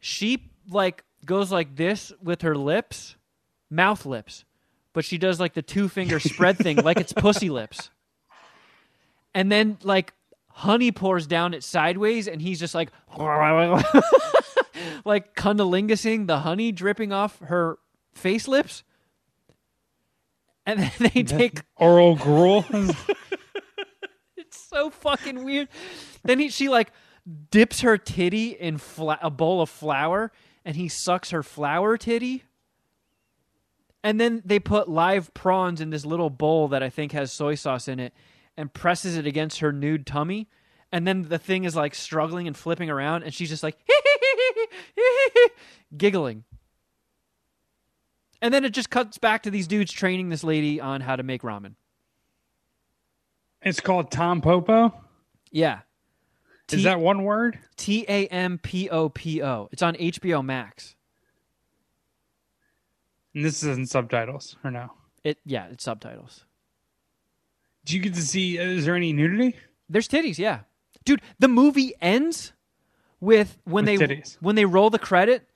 she 0.00 0.50
like 0.70 1.04
goes 1.24 1.50
like 1.50 1.76
this 1.76 2.12
with 2.22 2.42
her 2.42 2.56
lips 2.56 3.16
mouth 3.70 4.06
lips 4.06 4.44
but 4.92 5.04
she 5.04 5.18
does 5.18 5.40
like 5.40 5.54
the 5.54 5.62
two 5.62 5.88
finger 5.88 6.20
spread 6.20 6.56
thing 6.56 6.76
like 6.78 6.98
it's 6.98 7.12
pussy 7.12 7.50
lips 7.50 7.90
and 9.34 9.50
then 9.50 9.76
like 9.82 10.14
honey 10.54 10.90
pours 10.90 11.26
down 11.26 11.52
it 11.54 11.62
sideways 11.62 12.26
and 12.26 12.40
he's 12.40 12.58
just 12.58 12.74
like 12.74 12.90
like 15.04 15.34
cunnilingus 15.34 16.26
the 16.26 16.38
honey 16.40 16.72
dripping 16.72 17.12
off 17.12 17.38
her 17.40 17.78
face 18.14 18.48
lips 18.48 18.82
and 20.66 20.80
then 20.80 21.10
they 21.14 21.22
take 21.22 21.60
Oral 21.76 22.16
gruel. 22.16 22.64
It's 24.36 24.68
so 24.68 24.90
fucking 24.90 25.44
weird. 25.44 25.68
Then 26.22 26.38
he, 26.38 26.48
she 26.48 26.68
like 26.68 26.92
dips 27.50 27.80
her 27.80 27.98
titty 27.98 28.50
in 28.50 28.78
fla- 28.78 29.18
a 29.20 29.30
bowl 29.30 29.60
of 29.60 29.68
flour, 29.68 30.30
and 30.64 30.76
he 30.76 30.88
sucks 30.88 31.30
her 31.30 31.42
flour 31.42 31.96
titty. 31.96 32.44
And 34.04 34.20
then 34.20 34.42
they 34.44 34.60
put 34.60 34.88
live 34.88 35.32
prawns 35.34 35.80
in 35.80 35.90
this 35.90 36.04
little 36.04 36.30
bowl 36.30 36.68
that 36.68 36.82
I 36.84 36.90
think 36.90 37.12
has 37.12 37.32
soy 37.32 37.56
sauce 37.56 37.88
in 37.88 37.98
it, 37.98 38.12
and 38.56 38.72
presses 38.72 39.16
it 39.16 39.26
against 39.26 39.60
her 39.60 39.72
nude 39.72 40.06
tummy. 40.06 40.48
And 40.92 41.06
then 41.06 41.22
the 41.28 41.38
thing 41.38 41.64
is 41.64 41.74
like 41.74 41.94
struggling 41.94 42.46
and 42.46 42.56
flipping 42.56 42.88
around, 42.90 43.24
and 43.24 43.34
she's 43.34 43.48
just 43.48 43.62
like 43.62 43.76
giggling. 45.96 46.44
And 48.40 48.52
then 48.52 48.64
it 48.64 48.70
just 48.70 48.90
cuts 48.90 49.18
back 49.18 49.42
to 49.44 49.50
these 49.50 49.66
dudes 49.66 49.90
training 49.90 50.28
this 50.28 50.44
lady 50.44 50.80
on 50.80 51.00
how 51.00 51.16
to 51.16 51.22
make 51.22 51.42
ramen. 51.42 51.74
it's 53.62 53.80
called 53.80 54.10
Tampopo. 54.10 54.92
Yeah. 55.50 55.80
Is 56.70 56.84
that 56.84 57.00
one 57.00 57.24
word? 57.24 57.58
T 57.76 58.04
A 58.08 58.26
M 58.28 58.58
P 58.58 58.88
O 58.90 59.08
P 59.08 59.42
O. 59.42 59.68
It's 59.72 59.82
on 59.82 59.94
HBO 59.94 60.44
Max. 60.44 60.94
And 63.34 63.44
this 63.44 63.62
is 63.62 63.76
in 63.76 63.86
subtitles 63.86 64.56
or 64.64 64.70
no? 64.70 64.92
It 65.24 65.38
yeah, 65.44 65.66
it's 65.70 65.84
subtitles. 65.84 66.44
Do 67.84 67.96
you 67.96 68.02
get 68.02 68.14
to 68.14 68.22
see? 68.22 68.58
Uh, 68.58 68.62
is 68.64 68.84
there 68.86 68.94
any 68.96 69.12
nudity? 69.12 69.56
There's 69.88 70.08
titties, 70.08 70.38
yeah. 70.38 70.60
Dude, 71.04 71.20
the 71.38 71.48
movie 71.48 71.94
ends 72.00 72.52
with 73.20 73.58
when 73.64 73.84
With 73.84 73.98
they 73.98 74.06
titties. 74.06 74.36
when 74.40 74.54
they 74.54 74.64
roll 74.64 74.90
the 74.90 74.98
credit, 74.98 75.48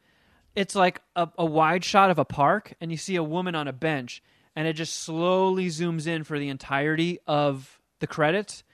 it's 0.55 0.74
like 0.74 1.00
a, 1.16 1.28
a 1.38 1.44
wide 1.44 1.84
shot 1.84 2.10
of 2.10 2.18
a 2.18 2.24
park 2.24 2.74
and 2.80 2.90
you 2.90 2.96
see 2.96 3.16
a 3.16 3.22
woman 3.22 3.55
on 3.55 3.68
a 3.68 3.72
bench 3.72 4.22
and 4.56 4.66
it 4.66 4.74
just 4.74 4.94
slowly 4.94 5.68
zooms 5.68 6.06
in 6.06 6.24
for 6.24 6.38
the 6.38 6.48
entirety 6.48 7.18
of 7.26 7.80
the 8.00 8.06
credits 8.06 8.64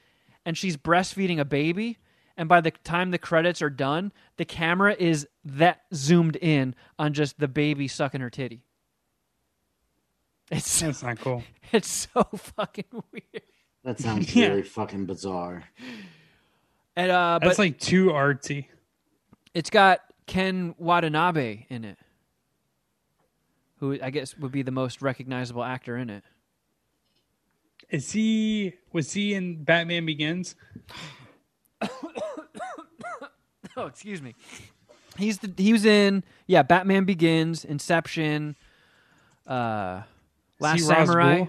and 0.45 0.57
she's 0.57 0.77
breastfeeding 0.77 1.39
a 1.39 1.45
baby 1.45 1.99
and 2.37 2.49
by 2.49 2.61
the 2.61 2.71
time 2.73 3.11
the 3.13 3.19
credits 3.19 3.63
are 3.63 3.71
done, 3.71 4.13
the 4.39 4.45
camera 4.45 4.97
is 4.99 5.29
that 5.45 5.83
zoomed 5.95 6.37
in 6.37 6.75
on 6.99 7.13
just 7.13 7.39
the 7.39 7.47
baby 7.49 7.87
sucking 7.87 8.21
her 8.21 8.31
titty. 8.31 8.65
It's 10.51 10.81
That's 10.81 11.03
not 11.03 11.19
cool. 11.21 11.43
It's 11.73 12.09
so 12.13 12.23
fucking 12.23 12.85
weird. 13.13 13.43
That 13.83 13.99
sounds 13.99 14.35
Yeah. 14.37 14.49
really 14.49 14.63
fucking 14.63 15.07
bizarre. 15.07 15.65
And 16.95 17.11
uh, 17.11 17.41
That's 17.43 17.59
like 17.59 17.79
too 17.81 18.07
artsy. 18.11 18.67
it's 19.55 19.71
got 19.71 20.01
Ken 20.27 20.75
Watanabe 20.79 21.67
in 21.69 21.85
it, 21.85 21.99
who 23.79 23.99
I 24.01 24.11
guess 24.11 24.37
would 24.39 24.53
be 24.53 24.63
the 24.63 24.71
most 24.71 25.03
recognizable 25.03 25.65
actor 25.65 25.97
in 25.97 26.11
it. 26.11 26.23
Is 27.91 28.13
he 28.13 28.75
was 28.93 29.13
he 29.13 29.35
in 29.35 29.65
Batman 29.65 30.07
Begins? 30.07 30.55
Oh, 33.77 33.87
excuse 33.87 34.23
me. 34.23 34.37
He's 35.19 35.39
the 35.39 35.53
he 35.57 35.73
was 35.73 35.85
in 35.85 36.23
yeah 36.47 36.63
Batman 36.63 37.05
Begins, 37.07 37.65
Inception, 37.65 38.55
uh, 39.49 40.03
Last 40.65 40.81
Is 40.81 40.89
he 40.89 40.95
Samurai. 40.95 41.39
Ghul? 41.41 41.49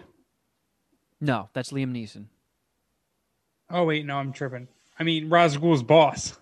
No, 1.22 1.50
that's 1.54 1.72
Liam 1.72 1.92
Neeson. 1.92 2.26
Oh 3.70 3.86
wait, 3.86 4.06
no, 4.06 4.18
I'm 4.18 4.34
tripping. 4.34 4.68
I 5.00 5.04
mean 5.04 5.30
Ra's 5.30 5.58
Ghul's 5.58 5.84
boss. 5.84 6.38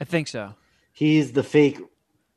I 0.00 0.04
think 0.04 0.28
so. 0.28 0.54
He's 0.92 1.32
the 1.32 1.42
fake 1.42 1.80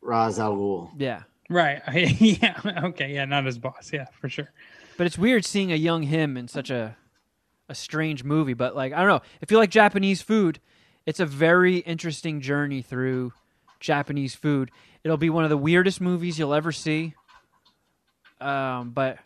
Ra's 0.02 0.40
al 0.40 0.56
Ghul. 0.56 0.90
Yeah, 0.98 1.24
Right. 1.50 1.82
yeah. 1.94 2.60
Okay. 2.86 3.14
Yeah. 3.14 3.26
Not 3.26 3.46
his 3.46 3.58
boss. 3.58 3.92
Yeah, 3.94 4.06
for 4.20 4.30
sure. 4.30 4.52
but 4.98 5.08
it's 5.08 5.18
weird 5.18 5.46
seeing 5.46 5.72
a 5.72 5.76
young 5.76 6.04
him 6.04 6.38
in 6.38 6.48
such 6.48 6.70
a 6.70 6.96
a 7.68 7.76
strange 7.76 8.24
movie. 8.24 8.54
But 8.54 8.76
like 8.76 8.94
I 8.94 9.00
don't 9.00 9.08
know, 9.08 9.22
if 9.42 9.52
you 9.52 9.58
like 9.58 9.70
Japanese 9.72 10.22
food, 10.22 10.60
it's 11.06 11.20
a 11.20 11.26
very 11.26 11.78
interesting 11.78 12.42
journey 12.42 12.82
through 12.82 13.34
Japanese 13.80 14.36
food. 14.36 14.72
It'll 15.04 15.18
be 15.18 15.30
one 15.30 15.44
of 15.44 15.50
the 15.50 15.58
weirdest 15.58 16.02
movies 16.02 16.38
you'll 16.38 16.54
ever 16.54 16.72
see. 16.72 17.14
Um, 18.42 18.92
but 18.92 19.18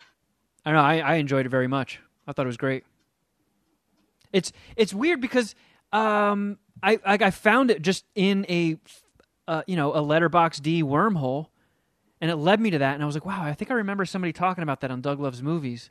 I 0.64 0.70
don't 0.70 0.76
know. 0.76 0.84
I, 0.84 0.98
I 0.98 1.14
enjoyed 1.16 1.46
it 1.46 1.50
very 1.50 1.68
much. 1.68 2.00
I 2.26 2.32
thought 2.32 2.46
it 2.46 2.48
was 2.48 2.56
great. 2.56 2.84
It's 4.32 4.52
it's 4.76 4.92
weird 4.92 5.20
because 5.20 5.54
um 5.92 6.58
I 6.82 6.98
like 7.06 7.22
I 7.22 7.30
found 7.30 7.70
it 7.70 7.82
just 7.82 8.04
in 8.14 8.46
a 8.48 8.76
uh, 9.46 9.62
you 9.66 9.76
know 9.76 9.92
a 9.92 10.00
Letterboxd 10.00 10.82
wormhole, 10.82 11.48
and 12.20 12.30
it 12.30 12.36
led 12.36 12.60
me 12.60 12.70
to 12.70 12.78
that, 12.78 12.94
and 12.94 13.02
I 13.02 13.06
was 13.06 13.14
like, 13.14 13.26
wow, 13.26 13.42
I 13.42 13.52
think 13.54 13.70
I 13.70 13.74
remember 13.74 14.04
somebody 14.04 14.32
talking 14.32 14.62
about 14.62 14.80
that 14.80 14.90
on 14.90 15.00
Doug 15.00 15.20
Loves 15.20 15.42
Movies. 15.42 15.90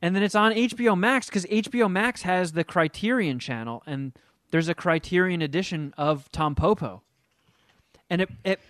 And 0.00 0.14
then 0.14 0.22
it's 0.22 0.34
on 0.34 0.52
HBO 0.52 0.96
Max 0.96 1.26
because 1.26 1.44
HBO 1.46 1.90
Max 1.90 2.22
has 2.22 2.52
the 2.52 2.64
Criterion 2.64 3.38
channel, 3.38 3.82
and 3.86 4.12
there's 4.50 4.68
a 4.68 4.74
Criterion 4.74 5.42
edition 5.42 5.92
of 5.98 6.30
Tampopo. 6.30 7.00
And 8.08 8.22
it, 8.22 8.30
it 8.44 8.60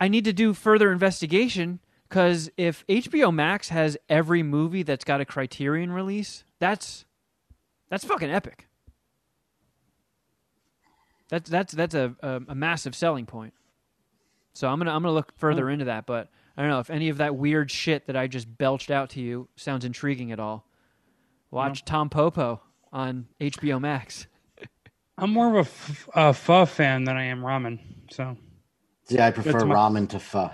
I 0.00 0.08
need 0.08 0.24
to 0.24 0.32
do 0.32 0.54
further 0.54 0.90
investigation 0.90 1.80
because 2.08 2.50
if 2.56 2.86
HBO 2.86 3.32
Max 3.32 3.68
has 3.68 3.96
every 4.08 4.42
movie 4.42 4.82
that's 4.82 5.04
got 5.04 5.20
a 5.20 5.24
Criterion 5.24 5.92
release, 5.92 6.44
that's 6.58 7.04
that's 7.90 8.04
fucking 8.04 8.30
epic. 8.30 8.66
That's 11.28 11.50
that's 11.50 11.74
that's 11.74 11.94
a, 11.94 12.14
a, 12.22 12.40
a 12.48 12.54
massive 12.54 12.94
selling 12.94 13.26
point. 13.26 13.52
So 14.54 14.68
I'm 14.68 14.78
gonna 14.78 14.92
I'm 14.92 15.02
gonna 15.02 15.14
look 15.14 15.32
further 15.36 15.66
mm. 15.66 15.74
into 15.74 15.84
that, 15.86 16.06
but 16.06 16.28
I 16.56 16.62
don't 16.62 16.70
know 16.70 16.80
if 16.80 16.90
any 16.90 17.10
of 17.10 17.18
that 17.18 17.36
weird 17.36 17.70
shit 17.70 18.06
that 18.06 18.16
I 18.16 18.26
just 18.26 18.56
belched 18.56 18.90
out 18.90 19.10
to 19.10 19.20
you 19.20 19.48
sounds 19.56 19.84
intriguing 19.84 20.32
at 20.32 20.40
all. 20.40 20.64
Watch 21.50 21.84
Tampopo 21.84 22.60
on 22.92 23.26
HBO 23.40 23.80
Max. 23.80 24.26
I'm 25.18 25.30
more 25.30 25.48
of 25.48 25.54
a, 25.54 25.60
f- 25.60 26.08
a 26.14 26.34
pho 26.34 26.66
fan 26.66 27.04
than 27.04 27.16
I 27.16 27.24
am 27.24 27.40
ramen. 27.40 27.78
So 28.10 28.36
Yeah, 29.08 29.26
I 29.26 29.30
prefer 29.30 29.52
That's 29.52 29.64
my- 29.64 29.74
ramen 29.74 30.08
to 30.10 30.18
pho. 30.18 30.50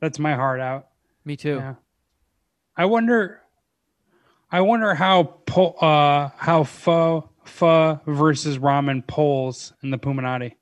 that's 0.00 0.18
my 0.18 0.34
heart 0.34 0.60
out. 0.60 0.88
Me 1.26 1.36
too. 1.36 1.56
Yeah. 1.56 1.74
I 2.76 2.86
wonder. 2.86 3.42
I 4.50 4.60
wonder 4.60 4.94
how 4.94 5.24
po- 5.24 5.72
uh 5.72 6.30
how 6.36 6.62
pho 6.64 7.28
pho 7.44 8.00
versus 8.06 8.58
ramen 8.58 9.04
polls 9.06 9.72
in 9.82 9.90
the 9.90 9.98
Puminati. 9.98 10.52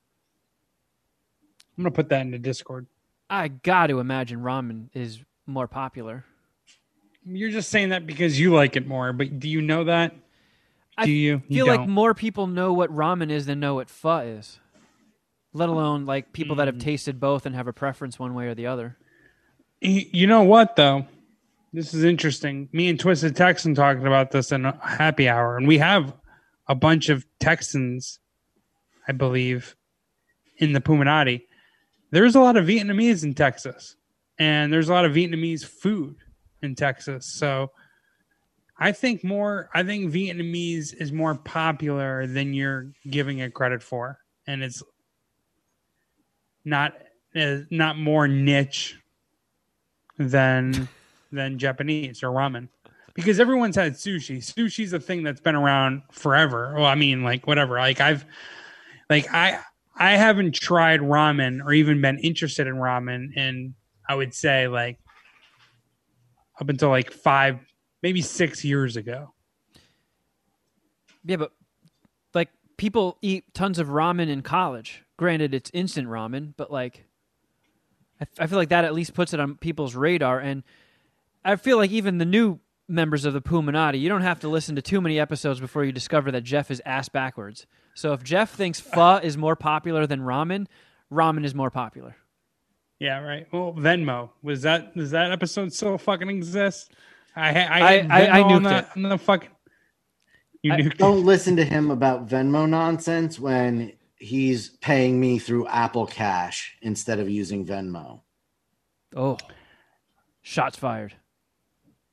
I'm 1.77 1.83
gonna 1.83 1.91
put 1.91 2.09
that 2.09 2.21
into 2.21 2.39
Discord. 2.39 2.87
I 3.29 3.47
got 3.49 3.87
to 3.87 3.99
imagine 3.99 4.39
ramen 4.41 4.89
is 4.93 5.19
more 5.45 5.67
popular. 5.67 6.25
You're 7.27 7.49
just 7.51 7.69
saying 7.69 7.89
that 7.89 8.05
because 8.07 8.39
you 8.39 8.53
like 8.53 8.75
it 8.75 8.87
more, 8.87 9.13
but 9.13 9.39
do 9.39 9.47
you 9.49 9.61
know 9.61 9.83
that? 9.85 10.15
I 10.97 11.05
Do 11.05 11.11
you? 11.11 11.39
feel 11.47 11.57
you 11.57 11.65
like 11.65 11.87
more 11.87 12.13
people 12.13 12.47
know 12.47 12.71
what 12.73 12.89
ramen 12.95 13.29
is 13.29 13.45
than 13.47 13.59
know 13.59 13.75
what 13.75 13.89
pho 13.89 14.19
is. 14.19 14.59
Let 15.53 15.69
alone 15.69 16.05
like 16.05 16.33
people 16.33 16.55
that 16.57 16.67
have 16.67 16.75
Mm. 16.77 16.81
tasted 16.81 17.19
both 17.19 17.45
and 17.45 17.55
have 17.55 17.67
a 17.67 17.73
preference 17.73 18.17
one 18.19 18.33
way 18.33 18.47
or 18.47 18.55
the 18.55 18.67
other. 18.67 18.97
You 19.81 20.27
know 20.27 20.43
what 20.43 20.75
though? 20.75 21.05
This 21.73 21.93
is 21.93 22.03
interesting. 22.03 22.69
Me 22.71 22.87
and 22.87 22.99
Twisted 22.99 23.35
Texan 23.35 23.75
talking 23.75 24.07
about 24.07 24.31
this 24.31 24.51
in 24.51 24.65
a 24.65 24.79
happy 24.81 25.27
hour, 25.27 25.57
and 25.57 25.67
we 25.67 25.77
have 25.77 26.13
a 26.67 26.75
bunch 26.75 27.09
of 27.09 27.25
Texans, 27.39 28.19
I 29.07 29.11
believe, 29.11 29.75
in 30.57 30.71
the 30.71 30.79
Puminati. 30.79 31.41
There's 32.11 32.35
a 32.35 32.39
lot 32.39 32.55
of 32.55 32.65
Vietnamese 32.65 33.23
in 33.23 33.33
Texas, 33.33 33.97
and 34.39 34.71
there's 34.71 34.87
a 34.87 34.93
lot 34.93 35.03
of 35.03 35.11
Vietnamese 35.11 35.65
food 35.65 36.15
in 36.61 36.75
Texas. 36.75 37.25
So 37.25 37.71
I 38.79 38.93
think 38.93 39.23
more. 39.23 39.69
I 39.73 39.83
think 39.83 40.13
Vietnamese 40.13 40.93
is 40.97 41.11
more 41.11 41.35
popular 41.35 42.25
than 42.25 42.53
you're 42.53 42.91
giving 43.09 43.39
it 43.39 43.53
credit 43.53 43.83
for, 43.83 44.19
and 44.47 44.63
it's 44.63 44.81
not 46.63 46.93
uh, 47.35 47.57
not 47.69 47.97
more 47.97 48.29
niche 48.29 48.97
than 50.17 50.87
than 51.31 51.59
Japanese 51.59 52.23
or 52.23 52.29
ramen 52.29 52.67
because 53.13 53.39
everyone's 53.39 53.75
had 53.75 53.93
sushi. 53.93 54.37
Sushi's 54.37 54.93
a 54.93 54.99
thing 54.99 55.23
that's 55.23 55.41
been 55.41 55.55
around 55.55 56.03
forever. 56.11 56.73
Well, 56.75 56.85
I 56.85 56.95
mean, 56.95 57.23
like 57.23 57.47
whatever. 57.47 57.77
Like 57.77 58.01
I've 58.01 58.25
like 59.09 59.33
I 59.33 59.59
I 59.97 60.17
haven't 60.17 60.55
tried 60.55 60.99
ramen 60.99 61.63
or 61.63 61.73
even 61.73 62.01
been 62.01 62.19
interested 62.19 62.67
in 62.67 62.75
ramen 62.75 63.29
and 63.35 63.73
I 64.07 64.15
would 64.15 64.33
say 64.33 64.67
like 64.67 64.99
up 66.59 66.69
until 66.69 66.89
like 66.89 67.11
5 67.11 67.59
maybe 68.03 68.21
6 68.21 68.63
years 68.63 68.95
ago. 68.95 69.33
Yeah, 71.25 71.37
but 71.37 71.51
like 72.33 72.49
people 72.77 73.17
eat 73.21 73.53
tons 73.53 73.79
of 73.79 73.87
ramen 73.87 74.29
in 74.29 74.41
college. 74.41 75.03
Granted, 75.17 75.53
it's 75.53 75.71
instant 75.73 76.07
ramen, 76.07 76.53
but 76.57 76.71
like, 76.71 77.05
I, 78.25 78.43
f- 78.43 78.43
I 78.45 78.47
feel 78.47 78.57
like 78.57 78.69
that 78.69 78.85
at 78.85 78.93
least 78.93 79.13
puts 79.13 79.33
it 79.33 79.39
on 79.39 79.55
people's 79.55 79.95
radar. 79.95 80.39
And 80.39 80.63
I 81.43 81.55
feel 81.55 81.77
like 81.77 81.91
even 81.91 82.17
the 82.17 82.25
new 82.25 82.59
members 82.87 83.25
of 83.25 83.33
the 83.33 83.41
Puminati, 83.41 83.99
you 83.99 84.09
don't 84.09 84.21
have 84.21 84.39
to 84.41 84.47
listen 84.49 84.75
to 84.75 84.81
too 84.81 85.01
many 85.01 85.19
episodes 85.19 85.59
before 85.59 85.83
you 85.83 85.91
discover 85.91 86.31
that 86.31 86.41
Jeff 86.41 86.69
is 86.71 86.81
ass 86.85 87.09
backwards. 87.09 87.65
So 87.93 88.13
if 88.13 88.23
Jeff 88.23 88.51
thinks 88.53 88.79
pho 88.93 89.17
is 89.17 89.37
more 89.37 89.55
popular 89.55 90.05
than 90.07 90.21
ramen, 90.21 90.67
ramen 91.11 91.45
is 91.45 91.55
more 91.55 91.69
popular. 91.71 92.15
Yeah, 92.99 93.19
right. 93.19 93.45
Well, 93.51 93.73
Venmo 93.77 94.29
was 94.41 94.61
that 94.61 94.95
does 94.95 95.11
that 95.11 95.31
episode 95.31 95.73
still 95.73 95.97
fucking 95.97 96.29
exist? 96.29 96.91
I 97.35 97.51
ha- 97.51 97.59
I 97.69 97.79
I- 97.81 97.91
had 98.01 98.11
I- 98.11 98.39
I 98.39 98.43
Venmo 98.43 98.45
on 98.51 98.63
nuked 98.63 98.69
the, 98.69 98.77
it. 98.77 98.87
on 98.95 99.01
the 99.09 99.17
fucking 99.17 99.49
you 100.61 100.73
I- 100.73 100.77
nuked. 100.81 100.97
Don't 100.97 101.25
listen 101.25 101.55
to 101.57 101.65
him 101.65 101.91
about 101.91 102.27
Venmo 102.29 102.67
nonsense 102.69 103.37
when 103.39 103.91
he's 104.17 104.69
paying 104.77 105.19
me 105.19 105.39
through 105.39 105.67
Apple 105.67 106.05
Cash 106.05 106.77
instead 106.81 107.19
of 107.19 107.29
using 107.29 107.65
Venmo. 107.65 108.21
Oh, 109.15 109.37
shots 110.41 110.77
fired. 110.77 111.13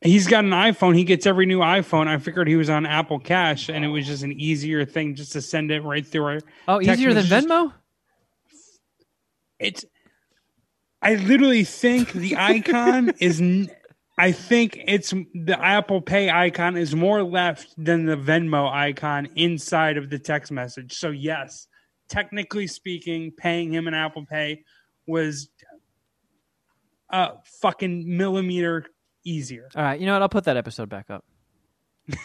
He's 0.01 0.27
got 0.27 0.45
an 0.45 0.51
iPhone. 0.51 0.97
He 0.97 1.05
gets 1.05 1.27
every 1.27 1.47
new 1.47 1.61
iPhone. 1.61 2.09
I 2.09 2.19
figured 2.19 2.49
he 2.49 2.57
was 2.57 2.69
on 2.69 2.87
Apple 2.87 3.21
Cash, 3.21 3.69
and 3.69 3.85
it 3.85 3.89
was 3.89 4.05
just 4.07 4.25
an 4.25 4.33
easier 4.33 4.85
thing 4.85 5.15
just 5.15 5.33
to 5.33 5.41
send 5.41 5.71
it 5.71 5.83
right 5.83 6.05
through. 6.07 6.25
Our, 6.25 6.41
Oh, 6.67 6.81
easier 6.81 7.15
than 7.15 7.25
Venmo? 7.27 7.73
it's. 9.59 9.85
I 11.01 11.15
literally 11.17 11.65
think 11.65 12.13
the 12.13 12.37
icon 12.39 13.13
is. 13.21 13.41
I 14.19 14.31
think 14.33 14.79
it's 14.87 15.11
the 15.11 15.57
Apple 15.59 16.01
Pay 16.03 16.31
icon 16.31 16.77
is 16.77 16.95
more 16.95 17.23
left 17.23 17.75
than 17.79 18.05
the 18.05 18.17
Venmo 18.17 18.71
icon 18.71 19.29
inside 19.37 19.97
of 19.97 20.11
the 20.11 20.19
text 20.19 20.53
message. 20.53 20.95
So 20.95 21.11
yes, 21.11 21.67
technically 22.13 22.67
speaking, 22.67 23.33
paying 23.33 23.73
him 23.73 23.89
an 23.89 23.95
Apple 23.95 24.27
Pay 24.27 24.65
was 25.07 25.49
a 27.11 27.33
fucking 27.61 28.17
millimeter 28.17 28.85
easier. 29.25 29.69
All 29.75 29.83
right, 29.83 29.99
you 29.99 30.07
know 30.07 30.13
what? 30.13 30.23
I'll 30.23 30.29
put 30.29 30.45
that 30.45 30.57
episode 30.57 30.89
back 30.89 31.11
up. 31.11 31.25
All 32.13 32.17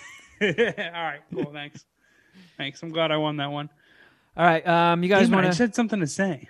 right, 0.41 1.21
cool. 1.33 1.51
Thanks. 1.53 1.85
Thanks. 2.57 2.83
I'm 2.83 2.89
glad 2.91 3.11
I 3.11 3.17
won 3.17 3.37
that 3.37 3.51
one. 3.51 3.69
All 4.35 4.45
right, 4.45 4.65
um, 4.67 5.01
you 5.03 5.09
guys 5.09 5.29
want 5.29 5.45
I 5.45 5.49
to? 5.49 5.55
said 5.55 5.73
something 5.73 5.99
to 6.01 6.07
say. 6.07 6.47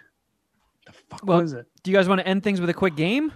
The 0.88 0.94
fuck 1.10 1.22
Well- 1.24 1.42
was 1.42 1.54
it? 1.54 1.68
Do 1.84 1.92
you 1.92 1.96
guys 1.98 2.08
want 2.10 2.20
to 2.20 2.28
end 2.28 2.44
things 2.44 2.60
with 2.60 2.70
a 2.70 2.74
quick 2.74 2.96
game? 2.96 3.32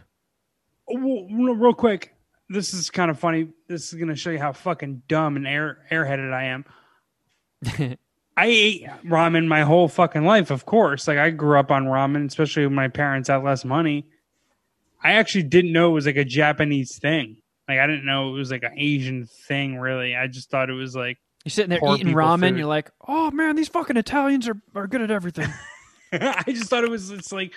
Oh, 0.89 0.97
well, 0.97 1.27
real, 1.31 1.55
real 1.55 1.73
quick. 1.73 2.13
This 2.49 2.73
is 2.73 2.89
kind 2.89 3.09
of 3.09 3.17
funny. 3.19 3.47
This 3.69 3.93
is 3.93 3.93
going 3.93 4.09
to 4.09 4.15
show 4.15 4.29
you 4.31 4.39
how 4.39 4.51
fucking 4.51 5.03
dumb 5.07 5.37
and 5.37 5.47
air 5.47 5.85
airheaded 5.89 6.33
I 6.33 6.45
am. 6.45 7.97
I 8.37 8.45
ate 8.45 8.85
ramen 9.05 9.47
my 9.47 9.61
whole 9.61 9.87
fucking 9.87 10.25
life, 10.25 10.51
of 10.51 10.65
course. 10.65 11.07
Like 11.07 11.17
I 11.17 11.29
grew 11.29 11.59
up 11.59 11.71
on 11.71 11.85
ramen, 11.85 12.27
especially 12.27 12.65
when 12.65 12.75
my 12.75 12.87
parents 12.87 13.29
had 13.29 13.43
less 13.43 13.65
money. 13.65 14.05
I 15.03 15.13
actually 15.13 15.43
didn't 15.43 15.73
know 15.73 15.89
it 15.89 15.93
was 15.93 16.05
like 16.05 16.15
a 16.15 16.25
Japanese 16.25 16.97
thing. 16.97 17.37
Like 17.67 17.79
I 17.79 17.87
didn't 17.87 18.05
know 18.05 18.29
it 18.29 18.37
was 18.37 18.51
like 18.51 18.63
an 18.63 18.73
Asian 18.77 19.27
thing. 19.47 19.77
Really, 19.77 20.15
I 20.15 20.27
just 20.27 20.49
thought 20.49 20.69
it 20.69 20.73
was 20.73 20.95
like 20.95 21.17
You're 21.43 21.51
sitting 21.51 21.69
there 21.69 21.79
eating 21.93 22.13
ramen. 22.13 22.49
food. 22.49 22.57
You're 22.57 22.67
like, 22.67 22.91
oh 23.07 23.31
man, 23.31 23.55
these 23.55 23.67
fucking 23.67 23.97
Italians 23.97 24.47
are, 24.47 24.57
are 24.75 24.87
good 24.87 25.01
at 25.01 25.11
everything. 25.11 25.49
I 26.13 26.43
just 26.47 26.69
thought 26.69 26.83
it 26.83 26.89
was 26.89 27.11
it's 27.11 27.31
like 27.31 27.53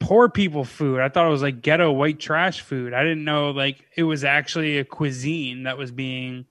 poor 0.00 0.28
people 0.28 0.64
food. 0.64 1.00
I 1.00 1.08
thought 1.08 1.26
it 1.26 1.30
was 1.30 1.42
like 1.42 1.62
ghetto 1.62 1.90
white 1.92 2.18
trash 2.18 2.60
food. 2.60 2.92
I 2.92 3.02
didn't 3.02 3.24
know 3.24 3.50
like 3.50 3.84
it 3.96 4.02
was 4.02 4.24
actually 4.24 4.78
a 4.78 4.84
cuisine 4.84 5.64
that 5.64 5.78
was 5.78 5.90
being 5.90 6.44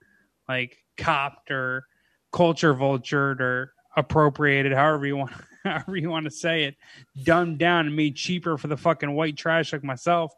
like 0.47 0.77
copped 0.97 1.51
or 1.51 1.85
culture 2.33 2.73
vultured 2.73 3.39
or 3.39 3.73
appropriated, 3.95 4.73
however 4.73 5.05
you 5.05 5.15
want 5.17 5.31
however 5.63 5.95
you 5.95 6.09
want 6.09 6.25
to 6.25 6.31
say 6.31 6.65
it, 6.65 6.75
dumbed 7.23 7.59
down 7.59 7.87
and 7.87 7.95
made 7.95 8.15
cheaper 8.17 8.57
for 8.57 8.67
the 8.67 8.75
fucking 8.75 9.13
white 9.13 9.37
trash 9.37 9.71
like 9.71 9.83
myself. 9.83 10.33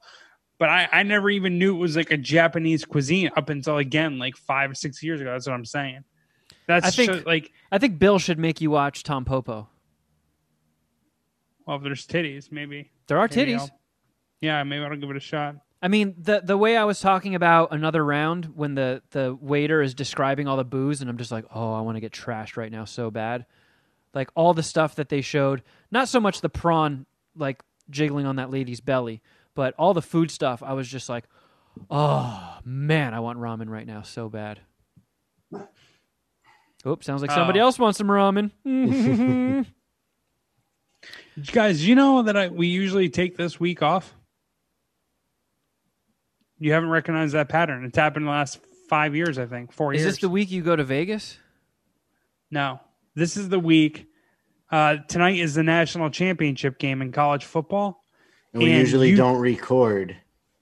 But 0.60 0.70
I, 0.70 0.88
I 0.92 1.04
never 1.04 1.30
even 1.32 1.58
knew 1.58 1.76
it 1.76 1.80
was 1.80 1.96
like 1.98 2.12
a 2.12 2.18
Japanese 2.18 2.86
cuisine 2.86 3.30
up 3.36 3.50
until 3.50 3.78
again 3.78 4.20
like 4.20 4.38
five 4.38 4.72
or 4.72 4.76
six 4.76 5.02
years 5.02 5.20
ago. 5.20 5.32
That's 5.32 5.48
what 5.48 5.54
I'm 5.54 5.66
saying. 5.66 6.04
That's 6.68 6.86
I 6.86 6.92
think- 6.92 7.12
ju- 7.12 7.24
like 7.26 7.52
I 7.72 7.78
think 7.80 7.98
Bill 8.00 8.20
should 8.20 8.38
make 8.40 8.62
you 8.62 8.70
watch 8.72 9.04
Tampopo. 9.04 9.68
well, 11.66 11.78
if 11.78 11.84
there's 11.84 12.06
titties, 12.06 12.52
maybe 12.52 12.92
There 13.08 13.18
are 13.18 13.28
Maybe 13.34 13.54
titties. 13.54 13.60
I'll- 13.62 13.80
yeah, 14.42 14.64
maybe 14.64 14.84
I'll 14.84 14.96
give 14.96 15.10
it 15.10 15.16
a 15.18 15.20
shot. 15.22 15.56
I 15.82 15.88
mean, 15.88 16.16
the 16.18 16.42
the 16.44 16.58
way 16.58 16.78
I 16.78 16.84
was 16.86 17.00
talking 17.00 17.36
about 17.36 17.72
another 17.72 18.04
round 18.04 18.46
when 18.56 18.76
the 18.76 19.02
the 19.12 19.38
waiter 19.40 19.82
is 19.82 19.94
describing 19.94 20.48
all 20.48 20.58
the 20.58 20.64
booze, 20.64 21.02
and 21.02 21.10
I'm 21.10 21.18
just 21.18 21.32
like, 21.32 21.46
oh, 21.54 21.74
I 21.74 21.82
want 21.82 21.96
to 21.98 22.02
get 22.02 22.12
trashed 22.12 22.58
right 22.58 22.72
now 22.72 22.86
so 22.86 23.12
bad. 23.12 23.46
Like 24.14 24.30
all 24.36 24.54
the 24.54 24.64
stuff 24.64 24.96
that 24.96 25.10
they 25.10 25.22
showed, 25.22 25.62
not 25.92 26.08
so 26.08 26.20
much 26.20 26.42
the 26.42 26.50
prawn 26.50 27.06
like 27.36 27.62
jiggling 27.90 28.26
on 28.26 28.38
that 28.38 28.50
lady's 28.50 28.80
belly, 28.82 29.22
but 29.54 29.76
all 29.78 29.94
the 29.94 30.02
food 30.02 30.32
stuff. 30.32 30.64
I 30.64 30.74
was 30.74 30.88
just 30.88 31.10
like, 31.10 31.26
oh 31.92 32.58
man, 32.64 33.14
I 33.14 33.20
want 33.20 33.40
ramen 33.40 33.70
right 33.70 33.86
now 33.86 34.02
so 34.02 34.30
bad. 34.30 34.62
Oops, 36.88 37.06
sounds 37.06 37.22
like 37.22 37.32
somebody 37.32 37.60
Oh. 37.60 37.64
else 37.64 37.78
wants 37.80 37.98
some 37.98 38.08
ramen. 38.08 38.52
Guys, 41.52 41.86
you 41.86 41.96
know 41.96 42.22
that 42.24 42.38
I 42.38 42.48
we 42.48 42.68
usually 42.68 43.10
take 43.10 43.38
this 43.38 43.60
week 43.60 43.82
off. 43.82 44.16
You 46.60 46.72
haven't 46.73 46.90
recognized 46.90 47.34
that 47.34 47.49
pattern. 47.49 47.84
It's 47.86 47.98
happened 47.98 48.23
in 48.23 48.27
the 48.27 48.32
last 48.32 48.60
five 48.90 49.15
years, 49.15 49.38
I 49.38 49.45
think. 49.45 49.72
Four 49.73 49.94
is 49.94 49.99
years. 50.02 50.07
Is 50.07 50.14
this 50.15 50.22
the 50.22 50.30
week 50.30 50.52
you 50.52 50.61
go 50.61 50.76
to 50.76 50.84
Vegas? 50.84 51.38
no, 52.52 52.80
this 53.15 53.36
is 53.38 53.49
the 53.49 53.60
week. 53.60 54.07
Uh, 54.72 54.98
tonight 55.07 55.38
is 55.38 55.56
the 55.56 55.64
national 55.64 56.10
championship 56.10 56.80
game 56.80 57.02
in 57.02 57.11
college 57.11 57.45
football. 57.45 58.02
And 58.53 58.64
we 58.64 58.69
And 58.72 58.80
usually 58.80 59.10
you- 59.11 59.15
don't 59.18 59.40
record. 59.40 60.15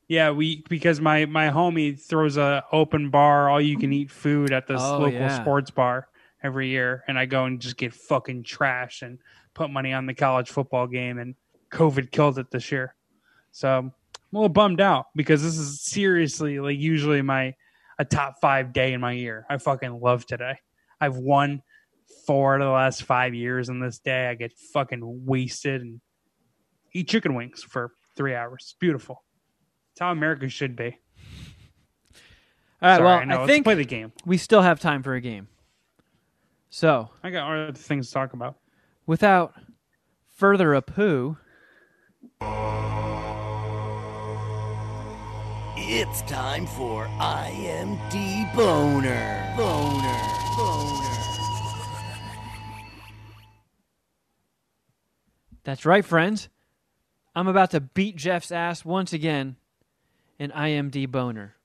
Yeah, 0.08 0.32
we 0.32 0.64
because 0.70 1.00
my 1.00 1.26
my 1.26 1.48
homie 1.50 2.00
throws 2.00 2.38
a 2.38 2.64
open 2.72 3.10
bar, 3.10 3.50
all 3.50 3.62
you 3.62 3.78
can 3.78 3.94
eat 3.94 4.12
food 4.12 4.52
at 4.52 4.68
this 4.68 4.82
Oh, 4.82 4.98
local 5.00 5.12
yeah. 5.14 5.42
sports 5.42 5.72
bar 5.72 6.08
every 6.44 6.68
year, 6.70 7.04
and 7.08 7.18
I 7.18 7.26
go 7.26 7.46
and 7.46 7.60
just 7.60 7.78
get 7.78 7.94
fucking 7.94 8.44
trash 8.44 9.02
and 9.02 9.18
put 9.54 9.70
money 9.70 9.94
on 9.94 10.06
the 10.06 10.14
college 10.14 10.50
football 10.52 10.88
game, 10.88 11.18
and 11.20 11.36
COVID 11.72 12.12
killed 12.12 12.38
it 12.38 12.52
this 12.52 12.72
year. 12.72 12.96
So 13.52 13.92
I'm 14.34 14.38
a 14.38 14.40
little 14.40 14.50
bummed 14.54 14.82
out 14.82 15.06
because 15.16 15.44
this 15.44 15.60
is 15.60 15.80
seriously 15.82 16.60
like 16.60 16.80
usually 16.80 17.22
my 17.22 17.54
a 18.00 18.06
top 18.06 18.38
five 18.42 18.74
day 18.74 18.94
in 18.94 19.00
my 19.00 19.12
year. 19.12 19.46
I 19.48 19.60
fucking 19.60 20.00
love 20.02 20.26
today. 20.26 20.58
I've 21.00 21.18
won 21.18 21.62
four 22.26 22.56
of 22.56 22.62
the 22.62 22.72
last 22.72 23.04
five 23.04 23.36
years 23.36 23.70
on 23.70 23.80
this 23.80 24.00
day. 24.00 24.28
I 24.30 24.34
get 24.34 24.52
fucking 24.74 25.02
wasted 25.28 25.84
and 25.84 26.02
eat 26.94 27.10
chicken 27.10 27.36
wings 27.36 27.62
for 27.62 27.92
three 28.16 28.34
hours. 28.34 28.64
It's 28.64 28.74
beautiful. 28.80 29.24
It's 29.92 30.00
how 30.00 30.12
America 30.12 30.50
should 30.50 30.76
be. 30.76 30.98
All 32.82 32.90
right. 32.90 32.96
Sorry, 32.98 33.04
well, 33.04 33.18
I 33.20 33.26
know. 33.26 33.36
I 33.36 33.40
Let's 33.42 33.52
think 33.52 33.66
play 33.66 33.76
the 33.76 33.86
game. 33.86 34.14
we 34.26 34.38
still 34.38 34.64
have 34.64 34.80
time 34.80 35.04
for 35.04 35.14
a 35.14 35.22
game. 35.22 35.48
So, 36.72 37.12
I 37.24 37.30
got 37.30 37.48
other 37.48 37.72
things 37.74 38.08
to 38.08 38.14
talk 38.14 38.34
about. 38.34 38.56
without 39.06 39.54
further 40.36 40.74
ado, 40.74 41.38
It's 45.96 46.24
time 46.24 46.66
for 46.66 47.06
IMD 47.20 48.56
Boner. 48.56 49.54
Boner. 49.56 50.22
Boner. 50.58 51.10
that's 55.64 55.86
right, 55.86 56.04
friends. 56.04 56.50
I'm 57.36 57.48
about 57.48 57.70
to 57.72 57.80
beat 57.80 58.16
Jeff's 58.16 58.52
ass 58.52 58.84
once 58.84 59.14
again 59.14 59.58
in 60.40 60.50
IMD 60.50 61.12
Boner, 61.12 61.58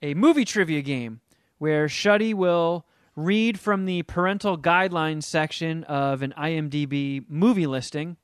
a 0.00 0.14
movie 0.14 0.44
trivia 0.44 0.80
game 0.80 1.20
where 1.58 1.88
Shuddy 1.88 2.32
will 2.32 2.86
read 3.16 3.58
from 3.58 3.86
the 3.86 4.04
parental 4.04 4.56
guidelines 4.56 5.24
section 5.24 5.82
of 5.82 6.22
an 6.22 6.32
IMDb 6.38 7.24
movie 7.28 7.66
listing, 7.66 8.18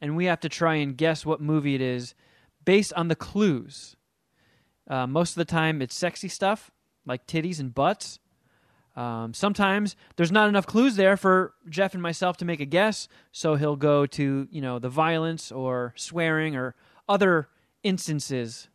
and 0.00 0.16
we 0.16 0.24
have 0.24 0.40
to 0.40 0.48
try 0.48 0.74
and 0.74 0.96
guess 0.96 1.24
what 1.24 1.40
movie 1.40 1.76
it 1.76 1.80
is 1.80 2.16
based 2.64 2.92
on 2.94 3.06
the 3.06 3.14
clues. 3.14 3.94
Uh, 4.88 5.06
most 5.06 5.30
of 5.30 5.36
the 5.36 5.44
time, 5.44 5.82
it's 5.82 5.94
sexy 5.94 6.28
stuff 6.28 6.70
like 7.06 7.26
titties 7.26 7.60
and 7.60 7.74
butts. 7.74 8.18
Um, 8.96 9.32
sometimes 9.32 9.94
there's 10.16 10.32
not 10.32 10.48
enough 10.48 10.66
clues 10.66 10.96
there 10.96 11.16
for 11.16 11.54
Jeff 11.68 11.94
and 11.94 12.02
myself 12.02 12.36
to 12.38 12.44
make 12.44 12.60
a 12.60 12.64
guess, 12.64 13.06
so 13.30 13.54
he'll 13.54 13.76
go 13.76 14.06
to 14.06 14.48
you 14.50 14.60
know 14.60 14.78
the 14.78 14.88
violence 14.88 15.52
or 15.52 15.92
swearing 15.96 16.56
or 16.56 16.74
other 17.08 17.48
instances 17.82 18.68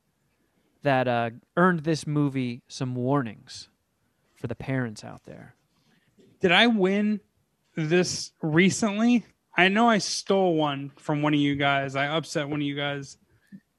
that 0.83 1.07
uh, 1.07 1.31
earned 1.57 1.81
this 1.81 2.07
movie 2.07 2.61
some 2.67 2.95
warnings 2.95 3.69
for 4.35 4.47
the 4.47 4.55
parents 4.55 5.03
out 5.03 5.23
there. 5.25 5.55
Did 6.39 6.51
I 6.51 6.67
win 6.67 7.19
this 7.75 8.31
recently? 8.41 9.25
I 9.55 9.67
know 9.67 9.89
I 9.89 9.97
stole 9.97 10.55
one 10.55 10.91
from 10.97 11.21
one 11.21 11.33
of 11.33 11.39
you 11.39 11.55
guys. 11.55 11.95
I 11.95 12.07
upset 12.07 12.49
one 12.49 12.59
of 12.59 12.65
you 12.65 12.75
guys 12.75 13.17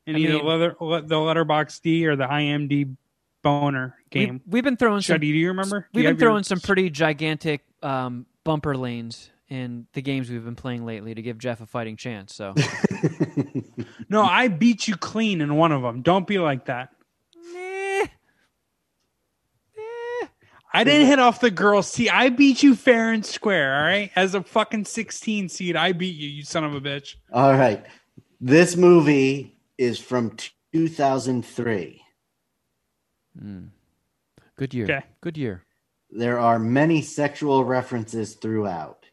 in 0.06 0.16
I 0.16 0.18
either 0.18 0.34
mean- 0.34 0.46
leather, 0.46 0.76
le- 0.80 1.02
the 1.02 1.14
Letterboxd 1.16 2.04
or 2.06 2.16
the 2.16 2.26
IMD 2.26 2.96
Boner 3.42 3.94
game. 4.10 4.40
we've 4.46 4.64
been 4.64 4.76
throwing 4.78 5.02
some. 5.02 5.20
Do 5.20 5.26
you 5.26 5.48
remember? 5.48 5.80
Do 5.92 5.98
We've 5.98 6.04
you 6.04 6.08
been 6.08 6.14
have 6.14 6.20
your- 6.20 6.30
throwing 6.30 6.44
some 6.44 6.60
pretty 6.60 6.88
gigantic 6.90 7.62
um, 7.82 8.24
bumper 8.42 8.74
lanes 8.76 9.30
in 9.50 9.86
the 9.92 10.00
games 10.00 10.30
we've 10.30 10.44
been 10.44 10.56
playing 10.56 10.86
lately 10.86 11.14
to 11.14 11.20
give 11.20 11.36
Jeff 11.38 11.60
a 11.60 11.66
fighting 11.66 11.96
chance. 11.96 12.34
So 12.34 12.54
No, 14.08 14.22
I 14.22 14.48
beat 14.48 14.88
you 14.88 14.96
clean 14.96 15.40
in 15.42 15.56
one 15.56 15.72
of 15.72 15.82
them. 15.82 16.00
Don't 16.00 16.26
be 16.26 16.38
like 16.38 16.64
that. 16.66 16.90
I 20.76 20.82
didn't 20.82 21.06
hit 21.06 21.18
off 21.20 21.40
the 21.40 21.50
girls. 21.52 21.86
See, 21.86 22.08
I 22.10 22.30
beat 22.30 22.62
you 22.62 22.74
fair 22.74 23.12
and 23.12 23.24
square. 23.24 23.76
All 23.76 23.82
right, 23.84 24.10
as 24.16 24.34
a 24.34 24.42
fucking 24.42 24.86
sixteen 24.86 25.48
seed, 25.48 25.76
I 25.76 25.92
beat 25.92 26.16
you. 26.16 26.28
You 26.28 26.42
son 26.42 26.64
of 26.64 26.74
a 26.74 26.80
bitch. 26.80 27.14
All 27.32 27.52
right. 27.52 27.84
This 28.40 28.74
movie 28.76 29.53
is 29.78 29.98
from 29.98 30.36
2003. 30.72 32.02
Hmm. 33.38 33.64
good 34.56 34.74
year. 34.74 34.84
Okay. 34.84 35.02
Good 35.20 35.36
year. 35.36 35.64
There 36.10 36.38
are 36.38 36.58
many 36.58 37.02
sexual 37.02 37.64
references 37.64 38.34
throughout. 38.34 39.06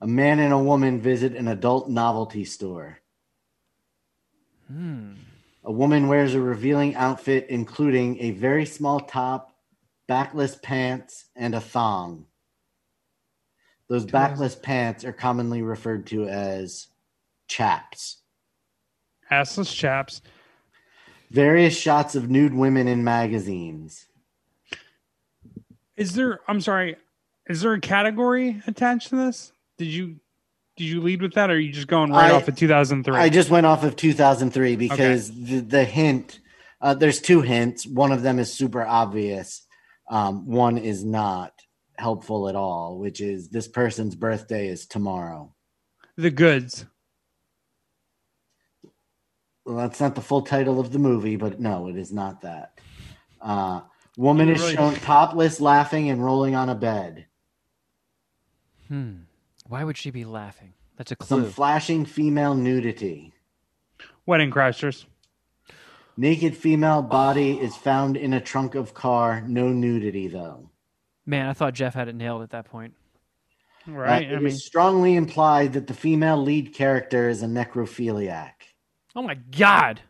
A 0.00 0.06
man 0.06 0.40
and 0.40 0.52
a 0.52 0.58
woman 0.58 1.00
visit 1.00 1.36
an 1.36 1.48
adult 1.48 1.88
novelty 1.88 2.44
store. 2.44 2.98
Hmm. 4.66 5.14
A 5.64 5.72
woman 5.72 6.08
wears 6.08 6.34
a 6.34 6.40
revealing 6.40 6.94
outfit, 6.94 7.46
including 7.48 8.20
a 8.20 8.32
very 8.32 8.66
small 8.66 9.00
top, 9.00 9.52
backless 10.06 10.56
pants, 10.56 11.26
and 11.34 11.54
a 11.54 11.60
thong. 11.60 12.26
Those 13.88 14.04
backless 14.04 14.56
pants 14.56 15.04
are 15.04 15.12
commonly 15.12 15.62
referred 15.62 16.06
to 16.08 16.26
as 16.28 16.88
chaps. 17.48 18.22
Assless 19.30 19.74
chaps. 19.74 20.22
Various 21.30 21.76
shots 21.76 22.14
of 22.14 22.30
nude 22.30 22.54
women 22.54 22.86
in 22.86 23.02
magazines. 23.02 24.06
Is 25.96 26.14
there? 26.14 26.40
I'm 26.46 26.60
sorry. 26.60 26.96
Is 27.48 27.62
there 27.62 27.72
a 27.72 27.80
category 27.80 28.62
attached 28.66 29.08
to 29.10 29.16
this? 29.16 29.52
Did 29.78 29.86
you 29.86 30.16
did 30.76 30.84
you 30.84 31.00
lead 31.00 31.22
with 31.22 31.34
that, 31.34 31.50
or 31.50 31.54
are 31.54 31.58
you 31.58 31.72
just 31.72 31.88
going 31.88 32.10
right 32.10 32.30
I- 32.30 32.34
off 32.34 32.48
of 32.48 32.56
2003? 32.56 33.16
I 33.16 33.28
just 33.28 33.50
went 33.50 33.66
off 33.66 33.82
of 33.82 33.96
2003 33.96 34.76
because 34.76 35.30
the, 35.30 35.60
the 35.60 35.84
hint, 35.84 36.40
uh, 36.80 36.94
there's 36.94 37.20
two 37.20 37.40
hints. 37.40 37.86
One 37.86 38.12
of 38.12 38.22
them 38.22 38.38
is 38.38 38.52
super 38.52 38.84
obvious. 38.84 39.66
Um, 40.08 40.46
one 40.46 40.76
is 40.78 41.02
not 41.04 41.52
helpful 41.98 42.48
at 42.48 42.54
all, 42.54 42.98
which 42.98 43.20
is 43.20 43.48
this 43.48 43.66
person's 43.68 44.14
birthday 44.14 44.68
is 44.68 44.86
tomorrow. 44.86 45.54
the 46.16 46.30
goods. 46.30 46.84
Well, 49.66 49.76
that's 49.76 50.00
not 50.00 50.14
the 50.14 50.20
full 50.20 50.42
title 50.42 50.78
of 50.78 50.92
the 50.92 50.98
movie, 51.00 51.34
but 51.36 51.58
no, 51.60 51.88
it 51.88 51.96
is 51.96 52.12
not 52.12 52.42
that. 52.42 52.78
Uh, 53.40 53.80
woman 54.16 54.46
You 54.48 54.54
is 54.54 54.60
really- 54.62 54.76
shown 54.76 54.94
topless, 54.94 55.60
laughing, 55.60 56.08
and 56.08 56.24
rolling 56.24 56.54
on 56.54 56.68
a 56.68 56.74
bed. 56.74 57.26
Hmm. 58.88 59.14
Why 59.66 59.82
would 59.82 59.96
she 59.96 60.10
be 60.10 60.24
laughing? 60.24 60.74
That's 60.96 61.10
a 61.10 61.16
clue. 61.16 61.26
Some 61.42 61.50
flashing 61.50 62.04
female 62.06 62.54
nudity. 62.54 63.32
Wedding 64.24 64.50
crashers. 64.52 65.04
Naked 66.16 66.56
female 66.56 67.02
body 67.02 67.60
is 67.60 67.76
found 67.76 68.16
in 68.16 68.32
a 68.32 68.40
trunk 68.40 68.74
of 68.76 68.94
car. 68.94 69.42
No 69.42 69.68
nudity 69.68 70.28
though. 70.28 70.70
Man, 71.26 71.48
I 71.48 71.52
thought 71.52 71.74
Jeff 71.74 71.94
had 71.94 72.08
it 72.08 72.14
nailed 72.14 72.42
at 72.42 72.50
that 72.50 72.66
point. 72.66 72.94
Uh, 73.86 73.92
Right. 73.92 74.22
it 74.30 74.32
I 74.34 74.36
is 74.36 74.42
mean, 74.42 74.56
strongly 74.56 75.16
implied 75.16 75.72
that 75.74 75.88
the 75.88 75.94
female 75.94 76.40
lead 76.42 76.72
character 76.72 77.28
is 77.28 77.42
a 77.42 77.46
necrophiliac. 77.46 78.52
Oh 79.16 79.22
my 79.22 79.34
god. 79.34 80.00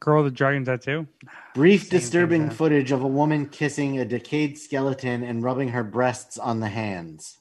girl 0.00 0.22
with 0.24 0.32
the 0.32 0.36
dragon 0.36 0.64
tattoo. 0.64 1.06
Brief 1.54 1.82
Same 1.84 1.90
disturbing 1.90 2.42
man. 2.42 2.50
footage 2.50 2.90
of 2.92 3.02
a 3.02 3.06
woman 3.06 3.48
kissing 3.48 3.98
a 3.98 4.04
decayed 4.04 4.58
skeleton 4.58 5.22
and 5.22 5.42
rubbing 5.42 5.68
her 5.68 5.84
breasts 5.84 6.36
on 6.38 6.60
the 6.60 6.68
hands. 6.68 7.38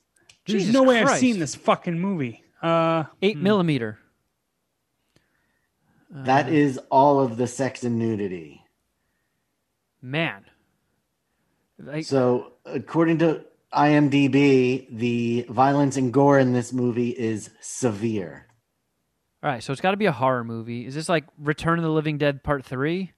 There's 0.47 0.61
Jesus 0.61 0.73
no 0.73 0.84
way 0.84 0.99
I've 0.99 1.07
Christ. 1.07 1.19
seen 1.22 1.39
this 1.39 1.55
fucking 1.55 1.99
movie. 1.99 2.43
Uh, 2.61 3.05
Eight 3.22 3.38
millimeter. 3.38 3.97
That 6.09 6.47
is 6.47 6.77
all 6.89 7.19
of 7.19 7.35
the 7.38 7.47
sex 7.47 7.84
and 7.84 7.97
nudity. 7.99 8.61
Man. 10.01 10.45
Like, 11.77 12.05
So, 12.05 12.53
according 12.65 13.17
to 13.19 13.43
IMDb, 13.73 14.88
the 14.95 15.45
violence 15.49 15.97
and 15.97 16.13
gore 16.13 16.39
in 16.39 16.53
this 16.53 16.72
movie 16.72 17.09
is 17.09 17.49
severe. 17.59 18.44
All 19.45 19.51
right, 19.51 19.63
so 19.63 19.72
it's 19.72 19.81
got 19.81 19.91
to 19.91 19.97
be 19.97 20.07
a 20.07 20.11
horror 20.11 20.43
movie. 20.43 20.85
Is 20.88 20.95
this 20.95 21.07
like 21.07 21.23
Return 21.38 21.77
of 21.80 21.84
the 21.84 21.91
Living 21.91 22.17
Dead 22.17 22.43
Part 22.43 22.65
3? 22.65 23.11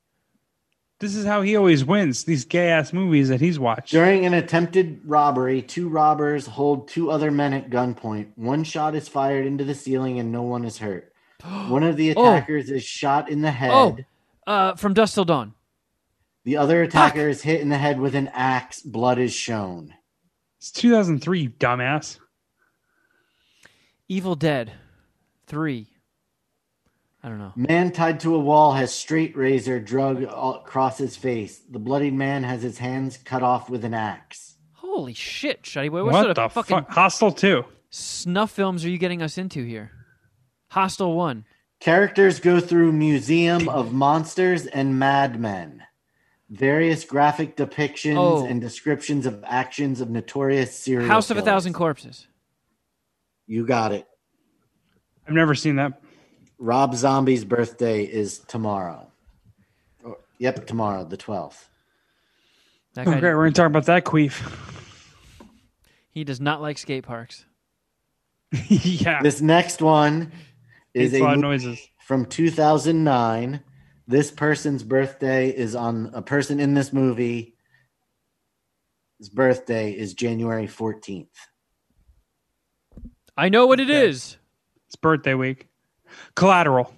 this 0.99 1.16
is 1.16 1.26
how 1.28 1.44
he 1.44 1.56
always 1.56 1.86
wins 1.86 2.24
these 2.24 2.44
gay 2.44 2.70
ass 2.70 2.91
movies 2.91 3.30
that 3.30 3.40
he's 3.40 3.60
watched. 3.60 3.91
During 3.91 4.26
an 4.26 4.34
attempted 4.34 4.99
robbery, 5.06 5.62
two 5.62 5.88
robbers 5.90 6.48
hold 6.48 6.88
two 6.88 7.12
other 7.12 7.30
men 7.32 7.54
at 7.54 7.70
gunpoint. 7.70 8.30
One 8.36 8.64
shot 8.64 8.95
is 8.95 9.08
fired 9.08 9.45
into 9.45 9.64
the 9.64 9.76
ceiling 9.76 10.20
and 10.20 10.32
no 10.32 10.41
one 10.41 10.66
is 10.66 10.80
hurt. 10.80 11.14
One 11.68 11.84
of 11.84 11.98
the 11.98 12.16
Oh. 12.16 12.22
attackers 12.36 12.72
is 12.72 12.84
shot 12.84 13.30
in 13.30 13.41
the 13.41 13.52
head. 13.52 13.70
Oh, 13.72 13.98
uh, 14.48 14.76
From 14.76 14.95
Dust 14.95 15.14
Till 15.14 15.24
Dawn. 15.26 15.54
The 16.45 16.58
other 16.58 16.82
attacker 16.82 17.30
is 17.30 17.44
hit 17.44 17.62
in 17.62 17.70
the 17.70 17.78
head 17.78 17.99
with 17.99 18.16
an 18.16 18.30
axe. 18.34 18.82
Blood 18.82 19.20
is 19.20 19.34
shown. 19.34 19.94
It's 20.58 20.72
2003, 20.72 21.40
you 21.41 21.49
dumbass. 21.52 22.18
Evil 24.10 24.34
Dead 24.36 24.74
3. 25.45 25.88
I 27.28 27.30
don't 27.30 27.40
know. 27.40 27.52
Man 27.58 27.91
tied 27.91 28.22
to 28.22 28.36
a 28.36 28.40
wall 28.40 28.72
has 28.72 28.94
straight 28.94 29.36
razor 29.36 29.82
drug 29.82 30.24
across 30.24 30.98
his 30.98 31.18
face. 31.18 31.60
The 31.70 31.78
bloodied 31.78 32.14
man 32.14 32.44
has 32.44 32.62
his 32.64 32.78
hands 32.78 33.18
cut 33.18 33.44
off 33.44 33.70
with 33.70 33.84
an 33.84 33.94
axe. 33.94 34.56
Holy 34.72 35.14
shit, 35.14 35.64
Shuddy 35.64 35.91
Boy. 35.91 36.06
What, 36.06 36.14
What, 36.14 36.24
sort 36.24 36.36
the 36.38 36.41
of 36.44 36.54
fucking 36.54 36.78
fuck? 36.86 36.90
Hostel 36.90 37.34
too. 37.34 37.66
snuff 37.90 38.52
films 38.52 38.86
are 38.86 38.90
you 38.90 38.98
getting 38.98 39.22
us 39.22 39.38
into 39.38 39.62
here? 39.66 39.91
Hostel 40.70 41.16
1. 41.18 41.44
Characters 41.82 42.40
go 42.40 42.62
through 42.62 42.94
Museum 42.94 43.68
of 43.68 43.91
Monsters 43.91 44.66
and 44.66 44.98
Madmen. 44.98 45.84
Various 46.49 47.04
graphic 47.04 47.58
depictions 47.58 48.16
Oh. 48.16 48.45
and 48.45 48.62
descriptions 48.62 49.26
of 49.26 49.44
actions 49.45 49.99
of 49.99 50.10
notorious 50.10 50.74
serial 50.80 51.10
House 51.10 51.30
of 51.30 51.36
a. 51.36 51.41
Thousand 51.41 51.74
Corpses. 51.74 52.26
You 53.48 53.66
got 53.66 53.91
it. 53.91 54.08
I've 55.28 55.34
never 55.34 55.56
seen 55.56 55.76
that. 55.76 56.02
Rob 56.60 56.96
Zombie's 56.96 57.46
birthday 57.46 58.04
is 58.04 58.40
tomorrow. 58.40 59.08
Or- 60.04 60.18
yep, 60.40 60.66
tomorrow, 60.68 61.04
the 61.06 61.18
12th. 61.18 61.68
That 62.96 63.06
guy, 63.06 63.18
Okay, 63.18 63.34
we're 63.34 63.46
gonna 63.46 63.52
talk 63.52 63.68
about 63.68 63.86
that 63.86 64.06
queef. 64.06 64.42
he 66.10 66.24
does 66.24 66.42
not 66.42 66.62
like 66.62 66.78
skate 66.78 67.04
parks. 67.06 67.46
yeah, 68.70 69.22
This 69.22 69.42
next 69.42 69.82
one 69.82 70.32
is 70.94 71.12
Makes 71.12 71.22
a 71.22 71.24
a 71.24 71.24
lot 71.24 71.34
of 71.34 71.40
movie 71.42 71.48
noises. 71.66 71.90
from 72.00 72.26
2009. 72.26 73.64
This 74.08 74.32
person's 74.32 74.84
birthday 74.84 75.50
is 75.50 75.76
on 75.76 76.10
a 76.14 76.22
person 76.22 76.60
in 76.60 76.74
this 76.74 76.92
movie. 76.94 77.56
His 79.20 79.30
birthday 79.30 79.92
is 79.92 80.14
January 80.14 80.66
14th. 80.66 81.28
I 83.36 83.50
know 83.50 83.68
what 83.68 83.80
it 83.80 83.90
Okay. 83.90 84.08
is. 84.08 84.38
It's 84.88 84.96
birthday 84.96 85.34
week. 85.34 85.66
Collateral. 86.35 86.94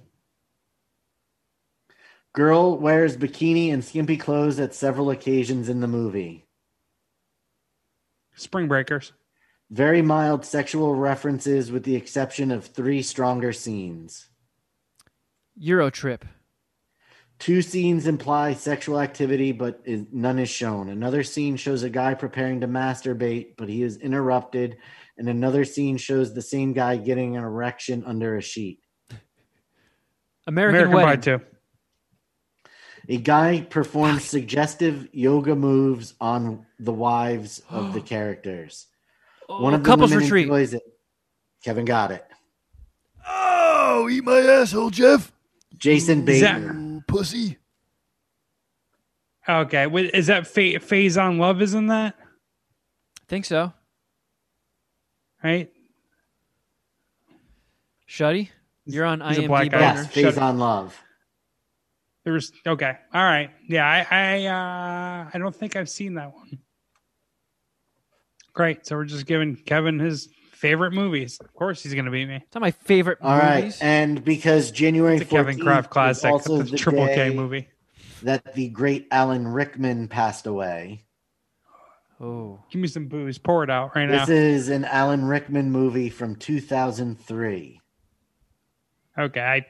Girl 2.34 2.78
wears 2.78 3.18
bikini 3.18 3.74
and 3.74 3.84
skimpy 3.84 4.18
clothes 4.18 4.60
at 4.60 4.76
several 4.76 5.10
occasions 5.10 5.68
in 5.68 5.80
the 5.80 5.88
movie. 5.88 6.46
Spring 8.36 8.68
Breakers. 8.68 9.14
Very 9.72 10.02
mild 10.02 10.46
sexual 10.46 10.96
references 10.96 11.72
with 11.72 11.84
the 11.84 11.96
exception 11.96 12.52
of 12.52 12.66
three 12.66 13.02
stronger 13.02 13.52
scenes. 13.52 14.30
Euro 15.58 15.90
Trip. 15.90 16.24
Two 17.40 17.62
scenes 17.62 18.06
imply 18.06 18.54
sexual 18.54 19.00
activity, 19.00 19.52
but 19.52 19.82
is, 19.86 20.06
none 20.12 20.40
is 20.40 20.50
shown. 20.50 20.90
Another 20.90 21.24
scene 21.24 21.56
shows 21.56 21.84
a 21.84 21.90
guy 21.90 22.14
preparing 22.14 22.62
to 22.62 22.68
masturbate, 22.68 23.56
but 23.58 23.70
he 23.70 23.82
is 23.82 23.98
interrupted. 23.98 24.78
And 25.18 25.30
another 25.30 25.66
scene 25.66 25.98
shows 25.98 26.34
the 26.34 26.42
same 26.42 26.74
guy 26.74 26.98
getting 26.98 27.38
an 27.38 27.44
erection 27.44 28.04
under 28.06 28.38
a 28.38 28.42
sheet. 28.42 28.80
American, 30.50 30.82
American 30.82 30.92
Pie 30.98 31.06
Wedding. 31.06 31.22
too. 31.22 31.46
A 33.08 33.18
guy 33.18 33.62
performs 33.62 34.24
suggestive 34.26 35.08
yoga 35.14 35.56
moves 35.56 36.14
on 36.22 36.66
the 36.80 36.92
wives 36.94 37.62
of 37.70 37.94
the 37.94 38.02
characters. 38.14 38.88
Oh, 39.48 39.64
One 39.64 39.74
Oh, 39.74 39.78
of 39.78 39.84
the 39.84 39.90
couples 39.90 40.12
women 40.12 40.24
retreat. 40.26 40.44
enjoys 40.48 40.74
it. 40.74 40.84
Kevin 41.64 41.86
got 41.86 42.12
it. 42.12 42.26
Oh, 43.28 44.08
eat 44.12 44.24
my 44.24 44.40
asshole, 44.40 44.90
Jeff. 44.92 45.32
Jason 45.78 46.28
Is 46.28 46.42
that- 46.42 46.56
Bateman. 46.62 46.94
You 46.96 47.02
pussy. 47.08 47.58
Okay, 49.48 49.88
wait, 49.88 50.14
is 50.14 50.28
that 50.28 50.46
Fa- 50.46 50.80
Faizon 50.80 51.40
Love? 51.40 51.62
Isn't 51.62 51.88
that 51.88 52.16
Think 53.28 53.46
so. 53.46 53.74
right? 55.44 55.72
Shuddy, 58.08 58.50
you're 58.94 59.06
on 59.06 59.22
He's 59.22 59.40
a 59.40 59.48
black 59.48 59.68
IMDb. 59.68 59.72
guy. 59.72 59.80
Burner. 59.80 60.02
Yes, 60.02 60.14
Shut 60.14 60.36
Faizon 60.36 60.58
Love. 60.58 61.00
There 62.26 62.34
was 62.34 62.52
okay. 62.68 62.98
All 63.14 63.24
right. 63.24 63.50
Yeah, 63.68 63.86
I 63.88 64.06
I 64.12 64.46
uh 64.46 65.30
I 65.34 65.38
don't 65.38 65.56
think 65.56 65.76
I've 65.76 65.90
seen 65.90 66.16
that 66.16 66.34
one. 66.34 66.60
Great. 68.54 68.86
So 68.86 68.96
we're 68.96 69.06
just 69.06 69.26
giving 69.26 69.56
Kevin 69.56 70.00
his 70.00 70.28
favorite 70.52 70.92
movies. 70.92 71.38
Of 71.40 71.54
course 71.54 71.82
he's 71.82 71.94
gonna 71.94 72.12
beat 72.12 72.28
me. 72.28 72.36
It's 72.36 72.54
not 72.54 72.62
my 72.62 72.72
favorite 72.72 73.20
All 73.22 73.38
right, 73.38 73.60
movies. 73.66 73.80
and 73.82 74.24
because 74.24 74.72
January 74.72 75.16
It's 75.16 75.24
a 75.24 75.26
Kevin 75.26 75.58
14th 75.58 75.62
Kraft 75.64 75.88
is 75.88 75.92
classic. 75.94 76.32
also 76.32 76.58
the 76.58 76.64
the 76.72 76.78
triple 76.78 77.08
K 77.08 77.30
movie. 77.30 77.70
that 78.24 78.54
the 78.54 78.68
great 78.70 79.08
Alan 79.12 79.48
Rickman 79.48 80.10
passed 80.10 80.46
away. 80.46 81.06
oh, 82.20 82.60
Give 82.70 82.82
me 82.82 82.88
some 82.90 83.08
booze. 83.08 83.38
Pour 83.38 83.64
it 83.64 83.70
out 83.70 83.96
right 83.96 84.08
now. 84.10 84.26
This 84.26 84.30
is 84.30 84.70
an 84.70 84.84
Alan 84.84 85.24
Rickman 85.24 85.72
movie 85.72 86.10
from 86.10 86.36
2003. 86.36 87.80
Okay. 89.20 89.42
I, 89.42 89.66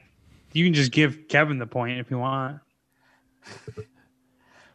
you 0.52 0.64
can 0.64 0.74
just 0.74 0.92
give 0.92 1.28
Kevin 1.28 1.58
the 1.58 1.66
point 1.66 1.98
if 1.98 2.10
you 2.10 2.18
want. 2.18 2.60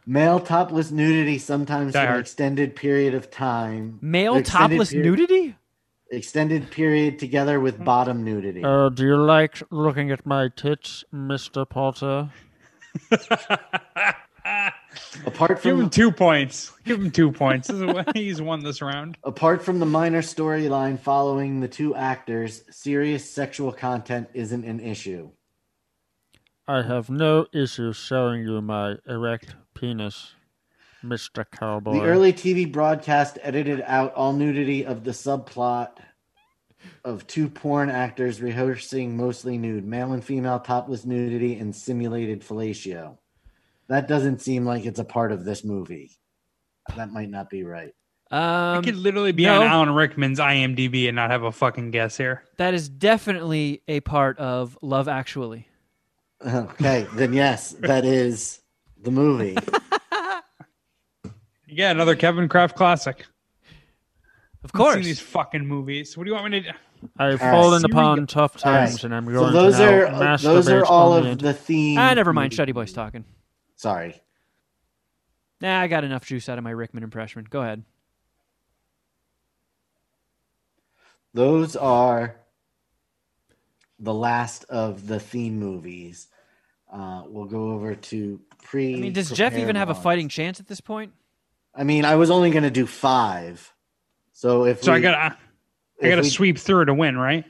Male 0.06 0.38
topless 0.40 0.90
nudity, 0.92 1.38
sometimes 1.38 1.92
Die 1.92 1.98
for 1.98 2.04
an 2.04 2.08
Hard. 2.12 2.20
extended 2.20 2.76
period 2.76 3.14
of 3.14 3.28
time. 3.30 3.98
male 4.00 4.36
Extended 4.36 4.74
topless 4.76 4.90
period- 4.92 5.04
nudity. 5.06 5.56
Extended 6.12 6.70
period 6.70 7.18
together 7.18 7.58
with 7.58 7.82
bottom 7.84 8.22
nudity. 8.22 8.62
Uh, 8.62 8.88
do 8.90 9.04
you 9.04 9.16
like 9.16 9.60
looking 9.72 10.12
at 10.12 10.24
my 10.24 10.48
tits, 10.54 11.02
Mister 11.10 11.64
Potter? 11.64 12.30
apart 15.26 15.58
from 15.60 15.70
Give 15.70 15.76
him 15.78 15.84
from 15.84 15.90
two 15.90 16.12
points. 16.12 16.72
Give 16.84 17.00
him 17.00 17.10
two 17.10 17.32
points. 17.32 17.68
This 17.68 17.76
is 17.76 17.84
what- 17.84 18.16
he's 18.16 18.40
won 18.42 18.62
this 18.62 18.80
round. 18.82 19.16
apart 19.24 19.62
from 19.64 19.78
the 19.78 19.86
minor 19.86 20.22
storyline 20.22 20.98
following 20.98 21.60
the 21.60 21.68
two 21.68 21.94
actors, 21.94 22.62
serious 22.70 23.28
sexual 23.28 23.72
content 23.72 24.28
isn't 24.34 24.64
an 24.64 24.80
issue. 24.80 25.30
I 26.68 26.82
have 26.82 27.08
no 27.10 27.46
issue 27.52 27.92
showing 27.92 28.42
you 28.42 28.60
my 28.60 28.96
erect 29.06 29.54
penis, 29.74 30.32
Mister 31.02 31.44
Cowboy. 31.44 32.00
The 32.00 32.04
early 32.06 32.32
TV 32.32 32.70
broadcast 32.70 33.38
edited 33.42 33.82
out 33.86 34.12
all 34.14 34.32
nudity 34.32 34.84
of 34.84 35.04
the 35.04 35.12
subplot 35.12 35.98
of 37.04 37.26
two 37.28 37.48
porn 37.48 37.88
actors 37.88 38.40
rehearsing 38.42 39.16
mostly 39.16 39.58
nude, 39.58 39.84
male 39.84 40.12
and 40.12 40.24
female 40.24 40.58
topless 40.58 41.04
nudity 41.04 41.56
and 41.56 41.74
simulated 41.74 42.42
fellatio. 42.42 43.16
That 43.88 44.08
doesn't 44.08 44.40
seem 44.40 44.64
like 44.64 44.84
it's 44.84 44.98
a 44.98 45.04
part 45.04 45.32
of 45.32 45.44
this 45.44 45.64
movie. 45.64 46.12
That 46.96 47.12
might 47.12 47.30
not 47.30 47.50
be 47.50 47.62
right. 47.62 47.92
I 48.30 48.76
um, 48.76 48.82
could 48.84 48.96
literally 48.96 49.32
be 49.32 49.44
no. 49.44 49.60
on 49.60 49.66
Alan 49.66 49.90
Rickman's 49.90 50.40
IMDb 50.40 51.06
and 51.06 51.14
not 51.14 51.30
have 51.30 51.44
a 51.44 51.52
fucking 51.52 51.92
guess 51.92 52.16
here. 52.16 52.42
that 52.56 52.74
is 52.74 52.88
definitely 52.88 53.82
a 53.86 54.00
part 54.00 54.38
of 54.38 54.76
Love 54.82 55.06
Actually. 55.08 55.68
Okay, 56.44 57.06
then 57.14 57.32
yes, 57.32 57.72
that 57.80 58.04
is 58.04 58.60
the 59.00 59.10
movie. 59.10 59.56
Yeah, 61.68 61.90
another 61.90 62.14
Kevin 62.16 62.48
Kraft 62.48 62.76
classic. 62.76 63.26
Of 64.64 64.70
I've 64.70 64.72
course. 64.72 64.94
seen 64.94 65.04
these 65.04 65.20
fucking 65.20 65.66
movies. 65.66 66.16
What 66.16 66.24
do 66.24 66.30
you 66.30 66.34
want 66.34 66.50
me 66.50 66.62
to 66.62 66.72
do? 66.72 66.78
I've 67.18 67.40
right. 67.40 67.50
fallen 67.50 67.82
Here 67.82 67.90
upon 67.90 68.26
tough 68.26 68.64
All 68.64 68.72
right. 68.72 68.86
times, 68.86 69.04
and 69.04 69.14
I'm 69.14 69.26
So 69.26 69.32
going 69.32 69.52
those 69.52 69.76
to 69.76 70.08
now 70.08 70.32
are 70.32 70.38
those 70.38 70.68
are 70.68 70.84
all 70.84 71.12
of 71.12 71.38
the 71.38 71.52
theme. 71.52 71.98
Ah, 71.98 72.14
never 72.14 72.32
mind. 72.32 72.52
Shuddy 72.52 72.72
Boy's 72.72 72.92
talking. 72.92 73.24
Sorry. 73.76 74.20
Nah, 75.60 75.80
I 75.80 75.86
got 75.86 76.04
enough 76.04 76.26
juice 76.26 76.48
out 76.48 76.58
of 76.58 76.64
my 76.64 76.70
Rickman 76.70 77.02
impression. 77.02 77.46
Go 77.48 77.62
ahead. 77.62 77.84
Those 81.32 81.76
are 81.76 82.36
the 83.98 84.14
last 84.14 84.64
of 84.64 85.06
the 85.06 85.20
theme 85.20 85.58
movies. 85.58 86.28
Uh, 86.90 87.24
we'll 87.26 87.46
go 87.46 87.72
over 87.72 87.94
to 87.94 88.40
pre. 88.62 88.94
I 88.94 88.98
mean, 88.98 89.12
does 89.12 89.30
Jeff 89.30 89.56
even 89.56 89.76
have 89.76 89.90
a 89.90 89.94
fighting 89.94 90.28
chance 90.28 90.60
at 90.60 90.66
this 90.66 90.80
point? 90.80 91.12
I 91.74 91.84
mean, 91.84 92.04
I 92.04 92.16
was 92.16 92.30
only 92.30 92.50
going 92.50 92.62
to 92.62 92.70
do 92.70 92.86
five. 92.86 93.72
So 94.32 94.64
if 94.64 94.82
So 94.82 94.92
we, 94.92 94.98
I 94.98 95.00
got 95.00 95.38
I 96.02 96.08
got 96.08 96.16
to 96.16 96.24
sweep 96.24 96.58
through 96.58 96.86
to 96.86 96.94
win, 96.94 97.18
right? 97.18 97.44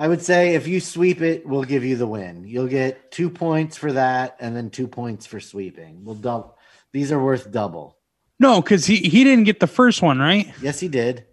I 0.00 0.06
would 0.06 0.22
say 0.22 0.54
if 0.54 0.68
you 0.68 0.78
sweep 0.78 1.20
it, 1.22 1.44
we'll 1.44 1.64
give 1.64 1.84
you 1.84 1.96
the 1.96 2.06
win. 2.06 2.46
You'll 2.46 2.68
get 2.68 3.10
two 3.10 3.28
points 3.28 3.76
for 3.76 3.92
that, 3.94 4.36
and 4.38 4.54
then 4.54 4.70
two 4.70 4.86
points 4.86 5.26
for 5.26 5.40
sweeping. 5.40 6.04
We'll 6.04 6.14
double. 6.14 6.56
These 6.92 7.10
are 7.10 7.20
worth 7.20 7.50
double. 7.50 7.98
No, 8.38 8.62
because 8.62 8.86
he 8.86 8.98
he 8.98 9.24
didn't 9.24 9.42
get 9.42 9.58
the 9.58 9.66
first 9.66 10.00
one, 10.00 10.20
right? 10.20 10.54
Yes, 10.62 10.78
he 10.78 10.86
did. 10.86 11.26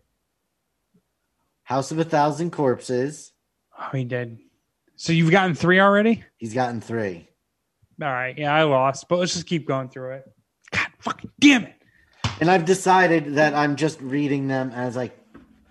House 1.63 1.91
of 1.91 1.99
a 1.99 2.03
Thousand 2.03 2.51
Corpses. 2.51 3.31
Oh, 3.79 3.89
he 3.93 4.03
did. 4.03 4.39
So 4.95 5.13
you've 5.13 5.29
gotten 5.29 5.53
three 5.53 5.79
already. 5.79 6.23
He's 6.37 6.55
gotten 6.55 6.81
three. 6.81 7.29
All 8.01 8.09
right, 8.09 8.35
yeah, 8.35 8.53
I 8.53 8.63
lost, 8.63 9.07
but 9.07 9.19
let's 9.19 9.33
just 9.33 9.45
keep 9.45 9.67
going 9.67 9.89
through 9.89 10.13
it. 10.15 10.25
God, 10.71 10.87
fucking 10.99 11.29
damn 11.39 11.65
it! 11.65 11.75
And 12.41 12.49
I've 12.49 12.65
decided 12.65 13.35
that 13.35 13.53
I'm 13.53 13.75
just 13.75 14.01
reading 14.01 14.47
them 14.47 14.71
as 14.71 14.97
I 14.97 15.11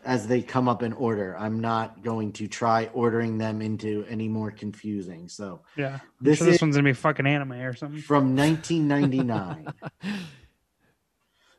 as 0.04 0.26
they 0.26 0.42
come 0.42 0.68
up 0.68 0.82
in 0.82 0.92
order. 0.92 1.36
I'm 1.38 1.60
not 1.60 2.02
going 2.02 2.32
to 2.34 2.46
try 2.48 2.90
ordering 2.92 3.38
them 3.38 3.62
into 3.62 4.04
any 4.08 4.28
more 4.28 4.50
confusing. 4.50 5.28
So 5.28 5.62
Yeah, 5.76 5.98
This 6.20 6.38
this, 6.38 6.38
sure 6.38 6.46
this 6.46 6.54
is- 6.56 6.62
one's 6.62 6.76
gonna 6.76 6.88
be 6.88 6.92
fucking 6.92 7.26
anime 7.26 7.52
or 7.52 7.74
something. 7.74 8.00
from 8.00 8.36
1999. 8.36 9.66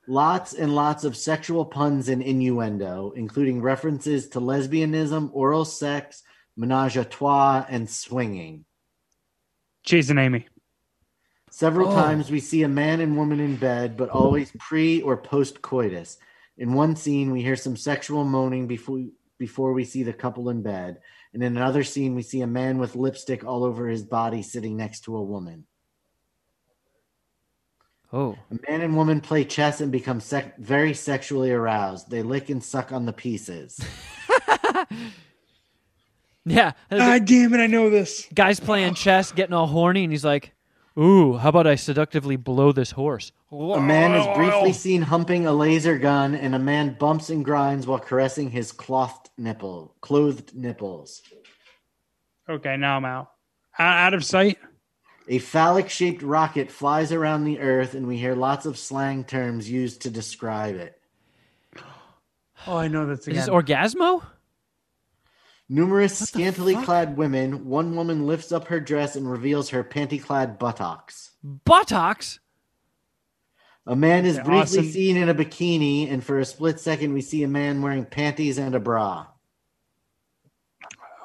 lots 0.07 0.53
and 0.53 0.76
lots 0.76 1.03
of 1.03 1.17
sexual 1.17 1.65
puns 1.65 2.09
and 2.09 2.22
innuendo, 2.22 3.11
including 3.15 3.61
references 3.61 4.27
to 4.30 4.39
lesbianism, 4.39 5.30
oral 5.34 5.65
sex, 5.65 6.22
menage 6.55 6.97
a 6.97 7.03
trois, 7.05 7.65
and 7.69 7.89
swinging. 7.89 8.65
Chasing 9.84 10.17
Amy. 10.17 10.47
Several 11.49 11.89
Oh. 11.89 11.95
times 11.95 12.30
we 12.30 12.39
see 12.39 12.63
a 12.63 12.67
man 12.67 12.99
and 12.99 13.17
woman 13.17 13.39
in 13.39 13.55
bed, 13.55 13.95
but 13.97 14.09
always 14.09 14.51
pre 14.59 15.01
or 15.01 15.15
post 15.17 15.61
coitus. 15.61 16.17
In 16.57 16.73
one 16.73 16.95
scene, 16.95 17.32
we 17.32 17.41
hear 17.41 17.56
some 17.56 17.76
sexual 17.76 18.23
moaning 18.23 18.68
before 18.68 19.02
before 19.38 19.73
we 19.73 19.84
see 19.84 20.03
the 20.03 20.14
couple 20.14 20.49
in 20.49 20.61
bed. 20.61 20.99
And 21.34 21.44
in 21.44 21.57
another 21.57 21.84
scene, 21.84 22.15
we 22.15 22.22
see 22.22 22.40
a 22.41 22.48
man 22.48 22.77
with 22.77 22.95
lipstick 22.95 23.44
all 23.44 23.65
over 23.65 23.88
his 23.90 24.03
body 24.03 24.41
sitting 24.41 24.77
next 24.77 25.02
to 25.02 25.18
a 25.18 25.22
woman. 25.23 25.65
Oh, 28.14 28.38
A 28.49 28.72
man 28.72 28.80
and 28.80 28.95
woman 28.95 29.19
play 29.19 29.44
chess 29.44 29.82
and 29.82 29.91
become 29.91 30.22
sec- 30.22 30.57
very 30.57 30.94
sexually 30.94 31.52
aroused. 31.52 32.10
They 32.10 32.22
lick 32.23 32.49
and 32.49 32.64
suck 32.64 32.94
on 32.94 33.06
the 33.06 33.11
pieces. 33.11 33.77
yeah. 36.45 36.72
The 36.90 36.99
Ah, 37.02 37.19
damn 37.19 37.53
it! 37.53 37.60
I 37.60 37.68
know 37.68 37.90
this. 37.90 38.26
guy's 38.34 38.61
playing 38.61 38.94
chess, 38.94 39.34
getting 39.34 39.53
all 39.53 39.68
horny, 39.68 40.03
and 40.06 40.14
he's 40.14 40.23
like, 40.23 40.53
"Ooh, 40.97 41.34
how 41.38 41.49
about 41.49 41.67
I 41.67 41.76
seductively 41.76 42.35
blow 42.35 42.72
this 42.72 42.91
horse?" 42.91 43.31
A 43.51 43.81
man 43.81 44.13
is 44.13 44.38
briefly 44.38 44.73
seen 44.73 45.01
humping 45.03 45.45
a 45.45 45.53
laser 45.53 45.97
gun, 45.97 46.35
and 46.35 46.55
a 46.55 46.59
man 46.59 46.95
bumps 46.99 47.30
and 47.30 47.43
grinds 47.43 47.88
while 47.88 47.99
caressing 47.99 48.51
his 48.51 48.72
clothed 48.72 49.30
nipple, 49.38 49.95
clothed 50.01 50.55
nipples. 50.55 51.22
Okay, 52.49 52.77
now 52.77 52.97
I'm 52.97 53.05
out. 53.05 53.31
Out 53.80 53.97
out 53.97 54.13
of 54.13 54.23
sight. 54.23 54.57
A 55.27 55.39
phallic 55.39 55.89
shaped 55.89 56.22
rocket 56.22 56.69
flies 56.69 57.11
around 57.11 57.45
the 57.45 57.59
earth, 57.59 57.95
and 57.95 58.07
we 58.07 58.17
hear 58.17 58.35
lots 58.35 58.65
of 58.65 58.77
slang 58.77 59.23
terms 59.23 59.69
used 59.69 60.01
to 60.03 60.09
describe 60.09 60.76
it. 60.76 61.01
Oh, 62.67 62.77
I 62.77 62.88
know 62.88 63.05
that's 63.05 63.27
again. 63.27 63.39
Is 63.39 63.45
this. 63.45 63.53
Orgazmo? 63.53 64.23
Numerous 65.67 66.17
scantily 66.17 66.75
clad 66.75 67.17
women. 67.17 67.65
One 67.65 67.95
woman 67.95 68.27
lifts 68.27 68.51
up 68.51 68.67
her 68.67 68.79
dress 68.79 69.15
and 69.15 69.29
reveals 69.29 69.69
her 69.69 69.83
panty 69.83 70.21
clad 70.21 70.59
buttocks. 70.59 71.31
Buttocks? 71.43 72.39
A 73.87 73.95
man 73.95 74.25
is 74.25 74.37
briefly 74.37 74.79
awesome. 74.79 74.85
seen 74.85 75.17
in 75.17 75.29
a 75.29 75.35
bikini, 75.35 76.11
and 76.11 76.23
for 76.23 76.39
a 76.39 76.45
split 76.45 76.79
second, 76.79 77.13
we 77.13 77.21
see 77.21 77.43
a 77.43 77.47
man 77.47 77.81
wearing 77.81 78.05
panties 78.05 78.57
and 78.57 78.73
a 78.73 78.79
bra. 78.79 79.27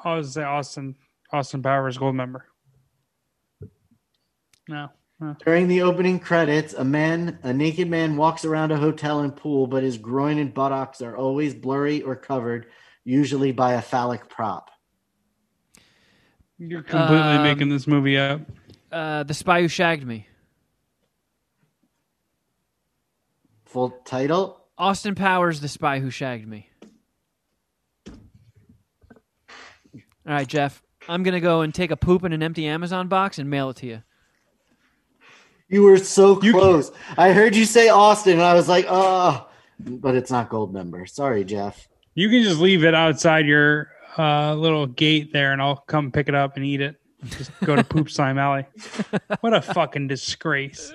I 0.03 0.15
was 0.15 0.33
say 0.33 0.43
Austin. 0.43 0.95
Austin 1.31 1.61
Powers 1.61 1.97
Goldmember. 1.97 2.41
No. 4.67 4.89
no. 5.19 5.35
During 5.45 5.67
the 5.67 5.81
opening 5.81 6.19
credits, 6.19 6.73
a 6.73 6.83
man, 6.83 7.39
a 7.43 7.53
naked 7.53 7.89
man, 7.89 8.17
walks 8.17 8.45
around 8.45 8.71
a 8.71 8.77
hotel 8.77 9.21
and 9.21 9.35
pool, 9.35 9.65
but 9.67 9.83
his 9.83 9.97
groin 9.97 10.37
and 10.37 10.53
buttocks 10.53 11.01
are 11.01 11.15
always 11.15 11.53
blurry 11.53 12.01
or 12.01 12.15
covered, 12.15 12.67
usually 13.03 13.51
by 13.51 13.73
a 13.73 13.81
phallic 13.81 14.29
prop. 14.29 14.69
You're 16.57 16.83
completely 16.83 17.37
Um, 17.37 17.43
making 17.43 17.69
this 17.69 17.87
movie 17.87 18.17
up. 18.17 18.41
Uh, 18.91 19.23
the 19.23 19.33
spy 19.33 19.61
who 19.61 19.67
shagged 19.67 20.05
me. 20.05 20.27
Full 23.65 23.89
title: 24.05 24.59
Austin 24.77 25.15
Powers, 25.15 25.61
the 25.61 25.67
spy 25.67 25.99
who 25.99 26.09
shagged 26.09 26.47
me. 26.47 26.69
All 30.27 30.33
right, 30.33 30.47
Jeff. 30.47 30.83
I'm 31.07 31.23
gonna 31.23 31.39
go 31.39 31.61
and 31.61 31.73
take 31.73 31.89
a 31.89 31.97
poop 31.97 32.23
in 32.23 32.33
an 32.33 32.43
empty 32.43 32.67
Amazon 32.67 33.07
box 33.07 33.39
and 33.39 33.49
mail 33.49 33.71
it 33.71 33.77
to 33.77 33.87
you. 33.87 34.03
You 35.67 35.83
were 35.83 35.97
so 35.97 36.35
close. 36.35 36.91
I 37.17 37.31
heard 37.31 37.55
you 37.55 37.65
say 37.65 37.87
Austin, 37.89 38.33
and 38.33 38.41
I 38.41 38.53
was 38.53 38.67
like, 38.67 38.85
oh, 38.89 39.47
but 39.79 40.15
it's 40.15 40.29
not 40.29 40.49
Goldmember. 40.49 41.09
Sorry, 41.09 41.45
Jeff. 41.45 41.87
You 42.13 42.29
can 42.29 42.43
just 42.43 42.59
leave 42.59 42.83
it 42.83 42.93
outside 42.93 43.45
your 43.45 43.89
uh, 44.17 44.53
little 44.55 44.85
gate 44.87 45.31
there, 45.31 45.53
and 45.53 45.61
I'll 45.61 45.77
come 45.77 46.11
pick 46.11 46.27
it 46.27 46.35
up 46.35 46.57
and 46.57 46.65
eat 46.65 46.81
it. 46.81 46.97
Just 47.25 47.51
go 47.63 47.75
to 47.75 47.83
Poop 47.83 48.09
Slime 48.09 48.37
Alley. 48.37 48.65
What 49.41 49.53
a 49.53 49.61
fucking 49.61 50.07
disgrace! 50.07 50.93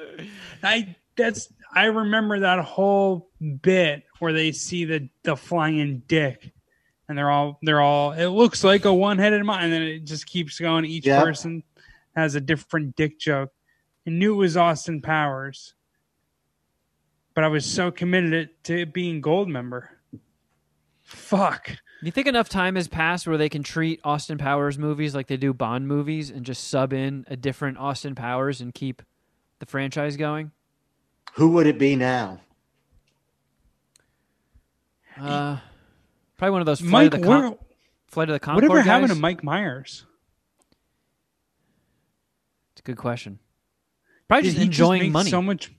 I 0.63 0.95
that's 1.17 1.49
I 1.75 1.87
remember 1.87 2.41
that 2.41 2.59
whole 2.65 3.31
bit 3.63 4.05
where 4.19 4.33
they 4.33 4.53
see 4.53 4.85
the 4.85 5.09
the 5.23 5.37
flying 5.37 6.03
dick, 6.07 6.53
and 7.09 7.17
they're 7.17 7.31
all 7.31 7.59
they're 7.63 7.81
all. 7.81 8.13
It 8.13 8.27
looks 8.27 8.63
like 8.63 8.85
a 8.85 8.93
one 8.93 9.19
headed 9.19 9.45
mind, 9.45 9.65
and 9.65 9.73
then 9.73 9.83
it 9.83 10.05
just 10.05 10.27
keeps 10.27 10.59
going. 10.59 10.85
Each 10.85 11.07
Yep. 11.07 11.23
person 11.25 11.63
has 12.15 12.35
a 12.35 12.41
different 12.41 12.95
dick 12.97 13.19
joke. 13.19 13.53
I 14.07 14.11
knew 14.11 14.35
it 14.35 14.39
was 14.39 14.57
Austin 14.57 15.01
Powers, 15.03 15.75
but 17.35 17.43
I 17.45 17.49
was 17.49 17.65
so 17.65 17.91
committed 17.91 18.51
to 18.65 18.81
it 18.83 18.93
being 18.93 19.21
Goldmember. 19.23 19.89
Fuck. 21.07 21.69
Do 21.69 21.77
you 22.03 22.11
think 22.11 22.27
enough 22.27 22.49
time 22.49 22.74
has 22.74 22.89
passed 22.89 23.27
where 23.27 23.39
they 23.39 23.49
can 23.49 23.62
treat 23.62 24.01
Austin 24.03 24.39
Powers 24.39 24.77
movies 24.77 25.15
like 25.15 25.28
they 25.28 25.37
do 25.37 25.55
Bond 25.55 25.87
movies 25.87 26.31
and 26.31 26.45
just 26.45 26.69
sub 26.69 26.93
in 26.93 27.24
a 27.28 27.37
different 27.37 27.78
Austin 27.78 28.16
Powers 28.16 28.61
and 28.61 28.74
keep 28.74 29.03
the 29.61 29.66
franchise 29.66 30.16
going? 30.16 30.51
Who 31.35 31.51
would 31.53 31.66
it 31.69 31.78
be 31.78 31.95
now? 31.95 32.41
Uh, 35.19 35.59
probably 36.37 36.53
one 36.53 36.61
of 36.61 36.66
those 36.66 36.81
Flight 36.81 37.15
of 37.15 37.23
the 37.23 37.28
where, 37.28 37.41
Con- 37.41 37.59
Flight 38.09 38.28
of 38.28 38.33
the 38.35 38.41
Concord 38.41 38.65
whatever 38.65 38.81
guys. 38.81 38.87
happened 38.87 39.11
to 39.11 39.15
Mike 39.15 39.45
Myers? 39.45 40.05
It's 42.73 42.81
a 42.81 42.83
good 42.83 42.99
question. 42.99 43.39
Probably 44.28 44.43
Did 44.43 44.49
just 44.49 44.59
he 44.59 44.65
enjoying 44.65 45.03
make 45.03 45.12
money. 45.12 45.31
So 45.31 45.41
much. 45.41 45.73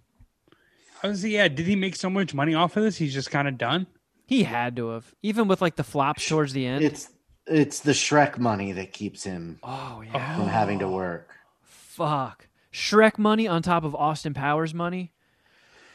I 1.04 1.10
was 1.10 1.24
yeah. 1.24 1.48
Did 1.50 1.68
he 1.68 1.76
make 1.76 1.96
so 1.98 2.10
much 2.10 2.34
money 2.34 2.56
off 2.56 2.78
of 2.78 2.84
this? 2.84 2.98
He's 2.98 3.14
just 3.14 3.30
kind 3.30 3.48
of 3.48 3.58
done. 3.58 3.88
He 4.28 4.44
had 4.44 4.76
to 4.76 4.90
have, 4.90 5.16
even 5.24 5.48
with 5.48 5.62
like 5.62 5.76
the 5.78 5.84
flops 5.84 6.28
towards 6.28 6.54
the 6.54 6.66
end. 6.68 6.84
It's 6.84 7.10
it's 7.48 7.80
the 7.80 7.94
Shrek 7.94 8.38
money 8.38 8.74
that 8.74 8.92
keeps 8.94 9.24
him 9.24 9.58
oh 9.64 10.04
yeah, 10.06 10.36
from 10.36 10.48
having 10.48 10.80
to 10.80 10.88
work. 10.90 11.32
fuck. 11.64 12.48
Shrek 12.74 13.18
money 13.18 13.48
on 13.48 13.62
top 13.64 13.84
of 13.86 13.96
Austin 13.96 14.34
Powers 14.36 14.74
money, 14.74 15.14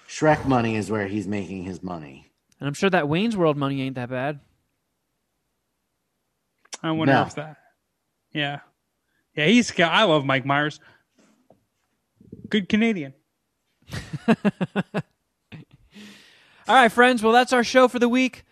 Shrek 0.09 0.47
money 0.47 0.75
is 0.77 0.91
where 0.91 1.07
he's 1.07 1.29
making 1.29 1.65
his 1.65 1.83
money. 1.83 2.31
and 2.59 2.67
I'm 2.67 2.75
sure 2.75 2.91
that 2.91 3.09
Wayne's 3.09 3.37
World 3.37 3.57
money 3.57 3.83
ain't 3.83 3.95
that 3.97 4.09
bad. 4.11 4.41
I 6.83 6.91
wonder 6.91 7.13
No. 7.13 7.23
if 7.23 7.35
that. 7.37 7.59
Yeah, 8.33 8.61
yeah. 9.37 9.47
He's. 9.47 9.71
got- 9.71 9.93
I 9.93 10.05
love 10.05 10.25
Mike 10.25 10.47
Myers. 10.47 10.81
Good 12.49 12.69
Canadian. 12.69 13.13
All 16.73 16.79
right, 16.79 16.91
friends. 16.91 17.23
Well, 17.23 17.35
that's 17.35 17.53
our 17.53 17.65
show 17.65 17.87
for 17.87 17.99
the 17.99 18.09
week. 18.09 18.45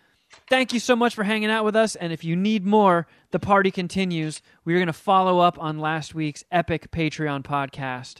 Thank 0.50 0.74
you 0.74 0.78
so 0.78 0.94
much 0.94 1.14
for 1.14 1.24
hanging 1.24 1.50
out 1.50 1.64
with 1.64 1.74
us. 1.74 1.96
And 1.96 2.12
if 2.12 2.22
you 2.22 2.36
need 2.36 2.66
more, 2.66 3.06
the 3.30 3.38
party 3.38 3.70
continues. 3.70 4.42
We're 4.62 4.76
going 4.76 4.88
to 4.88 4.92
follow 4.92 5.38
up 5.38 5.58
on 5.58 5.78
last 5.78 6.14
week's 6.14 6.44
epic 6.52 6.90
Patreon 6.90 7.44
podcast 7.44 8.16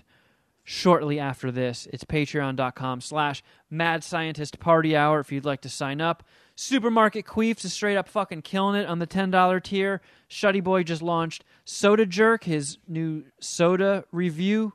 shortly 0.65 1.21
after 1.21 1.51
this. 1.51 1.87
It's 1.93 2.05
patreon.com 2.05 3.03
slash 3.03 3.43
mad 3.69 4.03
scientist 4.03 4.59
party 4.59 4.97
hour 4.97 5.21
if 5.21 5.31
you'd 5.31 5.45
like 5.45 5.61
to 5.61 5.69
sign 5.69 6.01
up. 6.01 6.23
Supermarket 6.57 7.27
Queefs 7.27 7.67
is 7.67 7.75
straight 7.75 7.99
up 7.99 8.09
fucking 8.09 8.41
killing 8.41 8.81
it 8.81 8.89
on 8.89 9.01
the 9.01 9.07
$10 9.07 9.63
tier. 9.63 10.01
Shuddy 10.31 10.65
Boy 10.65 10.83
just 10.83 11.03
launched 11.03 11.45
Soda 11.67 12.07
Jerk, 12.07 12.45
his 12.45 12.79
new 12.89 13.25
soda 13.39 14.05
review 14.13 14.73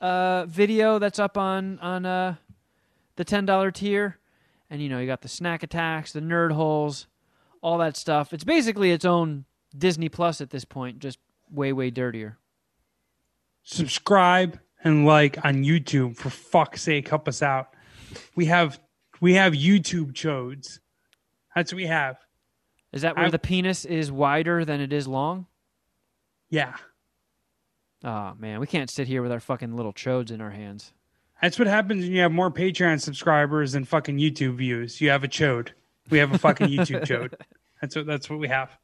uh, 0.00 0.46
video 0.46 0.98
that's 0.98 1.20
up 1.20 1.38
on 1.38 1.78
on 1.78 2.04
uh, 2.04 2.34
the 3.14 3.24
$10 3.24 3.72
tier. 3.72 4.18
And 4.70 4.82
you 4.82 4.88
know, 4.88 4.98
you 4.98 5.06
got 5.06 5.22
the 5.22 5.28
snack 5.28 5.62
attacks, 5.62 6.12
the 6.12 6.20
nerd 6.20 6.52
holes, 6.52 7.06
all 7.62 7.78
that 7.78 7.96
stuff. 7.96 8.32
It's 8.32 8.44
basically 8.44 8.90
its 8.92 9.04
own 9.04 9.44
Disney 9.76 10.08
Plus 10.08 10.40
at 10.40 10.50
this 10.50 10.64
point, 10.64 10.98
just 10.98 11.18
way 11.50 11.72
way 11.72 11.90
dirtier. 11.90 12.38
subscribe 13.62 14.58
and 14.84 15.04
like 15.06 15.44
on 15.44 15.64
YouTube 15.64 16.16
for 16.16 16.30
fuck's 16.30 16.82
sake. 16.82 17.08
Help 17.08 17.28
us 17.28 17.42
out. 17.42 17.74
We 18.36 18.46
have 18.46 18.80
we 19.20 19.34
have 19.34 19.52
YouTube 19.52 20.12
chodes. 20.12 20.80
That's 21.54 21.72
what 21.72 21.76
we 21.78 21.86
have. 21.86 22.16
Is 22.92 23.02
that 23.02 23.16
where 23.16 23.26
I- 23.26 23.30
the 23.30 23.38
penis 23.38 23.84
is 23.84 24.10
wider 24.12 24.64
than 24.64 24.80
it 24.80 24.92
is 24.92 25.06
long? 25.08 25.46
Yeah, 26.50 26.76
Oh 28.04 28.32
man, 28.38 28.60
we 28.60 28.66
can't 28.66 28.88
sit 28.88 29.08
here 29.08 29.22
with 29.22 29.32
our 29.32 29.40
fucking 29.40 29.74
little 29.76 29.92
chodes 29.92 30.30
in 30.30 30.40
our 30.40 30.50
hands. 30.50 30.92
That's 31.40 31.58
what 31.58 31.68
happens 31.68 32.04
when 32.04 32.12
you 32.12 32.20
have 32.20 32.32
more 32.32 32.50
Patreon 32.50 33.00
subscribers 33.00 33.72
than 33.72 33.84
fucking 33.84 34.18
YouTube 34.18 34.56
views. 34.56 35.00
You 35.00 35.10
have 35.10 35.24
a 35.24 35.28
chode. 35.28 35.70
We 36.10 36.18
have 36.18 36.32
a 36.32 36.38
fucking 36.38 36.68
YouTube 36.68 37.02
chode. 37.02 37.34
That's 37.80 37.94
what 37.94 38.06
that's 38.06 38.28
what 38.28 38.40
we 38.40 38.48
have. 38.48 38.76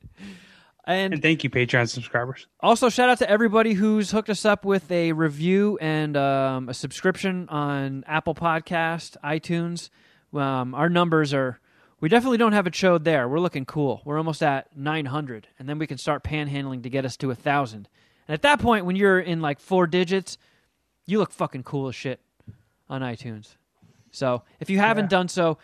And 0.86 1.14
And 1.14 1.20
thank 1.20 1.42
you, 1.42 1.50
Patreon 1.50 1.88
subscribers. 1.88 2.46
Also, 2.60 2.88
shout 2.88 3.08
out 3.08 3.18
to 3.18 3.28
everybody 3.28 3.72
who's 3.72 4.12
hooked 4.12 4.30
us 4.30 4.44
up 4.44 4.64
with 4.64 4.88
a 4.92 5.10
review 5.10 5.76
and 5.80 6.16
um, 6.16 6.68
a 6.68 6.74
subscription 6.74 7.48
on 7.48 8.04
Apple 8.06 8.36
Podcast, 8.36 9.16
iTunes. 9.24 9.90
Um, 10.32 10.76
our 10.76 10.88
numbers 10.88 11.34
are. 11.34 11.58
We 11.98 12.08
definitely 12.08 12.38
don't 12.38 12.52
have 12.52 12.68
a 12.68 12.70
chode 12.70 13.02
there. 13.02 13.28
We're 13.28 13.40
looking 13.40 13.64
cool. 13.64 14.00
We're 14.04 14.18
almost 14.18 14.44
at 14.44 14.76
900, 14.76 15.48
and 15.58 15.68
then 15.68 15.80
we 15.80 15.88
can 15.88 15.98
start 15.98 16.22
panhandling 16.22 16.84
to 16.84 16.88
get 16.88 17.04
us 17.04 17.16
to 17.16 17.32
a 17.32 17.34
thousand. 17.34 17.88
And 18.28 18.34
at 18.34 18.42
that 18.42 18.60
point, 18.60 18.86
when 18.86 18.94
you're 18.94 19.18
in 19.18 19.40
like 19.40 19.58
four 19.58 19.88
digits, 19.88 20.38
you 21.04 21.18
look 21.18 21.32
fucking 21.32 21.64
cool 21.64 21.88
as 21.88 21.96
shit 21.96 22.20
on 22.88 23.00
iTunes. 23.02 23.56
So 24.10 24.42
if 24.60 24.70
you 24.70 24.78
haven't 24.78 25.04
Yeah. 25.06 25.08
done 25.18 25.28
so, 25.28 25.58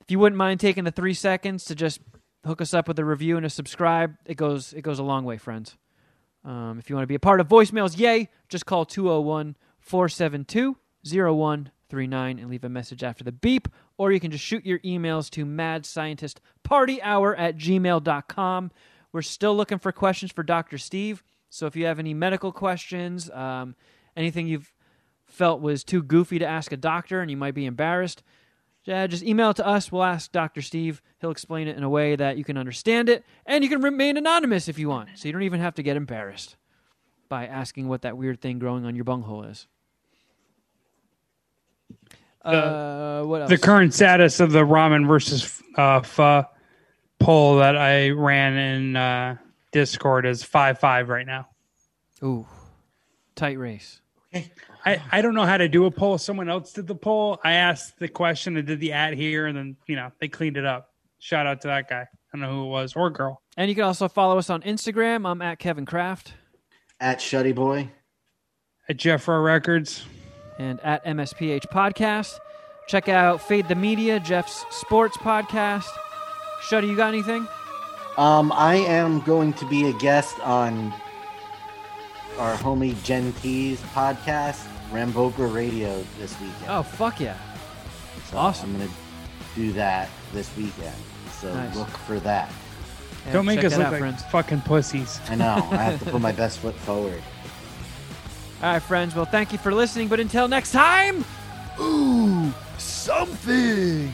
if 0.00 0.10
you 0.10 0.18
wouldn't 0.18 0.36
mind 0.38 0.60
taking 0.60 0.84
the 0.84 0.90
three 0.90 1.14
seconds 1.14 1.64
to 1.66 1.74
just 1.74 2.00
hook 2.44 2.60
us 2.60 2.74
up 2.74 2.88
with 2.88 2.98
a 2.98 3.04
review 3.04 3.36
and 3.36 3.46
a 3.46 3.50
subscribe, 3.50 4.16
it 4.26 4.36
goes 4.36 4.72
it 4.72 4.82
goes 4.82 4.98
a 4.98 5.02
long 5.04 5.24
way, 5.24 5.36
friends. 5.38 5.76
Um, 6.44 6.78
if 6.78 6.90
you 6.90 6.96
want 6.96 7.04
to 7.04 7.08
be 7.08 7.14
a 7.14 7.20
part 7.20 7.40
of 7.40 7.48
voicemails, 7.48 7.98
yay, 7.98 8.28
just 8.48 8.66
call 8.66 8.84
201 8.84 9.56
472 9.80 10.76
0139 11.04 12.38
and 12.38 12.50
leave 12.50 12.64
a 12.64 12.68
message 12.68 13.02
after 13.02 13.24
the 13.24 13.32
beep. 13.32 13.68
Or 13.96 14.12
you 14.12 14.20
can 14.20 14.30
just 14.30 14.44
shoot 14.44 14.66
your 14.66 14.78
emails 14.80 15.30
to 15.30 15.46
madscientistpartyhour 15.46 17.34
at 17.38 17.56
gmail.com. 17.56 18.70
We're 19.12 19.22
still 19.22 19.56
looking 19.56 19.78
for 19.78 19.92
questions 19.92 20.32
for 20.32 20.42
Dr. 20.42 20.76
Steve. 20.78 21.22
So 21.48 21.66
if 21.66 21.76
you 21.76 21.86
have 21.86 21.98
any 21.98 22.14
medical 22.14 22.50
questions, 22.52 23.30
um, 23.30 23.76
anything 24.16 24.46
you've 24.48 24.72
felt 25.34 25.60
was 25.60 25.84
too 25.84 26.02
goofy 26.02 26.38
to 26.38 26.46
ask 26.46 26.72
a 26.72 26.76
doctor 26.76 27.20
and 27.20 27.30
you 27.30 27.36
might 27.36 27.54
be 27.54 27.66
embarrassed, 27.66 28.22
yeah, 28.84 29.06
just 29.06 29.22
email 29.22 29.50
it 29.50 29.56
to 29.56 29.66
us. 29.66 29.90
We'll 29.90 30.02
ask 30.02 30.30
Dr. 30.30 30.60
Steve. 30.60 31.00
He'll 31.20 31.30
explain 31.30 31.68
it 31.68 31.76
in 31.76 31.82
a 31.82 31.88
way 31.88 32.16
that 32.16 32.36
you 32.36 32.44
can 32.44 32.58
understand 32.58 33.08
it, 33.08 33.24
and 33.46 33.64
you 33.64 33.70
can 33.70 33.80
remain 33.80 34.16
anonymous 34.18 34.68
if 34.68 34.78
you 34.78 34.90
want. 34.90 35.08
So 35.14 35.26
you 35.26 35.32
don't 35.32 35.42
even 35.42 35.60
have 35.60 35.74
to 35.76 35.82
get 35.82 35.96
embarrassed 35.96 36.56
by 37.30 37.46
asking 37.46 37.88
what 37.88 38.02
that 38.02 38.18
weird 38.18 38.42
thing 38.42 38.58
growing 38.58 38.84
on 38.84 38.94
your 38.94 39.04
bunghole 39.04 39.44
is. 39.44 39.66
Uh, 42.44 43.22
what 43.22 43.40
else? 43.40 43.50
The 43.50 43.56
current 43.56 43.94
status 43.94 44.38
of 44.38 44.52
the 44.52 44.64
ramen 44.64 45.08
versus 45.08 45.62
uh, 45.76 46.02
pho 46.02 46.44
poll 47.18 47.56
that 47.56 47.76
I 47.78 48.10
ran 48.10 48.52
in 48.54 48.96
uh, 48.96 49.36
Discord 49.72 50.26
is 50.26 50.42
five 50.42 50.78
five 50.78 51.08
right 51.08 51.26
now. 51.26 51.48
Ooh, 52.22 52.46
tight 53.34 53.58
race. 53.58 54.02
I, 54.86 55.00
I 55.12 55.22
don't 55.22 55.34
know 55.34 55.46
how 55.46 55.56
to 55.56 55.68
do 55.68 55.86
a 55.86 55.90
poll. 55.90 56.18
Someone 56.18 56.48
else 56.48 56.72
did 56.72 56.86
the 56.86 56.94
poll. 56.94 57.40
I 57.42 57.52
asked 57.54 57.98
the 57.98 58.08
question 58.08 58.56
and 58.56 58.66
did 58.66 58.80
the 58.80 58.92
ad 58.92 59.14
here, 59.14 59.46
and 59.46 59.56
then 59.56 59.76
you 59.86 59.96
know 59.96 60.12
they 60.20 60.28
cleaned 60.28 60.56
it 60.56 60.66
up. 60.66 60.90
Shout 61.18 61.46
out 61.46 61.62
to 61.62 61.68
that 61.68 61.88
guy. 61.88 62.02
I 62.02 62.06
don't 62.36 62.40
know 62.42 62.52
who 62.52 62.64
it 62.66 62.68
was 62.70 62.94
or 62.94 63.08
girl. 63.10 63.40
And 63.56 63.68
you 63.68 63.74
can 63.74 63.84
also 63.84 64.08
follow 64.08 64.36
us 64.38 64.50
on 64.50 64.60
Instagram. 64.62 65.26
I'm 65.26 65.40
at 65.40 65.58
Kevin 65.58 65.86
Kraft 65.86 66.34
At 67.00 67.18
Shuddy 67.20 67.54
Boy. 67.54 67.88
At 68.88 68.96
Jeffro 68.98 69.42
Records. 69.42 70.04
and 70.58 70.80
at 70.80 71.04
MSPH 71.06 71.66
Podcast. 71.72 72.38
Check 72.88 73.08
out 73.08 73.40
Fade 73.40 73.68
the 73.68 73.74
Media, 73.74 74.20
Jeff's 74.20 74.66
sports 74.70 75.16
podcast. 75.16 75.86
Shuddy, 76.68 76.88
you 76.88 76.96
got 76.96 77.08
anything? 77.08 77.48
Um, 78.18 78.52
I 78.52 78.74
am 78.76 79.20
going 79.20 79.52
to 79.54 79.66
be 79.68 79.88
a 79.88 79.92
guest 79.94 80.38
on 80.40 80.92
our 82.38 82.54
homie 82.56 83.00
Gen 83.04 83.32
T's 83.34 83.80
podcast, 83.94 84.66
Ramboker 84.90 85.52
Radio, 85.52 86.04
this 86.18 86.32
weekend. 86.40 86.64
Oh, 86.68 86.82
fuck 86.82 87.20
yeah. 87.20 87.36
so 88.30 88.36
awesome. 88.36 88.70
I'm 88.72 88.78
going 88.78 88.88
to 88.88 88.94
do 89.54 89.72
that 89.74 90.08
this 90.32 90.54
weekend. 90.56 90.94
So 91.40 91.52
Nice. 91.54 91.76
look 91.76 91.88
for 91.88 92.18
that. 92.20 92.50
Yeah, 93.26 93.32
Don't 93.32 93.46
make 93.46 93.56
check 93.60 93.66
us 93.66 93.76
look 93.78 93.86
out, 93.86 93.92
like 93.92 94.00
friends. 94.00 94.22
fucking 94.30 94.60
pussies. 94.62 95.20
I 95.28 95.34
know. 95.36 95.66
I 95.70 95.76
have 95.76 96.02
to 96.04 96.10
put 96.10 96.20
my 96.20 96.32
best 96.42 96.58
foot 96.58 96.74
forward. 96.74 97.22
All 98.62 98.72
right, 98.72 98.82
friends. 98.82 99.14
Well, 99.14 99.24
thank 99.26 99.52
you 99.52 99.58
for 99.58 99.72
listening. 99.74 100.08
But 100.08 100.20
until 100.20 100.48
next 100.48 100.72
time. 100.72 101.24
Ooh, 101.80 102.52
something. 102.78 104.10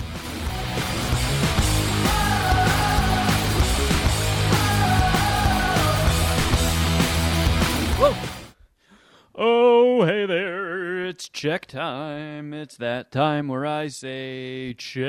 Check 11.40 11.64
time. 11.64 12.52
It's 12.52 12.76
that 12.76 13.10
time 13.10 13.48
where 13.48 13.64
I 13.64 13.88
say 13.88 14.74
check. 14.74 15.00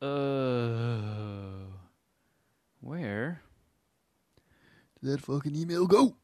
Uh. 0.00 1.66
Where? 2.80 3.42
Did 5.02 5.10
that 5.10 5.20
fucking 5.22 5.56
email 5.56 5.88
go? 5.88 6.14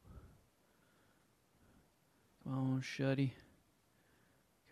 Come 2.44 2.52
on, 2.52 2.82
Shuddy. 2.82 3.32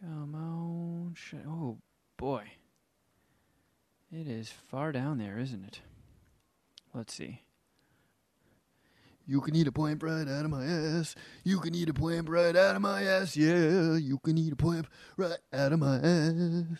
Come 0.00 0.36
on, 0.36 1.16
Shuddy. 1.16 1.48
Oh, 1.48 1.78
boy. 2.16 2.44
It 4.12 4.28
is 4.28 4.50
far 4.50 4.92
down 4.92 5.18
there, 5.18 5.40
isn't 5.40 5.64
it? 5.64 5.80
Let's 6.94 7.12
see. 7.12 7.40
You 9.28 9.40
can 9.40 9.56
eat 9.56 9.66
a 9.66 9.72
plant 9.72 10.02
right 10.04 10.28
out 10.28 10.44
of 10.44 10.50
my 10.50 10.64
ass. 10.64 11.16
You 11.42 11.58
can 11.58 11.74
eat 11.74 11.88
a 11.88 11.94
plant 11.94 12.28
right 12.28 12.54
out 12.54 12.76
of 12.76 12.82
my 12.82 13.02
ass. 13.02 13.36
Yeah, 13.36 13.96
you 13.96 14.18
can 14.18 14.38
eat 14.38 14.52
a 14.52 14.56
plant 14.56 14.86
right 15.16 15.38
out 15.52 15.72
of 15.72 15.80
my 15.80 15.96
ass. 15.96 16.78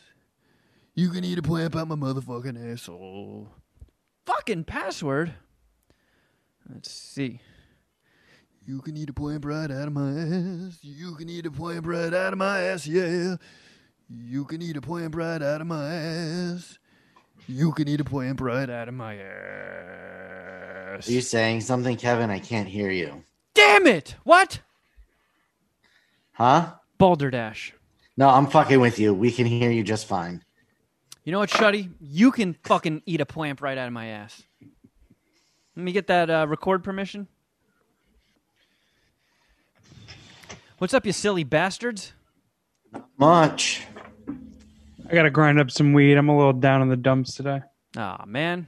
You 0.95 1.11
can 1.11 1.25
eat 1.25 1.39
a 1.39 1.43
plant 1.43 1.75
out 1.75 1.89
my 1.89 1.97
motherfucking 1.97 2.73
asshole. 2.73 3.49
Fucking 4.27 4.65
password. 4.65 5.35
Let's 6.73 6.91
see. 6.91 7.41
You 8.65 8.81
can 8.81 8.97
eat 8.97 9.11
a 9.11 9.13
plant 9.13 9.45
right 9.45 9.71
out 9.71 9.89
of 9.89 9.93
my 9.93 10.11
ass. 10.11 10.79
You 10.83 11.17
can 11.17 11.29
eat 11.29 11.47
a 11.47 11.51
plant 11.51 11.87
right 11.87 12.15
out 12.15 12.33
of 12.33 12.39
my 12.39 12.61
ass. 12.61 12.87
Yeah, 12.87 13.37
you 14.09 14.45
can 14.45 14.63
eat 14.63 14.77
a 14.77 14.81
plant 14.81 15.17
right 15.17 15.43
out 15.43 15.61
of 15.61 15.67
my 15.67 15.93
ass. 15.95 16.79
You 17.49 17.73
can 17.73 17.89
eat 17.89 18.01
a 18.01 18.05
plant 18.05 18.41
right 18.41 18.69
out 18.69 18.89
of 18.89 18.95
my 18.95 19.17
ass. 19.17 21.09
Are 21.09 21.13
you 21.13 21.21
saying 21.21 21.61
something, 21.61 21.97
Kevin? 21.97 22.31
I 22.31 22.39
can't 22.39 22.69
hear 22.69 22.91
you. 22.91 23.23
Damn 23.55 23.87
it! 23.87 24.17
What? 24.25 24.61
Huh? 26.33 26.75
Balderdash. 26.99 27.73
No, 28.17 28.29
I'm 28.29 28.47
fucking 28.47 28.81
with 28.81 28.99
you. 28.99 29.15
We 29.15 29.31
can 29.31 29.47
hear 29.47 29.71
you 29.71 29.85
just 29.85 30.07
fine. 30.07 30.43
You 31.25 31.33
know 31.33 31.39
what, 31.39 31.51
Shuddy? 31.51 31.91
You 32.01 32.31
can 32.31 32.55
fucking 32.65 33.03
eat 33.07 33.21
a 33.21 33.27
plant 33.27 33.61
right 33.61 33.77
out 33.77 33.87
of 33.87 33.93
my 33.93 34.07
ass. 34.07 34.43
Let 35.77 35.83
me 35.83 35.93
get 35.93 36.07
that 36.07 36.31
uh, 36.31 36.47
record 36.49 36.83
permission. 36.83 37.29
What's 40.79 40.95
up, 40.95 41.07
you 41.07 41.13
silly 41.13 41.45
bastards? 41.45 42.13
Not 42.93 43.09
much. 43.19 43.83
I 45.09 45.15
gotta 45.15 45.31
grind 45.31 45.61
up 45.61 45.71
some 45.71 45.93
weed. 45.93 46.15
I'm 46.17 46.29
a 46.29 46.37
little 46.37 46.53
down 46.53 46.83
in 46.83 46.89
the 46.89 46.97
dumps 46.97 47.35
today. 47.35 47.61
Aw, 47.97 48.25
man. 48.27 48.67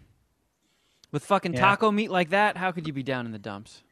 With 1.11 1.25
fucking 1.25 1.55
Yeah. 1.55 1.61
taco 1.61 1.91
meat 1.91 2.11
like 2.11 2.31
that, 2.31 2.57
how 2.57 2.71
could 2.73 2.87
you 2.87 2.93
be 2.93 3.03
down 3.03 3.27
in 3.27 3.33
the 3.33 3.39
dumps? 3.39 3.83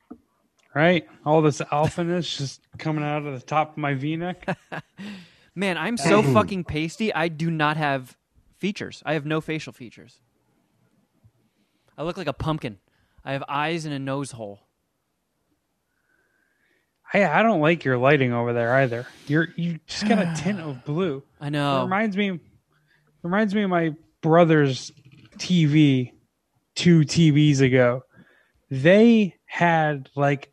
Right? 0.74 1.08
All 1.24 1.40
this 1.42 1.60
alphaness 1.60 2.36
just 2.36 2.60
coming 2.78 3.02
out 3.02 3.24
of 3.24 3.32
the 3.38 3.44
top 3.44 3.72
of 3.72 3.76
my 3.78 3.94
V-neck. 3.94 4.46
Man, 5.54 5.78
I'm 5.78 5.96
so 5.96 6.22
fucking 6.22 6.64
pasty. 6.64 7.14
I 7.14 7.28
do 7.28 7.50
not 7.50 7.78
have 7.78 8.18
features. 8.58 9.02
I 9.06 9.14
have 9.14 9.24
no 9.24 9.40
facial 9.40 9.72
features. 9.72 10.20
I 11.96 12.02
look 12.02 12.18
like 12.18 12.26
a 12.26 12.34
pumpkin. 12.34 12.78
I 13.24 13.32
have 13.32 13.42
eyes 13.48 13.86
and 13.86 13.94
a 13.94 13.98
nose 13.98 14.32
hole. 14.32 14.65
Hey, 17.12 17.24
I 17.24 17.42
don't 17.42 17.60
like 17.60 17.84
your 17.84 17.98
lighting 17.98 18.32
over 18.32 18.52
there 18.52 18.74
either. 18.76 19.06
You're 19.26 19.48
you 19.56 19.78
just 19.86 20.08
got 20.08 20.18
a 20.18 20.34
tint 20.36 20.60
of 20.60 20.84
blue. 20.84 21.22
I 21.40 21.46
It 21.48 21.50
know. 21.50 21.82
reminds 21.82 22.16
me 22.16 22.40
reminds 23.22 23.54
me 23.54 23.62
of 23.62 23.70
my 23.70 23.94
brother's 24.22 24.90
TV 25.38 26.12
two 26.74 27.00
TVs 27.00 27.60
ago. 27.60 28.02
They 28.70 29.34
had 29.46 30.10
like 30.16 30.52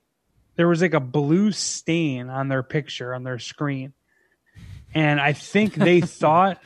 there 0.55 0.67
was 0.67 0.81
like 0.81 0.93
a 0.93 0.99
blue 0.99 1.51
stain 1.51 2.29
on 2.29 2.47
their 2.47 2.63
picture 2.63 3.13
on 3.13 3.23
their 3.23 3.39
screen. 3.39 3.93
And 4.93 5.19
I 5.19 5.33
think 5.33 5.73
they 5.73 6.01
thought 6.01 6.61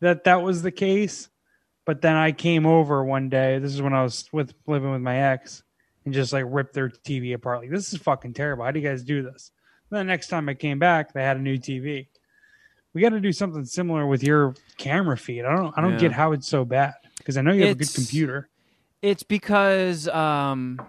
that 0.00 0.24
that 0.24 0.42
was 0.42 0.62
the 0.62 0.70
case. 0.70 1.28
But 1.84 2.02
then 2.02 2.16
I 2.16 2.32
came 2.32 2.66
over 2.66 3.02
one 3.04 3.28
day. 3.28 3.58
This 3.58 3.72
is 3.74 3.80
when 3.82 3.94
I 3.94 4.02
was 4.02 4.28
with 4.32 4.54
living 4.66 4.90
with 4.90 5.00
my 5.00 5.16
ex 5.32 5.62
and 6.08 6.14
just 6.14 6.32
like 6.32 6.44
rip 6.48 6.72
their 6.72 6.88
TV 6.88 7.34
apart. 7.34 7.60
Like, 7.60 7.70
this 7.70 7.92
is 7.92 8.00
fucking 8.00 8.32
terrible. 8.32 8.64
How 8.64 8.70
do 8.70 8.80
you 8.80 8.88
guys 8.88 9.02
do 9.02 9.22
this? 9.22 9.50
And 9.90 10.00
the 10.00 10.04
next 10.04 10.28
time 10.28 10.48
I 10.48 10.54
came 10.54 10.78
back, 10.78 11.12
they 11.12 11.22
had 11.22 11.36
a 11.36 11.40
new 11.40 11.58
TV. 11.58 12.08
We 12.94 13.02
got 13.02 13.10
to 13.10 13.20
do 13.20 13.32
something 13.32 13.64
similar 13.66 14.06
with 14.06 14.22
your 14.22 14.54
camera 14.78 15.18
feed. 15.18 15.44
I 15.44 15.54
don't. 15.54 15.74
I 15.76 15.82
don't 15.82 15.92
Yeah. 15.92 15.98
get 15.98 16.12
how 16.12 16.32
it's 16.32 16.48
so 16.48 16.64
bad 16.64 16.94
because 17.18 17.36
I 17.36 17.42
know 17.42 17.52
you 17.52 17.60
have 17.62 17.72
a 17.72 17.74
good 17.74 17.92
computer. 17.94 18.48
It's 19.02 19.22
because 19.22 20.08
um 20.08 20.80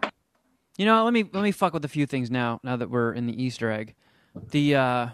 you 0.77 0.85
know, 0.85 1.03
let 1.03 1.13
me 1.13 1.29
let 1.33 1.43
me 1.43 1.51
fuck 1.51 1.73
with 1.73 1.83
a 1.83 1.89
few 1.89 2.05
things 2.05 2.31
now 2.31 2.61
now 2.63 2.77
that 2.77 2.89
we're 2.89 3.11
in 3.13 3.27
the 3.27 3.43
Easter 3.43 3.69
egg. 3.69 3.95
The 4.51 4.75
uh 4.75 5.07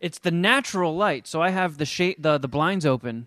it's 0.00 0.20
the 0.20 0.30
natural 0.30 0.96
light. 0.96 1.26
So 1.26 1.42
I 1.42 1.50
have 1.50 1.78
the 1.78 1.84
shade 1.84 2.16
the 2.20 2.38
the 2.38 2.48
blinds 2.48 2.86
open 2.86 3.26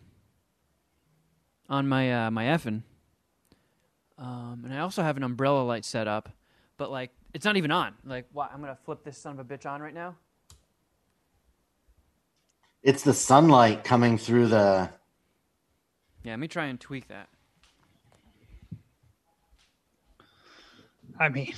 on 1.70 1.88
my 1.88 2.12
uh 2.28 2.32
my 2.32 2.46
effin. 2.46 2.84
Um 4.20 4.62
and 4.66 4.74
I 4.74 4.80
also 4.80 5.02
have 5.02 5.18
an 5.18 5.24
umbrella 5.24 5.64
light 5.64 5.86
set 5.86 6.08
up, 6.08 6.30
but 6.78 6.91
like 6.91 7.12
it's 7.34 7.46
not 7.46 7.58
even 7.58 7.72
on. 7.72 7.94
Like 8.06 8.26
what? 8.32 8.52
I'm 8.54 8.62
going 8.62 8.76
to 8.76 8.82
flip 8.84 9.04
this 9.04 9.18
son 9.18 9.40
of 9.40 9.40
a 9.40 9.44
bitch 9.44 9.70
on 9.70 9.82
right 9.82 9.94
now. 9.94 10.16
It's 12.82 13.04
the 13.04 13.14
sunlight 13.14 13.84
coming 13.84 14.18
through 14.18 14.48
the. 14.48 14.90
Yeah, 16.24 16.32
let 16.32 16.40
me 16.40 16.48
try 16.48 16.66
and 16.66 16.80
tweak 16.80 17.08
that. 17.10 17.30
I 21.20 21.30
mean, 21.30 21.54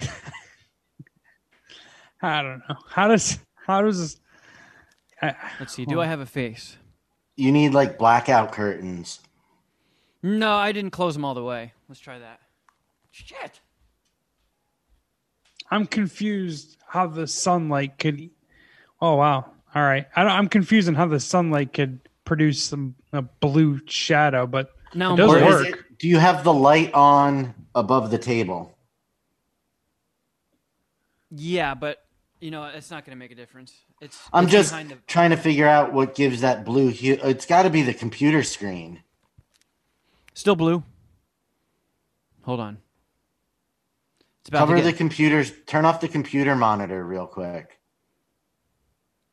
I 2.22 2.42
don't 2.42 2.62
know. 2.68 2.76
How 2.88 3.08
does 3.08 3.38
how 3.66 3.82
does 3.82 3.98
this? 4.00 4.20
I, 5.22 5.34
Let's 5.58 5.74
see. 5.74 5.86
Do 5.86 6.00
I 6.00 6.06
have 6.06 6.20
a 6.20 6.26
face? 6.26 6.76
You 7.36 7.52
need 7.52 7.72
like 7.72 7.98
blackout 7.98 8.52
curtains. 8.52 9.20
No, 10.22 10.52
I 10.52 10.72
didn't 10.72 10.90
close 10.90 11.14
them 11.14 11.24
all 11.24 11.34
the 11.34 11.42
way. 11.42 11.72
Let's 11.88 12.00
try 12.00 12.18
that. 12.18 12.40
Shit. 13.10 13.60
I'm 15.70 15.86
confused 15.86 16.76
how 16.86 17.06
the 17.06 17.26
sunlight 17.26 17.98
could. 17.98 18.30
Oh 19.00 19.14
wow! 19.16 19.46
All 19.74 19.82
right, 19.82 20.06
I 20.16 20.22
don't, 20.24 20.32
I'm 20.32 20.48
confused 20.48 20.88
on 20.88 20.94
how 20.94 21.06
the 21.06 21.20
sunlight 21.20 21.72
could 21.72 22.00
produce 22.24 22.62
some 22.62 22.94
a 23.12 23.22
blue 23.22 23.80
shadow, 23.86 24.46
but 24.46 24.72
Now 24.94 25.14
It 25.14 25.16
doesn't 25.18 25.36
Or 25.36 25.40
bored. 25.40 25.66
is 25.66 25.72
work. 25.72 25.78
it, 25.90 25.98
do 25.98 26.08
you 26.08 26.18
have 26.18 26.44
the 26.44 26.52
light 26.52 26.92
on 26.92 27.54
above 27.74 28.10
the 28.10 28.18
table? 28.18 28.76
Yeah, 31.30 31.74
but 31.74 32.04
you 32.40 32.50
know 32.50 32.64
it's 32.64 32.90
not 32.90 33.04
going 33.04 33.16
to 33.16 33.18
make 33.18 33.30
a 33.30 33.34
difference. 33.36 33.72
It's 34.00 34.18
I'm 34.32 34.44
it's 34.44 34.52
just 34.52 34.72
the, 34.72 34.98
trying 35.06 35.30
to 35.30 35.36
figure 35.36 35.66
out 35.68 35.92
what 35.92 36.14
gives 36.14 36.40
that 36.40 36.64
blue 36.64 36.88
hue. 36.88 37.18
It's 37.22 37.46
got 37.46 37.62
to 37.62 37.70
be 37.70 37.82
the 37.82 37.94
computer 37.94 38.42
screen. 38.42 39.02
Still 40.40 40.56
blue. 40.56 40.82
Hold 42.42 42.60
on. 42.60 42.78
It's 44.40 44.48
about 44.48 44.60
Cover 44.60 44.76
to 44.78 44.82
the 44.82 44.92
computers. 44.92 45.52
Turn 45.66 45.84
off 45.84 46.00
the 46.00 46.08
computer 46.08 46.56
monitor 46.56 47.04
real 47.04 47.26
quick. 47.26 47.78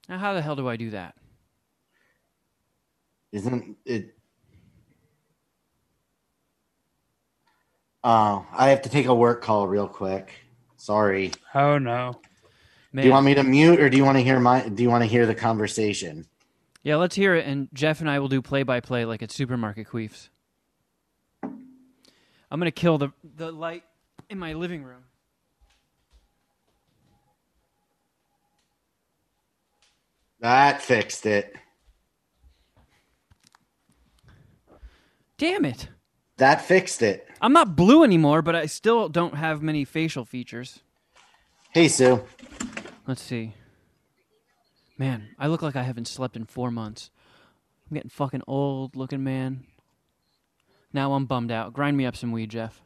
Now, 0.09 0.17
how 0.17 0.33
the 0.33 0.41
hell 0.41 0.57
do 0.57 0.67
I 0.67 0.75
do 0.75 0.89
that? 0.91 1.15
Isn't 3.31 3.77
it? 3.85 4.15
Oh, 8.03 8.45
I 8.53 8.69
have 8.69 8.81
to 8.83 8.89
take 8.89 9.05
a 9.05 9.15
work 9.15 9.41
call 9.41 9.67
real 9.67 9.87
quick. 9.87 10.33
Sorry. 10.75 11.31
oh 11.55 11.77
no, 11.77 12.19
Man. 12.91 13.03
Do 13.03 13.07
you 13.07 13.13
want 13.13 13.25
me 13.25 13.33
to 13.33 13.43
mute 13.43 13.79
or 13.79 13.89
do 13.89 13.97
you 13.97 14.05
want 14.05 14.17
to 14.17 14.23
hear 14.23 14.39
my? 14.39 14.67
Do 14.67 14.83
you 14.83 14.89
want 14.89 15.03
to 15.03 15.09
hear 15.09 15.25
the 15.25 15.35
conversation? 15.35 16.25
yeah, 16.83 16.95
let's 16.95 17.15
hear 17.15 17.35
it, 17.35 17.45
and 17.45 17.67
Jeff 17.73 17.99
and 17.99 18.09
I 18.09 18.19
will 18.19 18.29
do 18.29 18.41
play 18.41 18.63
by 18.63 18.79
play 18.79 19.03
like 19.03 19.21
at 19.23 19.31
supermarket 19.31 19.87
queefs. 19.87 20.29
I'm 22.49 22.59
gonna 22.59 22.71
kill 22.71 22.97
the 22.97 23.11
the 23.35 23.51
light 23.51 23.83
in 24.29 24.39
my 24.39 24.53
living 24.53 24.83
room. 24.83 25.03
That 30.39 30.81
fixed 30.81 31.25
it. 31.25 31.55
Damn 35.37 35.65
it! 35.65 35.89
That 36.37 36.61
fixed 36.61 37.01
it. 37.01 37.27
I'm 37.41 37.53
not 37.53 37.75
blue 37.75 38.03
anymore, 38.03 38.41
but 38.41 38.55
I 38.55 38.65
still 38.65 39.09
don't 39.09 39.35
have 39.35 39.61
many 39.61 39.85
facial 39.85 40.25
features. 40.25 40.79
Hey 41.71 41.87
Sue. 41.87 42.23
Let's 43.05 43.21
see. 43.21 43.53
Man, 44.97 45.29
I 45.37 45.47
look 45.47 45.61
like 45.61 45.75
I 45.75 45.83
haven't 45.83 46.07
slept 46.07 46.35
in 46.35 46.45
four 46.45 46.71
months. 46.71 47.11
I'm 47.89 47.95
getting 47.95 48.09
fucking 48.09 48.41
old 48.47 48.95
looking, 48.95 49.23
man. 49.23 49.65
Now 50.97 51.13
I'm 51.13 51.25
bummed 51.27 51.51
out. 51.51 51.73
Grind 51.73 51.95
me 51.95 52.07
up 52.07 52.15
some 52.15 52.31
weed, 52.31 52.49
Jeff. 52.49 52.81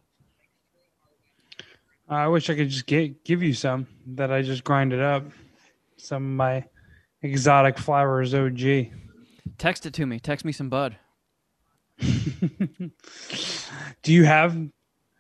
Uh, 2.10 2.16
I 2.16 2.28
wish 2.28 2.50
I 2.50 2.56
could 2.56 2.68
just 2.68 2.86
get 2.86 3.24
give 3.24 3.42
you 3.42 3.54
some 3.54 3.88
that 4.06 4.34
I 4.34 4.42
just 4.42 4.66
grinded 4.66 5.00
up. 5.00 5.24
Some 5.96 6.26
of 6.26 6.32
my 6.36 6.66
exotic 7.22 7.78
flowers 7.78 8.34
OG. 8.34 8.88
Text 9.58 9.86
it 9.86 9.94
to 9.94 10.06
me. 10.06 10.20
Text 10.20 10.44
me 10.44 10.52
some 10.52 10.68
bud. 10.68 10.98
Do 12.02 12.92
you 14.12 14.26
have? 14.26 14.58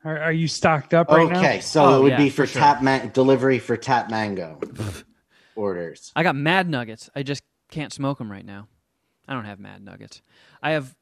Are, 0.03 0.23
are 0.23 0.33
you 0.33 0.49
stocked 0.49 0.93
up 0.93 1.09
right 1.09 1.29
now? 1.31 1.39
Okay, 1.39 1.61
so 1.61 1.85
Oh, 1.85 1.99
it 1.99 2.03
would 2.03 2.11
yeah, 2.11 2.17
be 2.17 2.29
for, 2.29 2.45
for 2.45 2.47
sure. 2.47 2.61
tap 2.61 3.13
delivery 3.13 3.59
for 3.59 3.77
tap 3.77 4.09
mango 4.09 4.59
orders. 5.55 6.11
I 6.13 6.23
got 6.23 6.35
mad 6.35 6.67
nuggets. 6.67 7.09
I 7.15 7.23
just 7.23 7.43
can't 7.69 7.93
smoke 7.93 8.17
them 8.17 8.29
right 8.29 8.45
now. 8.45 8.67
I 9.29 9.33
don't 9.33 9.45
have 9.45 9.61
mad 9.61 9.81
nuggets. 9.81 10.21
I 10.61 10.71
have 10.71 10.93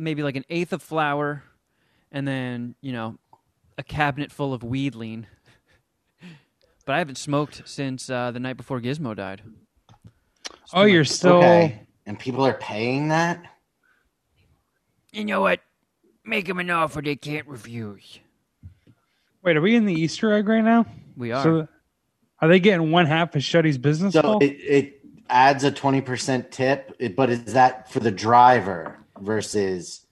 maybe 0.00 0.22
like 0.22 0.36
an 0.36 0.44
eighth 0.50 0.72
of 0.72 0.82
flour 0.82 1.44
and 2.10 2.26
then, 2.26 2.74
you 2.80 2.92
know, 2.92 3.18
a 3.78 3.82
cabinet 3.82 4.32
full 4.32 4.52
of 4.52 4.62
weedling. 4.62 5.26
but 6.84 6.94
I 6.94 6.98
haven't 6.98 7.18
smoked 7.18 7.62
since 7.66 8.10
uh, 8.10 8.30
the 8.30 8.40
night 8.40 8.56
before 8.56 8.80
Gizmo 8.80 9.14
died. 9.14 9.42
It's 10.50 10.72
Oh, 10.72 10.84
been 10.84 10.92
you're 10.94 11.02
like- 11.02 11.12
still. 11.12 11.36
Okay, 11.36 11.82
and 12.06 12.18
people 12.18 12.44
are 12.46 12.54
paying 12.54 13.08
that. 13.08 13.44
You 15.12 15.24
know 15.24 15.40
what? 15.40 15.60
Make 16.24 16.46
them 16.46 16.58
an 16.60 16.70
offer 16.70 17.00
they 17.02 17.16
can't 17.16 17.46
refuse. 17.48 18.20
Wait, 19.42 19.56
are 19.56 19.60
we 19.60 19.74
in 19.74 19.86
the 19.86 19.94
Easter 19.94 20.32
egg 20.32 20.46
right 20.48 20.62
now? 20.62 20.86
We 21.16 21.32
are. 21.32 21.42
So, 21.42 21.68
are 22.40 22.48
they 22.48 22.60
getting 22.60 22.90
one 22.92 23.06
half 23.06 23.34
of 23.34 23.42
Shuddy's 23.42 23.78
business? 23.78 24.12
So 24.14 24.38
it, 24.38 24.44
it 24.44 25.00
adds 25.28 25.64
a 25.64 25.72
twenty 25.72 26.00
percent 26.00 26.52
tip, 26.52 26.94
but 27.16 27.30
is 27.30 27.54
that 27.54 27.90
for 27.90 28.00
the 28.00 28.10
driver 28.12 28.99
versus? 29.20 30.06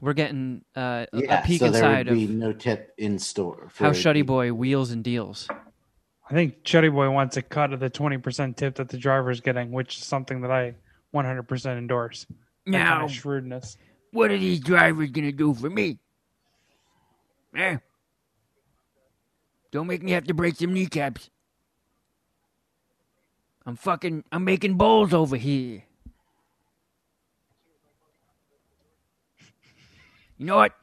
We're 0.00 0.12
getting 0.12 0.64
uh, 0.76 1.06
a- 1.12 1.20
Yeah, 1.22 1.40
a 1.42 1.46
peek 1.46 1.60
so 1.60 1.70
there 1.70 1.82
inside 1.84 2.08
would 2.08 2.14
be 2.16 2.24
of 2.24 2.30
no 2.30 2.52
tip 2.52 2.92
in 2.98 3.18
store. 3.18 3.68
For 3.72 3.84
how 3.84 3.90
Shuddy 3.90 4.24
Boy 4.26 4.52
wheels 4.52 4.90
and 4.90 5.02
deals. 5.02 5.48
I 6.28 6.34
think 6.34 6.64
Shuddy 6.64 6.92
Boy 6.92 7.10
wants 7.10 7.36
a 7.36 7.42
cut 7.42 7.72
of 7.72 7.80
the 7.80 7.90
twenty 7.90 8.18
percent 8.18 8.56
tip 8.56 8.74
that 8.76 8.88
the 8.88 8.98
driver 8.98 9.30
is 9.30 9.40
getting, 9.40 9.70
which 9.72 9.98
is 9.98 10.04
something 10.04 10.40
that 10.42 10.50
I 10.50 10.74
100 11.12 11.42
percent 11.44 11.78
endorse. 11.78 12.26
That 12.66 12.72
kind 12.72 12.84
Now, 12.84 13.04
of 13.04 13.12
shrewdness. 13.12 13.76
what 14.10 14.30
are 14.30 14.38
these 14.38 14.60
drivers 14.60 15.10
gonna 15.10 15.32
do 15.32 15.54
for 15.54 15.70
me? 15.70 15.98
Eh? 17.56 17.76
Don't 19.70 19.86
make 19.86 20.02
me 20.02 20.12
have 20.12 20.24
to 20.24 20.34
break 20.34 20.56
some 20.56 20.72
kneecaps. 20.72 21.30
I'm 23.66 23.76
fucking, 23.76 24.24
I'm 24.30 24.44
making 24.44 24.74
bowls 24.74 25.14
over 25.14 25.36
here. 25.36 25.84
You 30.44 30.48
know 30.50 30.56
what? 30.56 30.74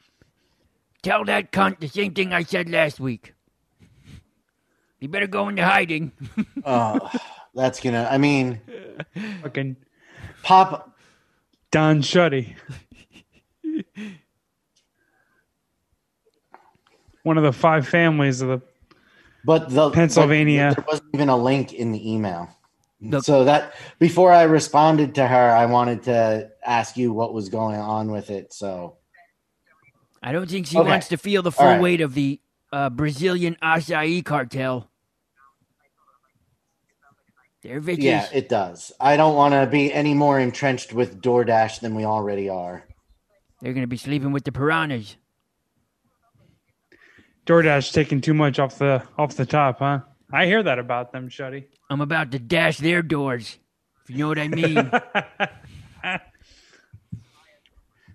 Tell 1.04 1.24
that 1.26 1.52
cunt 1.52 1.80
the 1.82 1.88
same 1.88 2.16
thing 2.16 2.34
I 2.34 2.42
said 2.42 2.68
last 2.68 3.00
week. 3.00 3.36
He 5.00 5.06
better 5.06 5.28
go 5.28 5.50
into 5.50 5.64
hiding. 5.64 6.14
Oh, 6.66 7.12
that's 7.54 7.80
gonna. 7.80 8.08
I 8.10 8.18
mean, 8.18 8.60
Fucking 9.44 9.76
pop. 10.42 10.98
Don 11.70 12.02
Shuddy. 12.02 12.56
One 17.22 17.38
of 17.38 17.44
the 17.44 17.54
five 17.54 17.88
families 17.88 18.42
of 18.42 18.48
the 18.50 18.62
But 19.46 19.70
the 19.70 19.92
Pennsylvania. 19.92 20.70
but 20.70 20.78
there 20.78 20.86
wasn't 20.88 21.10
even 21.14 21.30
a 21.30 21.38
link 21.38 21.72
in 21.72 21.92
the 21.92 22.12
email. 22.14 22.50
The- 23.00 23.22
so 23.22 23.44
that 23.44 23.76
before 24.00 24.32
I 24.32 24.44
responded 24.44 25.14
to 25.16 25.28
her, 25.28 25.52
I 25.52 25.68
wanted 25.68 26.02
to 26.04 26.50
ask 26.66 26.98
you 26.98 27.14
what 27.14 27.32
was 27.32 27.50
going 27.50 27.80
on 27.80 28.12
with 28.12 28.32
it. 28.32 28.54
So 28.54 28.98
I 30.22 30.31
don't 30.31 30.49
think 30.49 30.68
she 30.68 30.77
Okay. 30.77 30.89
wants 30.89 31.07
to 31.10 31.18
feel 31.18 31.41
the 31.41 31.52
full 31.52 31.65
All 31.65 31.72
right. 31.73 31.81
weight 31.81 32.02
of 32.02 32.14
the 32.14 32.39
uh, 32.72 32.89
Brazilian 32.89 33.57
acai 33.61 34.23
cartel. 34.23 34.89
They're 37.64 37.80
vicious. 37.80 38.03
Yeah, 38.03 38.27
it 38.34 38.49
does. 38.49 38.91
I 38.99 39.18
don't 39.18 39.35
want 39.35 39.53
to 39.53 39.68
be 39.68 39.93
any 39.93 40.14
more 40.14 40.39
entrenched 40.39 40.93
with 40.93 41.22
DoorDash 41.22 41.80
than 41.81 41.93
we 41.95 42.06
already 42.06 42.49
are. 42.49 42.88
They're 43.61 43.73
gonna 43.73 43.85
be 43.88 43.98
sleeping 43.98 44.31
with 44.31 44.43
the 44.43 44.52
piranhas. 44.52 45.18
DoorDash 47.45 47.93
taking 47.93 48.22
too 48.22 48.34
much 48.34 48.57
off 48.57 48.80
the 48.80 49.03
off 49.18 49.35
the 49.35 49.45
top, 49.45 49.80
huh? 49.80 49.99
I 50.34 50.45
hear 50.48 50.64
that 50.64 50.80
about 50.80 51.11
them, 51.11 51.30
Shuddy. 51.30 51.65
I'm 51.89 52.02
about 52.02 52.31
to 52.31 52.39
dash 52.39 52.77
their 52.77 53.02
doors. 53.03 53.60
If 54.06 54.11
you 54.11 54.18
know 54.19 54.30
what 54.30 54.39
I 54.39 54.48
mean. 54.48 54.91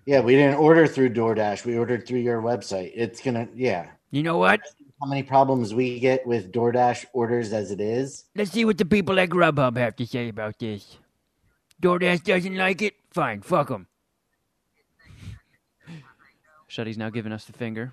Yeah, 0.07 0.21
we 0.21 0.35
didn't 0.35 0.55
order 0.55 0.87
through 0.87 1.09
DoorDash. 1.09 1.65
We 1.65 1.77
ordered 1.77 2.07
through 2.07 2.19
your 2.19 2.41
website. 2.41 2.93
It's 2.95 3.19
gonna, 3.19 3.49
yeah. 3.53 3.87
you 4.09 4.23
know 4.23 4.37
what? 4.37 4.61
How 5.01 5.09
many 5.09 5.21
problems 5.21 5.73
we 5.73 5.99
get 5.99 6.25
with 6.25 6.53
DoorDash 6.53 7.07
orders 7.11 7.51
as 7.51 7.71
it 7.71 7.81
is? 7.81 8.23
Let's 8.33 8.51
see 8.51 8.63
what 8.63 8.77
the 8.77 8.85
people 8.85 9.19
at 9.19 9.27
Grubhub 9.27 9.75
have 9.75 9.97
to 9.97 10.07
say 10.07 10.29
about 10.29 10.59
this. 10.59 10.97
DoorDash 11.81 12.23
doesn't 12.23 12.55
like 12.55 12.81
it? 12.81 12.93
Fine, 13.11 13.41
fuck 13.41 13.67
them. 13.67 13.87
Shuddy's 16.67 16.97
now 16.97 17.09
giving 17.09 17.33
us 17.33 17.43
the 17.43 17.51
finger. 17.51 17.91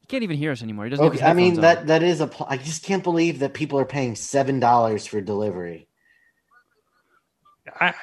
He 0.00 0.06
can't 0.08 0.24
even 0.24 0.36
hear 0.36 0.50
us 0.50 0.64
anymore. 0.64 0.86
He 0.86 0.90
doesn't. 0.90 1.06
Okay, 1.06 1.18
have 1.18 1.30
I 1.30 1.34
mean 1.34 1.60
that 1.60 1.78
on. 1.78 1.86
that 1.86 2.02
is 2.02 2.20
a. 2.20 2.26
pl- 2.26 2.46
I 2.48 2.56
just 2.56 2.82
can't 2.82 3.04
believe 3.04 3.38
that 3.38 3.54
people 3.54 3.78
are 3.78 3.84
paying 3.84 4.16
seven 4.16 4.58
dollars 4.58 5.06
for 5.06 5.20
delivery. 5.20 5.86
I, 7.80 7.94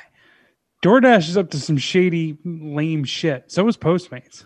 DoorDash 0.84 1.30
is 1.30 1.38
up 1.38 1.50
to 1.52 1.60
some 1.60 1.78
shady, 1.78 2.38
lame 2.44 3.04
shit. 3.06 3.52
So 3.52 3.68
is 3.68 3.78
Postmates. 3.78 4.44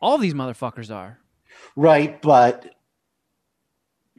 All 0.00 0.18
these 0.18 0.34
motherfuckers 0.34 0.94
are. 0.94 1.18
Right, 1.74 2.20
but 2.22 2.74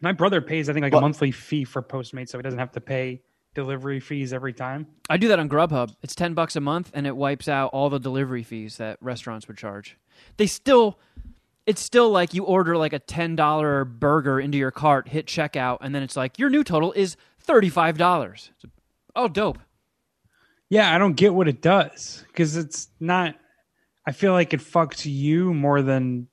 My 0.01 0.13
brother 0.13 0.39
pays, 0.41 0.69
I 0.69 0.73
think, 0.73 0.83
like 0.83 0.93
Well- 0.93 0.99
a 0.99 1.01
monthly 1.01 1.31
fee 1.31 1.65
for 1.65 1.81
Postmates, 1.83 2.29
so 2.29 2.37
he 2.37 2.41
doesn't 2.41 2.59
have 2.59 2.71
to 2.71 2.81
pay 2.81 3.21
delivery 3.53 3.99
fees 3.99 4.31
every 4.31 4.53
time. 4.53 4.87
I 5.09 5.17
do 5.17 5.27
that 5.27 5.39
on 5.39 5.49
Grubhub. 5.49 5.93
It's 6.01 6.15
ten 6.15 6.33
bucks 6.33 6.55
a 6.55 6.61
month, 6.61 6.89
and 6.93 7.05
it 7.05 7.15
wipes 7.17 7.47
out 7.49 7.71
all 7.73 7.89
the 7.89 7.99
delivery 7.99 8.41
fees 8.43 8.77
that 8.77 8.97
restaurants 9.01 9.47
would 9.49 9.57
charge. 9.57 9.97
They 10.37 10.47
still, 10.47 10.99
it's 11.65 11.81
still 11.81 12.09
like 12.11 12.33
you 12.33 12.43
order 12.45 12.77
like 12.77 12.93
a 12.93 12.99
ten 12.99 13.35
dollar 13.35 13.83
burger 13.83 14.39
into 14.39 14.57
your 14.57 14.71
cart, 14.71 15.09
hit 15.09 15.25
checkout, 15.25 15.79
and 15.81 15.93
then 15.93 16.01
it's 16.01 16.15
like 16.15 16.39
your 16.39 16.49
new 16.49 16.63
total 16.63 16.93
is 16.93 17.17
thirty 17.39 17.67
five 17.69 17.97
dollars. 17.97 18.51
Oh, 19.17 19.27
dope. 19.27 19.59
Yeah, 20.69 20.93
I 20.93 20.97
don't 20.97 21.13
get 21.13 21.33
what 21.33 21.47
it 21.47 21.61
does 21.61 22.23
because 22.27 22.55
it's 22.55 22.89
not. 22.99 23.35
I 24.05 24.11
feel 24.11 24.33
like 24.33 24.53
it 24.53 24.59
fucks 24.59 25.05
you 25.05 25.53
more 25.53 25.81
than 25.81 26.27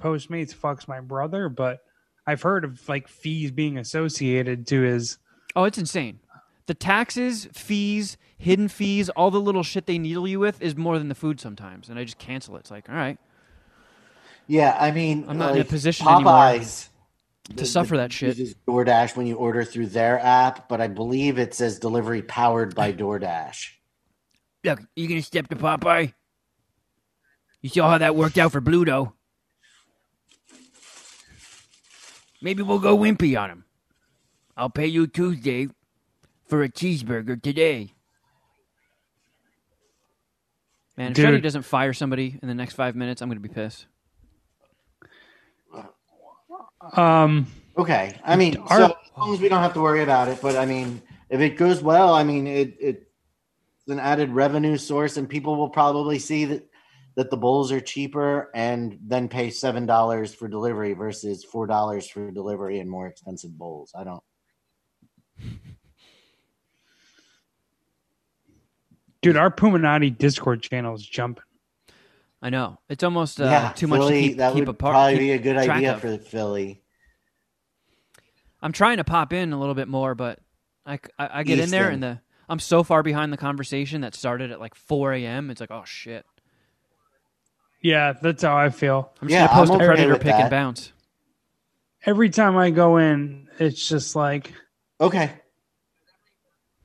Postmates 0.00 0.54
fucks 0.54 0.88
my 0.88 1.00
brother, 1.00 1.48
but 1.48 1.80
I've 2.26 2.42
heard 2.42 2.64
of 2.64 2.88
like 2.88 3.08
fees 3.08 3.50
being 3.50 3.78
associated 3.78 4.66
to 4.68 4.80
his. 4.82 5.18
Oh, 5.54 5.64
it's 5.64 5.78
insane. 5.78 6.20
The 6.66 6.74
taxes, 6.74 7.48
fees, 7.52 8.16
hidden 8.38 8.68
fees, 8.68 9.08
all 9.10 9.30
the 9.30 9.40
little 9.40 9.64
shit 9.64 9.86
they 9.86 9.98
needle 9.98 10.28
you 10.28 10.38
with 10.38 10.62
is 10.62 10.76
more 10.76 10.98
than 10.98 11.08
the 11.08 11.14
food 11.16 11.40
sometimes, 11.40 11.88
and 11.88 11.98
I 11.98 12.04
just 12.04 12.18
cancel 12.18 12.56
it. 12.56 12.60
It's 12.60 12.70
like, 12.70 12.88
all 12.88 12.94
right, 12.94 13.18
yeah, 14.50 14.76
I 14.80 14.90
mean, 14.90 15.26
I'm 15.28 15.38
not 15.38 15.50
in 15.50 15.56
a 15.56 15.58
like, 15.60 15.68
position 15.68 16.08
anymore 16.08 16.32
Popeyes 16.32 16.88
to 17.56 17.64
suffer 17.64 17.96
that 17.98 18.12
shit. 18.12 18.30
This 18.30 18.38
uses 18.38 18.56
DoorDash 18.66 19.16
when 19.16 19.28
you 19.28 19.36
order 19.36 19.62
through 19.62 19.86
their 19.86 20.18
app, 20.18 20.68
but 20.68 20.80
I 20.80 20.88
believe 20.88 21.38
it 21.38 21.54
says 21.54 21.78
delivery 21.78 22.22
powered 22.22 22.74
by 22.74 22.92
DoorDash. 23.00 23.68
Look, 24.64 24.80
you 24.94 25.08
gonna 25.08 25.22
step 25.22 25.48
to 25.48 25.56
Popeye? 25.56 26.12
You 27.62 27.68
saw 27.70 27.90
how 27.90 27.98
that 27.98 28.16
worked 28.16 28.38
out 28.38 28.52
for 28.52 28.60
Bluto. 28.60 29.12
Maybe 32.42 32.62
we'll 32.62 32.78
go 32.78 32.96
wimpy 32.96 33.38
on 33.40 33.50
him. 33.50 33.64
I'll 34.56 34.70
pay 34.70 34.86
you 34.86 35.06
Tuesday 35.06 35.68
for 36.46 36.62
a 36.62 36.68
cheeseburger 36.68 37.40
today. 37.40 37.92
Man, 40.96 41.10
if 41.12 41.16
Dude. 41.16 41.26
Shuddy 41.26 41.42
doesn't 41.42 41.62
fire 41.62 41.92
somebody 41.92 42.38
in 42.42 42.48
the 42.48 42.54
next 42.54 42.74
five 42.74 42.96
minutes, 42.96 43.20
I'm 43.22 43.28
going 43.28 43.40
to 43.42 43.46
be 43.48 43.52
pissed. 43.54 43.86
Um, 46.92 47.46
Okay, 47.76 48.18
I 48.24 48.36
mean, 48.36 48.56
Our- 48.56 48.78
so 48.78 48.84
as 48.86 49.10
long 49.16 49.34
as 49.34 49.40
we 49.40 49.48
don't 49.48 49.62
have 49.62 49.74
to 49.74 49.80
worry 49.80 50.02
about 50.02 50.28
it, 50.28 50.40
but 50.42 50.56
I 50.56 50.66
mean, 50.66 51.00
if 51.28 51.40
it 51.40 51.56
goes 51.56 51.82
well, 51.82 52.12
I 52.14 52.24
mean, 52.24 52.46
it 52.46 52.76
it's 52.80 53.04
an 53.90 53.98
added 53.98 54.30
revenue 54.30 54.76
source, 54.76 55.16
and 55.16 55.28
people 55.28 55.56
will 55.56 55.68
probably 55.68 56.18
see 56.18 56.44
that 56.46 56.66
that 57.16 57.28
the 57.30 57.36
bowls 57.36 57.72
are 57.72 57.80
cheaper, 57.80 58.50
and 58.54 58.98
then 59.06 59.28
pay 59.28 59.50
seven 59.50 59.84
dollars 59.86 60.32
for 60.34 60.48
delivery 60.48 60.92
versus 60.94 61.44
four 61.44 61.66
dollars 61.66 62.08
for 62.08 62.30
delivery 62.30 62.78
and 62.78 62.88
more 62.88 63.06
expensive 63.06 63.56
bowls. 63.56 63.92
I 63.94 64.04
don't. 64.04 64.22
dude, 69.22 69.36
our 69.36 69.50
Puminati 69.50 70.16
Discord 70.16 70.62
channel 70.62 70.94
is 70.94 71.04
jumping. 71.04 71.44
I 72.42 72.48
know 72.50 72.78
it's 72.88 73.04
almost 73.04 73.40
uh, 73.40 73.44
yeah, 73.44 73.72
too 73.72 73.86
much 73.86 74.00
Philly, 74.00 74.22
to 74.22 74.28
keep, 74.28 74.36
that 74.38 74.54
keep 74.54 74.60
would 74.60 74.68
apart. 74.68 74.94
probably 74.94 75.12
keep 75.14 75.20
be 75.20 75.32
a 75.32 75.38
good 75.38 75.56
idea 75.56 75.94
of. 75.94 76.00
for 76.00 76.16
Philly. 76.16 76.82
I'm 78.62 78.72
trying 78.72 78.96
to 78.96 79.04
pop 79.04 79.32
in 79.32 79.52
a 79.52 79.60
little 79.60 79.74
bit 79.74 79.88
more, 79.88 80.14
but 80.14 80.38
I, 80.86 80.98
I, 81.18 81.30
I 81.40 81.42
get 81.42 81.58
in 81.58 81.70
there 81.70 81.90
and 81.90 82.02
the 82.02 82.20
I'm 82.50 82.58
so 82.58 82.82
far 82.82 83.02
behind 83.02 83.32
the 83.32 83.36
conversation 83.36 84.00
that 84.00 84.14
started 84.14 84.50
at 84.50 84.60
like 84.60 84.74
4 84.74 85.14
a.m. 85.14 85.50
It's 85.50 85.60
like, 85.60 85.70
oh 85.70 85.84
shit! 85.86 86.26
Yeah, 87.80 88.12
that's 88.20 88.42
how 88.42 88.56
I 88.56 88.68
feel. 88.70 89.12
I'm 89.22 89.28
just 89.28 89.38
Yeah, 89.38 89.46
gonna 89.46 89.60
post 89.60 89.70
I'm 89.70 89.76
a 89.76 89.78
okay 89.78 89.86
predator 89.86 90.12
with 90.14 90.22
pick 90.22 90.34
and 90.34 90.50
bounce. 90.50 90.92
Every 92.04 92.28
time 92.28 92.56
I 92.56 92.70
go 92.70 92.96
in, 92.96 93.48
it's 93.58 93.88
just 93.88 94.16
like 94.16 94.52
Okay, 95.00 95.32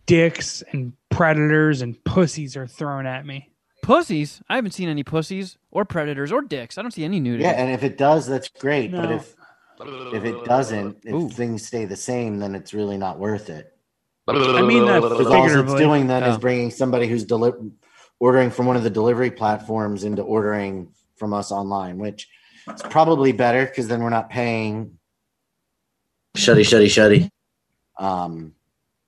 dicks 0.06 0.64
and 0.72 0.94
predators 1.10 1.82
and 1.82 2.02
pussies 2.04 2.56
are 2.56 2.68
thrown 2.68 3.06
at 3.06 3.26
me. 3.26 3.50
Pussies? 3.82 4.42
I 4.50 4.56
haven't 4.56 4.72
seen 4.72 4.90
any 4.90 5.04
pussies 5.04 5.58
or 5.72 5.84
predators 5.86 6.32
or 6.32 6.42
dicks. 6.42 6.78
I 6.78 6.82
don't 6.82 6.92
see 6.92 7.04
any 7.04 7.20
nudity. 7.20 7.44
yeah, 7.44 7.52
and 7.52 7.72
if 7.72 7.84
it 7.84 7.98
does, 7.98 8.28
that's 8.28 8.50
great. 8.50 8.92
But 8.92 9.12
if 9.12 9.36
if 10.14 10.24
it 10.24 10.46
doesn't, 10.46 10.98
if 11.06 11.14
Ooh. 11.14 11.30
things 11.30 11.66
stay 11.68 11.86
the 11.86 11.96
same, 11.96 12.40
then 12.40 12.56
it's 12.56 12.74
really 12.74 12.98
not 12.98 13.20
worth 13.20 13.50
it. 13.50 13.75
I 14.28 14.62
mean 14.64 14.86
that 14.86 15.02
Because 15.02 15.28
all 15.28 15.46
it's 15.60 15.74
doing 15.76 16.08
then 16.08 16.24
is 16.24 16.36
Oh. 16.36 16.40
bringing 16.40 16.72
somebody 16.72 17.08
who's 17.08 17.24
deli- 17.24 17.54
ordering 18.20 18.50
from 18.50 18.66
one 18.66 18.76
of 18.76 18.84
the 18.84 18.90
delivery 18.90 19.30
platforms 19.32 20.04
into 20.04 20.22
ordering 20.24 20.90
from 21.16 21.34
us 21.34 21.52
online, 21.52 21.98
which 21.98 22.28
is 22.74 22.82
probably 22.84 23.32
better 23.32 23.66
because 23.66 23.88
then 23.88 24.02
we're 24.02 24.10
not 24.10 24.30
paying 24.30 24.98
shuddy 26.36 26.62
shuddy 26.62 26.88
shuddy, 26.88 27.30
um, 27.98 28.54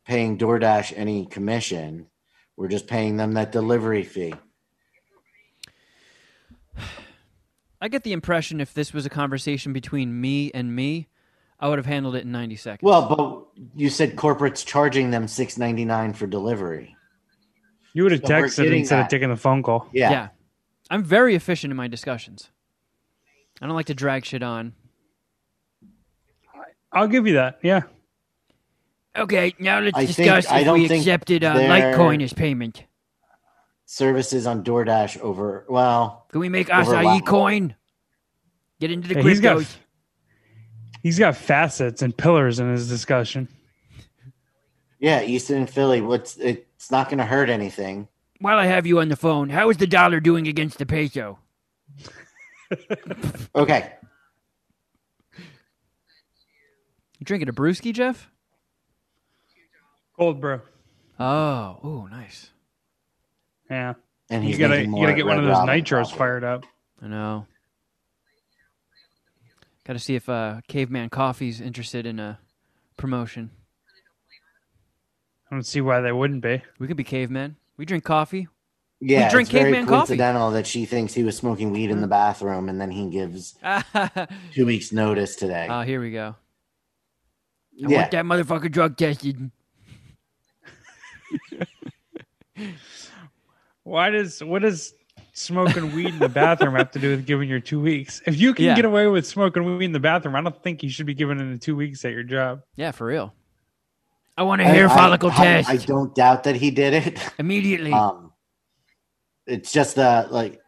paying 0.06 0.38
DoorDash 0.38 0.94
any 0.96 1.26
commission. 1.26 2.08
We're 2.56 2.68
just 2.70 2.88
paying 2.88 3.18
them 3.18 3.34
that 3.34 3.52
delivery 3.52 4.04
fee. 4.04 4.36
I 7.82 7.88
get 7.90 8.04
the 8.04 8.14
impression 8.14 8.60
if 8.62 8.74
this 8.74 8.94
was 8.94 9.06
a 9.06 9.10
conversation 9.10 9.74
between 9.74 10.20
me 10.20 10.52
and 10.54 10.76
me, 10.76 11.08
I 11.60 11.70
would 11.70 11.78
have 11.80 11.86
handled 11.86 12.16
it 12.16 12.24
in 12.24 12.32
90 12.32 12.56
seconds. 12.56 12.84
Well, 12.84 13.08
but 13.08 13.47
you 13.76 13.90
said 13.90 14.16
corporate's 14.16 14.64
charging 14.64 15.12
them 15.12 15.28
six 15.28 15.58
ninety 15.58 15.86
nine 15.86 16.14
for 16.14 16.28
delivery. 16.28 16.96
You 17.94 18.04
would 18.04 18.12
have 18.12 18.22
So 18.22 18.28
texted 18.28 18.76
instead 18.78 18.98
that. 19.00 19.06
of 19.06 19.10
taking 19.10 19.30
the 19.30 19.36
phone 19.38 19.64
call. 19.64 19.88
Yeah. 19.92 20.12
yeah. 20.12 20.28
I'm 20.90 21.04
very 21.04 21.36
efficient 21.36 21.72
in 21.72 21.78
my 21.78 21.88
discussions. 21.88 22.50
I 23.62 23.66
don't 23.66 23.76
like 23.76 23.88
to 23.88 23.96
drag 23.96 24.24
shit 24.26 24.44
on. 24.44 24.74
I'll 26.92 27.08
give 27.08 27.28
you 27.28 27.34
that. 27.34 27.60
Yeah. 27.64 27.82
Okay, 29.16 29.54
now 29.60 29.80
let's 29.80 29.98
I 29.98 30.06
discuss 30.06 30.46
think- 30.46 30.56
I 30.56 30.60
if 30.60 30.66
don't 30.66 30.80
we 30.80 30.88
think 30.88 31.02
accepted 31.02 31.44
uh, 31.44 31.56
Litecoin 31.56 32.22
as 32.24 32.34
payment. 32.34 32.84
Services 33.86 34.46
on 34.46 34.64
DoorDash 34.64 35.20
over 35.22 35.66
well, 35.70 36.26
Can 36.32 36.40
we 36.42 36.50
make 36.50 36.70
Overlap. 36.70 37.04
acai 37.04 37.26
coin? 37.26 37.76
Get 38.80 38.92
into 38.92 39.08
the 39.08 39.16
Yeah, 39.16 39.22
he's 39.24 39.40
got 39.40 39.58
cryptos. 39.58 39.76
He's 41.08 41.18
got 41.20 41.38
facets 41.38 42.02
and 42.02 42.16
pillars 42.16 42.60
in 42.60 42.70
his 42.70 42.90
discussion. 42.90 43.48
yeah, 45.00 45.22
Easton 45.22 45.58
and 45.58 45.70
Philly. 45.70 46.02
What's 46.02 46.36
it's 46.38 46.92
not 46.92 47.08
going 47.08 47.20
to 47.20 47.24
hurt 47.26 47.50
anything. 47.50 48.10
While 48.42 48.58
I 48.60 48.66
have 48.66 48.86
you 48.86 49.00
on 49.00 49.08
the 49.10 49.16
phone, 49.16 49.50
how 49.50 49.70
is 49.70 49.78
the 49.78 49.88
dollar 49.88 50.20
doing 50.20 50.48
against 50.48 50.78
the 50.80 50.86
peso? 50.86 51.40
Okay, 53.56 53.94
You 57.18 57.24
drinking 57.24 57.48
a 57.48 57.54
brewski, 57.54 57.94
Jeff? 57.94 58.30
Cold 60.18 60.42
brew. 60.42 60.60
Oh, 61.20 61.78
ooh, 61.86 62.08
nice. 62.12 62.52
Yeah. 63.72 63.94
and 64.30 64.44
You 64.44 64.50
he's 64.50 64.60
gotta 64.60 64.82
you 64.84 64.92
gotta 64.92 65.14
get 65.14 65.26
one 65.26 65.40
of 65.40 65.46
those 65.46 65.54
Robin, 65.56 65.82
nitros 65.82 66.10
probably. 66.10 66.18
fired 66.18 66.44
up. 66.44 66.66
I 67.02 67.08
know. 67.08 67.48
Got 69.88 69.94
to 69.94 70.00
see 70.00 70.16
if 70.16 70.28
uh, 70.28 70.60
Caveman 70.68 71.10
Coffee's 71.10 71.62
interested 71.62 72.06
in 72.06 72.20
a 72.20 72.40
promotion. 72.98 73.52
I 75.50 75.56
don't 75.56 75.64
see 75.64 75.80
why 75.80 76.02
they 76.02 76.12
wouldn't 76.12 76.42
be. 76.42 76.62
We 76.78 76.88
could 76.88 76.98
be 76.98 77.06
cavemen. 77.06 77.56
We 77.78 77.86
drink 77.86 78.04
coffee. 78.04 78.50
Yeah, 79.00 79.30
drink 79.30 79.48
it's 79.48 79.54
very 79.54 79.72
caveman 79.72 79.86
coffee. 79.86 80.08
coincidental 80.08 80.52
that 80.52 80.68
she 80.68 80.86
thinks 80.86 81.14
he 81.14 81.24
was 81.24 81.38
smoking 81.38 81.72
weed 81.72 81.90
in 81.90 82.02
the 82.02 82.08
bathroom, 82.08 82.68
and 82.68 82.82
then 82.82 82.92
he 82.92 83.10
gives 83.10 83.56
two 84.54 84.66
weeks 84.66 84.92
notice 84.92 85.38
today. 85.38 85.68
Oh, 85.70 85.84
here 85.84 86.02
we 86.02 86.12
go. 86.12 86.36
I 87.82 87.88
yeah, 87.90 87.98
want 88.00 88.12
that 88.12 88.26
motherfucker 88.26 88.70
drug 88.70 88.98
tested. 88.98 89.52
Why 93.84 94.10
does 94.10 94.44
what 94.44 94.64
does 94.64 94.94
smoking 95.38 95.94
weed 95.96 96.08
in 96.08 96.20
the 96.20 96.30
bathroom 96.30 96.76
have 96.76 96.92
to 96.92 97.00
do 97.00 97.12
with 97.12 97.26
giving 97.26 97.48
your 97.50 97.60
two 97.60 97.80
weeks? 97.80 98.22
If 98.26 98.38
you 98.38 98.54
can 98.54 98.66
Yeah. 98.66 98.76
get 98.76 98.86
away 98.86 99.08
with 99.08 99.26
smoking 99.26 99.78
weed 99.78 99.86
in 99.86 99.92
the 99.92 100.00
bathroom, 100.00 100.36
I 100.36 100.42
don't 100.42 100.62
think 100.64 100.84
you 100.84 100.90
should 100.90 101.06
be 101.06 101.14
given 101.14 101.40
in 101.40 101.52
the 101.52 101.58
two 101.58 101.76
weeks 101.76 102.04
at 102.06 102.12
your 102.12 102.24
job. 102.24 102.62
Yeah, 102.76 102.92
for 102.92 103.06
real. 103.08 103.34
I 104.36 104.44
want 104.44 104.62
a 104.62 104.66
hair 104.66 104.88
follicle 104.90 105.32
I, 105.32 105.36
test 105.36 105.70
I 105.70 105.78
don't 105.78 106.14
doubt 106.14 106.44
that 106.44 106.56
he 106.56 106.70
did 106.72 106.94
it. 106.94 107.20
immediately. 107.40 107.92
Um, 107.94 108.32
it's 109.46 109.72
just 109.72 109.96
that, 109.96 110.32
like 110.32 110.60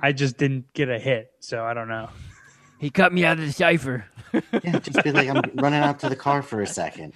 I 0.00 0.12
just 0.12 0.36
didn't 0.36 0.72
get 0.72 0.88
a 0.88 0.98
hit, 0.98 1.30
so 1.40 1.64
I 1.64 1.74
don't 1.74 1.88
know. 1.88 2.08
he 2.78 2.90
cut 2.90 3.12
me 3.12 3.24
out 3.24 3.38
of 3.40 3.46
the 3.46 3.52
cipher. 3.52 4.04
yeah, 4.62 4.78
just 4.78 5.02
be 5.02 5.10
like 5.10 5.28
I'm 5.28 5.42
running 5.54 5.80
out 5.80 5.98
to 6.00 6.08
the 6.08 6.14
car 6.16 6.42
for 6.42 6.60
a 6.60 6.66
second. 6.66 7.12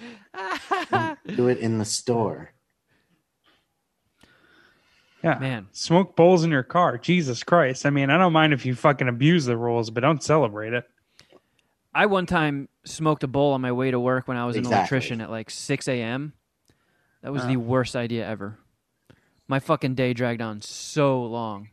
Do 1.36 1.48
it 1.48 1.58
in 1.58 1.78
the 1.78 1.84
store. 1.84 2.52
Yeah. 5.22 5.38
Man. 5.38 5.68
Smoke 5.72 6.16
bowls 6.16 6.42
in 6.44 6.50
your 6.50 6.62
car. 6.64 6.98
Jesus 6.98 7.42
Christ. 7.44 7.86
I 7.86 7.90
mean, 7.90 8.10
I 8.10 8.18
don't 8.18 8.32
mind 8.32 8.52
if 8.52 8.66
you 8.66 8.74
fucking 8.74 9.08
abuse 9.08 9.44
the 9.44 9.56
rules, 9.56 9.90
but 9.90 10.00
don't 10.00 10.22
celebrate 10.22 10.72
it. 10.72 10.84
I 11.94 12.06
one 12.06 12.26
time 12.26 12.68
smoked 12.84 13.22
a 13.22 13.28
bowl 13.28 13.52
on 13.52 13.60
my 13.60 13.70
way 13.72 13.90
to 13.90 14.00
work 14.00 14.26
when 14.26 14.36
I 14.36 14.46
was 14.46 14.56
an 14.56 14.66
electrician 14.66 15.20
at 15.20 15.30
like 15.30 15.50
6 15.50 15.86
a.m. 15.88 16.32
That 17.22 17.32
was 17.32 17.42
Oh. 17.44 17.46
the 17.48 17.56
uh. 17.56 17.60
worst 17.60 17.94
idea 17.94 18.26
ever. 18.26 18.58
My 19.46 19.60
fucking 19.60 19.94
day 19.94 20.12
dragged 20.14 20.40
on 20.42 20.60
so 20.62 21.22
long. 21.22 21.68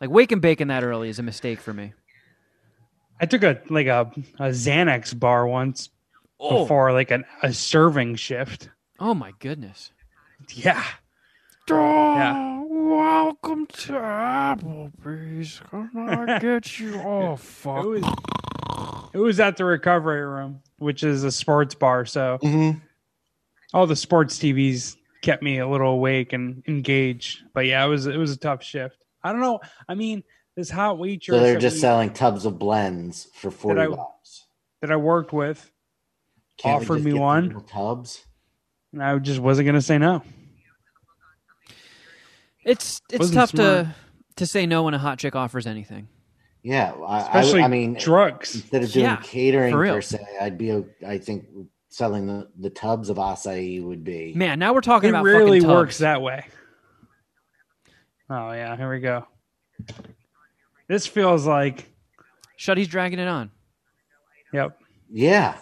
Like 0.00 0.10
waking 0.10 0.40
bacon 0.40 0.68
that 0.68 0.82
early 0.82 1.08
is 1.08 1.18
a 1.18 1.22
mistake 1.22 1.60
for 1.60 1.72
me. 1.72 1.92
I 3.20 3.26
took 3.26 3.42
a 3.42 3.60
like 3.70 3.86
a, 3.86 4.10
a 4.38 4.48
Xanax 4.48 5.18
bar 5.18 5.46
once 5.46 5.88
Oh, 6.42 6.62
before 6.62 6.92
like 6.92 7.10
an, 7.10 7.24
a 7.42 7.52
serving 7.52 8.16
shift. 8.16 8.70
oh 8.98 9.12
my 9.14 9.32
goodness. 9.38 9.92
Yeah. 10.54 10.82
Yeah. 11.68 12.64
Welcome 12.84 13.66
to 13.66 13.92
Applebee's. 13.92 15.60
Can 15.70 15.90
I 16.08 16.38
get 16.40 16.80
you? 16.80 16.98
Oh, 17.02 17.34
It 17.34 17.38
fuck. 17.38 17.84
was, 17.84 18.02
it 19.12 19.18
was 19.18 19.38
at 19.38 19.58
the 19.58 19.66
recovery 19.66 20.24
room, 20.24 20.60
which 20.78 21.02
is 21.02 21.22
a 21.22 21.30
sports 21.30 21.74
bar. 21.74 22.06
So 22.06 22.38
hmm 22.40 22.70
all 23.74 23.86
the 23.86 23.94
sports 23.94 24.38
TVs 24.38 24.96
kept 25.20 25.42
me 25.42 25.58
a 25.58 25.68
little 25.68 25.92
awake 25.92 26.32
and 26.32 26.62
engaged. 26.66 27.40
But 27.52 27.66
yeah, 27.66 27.84
it 27.84 27.88
was 27.88 28.06
it 28.06 28.16
was 28.16 28.32
a 28.32 28.36
tough 28.38 28.62
shift. 28.62 28.96
I 29.22 29.30
don't 29.32 29.42
know. 29.42 29.60
I 29.86 29.94
mean, 29.94 30.24
this 30.56 30.70
hot 30.70 30.98
waitress 30.98 31.36
So 31.36 31.42
they're 31.42 31.58
just 31.60 31.74
we- 31.74 31.80
selling 31.80 32.10
tubs 32.14 32.46
of 32.46 32.58
blends 32.58 33.28
for 33.34 33.50
forty 33.50 33.82
I- 33.82 33.88
bucks. 33.88 34.46
that 34.80 34.90
I 34.90 34.96
worked 34.96 35.34
with, 35.34 35.70
Can't 36.56 36.80
we 36.80 36.84
offered 36.86 36.94
just 36.96 37.04
me 37.04 37.12
get 37.12 37.20
one. 37.20 37.64
tubs. 37.68 38.24
and 38.94 39.02
I 39.02 39.18
just 39.18 39.38
wasn't 39.40 39.66
gonna 39.66 39.82
say 39.82 39.98
no. 39.98 40.22
It's 42.64 43.00
it's 43.10 43.18
Wasn't 43.20 43.34
tough 43.36 43.50
smart. 43.50 43.86
to 43.86 43.94
to 44.36 44.46
say 44.46 44.66
no 44.66 44.84
when 44.84 44.94
a 44.94 44.98
hot 44.98 45.18
chick 45.18 45.34
offers 45.34 45.66
anything. 45.66 46.08
Yeah, 46.62 46.92
I, 47.06 47.20
I, 47.20 47.20
Especially 47.40 47.62
I 47.62 47.68
mean, 47.68 47.94
drugs. 47.94 48.54
instead 48.54 48.82
of 48.82 48.92
doing 48.92 49.04
Yeah, 49.06 49.16
catering 49.22 49.72
for 49.72 49.78
real. 49.78 49.94
per 49.94 50.00
se, 50.02 50.18
I'd 50.40 50.58
be. 50.58 50.84
I 51.06 51.16
think 51.18 51.46
selling 51.88 52.26
the, 52.26 52.48
the 52.58 52.68
tubs 52.70 53.08
of 53.08 53.16
acai 53.16 53.82
would 53.82 54.04
be. 54.04 54.32
Man, 54.36 54.58
now 54.58 54.74
we're 54.74 54.80
talking 54.82 55.08
It 55.08 55.10
about 55.12 55.24
rarely 55.24 55.60
fucking 55.60 55.74
works 55.74 55.98
that 55.98 56.20
way. 56.22 56.46
Oh 58.28 58.52
yeah, 58.52 58.76
here 58.76 58.90
we 58.90 59.00
go. 59.00 59.26
This 60.86 61.06
feels 61.06 61.46
like 61.46 61.86
Shuddy's 62.56 62.88
dragging 62.88 63.18
it 63.18 63.28
on. 63.28 63.50
yep. 64.52 64.78
Yeah, 65.12 65.58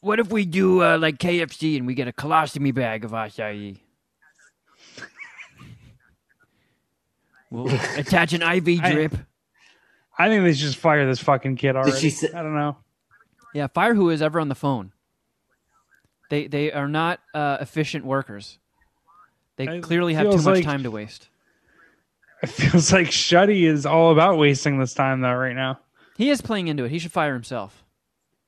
What 0.00 0.20
if 0.20 0.30
we 0.30 0.46
do 0.46 0.82
uh, 0.82 0.96
like 0.96 1.18
KFC 1.18 1.76
and 1.76 1.86
we 1.86 1.92
get 1.94 2.08
a 2.08 2.12
colostomy 2.12 2.72
bag 2.74 3.04
of 3.04 3.10
acai? 3.10 3.78
We'll 7.50 7.68
attach 7.96 8.32
an 8.32 8.42
IV 8.42 8.82
drip. 8.82 9.14
I 10.18 10.28
think 10.28 10.44
they 10.44 10.52
should 10.52 10.66
just 10.66 10.76
fire 10.78 11.06
this 11.06 11.20
fucking 11.20 11.56
kid 11.56 11.76
already. 11.76 11.98
she 11.98 12.10
say- 12.10 12.32
I 12.34 12.42
don't 12.42 12.54
know. 12.54 12.76
Yeah, 13.54 13.68
fire 13.68 13.94
who 13.94 14.10
is 14.10 14.20
ever 14.20 14.40
on 14.40 14.48
the 14.48 14.54
phone. 14.54 14.92
They 16.30 16.46
they 16.46 16.70
are 16.72 16.88
not 16.88 17.20
uh, 17.32 17.56
efficient 17.60 18.04
workers. 18.04 18.58
They 19.56 19.64
It 19.66 19.82
clearly 19.82 20.14
have 20.14 20.24
too 20.26 20.32
feels 20.32 20.44
much 20.44 20.54
like- 20.56 20.64
time 20.64 20.82
to 20.82 20.90
waste. 20.90 21.28
It 22.42 22.48
feels 22.50 22.92
like 22.92 23.06
Shuddy 23.08 23.62
is 23.62 23.84
all 23.86 24.12
about 24.12 24.38
wasting 24.38 24.78
this 24.78 24.94
time 24.94 25.22
though 25.22 25.32
right 25.34 25.56
now. 25.56 25.80
He 26.16 26.30
is 26.30 26.40
playing 26.40 26.68
into 26.68 26.84
it. 26.84 26.90
He 26.90 26.98
should 26.98 27.10
fire 27.12 27.32
himself. 27.34 27.84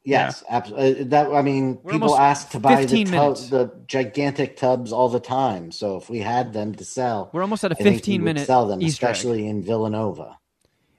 Yes, 0.04 0.42
absolutely. 0.48 1.00
Uh, 1.02 1.04
that 1.08 1.32
I 1.32 1.42
mean, 1.42 1.78
We're 1.82 1.92
people 1.92 2.16
ask 2.16 2.50
to 2.50 2.60
buy 2.60 2.76
the 2.84 2.88
15 2.88 3.06
tub, 3.08 3.36
the 3.36 3.72
gigantic 3.86 4.56
tubs 4.56 4.92
all 4.92 5.08
the 5.08 5.20
time. 5.20 5.72
So 5.72 5.96
if 5.96 6.08
we 6.10 6.18
had 6.20 6.52
them 6.52 6.74
to 6.76 6.84
sell, 6.84 7.30
We're 7.32 7.42
almost 7.42 7.64
at 7.64 7.72
a 7.72 7.74
I 7.74 7.78
think 7.78 7.86
we 7.86 7.96
15 7.98 8.20
would 8.20 8.24
minute 8.24 8.46
sell 8.46 8.66
them, 8.66 8.80
Easter 8.82 9.06
egg. 9.06 9.12
especially 9.12 9.46
in 9.46 9.62
Villanova. 9.62 10.38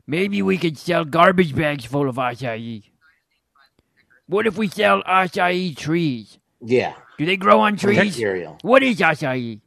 Maybe 0.07 0.41
we 0.41 0.57
could 0.57 0.77
sell 0.77 1.05
garbage 1.05 1.55
bags 1.55 1.85
full 1.85 2.09
of 2.09 2.15
acai. 2.15 2.83
What 4.27 4.47
if 4.47 4.57
we 4.57 4.67
sell 4.67 5.03
acai 5.03 5.75
trees? 5.75 6.37
Yeah, 6.63 6.93
Do 7.17 7.25
they 7.25 7.37
grow 7.37 7.59
on 7.61 7.75
trees? 7.77 7.97
material. 7.97 8.57
What 8.61 8.83
is 8.83 8.97
acai? 8.99 9.61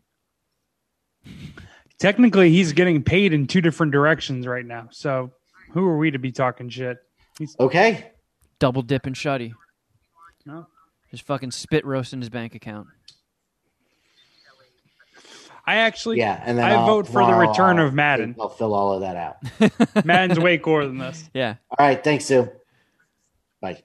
Technically, 1.99 2.51
he's 2.51 2.73
getting 2.73 3.03
paid 3.03 3.33
in 3.33 3.47
two 3.47 3.61
different 3.61 3.93
directions 3.93 4.47
right 4.47 4.65
now. 4.65 4.89
So 4.91 5.33
who 5.73 5.87
are 5.87 5.97
we 5.97 6.11
to 6.11 6.19
be 6.19 6.33
talking 6.33 6.69
shit? 6.69 6.99
Okay, 7.59 8.11
Double 8.65 8.81
dip 8.81 9.05
and 9.05 9.15
Shuddy. 9.15 9.53
No. 10.47 10.67
Just 11.11 11.27
fucking 11.27 11.51
spit 11.51 11.85
roast 11.85 12.15
in 12.15 12.21
his 12.23 12.31
bank 12.31 12.55
account. 12.55 12.87
I 15.67 15.75
actually, 15.77 16.17
yeah, 16.17 16.43
and 16.43 16.57
then 16.57 16.65
I 16.65 16.73
I'll- 16.77 16.87
vote 16.87 17.07
for 17.07 17.27
the 17.27 17.35
return 17.35 17.79
I'll- 17.79 17.89
of 17.89 17.93
Madden. 17.93 18.35
I'll 18.41 18.49
fill 18.49 18.73
all 18.73 18.95
of 18.95 19.03
that 19.03 19.17
out. 19.17 19.37
Madden's 20.07 20.41
way 20.41 20.57
cooler 20.57 20.87
than 20.87 20.97
this. 20.97 21.29
Yeah. 21.35 21.57
All 21.79 21.87
right, 21.87 22.03
thanks, 22.03 22.25
Sue. 22.25 22.51
Bye. 23.61 23.83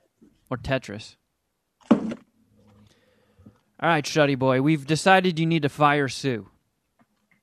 Or 0.49 0.55
Tetris. 0.55 1.17
All 1.91 1.99
right, 3.81 4.05
Shuddy 4.05 4.39
boy. 4.39 4.61
We've 4.61 4.87
decided 4.87 5.39
you 5.39 5.45
need 5.45 5.63
to 5.63 5.69
fire 5.69 6.07
Sue. 6.07 6.47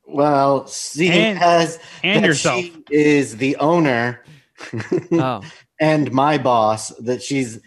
Well, 0.06 0.66
seeing 0.68 1.12
And- 1.12 1.38
as 1.42 1.78
and 2.02 2.24
yourself. 2.24 2.62
she 2.62 2.82
is 2.90 3.36
the 3.36 3.56
owner 3.56 4.24
Oh. 5.12 5.42
And 5.80 6.12
my 6.12 6.38
boss, 6.38 6.88
that 7.00 7.22
she's 7.22 7.60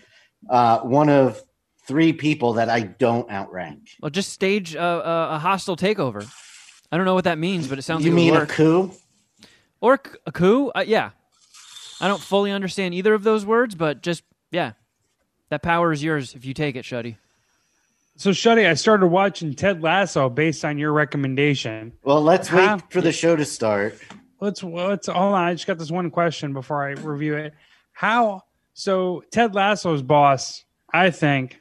uh, 0.49 0.79
one 0.79 1.09
of 1.09 1.41
three 1.87 2.13
people 2.13 2.53
that 2.53 2.69
I 2.69 2.81
don't 2.81 3.29
outrank. 3.31 3.89
Well, 4.01 4.11
just 4.11 4.31
stage 4.31 4.75
a, 4.75 4.81
a, 4.81 5.35
a 5.35 5.39
hostile 5.39 5.75
takeover. 5.75 6.27
I 6.91 6.97
don't 6.97 7.05
know 7.05 7.13
what 7.13 7.23
that 7.25 7.37
means, 7.37 7.67
but 7.67 7.77
it 7.79 7.83
sounds 7.83 8.05
you 8.05 8.11
like 8.11 8.13
it 8.13 8.21
mean 8.21 8.33
would 8.33 8.43
a 8.43 8.45
coup? 8.47 8.91
or 9.81 9.99
a 10.25 10.31
coup? 10.31 10.69
Uh, 10.69 10.83
yeah. 10.85 11.11
I 12.01 12.07
don't 12.07 12.21
fully 12.21 12.51
understand 12.51 12.93
either 12.93 13.13
of 13.13 13.23
those 13.23 13.45
words, 13.45 13.75
but 13.75 14.01
just 14.01 14.23
yeah, 14.51 14.73
that 15.49 15.61
power 15.61 15.91
is 15.91 16.03
yours 16.03 16.33
if 16.33 16.45
you 16.45 16.53
take 16.53 16.75
it, 16.75 16.85
Shuddy. 16.85 17.17
So 18.15 18.31
Shuddy, 18.31 18.67
I 18.67 18.73
started 18.73 19.07
watching 19.07 19.53
Ted 19.53 19.81
Lasso 19.81 20.29
based 20.29 20.65
on 20.65 20.77
your 20.77 20.93
recommendation. 20.93 21.93
Well, 22.03 22.21
let's 22.21 22.47
How- 22.47 22.75
wait 22.75 22.83
for 22.89 23.01
the 23.01 23.11
show 23.11 23.35
to 23.35 23.45
start. 23.45 23.97
Let's 24.41 24.63
let's 24.63 25.07
hold 25.07 25.33
on. 25.33 25.43
I 25.43 25.53
just 25.53 25.67
got 25.67 25.77
this 25.77 25.91
one 25.91 26.09
question 26.09 26.53
before 26.53 26.87
I 26.87 26.91
review 26.91 27.35
it. 27.35 27.53
How 27.99 28.43
so? 28.73 29.23
Ted 29.29 29.53
Lasso's 29.53 30.01
boss, 30.01 30.63
I 30.93 31.09
think, 31.11 31.59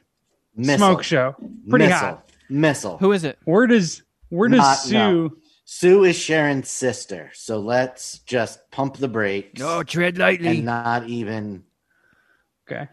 Missile. 0.55 0.77
smoke 0.77 1.03
show, 1.03 1.35
pretty 1.69 1.87
Missile. 1.87 1.99
hot. 1.99 2.31
Missile. 2.49 2.97
Who 2.99 3.11
is 3.11 3.25
it? 3.25 3.37
Where 3.43 3.67
does 3.67 4.03
where 4.29 4.47
does 4.47 4.59
Not- 4.59 4.77
Sue? 4.77 4.93
no. 4.93 5.31
Sue 5.65 6.05
is 6.05 6.15
Sharon's 6.17 6.69
sister, 6.69 7.29
so 7.33 7.59
let's 7.59 8.19
just 8.19 8.71
pump 8.71 8.95
the 8.95 9.09
brakes 9.09 9.59
No, 9.59 9.83
tread 9.83 10.17
lightly. 10.17 10.47
and 10.47 10.65
not 10.65 11.09
even. 11.09 11.65
Okay, 12.65 12.87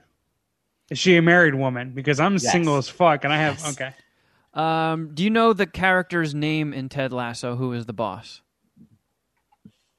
is 0.90 0.98
she 0.98 1.16
a 1.16 1.22
married 1.22 1.54
woman? 1.54 1.92
Because 1.92 2.18
I'm 2.18 2.32
Yes. 2.32 2.50
single 2.50 2.78
as 2.78 2.88
fuck, 2.88 3.22
and 3.22 3.32
I 3.32 3.36
have 3.36 3.60
Yes. 3.60 3.74
okay. 3.80 3.94
Um, 4.54 5.14
do 5.14 5.22
you 5.22 5.30
know 5.30 5.52
the 5.52 5.66
character's 5.66 6.34
name 6.34 6.72
in 6.72 6.88
Ted 6.88 7.12
Lasso? 7.12 7.54
Who 7.54 7.72
is 7.74 7.86
the 7.86 7.92
boss? 7.92 8.42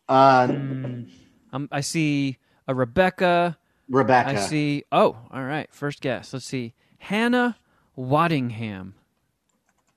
Mm, 0.10 1.10
Um, 1.53 1.69
I 1.72 1.80
see 1.80 2.40
a 2.68 2.76
Rebecca. 2.76 3.57
Rebecca. 3.89 4.30
I 4.31 4.35
see. 4.35 4.84
Oh, 4.91 5.18
all 5.31 5.44
right. 5.44 5.69
First 5.73 6.02
guess. 6.02 6.34
Let's 6.34 6.45
see. 6.45 6.73
Hannah 6.99 7.57
Waddingham. 7.98 8.94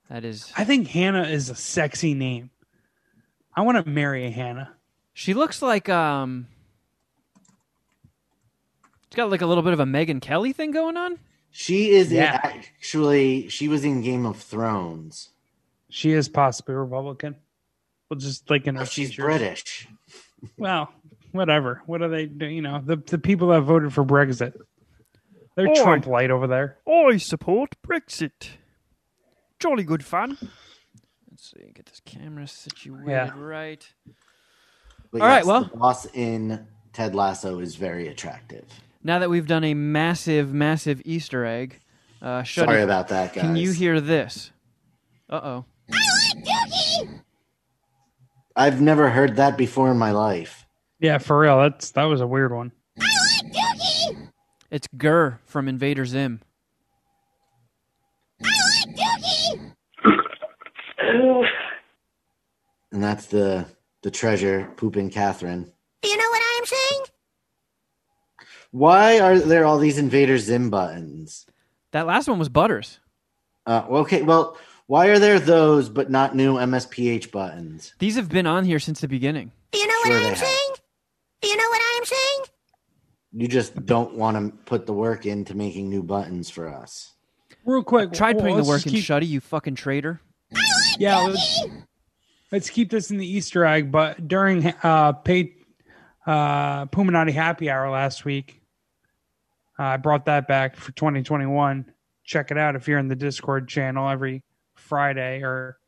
That 0.09 0.25
is. 0.25 0.53
I 0.57 0.65
think 0.65 0.89
Hannah 0.89 1.25
is 1.25 1.51
a 1.51 1.55
sexy 1.55 2.15
name. 2.15 2.51
I 3.55 3.63
want 3.63 3.85
to 3.85 3.91
marry 3.91 4.27
a 4.27 4.31
Hannah. 4.31 4.73
She 5.13 5.35
looks 5.35 5.61
like 5.63 5.89
um. 5.89 6.47
She's 9.09 9.17
got 9.17 9.31
like 9.31 9.41
a 9.43 9.47
little 9.47 9.65
bit 9.65 9.73
of 9.73 9.81
a 9.81 9.85
Megyn 9.85 10.21
Kelly 10.21 10.53
thing 10.53 10.71
going 10.71 10.97
on. 10.97 11.19
She 11.51 11.91
is 11.91 12.13
Yeah. 12.13 12.39
actually. 12.45 13.49
She 13.49 13.67
was 13.67 13.85
in 13.85 14.03
Game 14.03 14.25
of 14.25 14.37
Thrones. 14.37 15.31
She 15.89 16.13
is 16.13 16.29
possibly 16.29 16.77
Republican. 16.77 17.35
Well, 18.09 18.19
just 18.21 18.49
like 18.51 18.69
in 18.69 18.77
her 18.77 18.83
Oh, 18.83 18.85
she's. 18.85 19.15
British. 19.17 19.89
Well, 20.57 20.93
whatever. 21.33 21.83
What 21.87 22.03
are 22.03 22.09
they? 22.09 22.27
do? 22.27 22.47
You 22.47 22.63
know, 22.63 22.81
the 22.85 22.97
the 22.97 23.19
people 23.19 23.49
that 23.49 23.61
voted 23.63 23.93
for 23.93 24.05
Brexit. 24.05 24.55
They're 25.57 25.69
Oi. 25.69 25.83
Trump 25.83 26.07
light 26.07 26.31
over 26.31 26.47
there. 26.47 26.79
I 26.89 27.17
support 27.19 27.75
Brexit. 27.87 28.49
Jolly 29.59 29.83
good 29.85 30.05
fun. 30.05 30.39
Let's 31.31 31.51
see. 31.51 31.71
Get 31.75 31.87
this 31.87 32.01
camera 32.05 32.47
situated 32.47 33.09
Yeah. 33.09 33.33
right. 33.37 33.87
But 35.13 35.23
All 35.23 35.27
right, 35.27 35.37
yes, 35.39 35.47
well- 35.47 35.65
the 35.65 35.77
boss 35.77 36.07
in 36.15 36.67
Ted 36.93 37.15
Lasso 37.15 37.59
is 37.59 37.75
very 37.75 38.09
attractive. 38.09 38.65
Now 39.03 39.19
that 39.19 39.31
we've 39.31 39.47
done 39.47 39.65
a 39.65 39.75
massive, 39.75 40.53
massive 40.53 41.03
Easter 41.05 41.45
egg, 41.45 41.81
uh, 42.23 42.43
Shuddy, 42.43 42.67
Sorry 42.67 42.83
about 42.83 43.09
that, 43.09 43.33
guys. 43.35 43.43
can 43.43 43.57
you 43.57 43.73
hear 43.73 44.01
this? 44.01 44.53
Uh 45.29 45.41
oh. 45.43 45.65
I 45.93 45.97
like 46.35 46.45
cookie. 46.45 47.21
I've 48.57 48.81
never 48.81 49.09
heard 49.11 49.37
that 49.37 49.57
before 49.57 49.91
in 49.91 49.99
my 49.99 50.11
life. 50.11 50.60
Yeah, 51.01 51.19
for 51.19 51.39
real. 51.39 51.59
That's 51.59 51.91
that 51.93 52.05
was 52.05 52.21
a 52.21 52.27
weird 52.27 52.53
one. 52.53 52.73
I 52.99 53.05
want 53.05 53.55
Dookie. 53.55 54.29
It's 54.71 54.87
GIR 54.97 55.41
from 55.47 55.67
Invader 55.67 56.05
Zim. 56.07 56.41
I 58.43 58.47
want 58.47 58.97
Dookie. 58.97 59.73
and 62.93 63.03
that's 63.03 63.27
the 63.27 63.67
the 64.03 64.11
treasure 64.11 64.71
pooping 64.77 65.11
Catherine. 65.11 65.73
Do 66.03 66.09
You 66.09 66.17
know 66.17 66.29
what 66.31 66.43
I'm 66.59 66.67
saying? 66.67 67.05
Why 68.73 69.19
are 69.21 69.39
there 69.39 69.65
all 69.65 69.79
these 69.79 69.99
Invader 69.99 70.39
Zim 70.39 70.71
buttons? 70.71 71.47
That 71.93 72.07
last 72.07 72.29
one 72.29 72.39
was 72.39 72.49
Butters. 72.49 73.01
Uh, 73.67 73.85
okay, 73.91 74.23
well, 74.23 74.57
why 74.87 75.09
are 75.09 75.19
there 75.19 75.41
those 75.41 75.89
but 75.89 76.11
not 76.11 76.37
new 76.37 76.55
MSPH 76.55 77.31
buttons? 77.33 77.95
These 77.99 78.17
have 78.17 78.29
been 78.29 78.47
on 78.47 78.65
here 78.65 78.79
since 78.79 79.01
the 79.01 79.09
beginning. 79.09 79.51
Do 79.73 79.79
You 79.79 79.87
know 79.89 79.95
Sure 80.05 80.15
what 80.21 80.27
I'm 80.31 80.37
saying? 80.37 80.60
You 81.43 81.57
know 81.57 81.69
what 81.69 81.81
I'm 81.97 82.05
saying? 82.05 82.45
You 83.33 83.49
just 83.49 83.87
don't 83.87 84.15
want 84.15 84.37
to 84.37 84.57
put 84.65 84.87
the 84.87 84.93
work 84.93 85.25
into 85.25 85.55
making 85.55 85.89
new 85.89 86.03
buttons 86.03 86.51
for 86.51 86.69
us. 86.69 87.15
Real 87.65 87.83
quick. 87.83 88.13
Tried 88.13 88.37
well, 88.37 88.45
putting 88.45 88.57
the 88.57 88.65
work 88.65 88.83
just 88.83 88.87
in, 88.87 88.93
keep- 88.93 89.05
Shuddy, 89.05 89.29
you 89.29 89.41
fucking 89.41 89.77
traitor. 89.77 90.21
Yeah, 90.99 91.19
let's, 91.19 91.65
let's 92.51 92.71
keep 92.71 92.91
this 92.91 93.11
in 93.11 93.17
the 93.17 93.27
Easter 93.27 93.65
egg. 93.65 93.91
But 93.93 94.27
during 94.27 94.67
uh, 94.83 95.13
paid 95.13 95.55
uh, 96.27 96.87
Puminati 96.87 97.33
Happy 97.33 97.71
Hour 97.71 97.91
last 97.91 98.25
week, 98.25 98.61
uh, 99.79 99.85
I 99.85 99.97
brought 99.97 100.27
that 100.27 100.47
back 100.49 100.77
for 100.77 100.93
2021. 100.93 101.91
Check 102.25 102.51
it 102.51 102.59
out 102.59 102.77
if 102.77 102.87
you're 102.87 102.99
in 102.99 103.09
the 103.09 103.17
Discord 103.17 103.69
channel 103.69 104.09
every 104.09 104.43
Friday, 104.75 105.43
or 105.43 105.79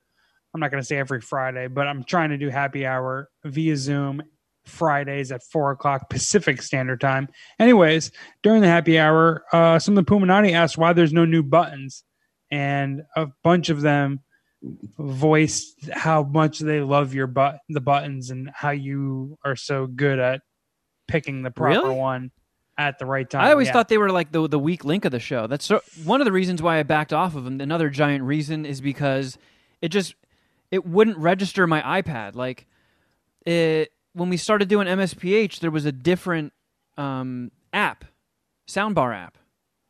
I'm 0.55 0.61
not 0.61 0.71
going 0.71 0.83
to 0.83 0.87
say 0.87 0.97
every 0.97 1.21
Friday, 1.21 1.67
but 1.67 1.87
I'm 1.87 2.05
trying 2.05 2.31
to 2.31 2.39
do 2.39 2.49
happy 2.49 2.87
hour 2.87 3.29
via 3.45 3.77
Zoom 3.77 4.23
Fridays 4.65 5.33
at 5.33 5.43
four 5.43 5.71
o'clock 5.73 6.09
Pacific 6.11 6.63
Standard 6.63 7.01
Time. 7.01 7.29
Anyways, 7.59 8.11
during 8.43 8.61
the 8.63 8.69
happy 8.69 8.99
hour, 8.99 9.45
uh, 9.53 9.79
some 9.79 9.97
of 9.97 10.05
the 10.05 10.11
Puminati 10.11 10.53
asked 10.53 10.79
why 10.79 10.93
there's 10.93 11.13
no 11.13 11.25
new 11.25 11.43
buttons, 11.43 12.05
and 12.51 13.03
a 13.17 13.29
bunch 13.43 13.69
of 13.71 13.81
them 13.81 14.21
voiced 14.99 15.91
how 15.93 16.23
much 16.23 16.61
they 16.61 16.81
love 16.81 17.15
your 17.15 17.27
but 17.27 17.59
the 17.69 17.81
buttons 17.81 18.31
and 18.31 18.51
how 18.55 18.71
you 18.71 19.37
are 19.45 19.57
so 19.57 19.87
good 19.87 20.19
at 20.19 20.41
picking 21.09 21.43
the 21.43 21.51
proper 21.51 21.81
Really? 21.89 21.97
one 21.97 22.31
at 22.79 22.99
the 22.99 23.07
right 23.07 23.29
time. 23.29 23.43
I 23.43 23.51
always 23.51 23.67
Yeah. 23.69 23.73
thought 23.75 23.89
they 23.89 23.99
were 23.99 24.11
like 24.11 24.33
the 24.33 24.49
the 24.49 24.59
weak 24.59 24.85
link 24.85 25.05
of 25.05 25.11
the 25.13 25.19
show. 25.21 25.47
That's 25.47 25.65
so, 25.67 25.81
one 26.05 26.21
of 26.21 26.25
the 26.25 26.33
reasons 26.33 26.63
why 26.63 26.79
I 26.79 26.85
backed 26.85 27.13
off 27.13 27.35
of 27.35 27.45
them. 27.45 27.61
Another 27.61 27.91
giant 27.91 28.25
reason 28.25 28.65
is 28.65 28.81
because 28.81 29.37
it 29.81 29.89
just 29.89 30.15
it 30.71 30.87
wouldn't 30.87 31.19
register 31.19 31.67
my 31.67 31.83
iPad. 32.01 32.35
Like 32.37 32.67
it 33.45 33.91
when 34.15 34.29
we 34.29 34.37
started 34.37 34.69
doing 34.69 34.87
MSPH, 34.87 35.61
there 35.61 35.71
was 35.71 35.85
a 35.85 35.93
different 35.93 36.53
um, 36.97 37.51
app, 37.73 38.05
soundbar 38.69 39.15
app, 39.15 39.39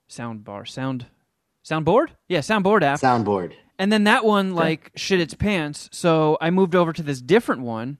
soundbar 0.09 0.67
sound 0.69 1.07
soundboard, 1.65 2.09
yeah, 2.29 2.41
soundboard 2.41 2.83
app. 2.83 3.01
Soundboard. 3.01 3.55
And 3.79 3.93
then 3.93 4.05
that 4.05 4.25
one 4.25 4.55
like 4.55 4.93
shit 4.95 5.21
its 5.21 5.35
pants. 5.35 5.89
So 5.93 6.39
I 6.41 6.51
moved 6.51 6.75
over 6.75 6.93
to 6.93 7.03
this 7.03 7.21
different 7.21 7.63
one, 7.63 7.99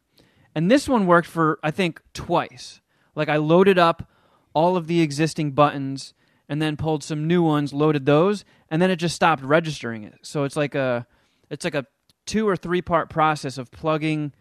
and 0.55 0.71
this 0.71 0.89
one 0.89 1.07
worked 1.07 1.29
for 1.29 1.59
I 1.63 1.71
think 1.71 2.01
twice. 2.15 2.81
Like 3.15 3.29
I 3.29 3.37
loaded 3.37 3.79
up 3.79 4.09
all 4.55 4.77
of 4.77 4.87
the 4.87 5.01
existing 5.01 5.53
buttons 5.53 6.15
and 6.49 6.61
then 6.61 6.77
pulled 6.77 7.03
some 7.03 7.27
new 7.27 7.43
ones, 7.43 7.73
loaded 7.73 8.05
those, 8.07 8.45
and 8.71 8.81
then 8.81 8.91
it 8.91 8.97
just 8.97 9.17
stopped 9.17 9.43
registering 9.43 10.05
it. 10.05 10.19
So 10.23 10.45
it's 10.45 10.57
like 10.57 10.75
a 10.75 11.07
it's 11.51 11.65
like 11.65 11.75
a 11.75 11.87
two 12.27 12.49
or 12.49 12.57
three 12.57 12.83
part 12.83 13.11
process 13.11 13.59
of 13.59 13.71
plugging 13.71 14.33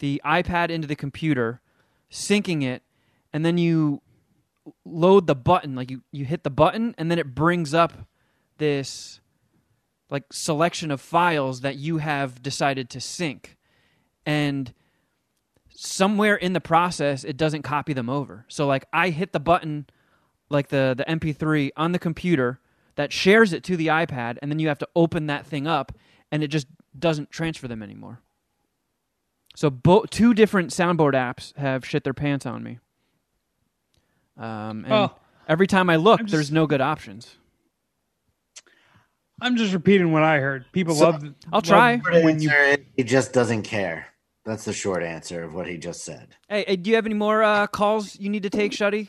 the 0.00 0.20
iPad 0.24 0.70
into 0.70 0.86
the 0.86 0.96
computer, 0.96 1.60
syncing 2.10 2.62
it, 2.62 2.82
and 3.32 3.44
then 3.46 3.56
you 3.56 4.02
load 4.84 5.26
the 5.26 5.34
button. 5.34 5.74
Like 5.74 5.90
you 5.90 6.02
you 6.12 6.24
hit 6.24 6.42
the 6.42 6.50
button 6.50 6.94
and 6.98 7.10
then 7.10 7.18
it 7.18 7.34
brings 7.34 7.72
up 7.72 7.92
this 8.58 9.20
like 10.10 10.24
selection 10.32 10.90
of 10.90 11.00
files 11.00 11.60
that 11.60 11.76
you 11.76 11.98
have 11.98 12.42
decided 12.42 12.90
to 12.90 13.00
sync 13.00 13.56
and 14.26 14.74
somewhere 15.74 16.36
in 16.36 16.52
the 16.52 16.60
process 16.60 17.24
it 17.24 17.36
doesn't 17.36 17.62
copy 17.62 17.92
them 17.92 18.10
over 18.10 18.44
so 18.48 18.66
like 18.66 18.84
i 18.92 19.08
hit 19.08 19.32
the 19.32 19.40
button 19.40 19.86
like 20.50 20.68
the 20.68 20.94
the 20.96 21.04
mp3 21.04 21.70
on 21.76 21.92
the 21.92 21.98
computer 21.98 22.60
that 22.96 23.12
shares 23.12 23.52
it 23.52 23.64
to 23.64 23.76
the 23.76 23.86
ipad 23.86 24.36
and 24.42 24.50
then 24.50 24.58
you 24.58 24.68
have 24.68 24.78
to 24.78 24.88
open 24.94 25.26
that 25.26 25.46
thing 25.46 25.66
up 25.66 25.92
and 26.30 26.42
it 26.42 26.48
just 26.48 26.66
doesn't 26.98 27.30
transfer 27.30 27.66
them 27.66 27.82
anymore 27.82 28.20
so 29.56 29.70
bo- 29.70 30.04
two 30.10 30.34
different 30.34 30.70
soundboard 30.70 31.12
apps 31.14 31.56
have 31.56 31.84
shit 31.84 32.04
their 32.04 32.14
pants 32.14 32.46
on 32.46 32.62
me 32.62 32.78
um, 34.36 34.84
and 34.84 34.88
Well, 34.90 35.18
every 35.48 35.66
time 35.66 35.90
i 35.90 35.96
look 35.96 36.20
just- 36.20 36.32
there's 36.32 36.50
no 36.52 36.66
good 36.66 36.80
options 36.80 37.36
I'm 39.42 39.56
just 39.56 39.72
repeating 39.72 40.12
what 40.12 40.22
I 40.22 40.38
heard. 40.38 40.66
People 40.70 40.94
So- 40.94 41.08
love. 41.12 41.22
I'll 41.24 41.32
love 41.54 41.64
try. 41.64 41.96
when 41.96 42.42
you. 42.42 42.50
He 42.94 43.02
just 43.02 43.32
doesn't 43.32 43.62
care. 43.62 44.08
That's 44.44 44.66
the 44.66 44.74
short 44.74 45.02
answer 45.02 45.42
of 45.44 45.54
what 45.54 45.66
he 45.66 45.78
just 45.78 46.04
said. 46.04 46.36
Hey, 46.46 46.64
hey, 46.68 46.76
do 46.76 46.90
you 46.90 46.96
have 46.96 47.06
any 47.06 47.14
more 47.14 47.42
uh, 47.42 47.66
calls 47.66 48.18
you 48.20 48.28
need 48.28 48.42
to 48.42 48.50
take, 48.50 48.72
Shuddy? 48.72 49.08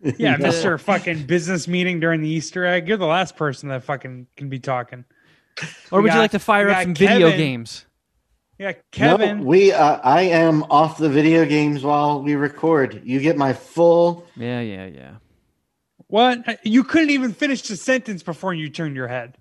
Yeah, 0.18 0.36
Mister 0.36 0.78
fucking 0.78 1.24
business 1.26 1.66
meeting 1.66 1.98
during 1.98 2.20
the 2.20 2.28
Easter 2.28 2.64
egg. 2.64 2.86
You're 2.86 2.96
the 2.96 3.06
last 3.06 3.34
person 3.34 3.68
that 3.70 3.82
fucking 3.82 4.28
can 4.36 4.48
be 4.48 4.60
talking. 4.60 5.04
Or 5.90 5.98
We 5.98 6.04
would 6.04 6.12
you 6.12 6.18
like 6.20 6.30
to 6.30 6.38
fire 6.38 6.68
up 6.68 6.76
got 6.76 6.82
some 6.84 6.94
video 6.94 7.30
games? 7.30 7.86
Yeah, 8.58 8.72
Kevin. 8.90 9.38
No, 9.38 9.44
we. 9.44 9.72
Uh, 9.72 9.98
I 10.02 10.22
am 10.22 10.62
off 10.64 10.96
the 10.98 11.08
video 11.10 11.44
games 11.44 11.82
while 11.84 12.22
we 12.22 12.34
record. 12.36 13.02
You 13.04 13.20
get 13.20 13.36
my 13.36 13.52
full. 13.52 14.26
Yeah, 14.36 14.60
yeah, 14.60 14.86
yeah. 14.86 15.14
what? 16.06 16.58
You 16.64 16.82
couldn't 16.84 17.10
even 17.10 17.32
finish 17.32 17.62
the 17.62 17.76
sentence 17.76 18.22
before 18.22 18.54
you 18.54 18.68
turned 18.70 18.96
your 18.96 19.08
head. 19.08 19.36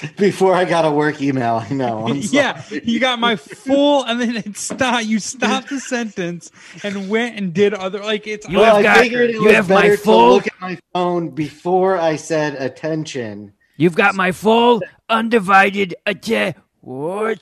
Before 0.16 0.52
I 0.56 0.64
got 0.64 0.84
a 0.84 0.90
work 0.90 1.22
email, 1.22 1.54
I 1.64 1.72
know. 1.72 2.08
Yeah, 2.12 2.64
you 2.68 2.98
got 2.98 3.20
my 3.20 3.36
full, 3.36 4.02
and 4.04 4.20
then 4.20 4.34
it 4.34 4.56
stopped. 4.56 5.04
You 5.04 5.20
stopped 5.20 5.68
the 5.68 5.78
sentence 5.78 6.50
and 6.82 7.08
went 7.08 7.38
and 7.38 7.54
did 7.54 7.72
other 7.74 8.00
like 8.00 8.26
it's. 8.26 8.48
You 8.48 8.58
well, 8.58 8.74
have 8.74 8.76
I 8.78 8.82
got- 8.82 8.96
figured 8.98 9.30
it 9.30 9.34
you 9.34 9.44
was 9.44 9.52
have 9.54 9.68
my 9.68 9.82
better 9.82 9.96
full- 9.96 10.30
look 10.32 10.48
at 10.48 10.60
my 10.60 10.78
phone 10.92 11.28
before 11.30 11.96
I 11.96 12.16
said 12.16 12.54
attention. 12.60 13.52
You've 13.76 13.94
got 13.94 14.16
my 14.16 14.32
full, 14.32 14.82
undivided 15.08 15.94
attention. 16.04 16.60
What? 16.80 17.40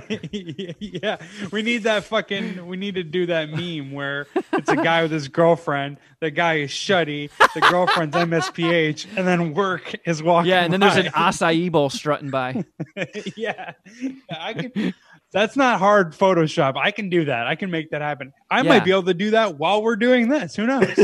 yeah, 0.80 1.16
we 1.50 1.62
need 1.62 1.84
that 1.84 2.04
fucking. 2.04 2.66
We 2.66 2.76
need 2.76 2.94
to 2.96 3.02
do 3.04 3.26
that 3.26 3.50
meme 3.50 3.92
where 3.92 4.26
it's 4.52 4.68
a 4.68 4.76
guy 4.76 5.02
with 5.02 5.10
his 5.10 5.28
girlfriend. 5.28 5.98
The 6.20 6.30
guy 6.30 6.54
is 6.58 6.70
shuddy. 6.70 7.30
The 7.54 7.60
girlfriend's 7.60 8.16
MSPH, 8.16 9.06
and 9.16 9.26
then 9.26 9.54
work 9.54 9.92
is 10.06 10.22
walking. 10.22 10.50
Yeah, 10.50 10.64
and 10.64 10.72
then 10.72 10.80
there's 10.80 10.96
an 10.96 11.06
by. 11.06 11.30
acai 11.30 11.70
bowl 11.70 11.90
strutting 11.90 12.30
by. 12.30 12.64
yeah, 13.36 13.72
Yeah, 14.00 14.12
I 14.38 14.54
can. 14.54 14.94
That's 15.32 15.56
not 15.56 15.80
hard 15.80 16.12
Photoshop. 16.12 16.76
I 16.76 16.92
can 16.92 17.08
do 17.10 17.24
that. 17.24 17.48
I 17.48 17.56
can 17.56 17.68
make 17.68 17.90
that 17.90 18.00
happen. 18.02 18.32
I 18.52 18.58
Yeah. 18.62 18.68
might 18.68 18.84
be 18.84 18.92
able 18.92 19.02
to 19.02 19.14
do 19.14 19.30
that 19.32 19.58
while 19.58 19.82
we're 19.82 19.96
doing 19.96 20.28
this. 20.28 20.54
Who 20.54 20.64
knows? 20.64 20.94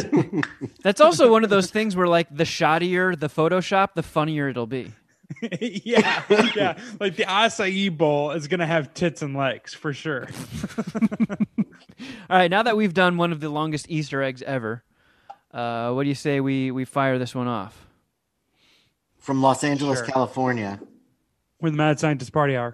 That's 0.85 1.01
also 1.01 1.33
one 1.33 1.43
of 1.43 1.51
those 1.51 1.69
things 1.73 1.97
where, 1.97 2.07
like, 2.07 2.29
the 2.33 2.45
shoddier 2.45 3.19
the 3.19 3.29
Photoshop, 3.29 3.89
the 3.97 4.05
funnier 4.05 4.49
it'll 4.49 4.69
be. 4.69 4.93
yeah, 5.52 6.23
yeah. 6.55 6.78
Like 6.98 7.16
the 7.16 7.24
acai 7.24 7.97
bowl 7.97 8.32
is 8.32 8.48
gonna 8.48 8.66
have 8.66 8.93
tits 8.94 9.23
and 9.23 9.36
legs 9.36 9.74
for 9.74 9.93
sure. 9.93 10.28
All 12.31 12.36
right, 12.36 12.51
now 12.51 12.62
that 12.62 12.77
we've 12.77 12.94
done 12.94 13.16
one 13.16 13.32
of 13.32 13.40
the 13.40 13.48
longest 13.48 13.86
Easter 13.90 14.23
eggs 14.23 14.43
ever, 14.43 14.82
uh, 15.52 15.93
what 15.93 16.02
do 16.05 16.09
you 16.09 16.15
say 16.15 16.40
we 16.40 16.70
we 16.70 16.85
fire 16.85 17.19
this 17.19 17.35
one 17.35 17.47
off? 17.48 17.86
From 19.19 19.43
Los 19.43 19.62
Angeles, 19.65 19.98
Sure. 19.98 20.09
California. 20.09 20.81
With 21.61 21.74
Mad 21.74 22.01
Scientist 22.01 22.32
Party 22.32 22.57
Hour. 22.57 22.73